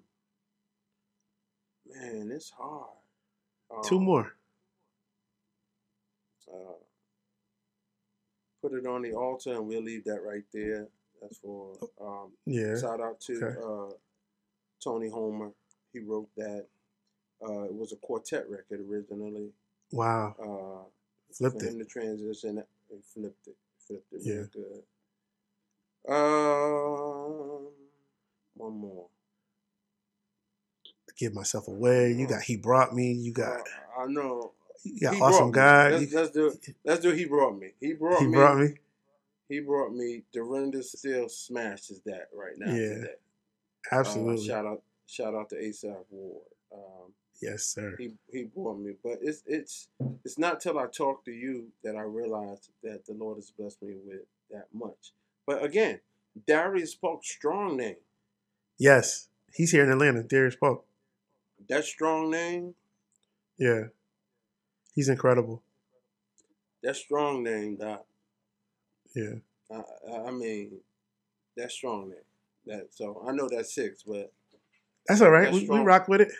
man, 1.88 2.30
it's 2.32 2.50
hard. 2.50 2.90
Two 3.84 3.98
Um, 3.98 4.04
more. 4.04 4.32
Uh, 6.52 6.72
put 8.62 8.72
it 8.72 8.86
on 8.86 9.02
the 9.02 9.12
altar, 9.12 9.54
and 9.54 9.66
we'll 9.66 9.82
leave 9.82 10.04
that 10.04 10.22
right 10.22 10.44
there. 10.52 10.86
That's 11.20 11.38
for 11.38 11.72
um, 12.00 12.32
Yeah. 12.46 12.78
Shout 12.80 13.00
out 13.00 13.20
to 13.22 13.34
Okay. 13.44 13.56
uh, 13.62 13.94
Tony 14.82 15.08
Homer. 15.08 15.50
He 15.92 16.00
wrote 16.00 16.28
that. 16.36 16.66
Uh, 17.42 17.62
it 17.64 17.74
was 17.74 17.92
a 17.92 17.96
quartet 17.96 18.48
record 18.48 18.80
originally. 18.80 19.52
Wow. 19.92 20.34
Uh, 20.38 20.88
Flipped 21.34 21.60
for 21.60 21.66
it. 21.66 21.72
him 21.72 21.78
to 21.78 21.84
transition 21.84 22.58
it 22.58 22.68
and 22.90 23.04
flipped 23.04 23.46
it. 23.46 23.56
Flipped 23.86 24.12
it 24.12 24.20
Yeah. 24.22 24.42
good. 24.52 24.82
Um, 26.08 27.68
one 28.54 28.72
more. 28.78 29.08
Give 31.18 31.34
myself 31.34 31.66
away. 31.68 32.12
You 32.12 32.26
got 32.28 32.42
He 32.42 32.56
Brought 32.56 32.94
Me. 32.94 33.12
You 33.12 33.32
got 33.32 33.60
Uh, 33.60 34.02
I 34.02 34.06
know. 34.06 34.52
Got 35.00 35.14
He 35.14 35.20
Awesome 35.20 35.50
guy. 35.52 35.90
Let's, 35.90 36.12
let's 36.12 36.30
do. 36.30 36.52
Let's 36.84 37.00
do. 37.00 37.10
He 37.12 37.24
brought 37.24 37.58
me. 37.58 37.72
He 37.80 37.92
brought 37.94 38.20
He 38.20 38.26
me. 38.26 38.32
brought 38.32 38.58
me. 38.58 38.74
He 39.48 39.60
brought 39.60 39.92
me. 39.94 40.22
Dorinda 40.32 40.82
still 40.82 41.28
smashes 41.28 42.00
that 42.06 42.28
right 42.34 42.58
now. 42.58 42.72
Yeah. 42.72 42.94
Today. 42.94 43.14
Absolutely. 43.92 44.44
Uh, 44.50 44.54
shout 44.54 44.66
out. 44.66 44.82
Shout 45.06 45.34
out 45.34 45.50
to 45.50 45.56
Asaph 45.64 46.04
Ward. 46.10 46.42
Um, 46.72 47.12
yes, 47.40 47.64
sir. 47.64 47.94
he 47.98 48.12
he 48.32 48.44
brought 48.44 48.78
me. 48.78 48.94
But 49.04 49.18
it's 49.22 49.42
it's 49.46 49.88
it's 50.24 50.38
not 50.38 50.60
till 50.60 50.78
I 50.78 50.86
talk 50.86 51.24
to 51.26 51.30
you 51.30 51.68
that 51.84 51.94
I 51.94 52.02
realize 52.02 52.70
that 52.82 53.06
the 53.06 53.12
Lord 53.14 53.36
has 53.36 53.50
blessed 53.50 53.82
me 53.82 53.94
with 54.04 54.22
that 54.50 54.66
much. 54.74 55.12
But 55.46 55.62
again, 55.62 56.00
Darius 56.46 56.94
Polk 56.96 57.24
strong 57.24 57.76
name. 57.76 57.96
Yes. 58.78 59.28
He's 59.54 59.70
here 59.70 59.84
in 59.84 59.90
Atlanta. 59.92 60.22
Darius 60.24 60.56
Polk. 60.56 60.84
That 61.68 61.84
strong 61.84 62.30
name, 62.30 62.74
Yeah. 63.58 63.84
He's 64.96 65.08
incredible. 65.08 65.62
that 66.82 66.96
strong 66.96 67.42
name, 67.44 67.76
that 67.78 68.04
Yeah. 69.14 69.34
I, 69.70 69.82
I- 70.26 70.30
mean, 70.32 70.80
that 71.56 71.70
strong 71.70 72.08
name. 72.10 72.18
That 72.66 72.88
so 72.90 73.22
I 73.28 73.32
know 73.32 73.48
that's 73.48 73.72
six, 73.74 74.02
but 74.02 74.32
That's 75.06 75.20
all 75.20 75.30
right. 75.30 75.52
That's 75.52 75.68
We, 75.68 75.68
we 75.68 75.78
rock 75.84 76.08
with 76.08 76.22
it. 76.22 76.32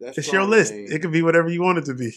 that 0.00 0.16
It's 0.16 0.32
your 0.32 0.44
list. 0.44 0.72
name, 0.72 0.86
It 0.90 1.02
could 1.02 1.12
be 1.12 1.20
whatever 1.22 1.50
you 1.50 1.60
want 1.62 1.76
it 1.78 1.84
to 1.86 1.94
be. 1.94 2.12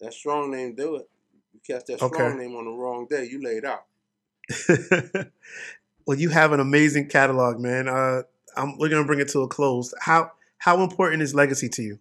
that 0.00 0.12
strong 0.12 0.50
name 0.50 0.74
do 0.74 0.96
it. 0.96 1.08
You 1.54 1.60
catch 1.66 1.86
that 1.86 2.02
Okay. 2.02 2.14
strong 2.14 2.36
name 2.38 2.54
on 2.56 2.64
the 2.66 2.70
wrong 2.72 3.06
day, 3.08 3.24
you 3.26 3.40
laid 3.42 3.64
out. 3.64 3.84
well, 6.06 6.18
you 6.18 6.28
have 6.30 6.52
an 6.52 6.60
amazing 6.60 7.08
catalog, 7.08 7.58
man. 7.60 7.88
Uh, 7.88 8.22
I'm, 8.56 8.76
we're 8.78 8.88
gonna 8.88 9.04
bring 9.06 9.20
it 9.20 9.28
to 9.30 9.40
a 9.42 9.48
close. 9.48 9.94
How 10.00 10.32
how 10.58 10.82
important 10.82 11.22
is 11.22 11.34
legacy 11.34 11.68
to 11.70 11.82
you? 11.82 11.98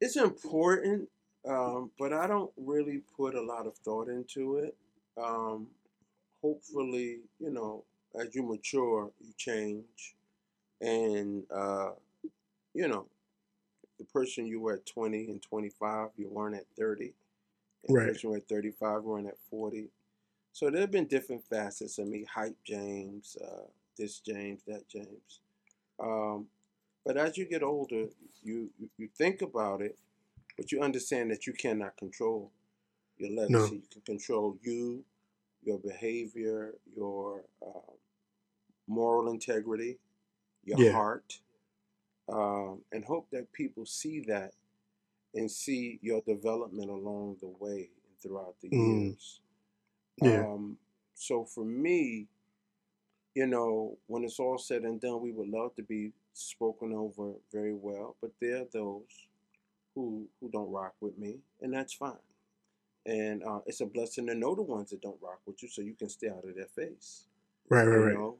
It's 0.00 0.16
important, 0.16 1.08
um, 1.48 1.90
but 1.98 2.12
I 2.12 2.26
don't 2.26 2.52
really 2.56 3.02
put 3.16 3.34
a 3.34 3.42
lot 3.42 3.66
of 3.66 3.76
thought 3.78 4.08
into 4.08 4.56
it. 4.56 4.76
Um, 5.16 5.68
hopefully, 6.42 7.20
you 7.40 7.50
know, 7.50 7.84
as 8.20 8.34
you 8.34 8.42
mature, 8.42 9.10
you 9.20 9.32
change, 9.36 10.14
and 10.80 11.44
uh, 11.54 11.90
you 12.74 12.88
know, 12.88 13.06
the 13.98 14.04
person 14.04 14.46
you 14.46 14.60
were 14.60 14.74
at 14.74 14.86
twenty 14.86 15.28
and 15.28 15.42
twenty 15.42 15.70
five, 15.70 16.10
you 16.16 16.28
weren't 16.28 16.56
at 16.56 16.66
thirty. 16.78 17.14
And 17.86 17.96
Right. 17.96 18.06
The 18.06 18.12
person 18.12 18.28
you 18.28 18.30
were 18.32 18.36
at 18.38 18.48
thirty 18.48 18.70
five, 18.70 19.02
you 19.02 19.08
weren't 19.08 19.28
at 19.28 19.38
forty. 19.50 19.88
So 20.52 20.70
there 20.70 20.80
have 20.80 20.90
been 20.90 21.06
different 21.06 21.44
facets 21.44 21.98
of 21.98 22.08
me. 22.08 22.24
Hype 22.32 22.56
James, 22.64 23.36
uh, 23.44 23.66
this 23.96 24.20
James, 24.20 24.62
that 24.66 24.88
James. 24.88 25.40
Um, 26.00 26.46
but 27.08 27.16
as 27.16 27.38
you 27.38 27.46
get 27.46 27.62
older, 27.62 28.08
you, 28.44 28.68
you 28.98 29.08
think 29.16 29.40
about 29.40 29.80
it, 29.80 29.98
but 30.58 30.70
you 30.70 30.82
understand 30.82 31.30
that 31.30 31.46
you 31.46 31.54
cannot 31.54 31.96
control 31.96 32.52
your 33.16 33.30
legacy. 33.30 33.54
No. 33.54 33.80
You 33.80 33.82
can 33.90 34.02
control 34.02 34.58
you, 34.62 35.02
your 35.64 35.78
behavior, 35.78 36.74
your 36.94 37.44
uh, 37.66 37.92
moral 38.86 39.30
integrity, 39.32 39.96
your 40.66 40.76
Yeah. 40.76 40.92
heart, 40.92 41.40
um, 42.28 42.82
and 42.92 43.02
hope 43.06 43.28
that 43.32 43.50
people 43.54 43.86
see 43.86 44.20
that 44.28 44.52
and 45.34 45.50
see 45.50 45.98
your 46.02 46.20
development 46.26 46.90
along 46.90 47.38
the 47.40 47.48
way 47.48 47.88
and 48.06 48.18
throughout 48.22 48.56
the 48.60 48.68
Mm. 48.70 49.14
years. 49.14 49.40
Yeah. 50.18 50.44
Um, 50.44 50.76
so 51.14 51.46
for 51.46 51.64
me, 51.64 52.26
you 53.38 53.46
know, 53.46 53.96
when 54.08 54.24
it's 54.24 54.40
all 54.40 54.58
said 54.58 54.82
and 54.82 55.00
done, 55.00 55.20
we 55.20 55.30
would 55.30 55.48
love 55.48 55.72
to 55.76 55.82
be 55.84 56.12
spoken 56.34 56.92
over 56.92 57.34
very 57.52 57.72
well, 57.72 58.16
but 58.20 58.32
there 58.40 58.62
are 58.62 58.66
those 58.72 59.28
who 59.94 60.26
who 60.40 60.50
don't 60.50 60.72
rock 60.72 60.94
with 61.00 61.16
me, 61.18 61.36
and 61.62 61.72
that's 61.72 61.94
fine. 61.94 62.24
And 63.06 63.44
uh, 63.44 63.60
it's 63.66 63.80
a 63.80 63.86
blessing 63.86 64.26
to 64.26 64.34
know 64.34 64.54
the 64.56 64.62
ones 64.62 64.90
that 64.90 65.02
don't 65.02 65.22
rock 65.22 65.40
with 65.46 65.62
you, 65.62 65.68
so 65.68 65.82
you 65.82 65.94
can 65.94 66.08
stay 66.08 66.28
out 66.28 66.44
of 66.48 66.56
their 66.56 66.66
face. 66.66 67.26
Right, 67.70 67.84
right, 67.86 67.96
You 67.96 68.06
right. 68.06 68.14
know, 68.14 68.36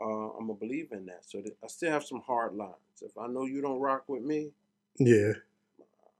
uh, 0.00 0.38
I'm 0.38 0.50
a 0.50 0.54
believer 0.54 0.96
in 0.96 1.06
that. 1.06 1.24
So 1.26 1.42
that 1.42 1.56
I 1.62 1.68
still 1.68 1.92
have 1.92 2.04
some 2.04 2.22
hard 2.26 2.54
lines. 2.54 3.02
If 3.02 3.18
I 3.18 3.26
know 3.28 3.46
you 3.46 3.60
don't 3.62 3.80
rock 3.80 4.04
with 4.08 4.22
me, 4.22 4.50
Yeah, 4.98 5.32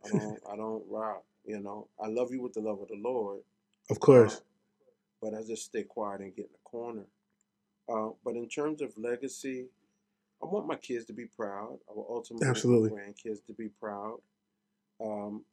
I 0.05 0.09
don't. 0.09 0.41
I 0.53 0.57
don't 0.57 0.85
rock. 0.91 1.25
You 1.47 1.61
know, 1.61 1.89
I 2.03 2.09
love 2.09 2.33
you 2.33 2.43
with 2.43 2.55
the 2.55 2.61
love 2.61 2.81
of 2.83 2.89
the 2.89 3.01
Lord, 3.03 3.41
of 3.91 4.01
course. 4.01 4.37
uh, 4.37 4.41
but 5.23 5.35
I 5.35 5.43
just 5.45 5.65
stay 5.67 5.85
quiet 5.85 6.21
and 6.21 6.35
get 6.37 6.47
in 6.47 6.53
the 6.53 6.59
corner. 6.71 7.05
Uh, 7.89 8.11
but 8.25 8.35
in 8.35 8.49
terms 8.49 8.81
of 8.81 8.93
legacy, 8.97 9.67
I 10.43 10.47
want 10.47 10.67
my 10.67 10.77
kids 10.77 11.05
to 11.07 11.13
be 11.13 11.27
proud. 11.27 11.79
I 11.89 11.93
would 11.95 12.07
ultimately 12.09 12.49
Absolutely. 12.49 12.91
want 12.91 13.03
my 13.07 13.13
grandkids 13.13 13.45
to 13.47 13.53
be 13.53 13.69
proud. 13.69 14.19
Um, 15.01 15.45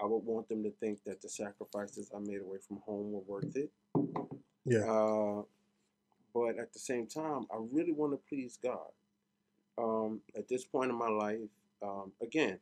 I 0.00 0.04
would 0.04 0.24
want 0.24 0.48
them 0.48 0.62
to 0.62 0.70
think 0.70 1.02
that 1.04 1.22
the 1.22 1.28
sacrifices 1.28 2.10
I 2.14 2.18
made 2.20 2.40
away 2.40 2.58
from 2.66 2.78
home 2.84 3.12
were 3.12 3.20
worth 3.20 3.56
it. 3.56 3.70
Yeah, 4.64 4.80
Uh, 4.80 5.42
but 6.34 6.58
at 6.58 6.72
the 6.72 6.78
same 6.78 7.06
time, 7.06 7.46
I 7.50 7.56
really 7.72 7.92
want 7.92 8.12
to 8.12 8.18
please 8.28 8.58
God. 8.62 8.90
Um, 9.78 10.20
at 10.36 10.48
this 10.48 10.64
point 10.64 10.90
in 10.90 10.96
my 10.96 11.08
life, 11.08 11.38
um, 11.82 12.12
again, 12.20 12.58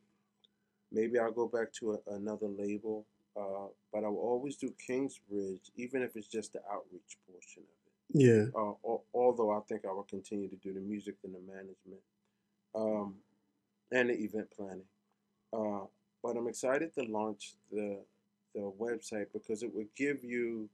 maybe 0.91 1.17
I'll 1.19 1.31
go 1.31 1.47
back 1.47 1.73
to 1.79 1.93
a, 1.93 2.13
another 2.15 2.47
label, 2.47 3.05
uh, 3.35 3.67
but 3.91 4.03
I 4.03 4.07
will 4.07 4.19
always 4.19 4.55
do 4.55 4.73
Kingsbridge, 4.85 5.71
even 5.75 6.01
if 6.03 6.15
it's 6.15 6.27
just 6.27 6.53
the 6.53 6.59
outreach 6.71 7.17
portion 7.29 7.63
of 7.63 7.69
it. 7.84 7.84
Yeah, 8.13 8.45
Uh, 8.55 8.73
although 9.13 9.51
I 9.51 9.61
think 9.61 9.85
I 9.85 9.91
will 9.91 10.03
continue 10.03 10.49
to 10.49 10.55
do 10.57 10.73
the 10.73 10.79
music 10.81 11.17
and 11.23 11.35
the 11.35 11.39
management 11.41 12.01
um, 12.75 13.17
and 13.91 14.09
the 14.09 14.15
event 14.15 14.51
planning. 14.51 14.85
Uh, 15.53 15.85
but 16.23 16.37
I'm 16.37 16.47
excited 16.47 16.93
to 16.95 17.03
launch 17.03 17.55
the 17.71 18.05
the 18.55 18.61
website 18.79 19.27
because 19.33 19.63
it 19.63 19.73
would 19.75 19.93
give 19.95 20.23
you 20.23 20.69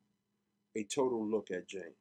a 0.76 0.84
total 0.86 1.26
look 1.26 1.52
at 1.52 1.68
James. 1.68 1.96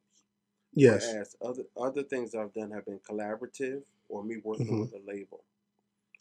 yes, 0.72 1.18
Whereas 1.18 1.36
other 1.42 1.64
other 1.76 2.02
things 2.04 2.34
I've 2.34 2.54
done 2.54 2.70
have 2.72 2.86
been 2.86 3.00
collaborative 3.00 3.82
or 4.08 4.24
me 4.24 4.38
working 4.38 4.78
Mhm. 4.78 4.78
with 4.78 4.92
a 4.92 5.00
label. 5.04 5.44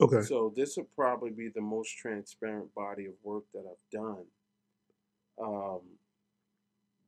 okay, 0.02 0.30
So 0.30 0.54
this 0.56 0.78
will 0.78 0.90
probably 0.96 1.32
be 1.32 1.50
the 1.50 1.62
most 1.62 1.98
transparent 1.98 2.74
body 2.76 3.06
of 3.08 3.14
work 3.24 3.46
that 3.54 3.66
I've 3.70 3.92
done. 3.92 4.26
Um, 5.42 5.82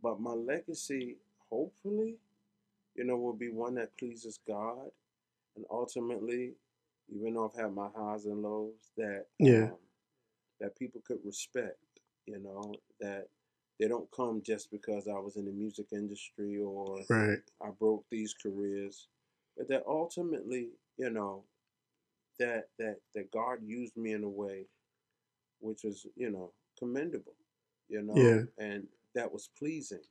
but 0.02 0.19
my 0.19 0.32
legacy, 0.34 1.18
hopefully, 1.52 2.18
you 2.95 3.06
know, 3.06 3.18
will 3.18 3.34
be 3.34 3.49
one 3.49 3.76
that 3.76 3.98
pleases 3.98 4.40
God, 4.48 4.91
and 5.56 5.65
ultimately, 5.72 6.53
even 7.14 7.36
though 7.36 7.49
I've 7.49 7.61
had 7.61 7.73
my 7.73 7.90
highs 7.95 8.26
and 8.26 8.44
lows, 8.44 8.91
that 8.98 9.28
Yeah. 9.40 9.69
um, 9.69 9.78
that 10.60 10.78
people 10.78 11.02
could 11.06 11.19
respect. 11.26 11.78
You 12.28 12.40
know 12.40 12.82
that 13.02 13.28
they 13.80 13.88
don't 13.88 14.10
come 14.11 14.41
just 14.44 14.72
because 14.72 15.07
I 15.07 15.19
was 15.19 15.38
in 15.38 15.45
the 15.45 15.52
music 15.52 15.88
industry 15.94 16.60
or 16.60 17.06
Right. 17.10 17.40
I 17.61 17.69
broke 17.72 18.06
these 18.11 18.34
careers, 18.36 19.10
but 19.57 19.68
that 19.69 19.84
ultimately, 19.88 20.69
you 20.98 21.10
know, 21.11 21.45
that 22.40 22.69
that 22.80 22.98
that 23.15 23.32
God 23.32 23.60
used 23.64 23.98
me 23.98 24.14
in 24.14 24.23
a 24.23 24.30
way 24.30 24.65
which 25.60 25.84
was, 25.84 26.06
you 26.15 26.30
know, 26.32 26.53
commendable, 26.78 27.36
you 27.90 28.02
know, 28.02 28.15
Yeah. 28.15 28.41
and 28.57 28.88
that 29.15 29.32
was 29.32 29.49
pleasing. 29.57 30.03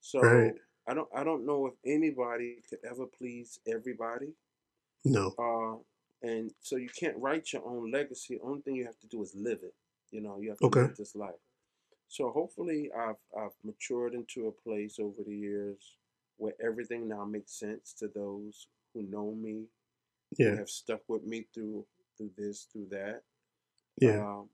So 0.00 0.22
Right. 0.22 0.54
I 0.88 0.94
don't 0.94 1.08
I 1.14 1.24
don't 1.24 1.46
know 1.46 1.66
if 1.66 1.74
anybody 1.84 2.62
could 2.68 2.80
ever 2.84 3.06
please 3.06 3.60
everybody. 3.66 4.34
No. 5.04 5.38
Uh 5.38 5.76
and 6.22 6.52
so 6.60 6.76
you 6.76 6.88
can't 6.88 7.16
write 7.18 7.52
your 7.52 7.64
own 7.66 7.90
legacy. 7.90 8.40
Only 8.42 8.62
thing 8.62 8.74
you 8.74 8.86
have 8.86 8.98
to 9.00 9.06
do 9.06 9.22
is 9.22 9.34
live 9.34 9.62
it. 9.62 9.74
You 10.10 10.20
know, 10.22 10.40
you 10.40 10.48
have 10.50 10.62
to 10.62 10.68
Okay. 10.68 10.86
live 10.86 10.96
this 10.96 11.14
life. 11.14 11.34
So 12.08 12.30
hopefully 12.32 12.92
I've 12.92 13.22
I've 13.36 13.56
matured 13.64 14.14
into 14.14 14.48
a 14.48 14.52
place 14.52 14.98
over 15.00 15.22
the 15.24 15.36
years 15.36 15.96
where 16.38 16.54
everything 16.60 17.08
now 17.08 17.24
makes 17.24 17.52
sense 17.52 17.94
to 17.94 18.08
those 18.08 18.68
who 18.94 19.02
know 19.02 19.32
me, 19.32 19.66
who 20.44 20.54
Yeah. 20.54 20.56
have 20.56 20.70
stuck 20.70 21.02
with 21.08 21.24
me 21.24 21.46
through 21.54 21.86
through 22.18 22.32
this, 22.36 22.64
through 22.64 22.88
that. 22.90 23.24
Yeah. 24.00 24.22
Um, 24.22 24.50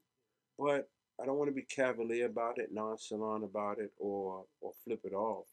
but 0.58 0.90
I 1.20 1.26
don't 1.26 1.38
want 1.38 1.48
to 1.50 1.54
be 1.54 1.62
cavalier 1.62 2.26
about 2.26 2.58
it, 2.58 2.72
nonchalant 2.72 3.44
about 3.44 3.78
it, 3.80 3.92
or 3.98 4.46
or 4.60 4.72
flip 4.84 5.02
it 5.04 5.14
off. 5.14 5.46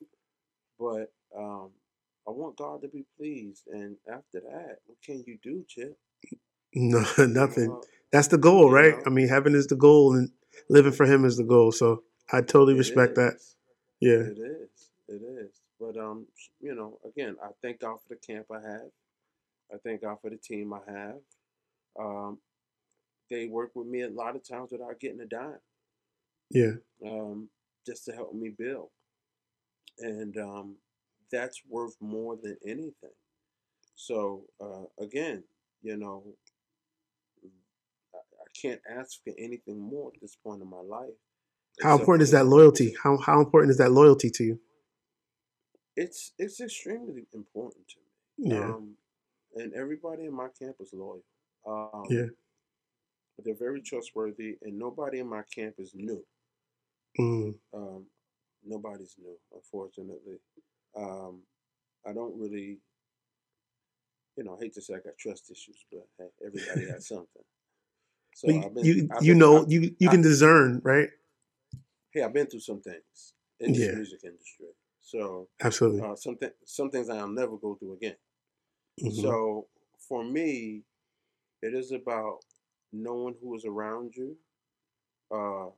But 0.80 1.12
um, 1.38 1.70
I 2.28 2.32
want 2.32 2.58
God 2.58 2.82
to 2.84 2.88
be 2.88 3.06
pleased, 3.18 3.64
and 3.68 3.98
after 4.08 4.40
that, 4.42 4.78
what 4.86 4.98
can 5.04 5.24
you 5.28 5.38
do, 5.44 5.66
Chip? 5.68 5.98
No, 6.74 7.00
nothing. 7.18 7.68
know, 7.68 7.84
That's 8.12 8.28
the 8.30 8.38
goal, 8.38 8.72
right? 8.72 8.98
know, 8.98 9.04
I 9.06 9.10
mean, 9.10 9.28
heaven 9.28 9.56
is 9.56 9.68
the 9.68 9.76
goal, 9.76 10.16
and 10.16 10.30
living 10.70 10.92
for 10.94 11.06
Him 11.06 11.26
is 11.26 11.38
the 11.38 11.44
goal. 11.44 11.72
So 11.72 12.04
I 12.32 12.42
totally 12.42 12.76
it 12.76 12.78
respect 12.78 13.16
that. 13.16 13.34
Yeah. 14.00 14.12
It 14.12 14.40
is. 14.40 14.92
It 15.08 15.22
is. 15.24 15.52
But 15.80 15.98
um, 15.98 16.28
you 16.62 16.76
know, 16.76 17.00
again, 17.06 17.36
I 17.44 17.50
thank 17.62 17.80
God 17.82 17.98
for 18.08 18.16
the 18.16 18.16
camp 18.16 18.48
I 18.52 18.62
have. 18.62 18.90
I 19.74 19.78
thank 19.84 20.02
God 20.02 20.18
for 20.22 20.30
the 20.30 20.38
team 20.38 20.74
I 20.74 20.80
have. 20.92 21.16
Um, 22.00 22.40
they 23.30 23.48
work 23.48 23.72
with 23.76 23.88
me 23.88 24.02
a 24.02 24.10
lot 24.10 24.36
of 24.36 24.48
times 24.48 24.72
without 24.72 25.00
getting 25.00 25.20
a 25.22 25.26
dime, 25.26 25.60
Yeah. 26.50 26.74
um, 27.06 27.50
just 27.86 28.06
to 28.06 28.12
help 28.14 28.34
me 28.34 28.50
build, 28.50 28.90
and 30.02 30.38
um, 30.38 30.76
that's 31.32 31.62
worth 31.68 31.96
more 32.00 32.38
than 32.42 32.58
anything. 32.66 33.16
So 33.96 34.46
uh, 34.62 34.86
again, 35.04 35.44
you 35.82 35.98
know, 35.98 36.24
I, 38.14 38.18
can't 38.62 38.82
ask 38.90 39.24
for 39.24 39.34
anything 39.38 39.80
more 39.80 40.12
at 40.14 40.22
this 40.22 40.36
point 40.36 40.62
in 40.62 40.70
my 40.70 40.82
life, 40.82 41.14
How 41.82 41.98
important 41.98 42.24
is 42.24 42.32
that 42.32 42.46
loyalty? 42.46 42.96
How 43.02 43.18
how 43.18 43.40
important 43.40 43.72
is 43.72 43.78
that 43.78 43.92
loyalty 43.92 44.30
to 44.32 44.44
you? 44.44 44.60
It's 45.96 46.34
it's 46.38 46.60
extremely 46.60 47.28
important 47.34 47.88
to 47.90 47.96
me. 48.00 48.52
Yeah. 48.52 48.74
Um, 48.74 48.96
and 49.56 49.74
everybody 49.74 50.26
in 50.26 50.34
my 50.34 50.48
camp 50.60 50.76
is 50.80 50.92
loyal. 50.94 51.24
Um, 51.66 52.06
Yeah. 52.10 52.28
they're 53.44 53.56
very 53.56 53.82
trustworthy, 53.82 54.58
and 54.62 54.78
nobody 54.78 55.20
in 55.20 55.28
my 55.28 55.44
camp 55.44 55.76
is 55.78 55.94
new. 55.94 56.26
Mm. 57.20 57.60
Um, 57.74 58.06
nobody's 58.66 59.16
new, 59.20 59.38
unfortunately. 59.54 60.40
Um, 60.98 61.42
I 62.08 62.14
don't 62.14 62.40
really, 62.40 62.80
you 64.38 64.44
know, 64.44 64.58
I 64.58 64.64
hate 64.64 64.74
to 64.76 64.82
say 64.82 64.96
I 64.96 65.00
got 65.00 65.18
trust 65.20 65.52
issues, 65.52 65.86
but 65.92 66.08
hey, 66.20 66.30
everybody 66.46 66.88
has 66.88 67.08
something. 67.08 67.44
So 68.34 68.50
I've 68.66 68.76
been, 68.76 68.86
you, 68.86 69.10
I've 69.12 69.28
you 69.28 69.28
been, 69.28 69.40
know 69.40 69.56
I've, 69.56 69.68
you 69.68 69.96
you 70.00 70.10
I, 70.10 70.12
can 70.12 70.22
discern, 70.22 70.82
right? 70.84 71.10
hey, 72.14 72.24
I've 72.24 72.34
been 72.34 72.48
through 72.48 72.62
some 72.62 72.82
things 72.82 73.34
in 73.60 73.74
the 73.74 73.80
Yeah. 73.80 73.92
music 73.96 74.22
industry. 74.24 74.68
So 75.02 75.50
Absolutely. 75.62 76.02
uh, 76.04 76.16
some 76.16 76.38
th- 76.38 76.54
some 76.66 76.90
things 76.92 77.10
I'll 77.10 77.28
never 77.28 77.58
go 77.58 77.76
through 77.76 77.94
again. 77.94 78.16
hmm 79.02 79.16
So 79.16 79.68
for 80.08 80.24
me, 80.24 80.84
it 81.62 81.74
is 81.74 81.92
about 81.92 82.40
knowing 82.94 83.36
who 83.42 83.56
is 83.56 83.66
around 83.66 84.16
you, 84.16 84.38
uh, 85.32 85.70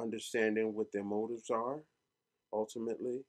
understanding 0.00 0.74
what 0.74 0.92
their 0.92 1.04
motives 1.04 1.50
are, 1.50 1.80
ultimately, 2.56 3.24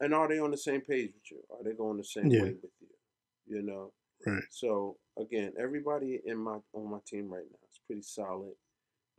and 0.00 0.14
are 0.14 0.28
they 0.28 0.38
on 0.38 0.50
the 0.50 0.56
same 0.56 0.80
page 0.82 1.12
with 1.14 1.30
you? 1.30 1.42
Are 1.50 1.64
they 1.64 1.74
going 1.74 1.96
the 1.98 2.04
same 2.04 2.34
Yeah. 2.34 2.38
way 2.38 2.54
with 2.62 2.72
you? 2.80 2.88
You 3.46 3.62
know. 3.62 3.92
Right. 4.26 4.44
So 4.48 4.98
again, 5.18 5.54
everybody 5.58 6.20
in 6.26 6.38
my 6.38 6.58
on 6.74 6.90
my 6.90 7.00
team 7.06 7.28
right 7.28 7.46
now 7.50 7.58
is 7.70 7.80
pretty 7.86 8.02
solid. 8.02 8.54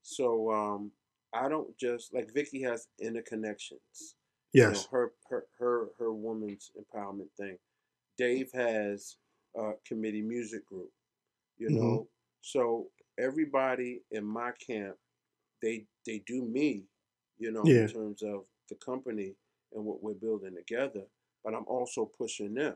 So 0.03 0.52
um, 0.52 0.91
I 1.34 1.49
don't 1.49 1.77
just 1.77 2.14
like 2.14 2.34
Vicky 2.34 2.61
has 2.64 2.88
interconnections. 3.03 4.15
You 4.56 4.68
know, 4.68 4.84
Yes. 4.84 4.89
her 4.91 5.14
her 5.30 5.47
her 5.60 5.89
her 5.99 6.14
woman's 6.14 6.72
empowerment 6.80 7.31
thing. 7.38 7.57
Dave 8.18 8.52
has 8.53 9.18
a 9.57 9.73
committee 9.88 10.22
music 10.23 10.65
group. 10.65 10.91
You 11.57 11.69
hmm 11.69 11.72
know, 11.72 12.10
so 12.41 12.89
everybody 13.19 14.03
in 14.11 14.26
my 14.26 14.52
camp, 14.53 14.97
they 15.61 15.88
they 16.06 16.19
do 16.27 16.43
me. 16.45 16.85
You 17.38 17.52
know, 17.52 17.76
in 17.76 17.85
terms 17.85 18.23
of 18.23 18.45
the 18.69 18.75
company 18.75 19.33
and 19.73 19.83
what 19.85 20.01
we're 20.03 20.13
building 20.13 20.55
together. 20.55 21.03
But 21.43 21.53
I'm 21.53 21.65
also 21.67 22.05
pushing 22.05 22.53
them. 22.55 22.75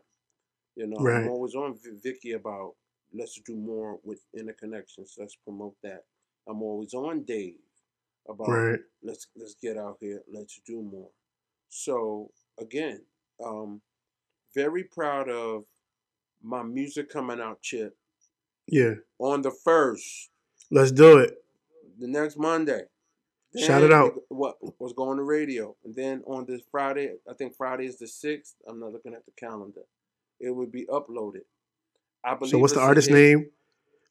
You 0.76 0.88
know, 0.88 0.98
I'm 1.24 1.28
always 1.30 1.56
on 1.56 1.76
Vi- 1.76 1.98
Vicky 2.04 2.34
about 2.34 2.76
let's 3.14 3.40
do 3.42 3.56
more 3.56 4.00
with 4.04 4.22
interconnections. 4.38 5.18
Let's 5.18 5.36
promote 5.36 5.76
that. 5.84 6.06
I'm 6.48 6.62
always 6.62 6.94
on 6.94 7.24
Dave 7.24 7.56
about 8.28 8.48
Right. 8.50 8.80
let's 9.04 9.28
let's 9.36 9.56
get 9.56 9.78
out 9.78 9.98
here. 10.00 10.24
Let's 10.32 10.60
do 10.66 10.82
more. 10.82 11.10
So 11.70 12.32
again, 12.60 13.02
um, 13.44 13.82
very 14.54 14.84
proud 14.84 15.30
of 15.30 15.66
my 16.42 16.64
music 16.64 17.10
coming 17.10 17.40
out, 17.42 17.62
Chip, 17.62 17.98
Yeah. 18.68 18.96
on 19.20 19.42
the 19.42 19.52
first, 19.52 20.30
Let's 20.72 20.92
do 20.92 21.18
it. 21.18 21.44
the 22.00 22.08
next 22.08 22.38
Monday. 22.38 22.84
Shout 23.58 23.84
it 23.84 23.92
out. 23.92 24.14
what 24.30 24.58
was 24.80 24.94
going 24.94 25.18
to 25.18 25.24
radio, 25.24 25.76
and 25.84 25.96
then 25.96 26.22
on 26.28 26.46
this 26.46 26.62
Friday, 26.70 27.16
I 27.30 27.34
think 27.34 27.56
Friday 27.56 27.88
is 27.88 27.98
the 27.98 28.08
sixth. 28.08 28.56
I'm 28.68 28.80
not 28.80 28.92
looking 28.92 29.14
at 29.16 29.26
the 29.26 29.32
calendar. 29.32 29.82
It 30.40 30.52
would 30.52 30.72
be 30.72 30.86
uploaded. 30.86 31.42
I 32.24 32.36
believe. 32.36 32.52
So 32.52 32.60
what's 32.60 32.74
the 32.74 32.80
artist 32.82 33.10
name? 33.10 33.50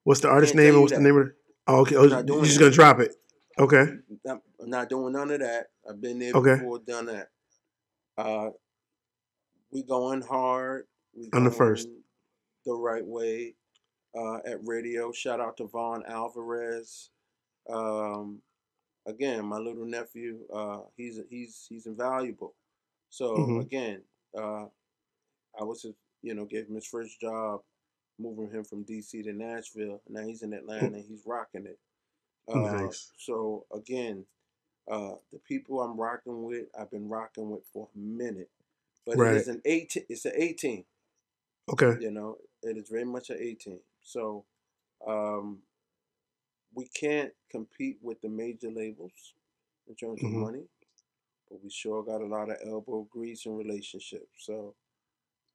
What's 0.03 0.21
the 0.21 0.29
artist 0.29 0.55
name 0.55 0.75
and 0.75 0.81
what's 0.83 0.93
the 0.93 1.01
name 1.01 1.17
of? 1.17 1.31
Oh, 1.69 1.81
okay. 1.83 1.95
Oh, 1.97 2.05
you're 2.05 2.45
just 2.45 2.59
gonna 2.59 2.71
drop 2.73 2.99
it. 2.99 3.15
Okay. 3.59 3.87
I'm 4.29 4.41
I'm 4.61 4.71
not 4.71 4.89
doing 4.89 5.13
none 5.13 5.31
of 5.31 5.41
that. 5.41 5.67
I've 5.89 6.01
been 6.01 6.19
there 6.19 6.33
Okay. 6.35 6.55
before, 6.55 6.79
done 6.81 7.07
that. 7.07 7.29
Uh, 8.17 8.51
we 9.71 9.83
going 9.85 10.23
hard. 10.23 10.87
We 11.15 11.29
On 11.33 11.45
the 11.45 11.51
first. 11.51 11.89
the 12.67 12.73
right 12.75 13.07
way 13.07 13.55
uh, 14.19 14.37
at 14.47 14.59
radio. 14.67 15.13
Shout 15.13 15.41
out 15.41 15.57
to 15.59 15.67
Vaughn 15.67 16.03
Alvarez. 16.09 17.11
Um, 17.71 18.41
again, 19.09 19.47
my 19.47 19.59
little 19.59 19.87
nephew. 19.87 20.47
Uh, 20.53 20.83
he's 20.97 21.21
he's 21.31 21.67
he's 21.69 21.87
invaluable. 21.87 22.57
So 23.11 23.29
hmm 23.35 23.61
again, 23.61 24.05
uh, 24.39 24.67
I 25.59 25.65
was 25.65 25.87
you 26.23 26.35
know 26.35 26.45
gave 26.45 26.69
him 26.69 26.75
his 26.77 26.87
first 26.87 27.21
job, 27.21 27.63
moving 28.19 28.51
him 28.51 28.65
from 28.65 28.85
DC 28.85 29.23
to 29.23 29.33
Nashville. 29.33 30.03
Now 30.09 30.23
he's 30.27 30.43
in 30.43 30.53
Atlanta. 30.55 30.99
and 30.99 31.07
He's 31.07 31.25
rocking 31.27 31.67
it. 31.67 31.81
Uh, 32.49 32.91
Nice. 32.91 33.13
so 33.17 33.67
again, 33.73 34.27
uh, 34.91 35.17
the 35.33 35.39
people 35.41 35.83
I'm 35.83 35.99
rocking 36.01 36.45
with, 36.45 36.69
I've 36.79 36.91
been 36.91 37.09
rocking 37.09 37.51
with 37.51 37.67
for 37.73 37.89
a 37.95 37.99
minute. 37.99 38.51
But 39.07 39.21
it 39.21 39.33
Right. 39.33 39.33
is 39.33 39.49
an 39.49 39.63
18. 39.65 40.05
It's 40.09 40.27
an 40.27 40.35
18. 40.37 40.87
Okay. 41.69 41.99
You 41.99 42.11
know, 42.11 42.39
it 42.63 42.77
is 42.79 42.89
very 42.91 43.05
much 43.05 43.31
an 43.31 43.39
18. 43.41 43.81
So 44.03 44.47
um, 45.07 45.63
we 46.79 46.89
can't 46.89 47.33
compete 47.51 47.99
with 48.03 48.21
the 48.23 48.31
major 48.31 48.71
labels 48.71 49.35
in 49.89 49.97
terms 49.97 50.25
of 50.25 50.31
hmm 50.31 50.41
money, 50.43 50.65
but 51.51 51.63
we 51.63 51.71
sure 51.71 52.03
got 52.05 52.23
a 52.23 52.27
lot 52.27 52.51
of 52.51 52.59
elbow 52.67 53.07
grease 53.11 53.47
and 53.47 53.59
relationships. 53.59 54.29
So 54.41 54.75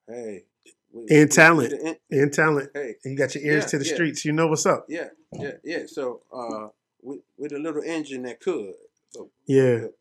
hey, 0.08 0.46
we 0.94 1.04
And 1.10 1.32
talent. 1.32 1.74
in, 1.74 1.96
And 2.12 2.34
talent. 2.34 2.72
hey 2.74 2.96
And 3.04 3.14
you 3.14 3.18
got 3.20 3.36
your 3.36 3.44
ears 3.46 3.66
yeah 3.66 3.70
to 3.72 3.80
the 3.80 3.86
yeah 3.86 3.96
streets. 3.96 4.26
You 4.26 4.34
know 4.34 4.48
what's 4.48 4.66
up. 4.66 4.88
yeah 4.90 5.10
yeah 5.40 5.52
yeah. 5.64 5.84
So 5.88 6.22
uh, 6.34 6.70
we 7.04 7.20
we're 7.38 7.50
the 7.50 7.60
little 7.60 7.84
engine 7.84 8.24
that 8.24 8.42
could, 8.42 8.74
but 9.14 9.28
Yeah. 9.48 9.80
but, 9.82 9.94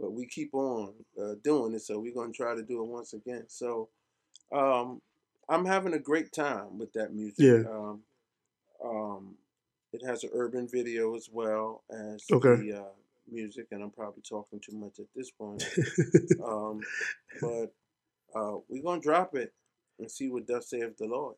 but 0.00 0.12
we 0.12 0.26
keep 0.26 0.54
on 0.54 0.94
uh, 1.22 1.34
doing 1.44 1.74
it. 1.74 1.82
So 1.82 2.00
we're 2.00 2.14
gonna 2.14 2.32
try 2.32 2.54
to 2.56 2.62
do 2.62 2.80
it 2.82 2.86
once 2.88 3.14
again. 3.14 3.44
So 3.48 3.88
um, 4.52 5.02
I'm 5.48 5.66
having 5.66 5.94
a 5.94 6.00
great 6.00 6.32
time 6.32 6.78
with 6.78 6.92
that 6.94 7.14
music. 7.14 7.46
Yeah. 7.46 7.62
Um, 7.68 8.00
um, 8.84 9.36
it 9.92 10.02
has 10.06 10.24
an 10.24 10.30
urban 10.32 10.68
video 10.70 11.14
as 11.14 11.28
well 11.30 11.84
as 11.90 12.24
Okay. 12.32 12.56
the 12.56 12.80
uh, 12.80 12.92
music, 13.30 13.66
and 13.70 13.82
I'm 13.82 13.90
probably 13.90 14.22
talking 14.22 14.60
too 14.60 14.76
much 14.76 14.98
at 14.98 15.06
this 15.14 15.30
point. 15.30 15.64
Um, 16.44 16.80
but 17.40 17.72
uh, 18.34 18.56
we're 18.68 18.82
gonna 18.82 19.00
drop 19.00 19.34
it 19.34 19.52
and 19.98 20.10
see 20.10 20.28
what 20.28 20.46
does 20.46 20.68
saith 20.68 20.96
the 20.98 21.06
Lord. 21.06 21.36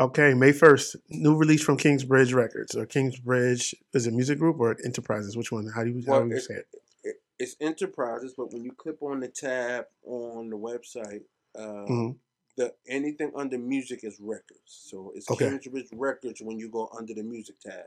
Okay, 0.00 0.32
May 0.32 0.52
first, 0.52 0.96
new 1.08 1.34
release 1.36 1.62
from 1.62 1.76
Kingsbridge 1.76 2.32
Records 2.32 2.76
or 2.76 2.86
Kingsbridge 2.86 3.74
is 3.94 4.06
it 4.06 4.14
music 4.14 4.38
group 4.38 4.60
or 4.60 4.76
Enterprises? 4.84 5.36
Which 5.36 5.50
one? 5.50 5.68
How 5.74 5.82
do 5.82 5.90
you 5.90 6.04
how 6.06 6.22
do 6.22 6.28
you 6.28 6.40
say 6.40 6.54
it? 6.54 6.66
it, 7.02 7.16
it's 7.38 7.56
enterprises, 7.60 8.34
but 8.36 8.52
when 8.52 8.62
you 8.62 8.72
click 8.72 9.02
on 9.02 9.20
the 9.20 9.28
tab 9.28 9.86
on 10.04 10.50
the 10.50 10.56
website, 10.56 11.22
uh, 11.58 11.86
hmm 11.86 12.10
the 12.58 12.74
anything 12.88 13.32
under 13.36 13.56
music 13.56 14.00
is 14.02 14.18
records. 14.20 14.66
So 14.66 15.12
it's 15.14 15.30
Okay, 15.30 15.48
Kingsbridge 15.48 15.88
Records 15.92 16.42
when 16.42 16.58
you 16.58 16.68
go 16.68 16.90
under 16.96 17.14
the 17.14 17.22
music 17.22 17.60
tab. 17.60 17.86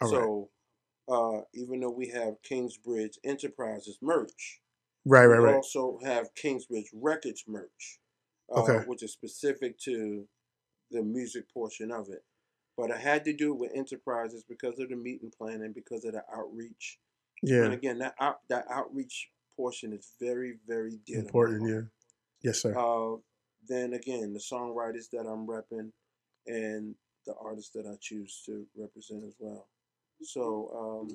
all 0.00 0.10
right, 0.10 0.10
So 0.10 0.48
uh, 1.08 1.42
even 1.54 1.80
though 1.80 1.90
we 1.90 2.08
have 2.08 2.42
Kingsbridge 2.42 3.18
Enterprises 3.22 3.98
merch, 4.02 4.60
right, 5.04 5.26
right, 5.26 5.38
we 5.38 5.44
right. 5.44 5.54
also 5.54 5.98
have 6.02 6.34
Kingsbridge 6.34 6.90
Records 6.94 7.44
merch, 7.46 8.00
uh, 8.50 8.62
Okay, 8.62 8.84
which 8.86 9.02
is 9.02 9.12
specific 9.12 9.78
to 9.80 10.26
the 10.90 11.02
music 11.02 11.44
portion 11.52 11.92
of 11.92 12.08
it. 12.08 12.24
But 12.76 12.90
I 12.90 12.98
had 12.98 13.24
to 13.26 13.32
do 13.34 13.52
it 13.52 13.58
with 13.58 13.72
enterprises 13.74 14.44
because 14.48 14.78
of 14.78 14.88
the 14.88 14.96
meeting 14.96 15.30
plan 15.30 15.62
and 15.62 15.74
because 15.74 16.04
of 16.04 16.12
the 16.12 16.22
outreach. 16.34 16.98
Yeah. 17.42 17.64
And 17.64 17.74
again, 17.74 17.98
that 17.98 18.14
out, 18.18 18.40
that 18.48 18.64
outreach 18.70 19.28
portion 19.54 19.92
is 19.92 20.12
very, 20.18 20.58
very 20.66 21.00
dear 21.06 21.18
important. 21.18 21.68
Yeah, 21.68 21.80
yes, 22.42 22.62
sir. 22.62 22.74
Uh, 22.76 23.18
then 23.68 23.94
again, 23.94 24.32
the 24.32 24.38
songwriters 24.38 25.10
that 25.12 25.26
I'm 25.26 25.46
repping 25.46 25.90
and 26.46 26.94
the 27.26 27.34
artists 27.40 27.70
that 27.72 27.86
I 27.86 27.96
choose 28.00 28.42
to 28.46 28.66
represent 28.76 29.24
as 29.24 29.34
well. 29.38 29.66
So 30.22 31.02
um, 31.02 31.08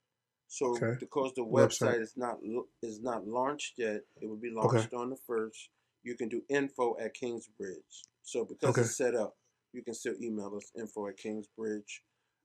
So 0.51 0.77
Okay, 0.77 0.97
because 0.99 1.33
the 1.35 1.45
website. 1.45 1.95
website 1.95 2.01
is 2.03 2.17
not 2.17 2.39
is 2.83 3.01
not 3.03 3.27
launched 3.27 3.75
yet, 3.79 4.01
it 4.21 4.27
will 4.29 4.37
be 4.37 4.49
Okay, 4.51 4.77
launched 4.79 4.95
on 4.95 5.11
the 5.11 5.17
first. 5.27 5.71
You 6.09 6.17
can 6.17 6.31
do 6.31 6.43
info 6.49 6.97
at 6.99 7.13
Kingsbridge. 7.13 8.07
So 8.23 8.47
because 8.47 8.71
okay, 8.71 8.81
it's 8.81 8.97
set 8.97 9.15
up, 9.15 9.37
you 9.75 9.83
can 9.83 9.93
still 9.93 10.15
email 10.23 10.57
us 10.57 10.73
info 10.75 11.07
at 11.09 11.19
Kingsbridge. 11.19 12.03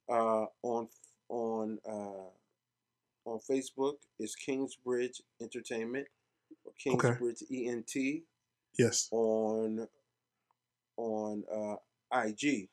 Uh, 0.10 0.48
on 0.64 0.90
on 1.30 1.80
uh, 1.88 2.28
on 3.30 3.40
Facebook 3.50 3.94
is 4.20 4.36
Kingsbridge 4.36 5.22
Entertainment 5.42 6.08
or 6.66 6.74
okay. 6.94 7.08
Kingsbridge 7.08 7.44
ENT. 7.50 8.24
Yes. 8.78 9.08
On 9.12 9.88
on 10.98 11.44
uh, 11.50 11.76
IG, 12.26 12.68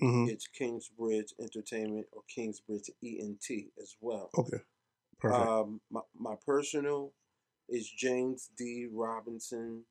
hmm 0.00 0.24
it's 0.28 0.46
Kingsbridge 0.46 1.34
Entertainment 1.38 2.06
or 2.12 2.22
Kingsbridge 2.34 2.90
ENT 3.04 3.66
as 3.82 3.96
well. 4.00 4.30
Okay. 4.38 4.62
Perfect. 5.20 5.46
Um, 5.46 5.80
my, 5.90 6.00
my 6.18 6.34
personal 6.46 7.12
is 7.68 7.88
James 7.88 8.48
D. 8.56 8.88
Robinson 8.90 9.84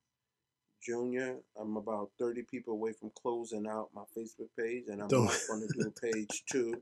Jr. 0.82 1.34
I'm 1.60 1.78
about 1.78 2.12
30 2.20 2.44
people 2.44 2.74
away 2.74 2.94
from 2.94 3.12
closing 3.22 3.68
out 3.68 3.90
my 3.94 4.04
Facebook 4.18 4.50
page, 4.58 4.86
and 4.88 5.02
I'm 5.02 5.08
going 5.10 5.68
to 5.68 5.68
do 5.74 5.88
a 5.88 5.92
page 6.12 6.44
two. 6.50 6.82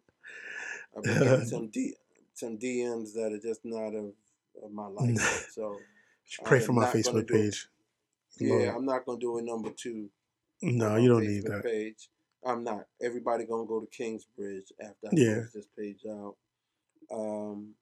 I've 0.98 1.04
been 1.04 1.20
getting 1.20 1.46
some 1.46 1.68
D, 1.68 1.94
some 2.34 2.58
DMs 2.58 3.14
that 3.14 3.32
are 3.34 3.40
just 3.40 3.62
not 3.64 3.94
of, 3.96 4.14
of 4.64 4.72
my 4.72 4.88
liking. 4.88 5.18
So 5.52 5.78
Pray 6.46 6.60
for 6.60 6.74
my 6.74 6.86
going 6.86 6.98
Facebook 6.98 7.28
do. 7.28 7.34
page. 7.34 7.68
Yeah. 8.40 8.74
I'm 8.76 8.86
not 8.86 9.06
going 9.06 9.20
to 9.20 9.26
do 9.26 9.38
a 9.38 9.42
number 9.42 9.72
two 9.72 10.10
No, 10.62 10.96
you 10.96 11.10
don't 11.10 11.26
need 11.26 11.44
that. 11.44 11.64
page. 11.64 12.10
I'm 12.46 12.64
not. 12.64 12.86
Everybody 13.02 13.46
gonna 13.46 13.66
go 13.66 13.82
to 13.82 13.88
Kingsbridge 13.88 14.72
after 14.82 15.08
I 15.08 15.10
Yeah. 15.14 15.34
close 15.34 15.52
this 15.54 15.68
page 15.78 16.06
out. 16.10 16.36
Um, 17.12 17.74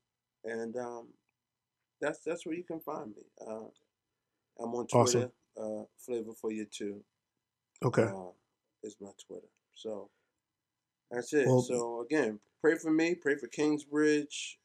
and 0.43 0.75
um, 0.77 1.07
that's 2.01 2.19
that's 2.19 2.45
where 2.45 2.55
you 2.55 2.63
can 2.63 2.79
find 2.79 3.15
me. 3.15 3.21
Uh, 3.39 3.67
I'm 4.59 4.73
on 4.73 4.87
Awesome. 4.93 5.31
Uh, 5.59 5.83
Flavor 5.97 6.33
for 6.33 6.51
you 6.51 6.65
too. 6.65 7.03
Okay. 7.83 8.03
Uh, 8.03 8.31
is 8.83 8.95
my 9.01 9.09
Twitter. 9.25 9.47
So 9.73 10.09
that's 11.11 11.33
it. 11.33 11.47
Well, 11.47 11.61
So 11.61 12.01
again, 12.01 12.39
pray 12.61 12.75
for 12.77 12.91
me. 12.91 13.15
Pray 13.15 13.35
for 13.37 13.47
Kingsbridge. 13.47 14.59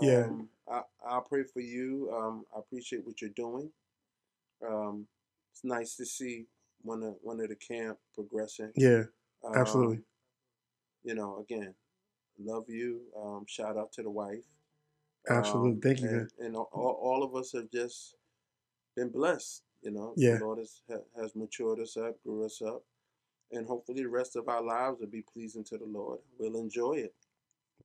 yeah, 0.00 0.24
Um, 0.24 0.48
I 0.68 0.82
I'll 1.06 1.22
pray 1.22 1.44
for 1.44 1.60
you. 1.60 2.10
Um, 2.14 2.44
I 2.54 2.58
appreciate 2.58 3.04
what 3.06 3.20
you're 3.20 3.30
doing. 3.30 3.70
Um, 4.66 5.06
it's 5.52 5.64
nice 5.64 5.96
to 5.96 6.04
see 6.06 6.46
one 6.82 7.02
of 7.02 7.16
one 7.22 7.40
of 7.40 7.48
the 7.48 7.56
camp 7.56 7.98
progressing. 8.14 8.72
yeah, 8.76 9.04
absolutely. 9.54 9.96
Um, 9.98 10.04
you 11.04 11.14
know, 11.14 11.38
again, 11.38 11.74
love 12.38 12.64
you. 12.68 13.02
Um, 13.16 13.44
shout 13.46 13.76
out 13.76 13.92
to 13.92 14.02
the 14.02 14.10
wife. 14.10 14.44
Absolutely. 15.28 15.72
Um, 15.72 15.80
Thank 15.80 16.00
you, 16.00 16.08
and 16.08 16.30
and 16.40 16.56
all, 16.56 16.98
all 17.00 17.22
of 17.22 17.34
us 17.36 17.52
have 17.52 17.70
just 17.70 18.16
been 18.96 19.08
blessed. 19.10 19.62
You 19.82 19.90
know, 19.90 20.14
Yeah. 20.16 20.38
the 20.38 20.44
Lord 20.44 20.58
has 20.58 20.82
has 21.16 21.34
matured 21.34 21.80
us 21.80 21.96
up, 21.96 22.22
grew 22.22 22.44
us 22.44 22.62
up, 22.62 22.84
and 23.50 23.66
hopefully 23.66 24.02
the 24.02 24.08
rest 24.08 24.36
of 24.36 24.48
our 24.48 24.62
lives 24.62 24.98
will 25.00 25.08
be 25.08 25.22
pleasing 25.22 25.64
to 25.64 25.78
the 25.78 25.84
Lord. 25.86 26.20
We'll 26.38 26.56
enjoy 26.56 26.94
it. 26.94 27.14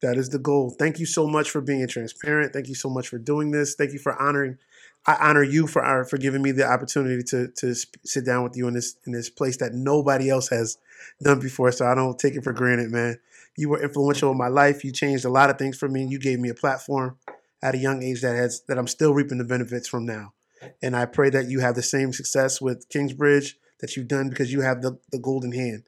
That 0.01 0.17
is 0.17 0.29
the 0.29 0.37
goal. 0.37 0.69
Thank 0.69 0.99
you 0.99 1.07
so 1.07 1.25
much 1.27 1.49
for 1.49 1.59
being 1.59 1.87
transparent. 1.87 2.53
Thank 2.53 2.67
you 2.67 2.75
so 2.75 2.87
much 2.89 3.07
for 3.07 3.17
doing 3.17 3.49
this. 3.49 3.73
Thank 3.73 3.93
you 3.93 3.99
for 3.99 4.13
honoring. 4.21 4.59
I 5.07 5.15
honor 5.15 5.41
you 5.41 5.65
for 5.65 5.81
our, 5.83 6.05
for 6.05 6.17
giving 6.17 6.41
me 6.43 6.51
the 6.51 6.65
opportunity 6.69 7.23
to 7.23 7.47
to 7.47 7.73
sp- 7.73 7.97
sit 8.05 8.23
down 8.25 8.43
with 8.43 8.55
you 8.55 8.67
in 8.67 8.75
this 8.75 8.95
in 9.07 9.13
this 9.13 9.29
place 9.29 9.57
that 9.57 9.73
nobody 9.73 10.29
else 10.29 10.49
has 10.49 10.77
done 11.23 11.39
before. 11.39 11.71
So 11.71 11.87
I 11.87 11.95
don't 11.95 12.19
take 12.19 12.35
it 12.35 12.43
for 12.43 12.53
granted, 12.53 12.91
man. 12.91 13.19
You 13.55 13.69
were 13.69 13.81
influential 13.81 14.31
in 14.31 14.37
my 14.37 14.49
life. 14.49 14.83
You 14.83 14.91
changed 14.91 15.25
a 15.25 15.29
lot 15.29 15.49
of 15.49 15.57
things 15.57 15.77
for 15.77 15.89
me. 15.89 16.05
You 16.05 16.19
gave 16.19 16.39
me 16.39 16.49
a 16.49 16.53
platform 16.53 17.17
at 17.63 17.73
a 17.73 17.79
young 17.79 18.03
age 18.03 18.21
that 18.21 18.35
has 18.35 18.61
that 18.67 18.77
I'm 18.77 18.87
still 18.87 19.13
reaping 19.15 19.39
the 19.39 19.45
benefits 19.45 19.87
from 19.87 20.05
now. 20.05 20.33
And 20.81 20.95
I 20.95 21.06
pray 21.06 21.30
that 21.30 21.49
you 21.49 21.60
have 21.60 21.76
the 21.76 21.84
same 21.84 22.14
success 22.14 22.61
with 22.61 22.88
Kingsbridge 22.89 23.57
that 23.80 23.95
you've 23.95 24.07
done 24.07 24.30
because 24.30 24.52
you 24.52 24.61
have 24.61 24.81
the, 24.81 24.99
the 25.11 25.19
golden 25.19 25.52
hand. 25.52 25.84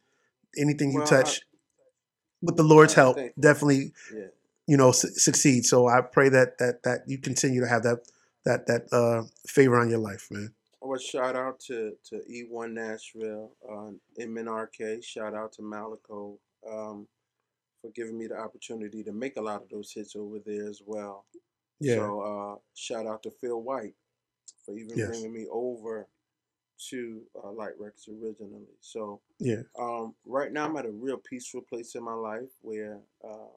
Anything 0.58 0.92
you 0.92 1.00
Well, 1.00 1.08
I, 1.08 1.10
touch 1.10 1.42
with 2.42 2.58
the 2.58 2.64
Lord's 2.64 2.98
I 2.98 3.02
help 3.02 3.18
definitely 3.40 3.92
yeah. 4.14 4.28
you 4.68 4.78
know 4.78 4.92
su- 4.92 5.10
succeed. 5.10 5.66
So 5.66 5.88
I 5.88 6.02
pray 6.02 6.30
that 6.30 6.58
that 6.58 6.84
that 6.84 7.02
you 7.08 7.18
continue 7.18 7.62
to 7.62 7.68
have 7.68 7.84
that 7.84 8.00
that 8.46 8.68
that 8.68 8.92
uh, 8.92 9.28
favor 9.48 9.80
on 9.80 9.90
your 9.90 10.00
life, 10.00 10.28
man. 10.32 10.54
I 10.82 10.88
want 10.88 11.02
to 11.02 11.08
shout 11.08 11.36
out 11.36 11.60
to, 11.68 11.92
to 12.06 12.22
E1 12.32 12.72
Nashville, 12.72 13.52
uh, 13.70 13.92
MNRK. 14.18 15.04
Shout 15.04 15.34
out 15.34 15.52
to 15.54 15.62
Malaco 15.62 16.38
um, 16.72 17.06
for 17.82 17.92
giving 17.94 18.18
me 18.18 18.28
the 18.28 18.38
opportunity 18.38 19.04
to 19.04 19.12
make 19.12 19.36
a 19.36 19.42
lot 19.42 19.62
of 19.62 19.68
those 19.70 19.92
hits 19.92 20.16
over 20.16 20.38
there 20.46 20.70
as 20.70 20.82
well. 20.86 21.26
Yeah. 21.82 21.96
So 21.96 22.22
uh, 22.22 22.60
shout 22.76 23.08
out 23.08 23.24
to 23.24 23.32
Phil 23.42 23.62
White 23.62 23.94
for 24.70 24.78
even 24.78 24.98
Yes. 24.98 25.08
bringing 25.08 25.34
me 25.34 25.48
over 25.52 26.08
to 26.90 27.22
uh, 27.44 27.52
Light 27.52 27.74
Records 27.80 28.08
originally. 28.08 28.68
So 28.80 29.22
Yeah. 29.40 29.64
um, 29.80 30.16
right 30.26 30.52
now 30.52 30.66
I'm 30.66 30.78
at 30.78 30.86
a 30.86 30.92
real 30.92 31.18
peaceful 31.18 31.62
place 31.62 31.96
in 31.96 32.04
my 32.04 32.14
life 32.14 32.50
where, 32.62 33.00
um, 33.24 33.50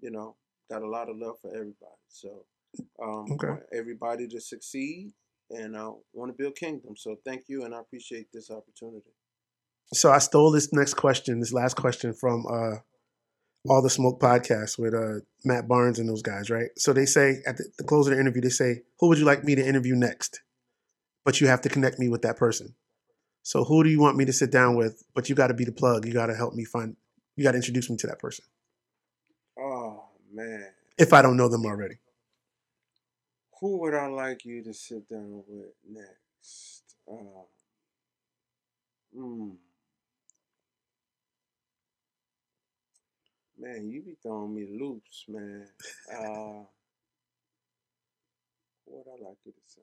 you 0.00 0.10
know, 0.10 0.36
got 0.70 0.82
a 0.82 0.88
lot 0.88 1.08
of 1.08 1.16
love 1.16 1.38
for 1.40 1.48
everybody. 1.48 2.00
So 2.08 2.44
um, 3.02 3.26
Okay. 3.30 3.48
want 3.48 3.62
everybody 3.72 4.26
to 4.28 4.40
succeed 4.40 5.12
and 5.50 5.76
I 5.76 5.90
want 6.12 6.30
to 6.30 6.36
build 6.36 6.56
kingdom. 6.56 6.96
So 6.96 7.16
thank 7.24 7.48
you 7.48 7.64
and 7.64 7.74
I 7.74 7.80
appreciate 7.80 8.28
this 8.32 8.50
opportunity. 8.50 9.10
So 9.92 10.10
I 10.10 10.18
stole 10.18 10.52
this 10.52 10.72
next 10.72 10.94
question, 10.94 11.40
this 11.40 11.52
last 11.52 11.74
question 11.76 12.12
from 12.12 12.46
uh, 12.46 12.76
all 13.68 13.82
the 13.82 13.90
Smoke 13.90 14.20
podcast 14.20 14.78
with 14.78 14.94
uh, 14.94 15.20
Matt 15.44 15.68
Barnes 15.68 15.98
and 15.98 16.08
those 16.08 16.22
guys, 16.22 16.50
right? 16.50 16.70
So 16.76 16.92
they 16.92 17.06
say 17.06 17.42
at 17.46 17.56
the, 17.58 17.64
the 17.78 17.84
close 17.84 18.06
of 18.06 18.14
the 18.14 18.20
interview, 18.20 18.42
they 18.42 18.48
say, 18.48 18.82
"Who 19.00 19.08
would 19.08 19.18
you 19.18 19.24
like 19.24 19.44
me 19.44 19.54
to 19.54 19.66
interview 19.66 19.94
next?" 19.94 20.40
But 21.24 21.40
you 21.40 21.48
have 21.48 21.60
to 21.62 21.68
connect 21.68 21.98
me 21.98 22.08
with 22.08 22.22
that 22.22 22.36
person. 22.36 22.74
So 23.42 23.64
who 23.64 23.84
do 23.84 23.90
you 23.90 24.00
want 24.00 24.16
me 24.16 24.24
to 24.24 24.32
sit 24.32 24.50
down 24.50 24.76
with? 24.76 25.02
But 25.14 25.28
you 25.28 25.34
got 25.34 25.48
to 25.48 25.54
be 25.54 25.64
the 25.64 25.72
plug. 25.72 26.06
You 26.06 26.12
got 26.12 26.26
to 26.26 26.34
help 26.34 26.54
me 26.54 26.64
find. 26.64 26.96
You 27.36 27.44
got 27.44 27.52
to 27.52 27.56
introduce 27.58 27.88
me 27.90 27.96
to 27.98 28.06
that 28.08 28.18
person 28.18 28.44
Oh 29.58 30.04
man. 30.32 30.66
if 30.98 31.12
I 31.12 31.22
don't 31.22 31.36
know 31.36 31.48
them 31.48 31.64
already. 31.64 31.96
Who 33.60 33.78
would 33.80 33.94
I 33.94 34.06
like 34.06 34.44
you 34.44 34.62
to 34.64 34.72
sit 34.72 35.08
down 35.08 35.42
with 35.46 35.72
next? 35.88 36.82
Uh, 37.10 37.44
hmm. 39.14 39.50
Man, 43.60 43.90
you 43.90 44.02
be 44.02 44.16
throwing 44.22 44.54
me 44.54 44.66
loops, 44.80 45.24
man. 45.28 45.66
Uh, 46.10 46.64
what 48.86 49.06
I 49.06 49.24
like 49.24 49.38
you 49.44 49.52
to 49.52 49.60
say? 49.64 49.82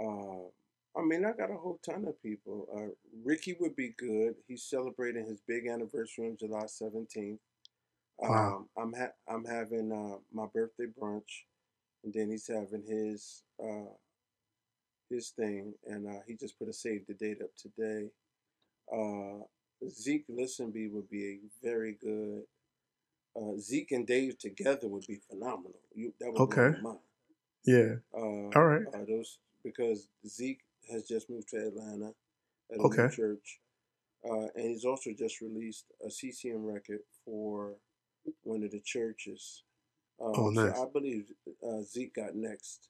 Uh, 0.00 0.98
I 1.00 1.04
mean, 1.04 1.24
I 1.24 1.32
got 1.32 1.50
a 1.50 1.56
whole 1.56 1.80
ton 1.84 2.06
of 2.06 2.22
people. 2.22 2.68
Uh, 2.74 2.94
Ricky 3.24 3.56
would 3.58 3.74
be 3.76 3.94
good. 3.98 4.36
He's 4.46 4.62
celebrating 4.64 5.26
his 5.26 5.40
big 5.46 5.66
anniversary 5.66 6.26
on 6.26 6.36
July 6.38 6.66
seventeenth. 6.66 7.40
Wow. 8.18 8.66
Um, 8.76 8.82
I'm 8.82 8.92
ha- 8.92 9.16
I'm 9.28 9.44
having 9.44 9.92
uh, 9.92 10.18
my 10.32 10.46
birthday 10.54 10.86
brunch, 10.86 11.44
and 12.04 12.12
then 12.14 12.30
he's 12.30 12.46
having 12.46 12.84
his 12.86 13.42
uh, 13.62 13.92
his 15.10 15.30
thing, 15.30 15.74
and 15.86 16.06
uh, 16.08 16.20
he 16.26 16.34
just 16.36 16.58
put 16.58 16.68
a 16.68 16.72
save 16.72 17.06
the 17.06 17.14
date 17.14 17.42
up 17.42 17.50
today. 17.56 18.10
Uh, 18.92 19.44
Zeke 19.90 20.26
Listenby 20.28 20.90
would 20.92 21.10
be 21.10 21.24
a 21.26 21.38
very 21.66 21.96
good. 22.00 22.42
Uh, 23.36 23.56
Zeke 23.58 23.92
and 23.92 24.06
Dave 24.06 24.38
together 24.38 24.88
would 24.88 25.06
be 25.06 25.20
phenomenal. 25.30 25.78
You 25.94 26.12
that 26.20 26.32
would 26.32 26.40
Okay. 26.42 26.70
blow 26.70 26.82
my 26.82 26.88
mind. 26.90 26.98
Yeah. 27.64 27.94
Uh, 28.14 28.50
All 28.58 28.66
right. 28.66 28.82
Uh, 28.94 29.04
those 29.06 29.38
because 29.64 30.08
Zeke 30.26 30.62
has 30.90 31.06
just 31.06 31.30
moved 31.30 31.48
to 31.50 31.56
Atlanta 31.68 32.14
at 32.72 32.78
a 32.78 32.82
Okay. 32.82 33.08
church, 33.14 33.60
uh, 34.28 34.48
and 34.54 34.66
he's 34.68 34.84
also 34.84 35.12
just 35.12 35.40
released 35.40 35.86
a 36.04 36.10
CCM 36.10 36.64
record 36.64 37.00
for 37.24 37.76
one 38.42 38.62
of 38.64 38.70
the 38.70 38.80
churches. 38.80 39.62
Um, 40.20 40.32
Oh, 40.36 40.50
nice. 40.50 40.76
So 40.76 40.82
I 40.86 40.90
believe 40.92 41.32
uh, 41.66 41.82
Zeke 41.82 42.14
got 42.14 42.34
next. 42.34 42.88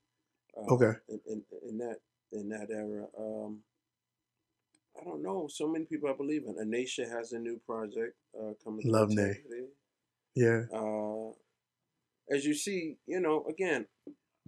Uh, 0.57 0.73
Okay. 0.75 0.93
In, 1.09 1.21
in, 1.27 1.45
in 1.69 1.79
that 1.79 2.01
in 2.33 2.49
that 2.49 2.71
era, 2.71 3.07
um, 3.19 3.63
I 5.01 5.05
don't 5.05 5.23
know. 5.23 5.47
So 5.49 5.69
many 5.69 5.85
people 5.85 6.09
I 6.11 6.15
believe 6.15 6.45
in. 6.47 6.57
Anisha 6.57 7.09
has 7.11 7.33
a 7.33 7.39
new 7.39 7.59
project 7.67 8.17
uh, 8.39 8.53
coming. 8.65 8.91
Love 8.91 9.11
Nay. 9.11 9.41
Yeah. 10.35 10.63
Uh, 10.73 11.31
as 12.31 12.45
you 12.45 12.55
see, 12.55 12.97
you 13.07 13.21
know, 13.21 13.45
again, 13.49 13.87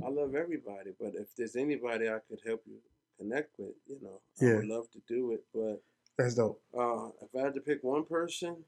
I 0.04 0.08
love 0.08 0.34
everybody, 0.34 0.92
but 0.98 1.14
if 1.14 1.34
there's 1.36 1.56
anybody 1.56 2.08
I 2.08 2.18
could 2.28 2.40
help 2.46 2.62
you 2.66 2.78
connect 3.18 3.58
with, 3.58 3.74
you 3.86 3.98
know, 4.02 4.20
I 4.40 4.56
would 4.56 4.66
love 4.66 4.90
to 4.92 5.00
do 5.06 5.32
it. 5.32 5.44
But 5.54 5.82
That's 6.18 6.34
dope. 6.34 6.60
uh, 6.76 7.08
if 7.22 7.34
I 7.38 7.44
had 7.44 7.54
to 7.54 7.60
pick 7.60 7.82
one 7.84 8.04
person, 8.04 8.64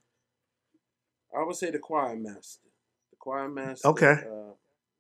I 1.37 1.43
would 1.45 1.57
say 1.57 1.71
the 1.71 1.79
choir 1.79 2.17
master. 2.17 2.69
The 3.11 3.17
choir 3.19 3.49
master. 3.49 3.89
Okay. 3.89 4.13
Uh, 4.13 4.55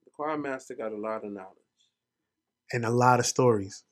the 0.05 0.11
choir 0.13 0.39
master 0.39 0.75
got 0.75 0.93
a 0.93 0.97
lot 0.97 1.25
of 1.25 1.33
knowledge, 1.33 1.57
And 2.73 2.85
a 2.85 2.91
lot 2.91 3.21
of 3.21 3.27
stories. 3.27 3.85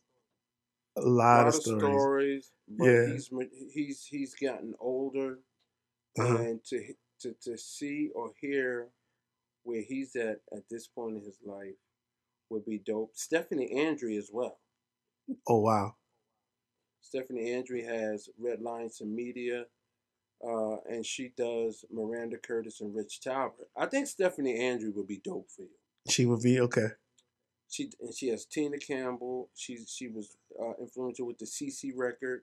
A 0.97 1.01
a 1.01 1.03
lot, 1.03 1.39
lot 1.39 1.47
of 1.49 1.55
of 1.55 1.63
stories. 1.63 2.01
stories. 2.01 2.53
But 2.69 2.87
Yeah. 2.87 3.07
he's 3.07 3.31
he's 3.73 4.05
he's 4.05 4.35
gotten 4.35 4.75
older, 4.81 5.39
Uh-huh. 6.19 6.39
and 6.39 6.65
to 6.67 6.95
to 7.25 7.35
to 7.43 7.57
see 7.57 8.11
or 8.15 8.31
hear 8.41 8.89
where 9.65 9.83
he's 9.83 10.15
at 10.15 10.41
at 10.53 10.69
this 10.71 10.87
point 10.87 11.17
in 11.17 11.23
his 11.25 11.39
life 11.45 11.75
would 12.51 12.65
be 12.65 12.79
dope. 12.79 13.13
Stephanie 13.15 13.87
Andre 13.87 14.17
as 14.17 14.31
well. 14.33 14.59
Oh 15.49 15.61
wow. 15.61 15.95
Stephanie 17.01 17.55
Andre 17.55 17.83
has 17.83 18.29
Red 18.39 18.61
Lines 18.61 19.01
and 19.01 19.15
Media, 19.15 19.65
uh, 20.47 20.77
and 20.89 21.05
she 21.05 21.33
does 21.37 21.85
Maranda 21.91 22.37
Curtis 22.37 22.81
and 22.81 22.95
Rich 22.95 23.21
Tolbert. 23.25 23.69
I 23.77 23.87
think 23.87 24.07
Stephanie 24.07 24.71
Andre 24.71 24.91
would 24.91 25.07
be 25.07 25.21
dope 25.25 25.49
for 25.51 25.63
you. 25.63 25.79
She 26.09 26.27
would 26.27 26.43
be 26.43 26.61
okay. 26.61 26.89
She 27.71 27.91
and 28.01 28.15
she 28.15 28.29
has 28.29 28.45
Tina 28.45 28.79
Campbell. 28.79 29.49
She 29.55 29.79
she 29.87 30.09
was 30.09 30.37
uh, 30.61 30.75
influential 30.81 31.27
with 31.27 31.39
the 31.39 31.47
CeCe 31.47 31.93
record. 31.97 32.43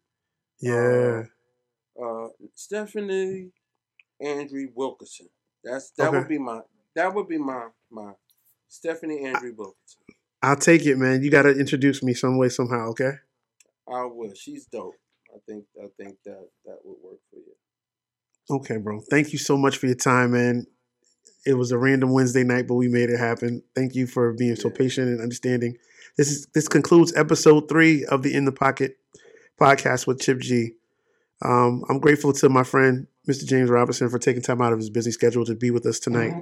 Yeah. 0.59 1.23
Uh, 2.01 2.27
Stephanie 2.55 3.51
Andre 4.23 4.67
Wilkerson. 4.75 5.27
That's 5.63 5.91
that 5.91 6.09
Okay. 6.09 6.17
would 6.19 6.27
be 6.27 6.37
my 6.39 6.61
that 6.95 7.13
would 7.13 7.27
be 7.27 7.37
my 7.37 7.67
my 7.89 8.13
Stephanie 8.67 9.25
Andrew 9.25 9.53
Wilkerson. 9.57 10.01
I'll 10.41 10.55
take 10.55 10.85
it, 10.85 10.97
man. 10.97 11.21
You 11.23 11.29
got 11.29 11.43
to 11.43 11.51
introduce 11.51 12.01
me 12.01 12.13
some 12.13 12.37
way, 12.37 12.49
somehow, 12.49 12.89
okay? 12.89 13.11
I 13.87 14.05
will. 14.05 14.33
She's 14.33 14.65
dope. 14.65 14.95
I 15.33 15.37
think 15.47 15.65
I 15.77 15.87
think 15.97 16.17
that 16.25 16.47
that 16.65 16.77
would 16.83 16.97
work 17.03 17.19
for 17.29 17.37
you. 17.37 18.55
Okay, 18.57 18.77
bro. 18.77 19.01
Thank 19.09 19.33
you 19.33 19.39
so 19.39 19.55
much 19.57 19.77
for 19.77 19.85
your 19.85 19.95
time, 19.95 20.31
man. 20.31 20.65
It 21.45 21.53
was 21.53 21.71
a 21.71 21.77
random 21.77 22.11
Wednesday 22.11 22.43
night, 22.43 22.67
but 22.67 22.75
we 22.75 22.87
made 22.87 23.09
it 23.09 23.17
happen. 23.19 23.63
Thank 23.75 23.95
you 23.95 24.07
for 24.07 24.33
being 24.33 24.55
so 24.55 24.69
patient 24.69 25.07
and 25.07 25.21
understanding. 25.21 25.77
This 26.17 26.29
is 26.31 26.47
this 26.53 26.67
concludes 26.67 27.13
episode 27.15 27.69
three 27.69 28.05
of 28.05 28.23
the 28.23 28.33
In 28.33 28.45
the 28.45 28.51
Pocket 28.51 28.97
podcast 29.59 30.07
with 30.07 30.19
Chip 30.19 30.39
G. 30.39 30.73
Um, 31.43 31.83
I'm 31.89 31.99
grateful 31.99 32.33
to 32.33 32.49
my 32.49 32.63
friend 32.63 33.07
Mr. 33.27 33.45
James 33.45 33.69
Robinson 33.69 34.09
for 34.09 34.19
taking 34.19 34.41
time 34.41 34.61
out 34.61 34.73
of 34.73 34.79
his 34.79 34.89
busy 34.89 35.11
schedule 35.11 35.45
to 35.45 35.55
be 35.55 35.71
with 35.71 35.85
us 35.85 35.99
tonight. 35.99 36.33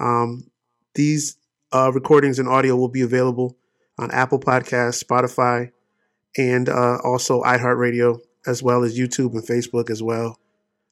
Um, 0.00 0.50
these 0.94 1.36
uh, 1.72 1.90
recordings 1.92 2.38
and 2.38 2.48
audio 2.48 2.76
will 2.76 2.88
be 2.88 3.02
available 3.02 3.56
on 3.98 4.10
Apple 4.10 4.40
Podcasts, 4.40 5.02
Spotify, 5.02 5.70
and 6.36 6.68
uh, 6.68 6.98
also 7.04 7.42
iHeartRadio, 7.42 8.18
as 8.46 8.62
well 8.62 8.82
as 8.82 8.98
YouTube 8.98 9.32
and 9.34 9.42
Facebook 9.42 9.90
as 9.90 10.02
well. 10.02 10.38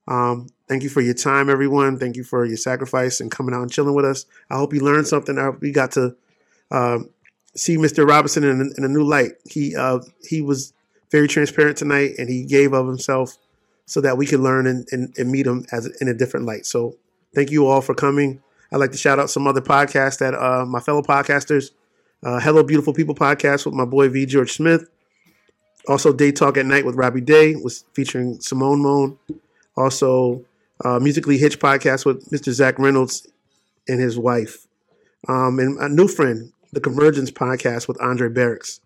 Um, 0.07 0.49
thank 0.69 0.83
you 0.83 0.89
for 0.89 1.01
your 1.01 1.15
time, 1.15 1.49
everyone. 1.49 1.99
Thank 1.99 2.17
you 2.17 2.25
for 2.25 2.45
your 2.45 2.57
sacrifice 2.57 3.21
and 3.21 3.31
coming 3.31 3.55
out 3.55 3.63
and 3.63 3.71
chilling 3.71 3.95
with 3.95 4.05
us. 4.05 4.27
I 4.51 4.57
hope 4.57 4.75
you 4.75 4.81
learned 4.81 5.07
something. 5.07 5.39
I 5.39 5.45
hope 5.45 5.61
we 5.61 5.73
got 5.73 5.93
to 5.93 6.17
um, 6.71 7.11
see 7.55 7.77
Mr. 7.77 8.07
Robinson 8.07 8.45
in, 8.45 8.73
in 8.77 8.85
a 8.85 8.89
new 8.89 9.05
light. 9.05 9.33
He 9.49 9.77
uh, 9.77 10.01
he 10.23 10.41
was 10.41 10.73
very 11.11 11.29
transparent 11.29 11.77
tonight, 11.77 12.13
and 12.19 12.29
he 12.29 12.45
gave 12.45 12.73
of 12.73 12.87
himself 12.87 13.37
so 13.91 14.01
that 14.01 14.17
we 14.17 14.25
could 14.25 14.39
learn 14.39 14.69
and, 14.69 14.87
and, 14.93 15.13
and 15.19 15.33
meet 15.33 15.43
them 15.43 15.67
as 15.73 15.85
in 16.01 16.07
a 16.07 16.15
different 16.15 16.47
light. 16.47 16.65
So 16.65 16.95
thank 17.35 17.51
you 17.51 17.67
all 17.67 17.81
for 17.81 17.93
coming. 17.93 18.41
I'd 18.71 18.77
like 18.77 18.93
to 18.93 18.97
shout 18.97 19.19
out 19.19 19.31
some 19.31 19.49
other 19.49 19.61
podcasts 19.61 20.19
that 20.19 20.33
uh, 20.33 20.65
my 20.65 20.79
fellow 20.79 21.03
podcasters. 21.03 21.73
Uh, 22.23 22.39
Hello 22.39 22.63
Beautiful 22.63 22.95
People 22.95 23.17
podcast 23.17 23.67
with 23.67 23.75
my 23.75 23.85
boy 23.85 24.09
V 24.09 24.27
George 24.27 24.53
Smith. 24.53 24.89
Also 25.89 26.13
Day 26.13 26.31
Talk 26.31 26.57
at 26.57 26.67
Night 26.67 26.87
with 26.87 26.95
Robbie 26.95 27.21
Day 27.21 27.57
was 27.57 27.85
featuring 27.93 28.41
Simone 28.41 28.81
Moan. 28.81 29.19
Also 29.77 30.45
uh, 30.85 31.01
Musically 31.01 31.37
Hitch 31.37 31.59
podcast 31.59 32.07
with 32.07 32.31
Mr. 32.31 32.53
Zach 32.53 32.79
Reynolds 32.79 33.27
and 33.89 33.99
his 33.99 34.17
wife. 34.17 34.69
Um, 35.27 35.59
and 35.59 35.77
a 35.81 35.89
new 35.89 36.07
friend, 36.07 36.53
the 36.73 36.81
Convergence 36.81 37.33
podcast 37.33 37.89
with 37.89 38.01
Andre 38.01 38.29
Barracks. 38.29 38.81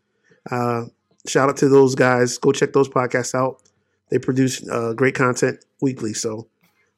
Uh, 0.51 0.87
shout 1.27 1.51
out 1.51 1.59
to 1.59 1.69
those 1.69 1.95
guys. 1.95 2.39
Go 2.39 2.53
check 2.53 2.73
those 2.73 2.89
podcasts 2.89 3.35
out. 3.35 3.61
They 4.11 4.19
produce 4.19 4.67
uh, 4.69 4.93
great 4.95 5.15
content 5.15 5.65
weekly. 5.81 6.15
So 6.15 6.49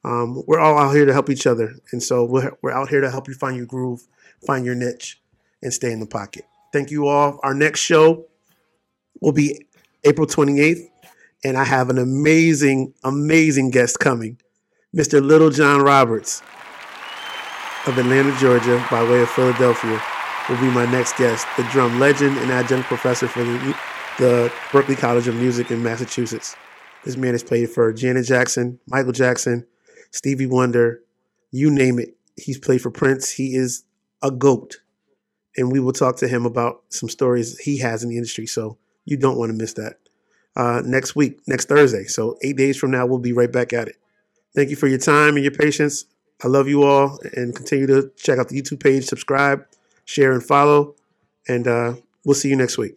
um, 0.04 0.42
we're 0.46 0.60
all 0.60 0.78
out 0.78 0.94
here 0.94 1.04
to 1.04 1.12
help 1.12 1.30
each 1.30 1.46
other. 1.46 1.74
And 1.92 2.02
so 2.02 2.24
we're, 2.24 2.52
we're 2.62 2.72
out 2.72 2.88
here 2.88 3.00
to 3.00 3.10
help 3.10 3.28
you 3.28 3.34
find 3.34 3.56
your 3.56 3.66
groove, 3.66 4.06
find 4.46 4.64
your 4.64 4.74
niche, 4.74 5.20
and 5.62 5.72
stay 5.72 5.92
in 5.92 6.00
the 6.00 6.06
pocket. 6.06 6.44
Thank 6.72 6.90
you 6.90 7.08
all. 7.08 7.40
Our 7.42 7.54
next 7.54 7.80
show 7.80 8.26
will 9.20 9.32
be 9.32 9.66
April 10.04 10.26
28th. 10.26 10.88
And 11.44 11.56
I 11.56 11.64
have 11.64 11.90
an 11.90 11.98
amazing, 11.98 12.94
amazing 13.04 13.70
guest 13.70 13.98
coming, 14.00 14.38
Mr. 14.94 15.24
Little 15.24 15.50
John 15.50 15.82
Roberts 15.82 16.42
of 17.86 17.98
Atlanta, 17.98 18.36
Georgia, 18.38 18.84
by 18.90 19.02
way 19.04 19.22
of 19.22 19.30
Philadelphia, 19.30 20.02
will 20.48 20.56
be 20.56 20.70
my 20.70 20.86
next 20.90 21.16
guest, 21.16 21.46
the 21.56 21.62
drum 21.64 22.00
legend 22.00 22.36
and 22.38 22.50
adjunct 22.50 22.88
professor 22.88 23.28
for 23.28 23.44
the, 23.44 23.76
the 24.18 24.52
Berklee 24.70 24.98
College 24.98 25.28
of 25.28 25.36
Music 25.36 25.70
in 25.70 25.82
Massachusetts. 25.82 26.56
This 27.06 27.16
man 27.16 27.34
has 27.34 27.44
played 27.44 27.70
for 27.70 27.92
Janet 27.92 28.26
Jackson, 28.26 28.80
Michael 28.88 29.12
Jackson, 29.12 29.64
Stevie 30.10 30.46
Wonder, 30.46 31.02
you 31.52 31.70
name 31.70 32.00
it. 32.00 32.16
He's 32.36 32.58
played 32.58 32.82
for 32.82 32.90
Prince. 32.90 33.30
He 33.30 33.54
is 33.54 33.84
a 34.24 34.32
goat. 34.32 34.78
And 35.56 35.70
we 35.70 35.78
will 35.78 35.92
talk 35.92 36.16
to 36.16 36.28
him 36.28 36.44
about 36.44 36.82
some 36.88 37.08
stories 37.08 37.56
he 37.58 37.78
has 37.78 38.02
in 38.02 38.08
the 38.08 38.16
industry. 38.16 38.46
So 38.46 38.76
you 39.04 39.16
don't 39.16 39.38
want 39.38 39.50
to 39.50 39.56
miss 39.56 39.74
that. 39.74 40.00
Uh, 40.56 40.82
next 40.84 41.14
week, 41.14 41.38
next 41.46 41.68
Thursday. 41.68 42.06
So 42.06 42.38
eight 42.42 42.56
days 42.56 42.76
from 42.76 42.90
now, 42.90 43.06
we'll 43.06 43.20
be 43.20 43.32
right 43.32 43.52
back 43.52 43.72
at 43.72 43.86
it. 43.86 43.96
Thank 44.56 44.70
you 44.70 44.76
for 44.76 44.88
your 44.88 44.98
time 44.98 45.36
and 45.36 45.44
your 45.44 45.54
patience. 45.54 46.06
I 46.42 46.48
love 46.48 46.66
you 46.66 46.82
all 46.82 47.20
and 47.34 47.54
continue 47.54 47.86
to 47.86 48.10
check 48.16 48.40
out 48.40 48.48
the 48.48 48.60
YouTube 48.60 48.82
page, 48.82 49.04
subscribe, 49.04 49.64
share, 50.06 50.32
and 50.32 50.42
follow. 50.42 50.96
And 51.46 51.68
uh, 51.68 51.94
we'll 52.24 52.34
see 52.34 52.48
you 52.48 52.56
next 52.56 52.78
week. 52.78 52.96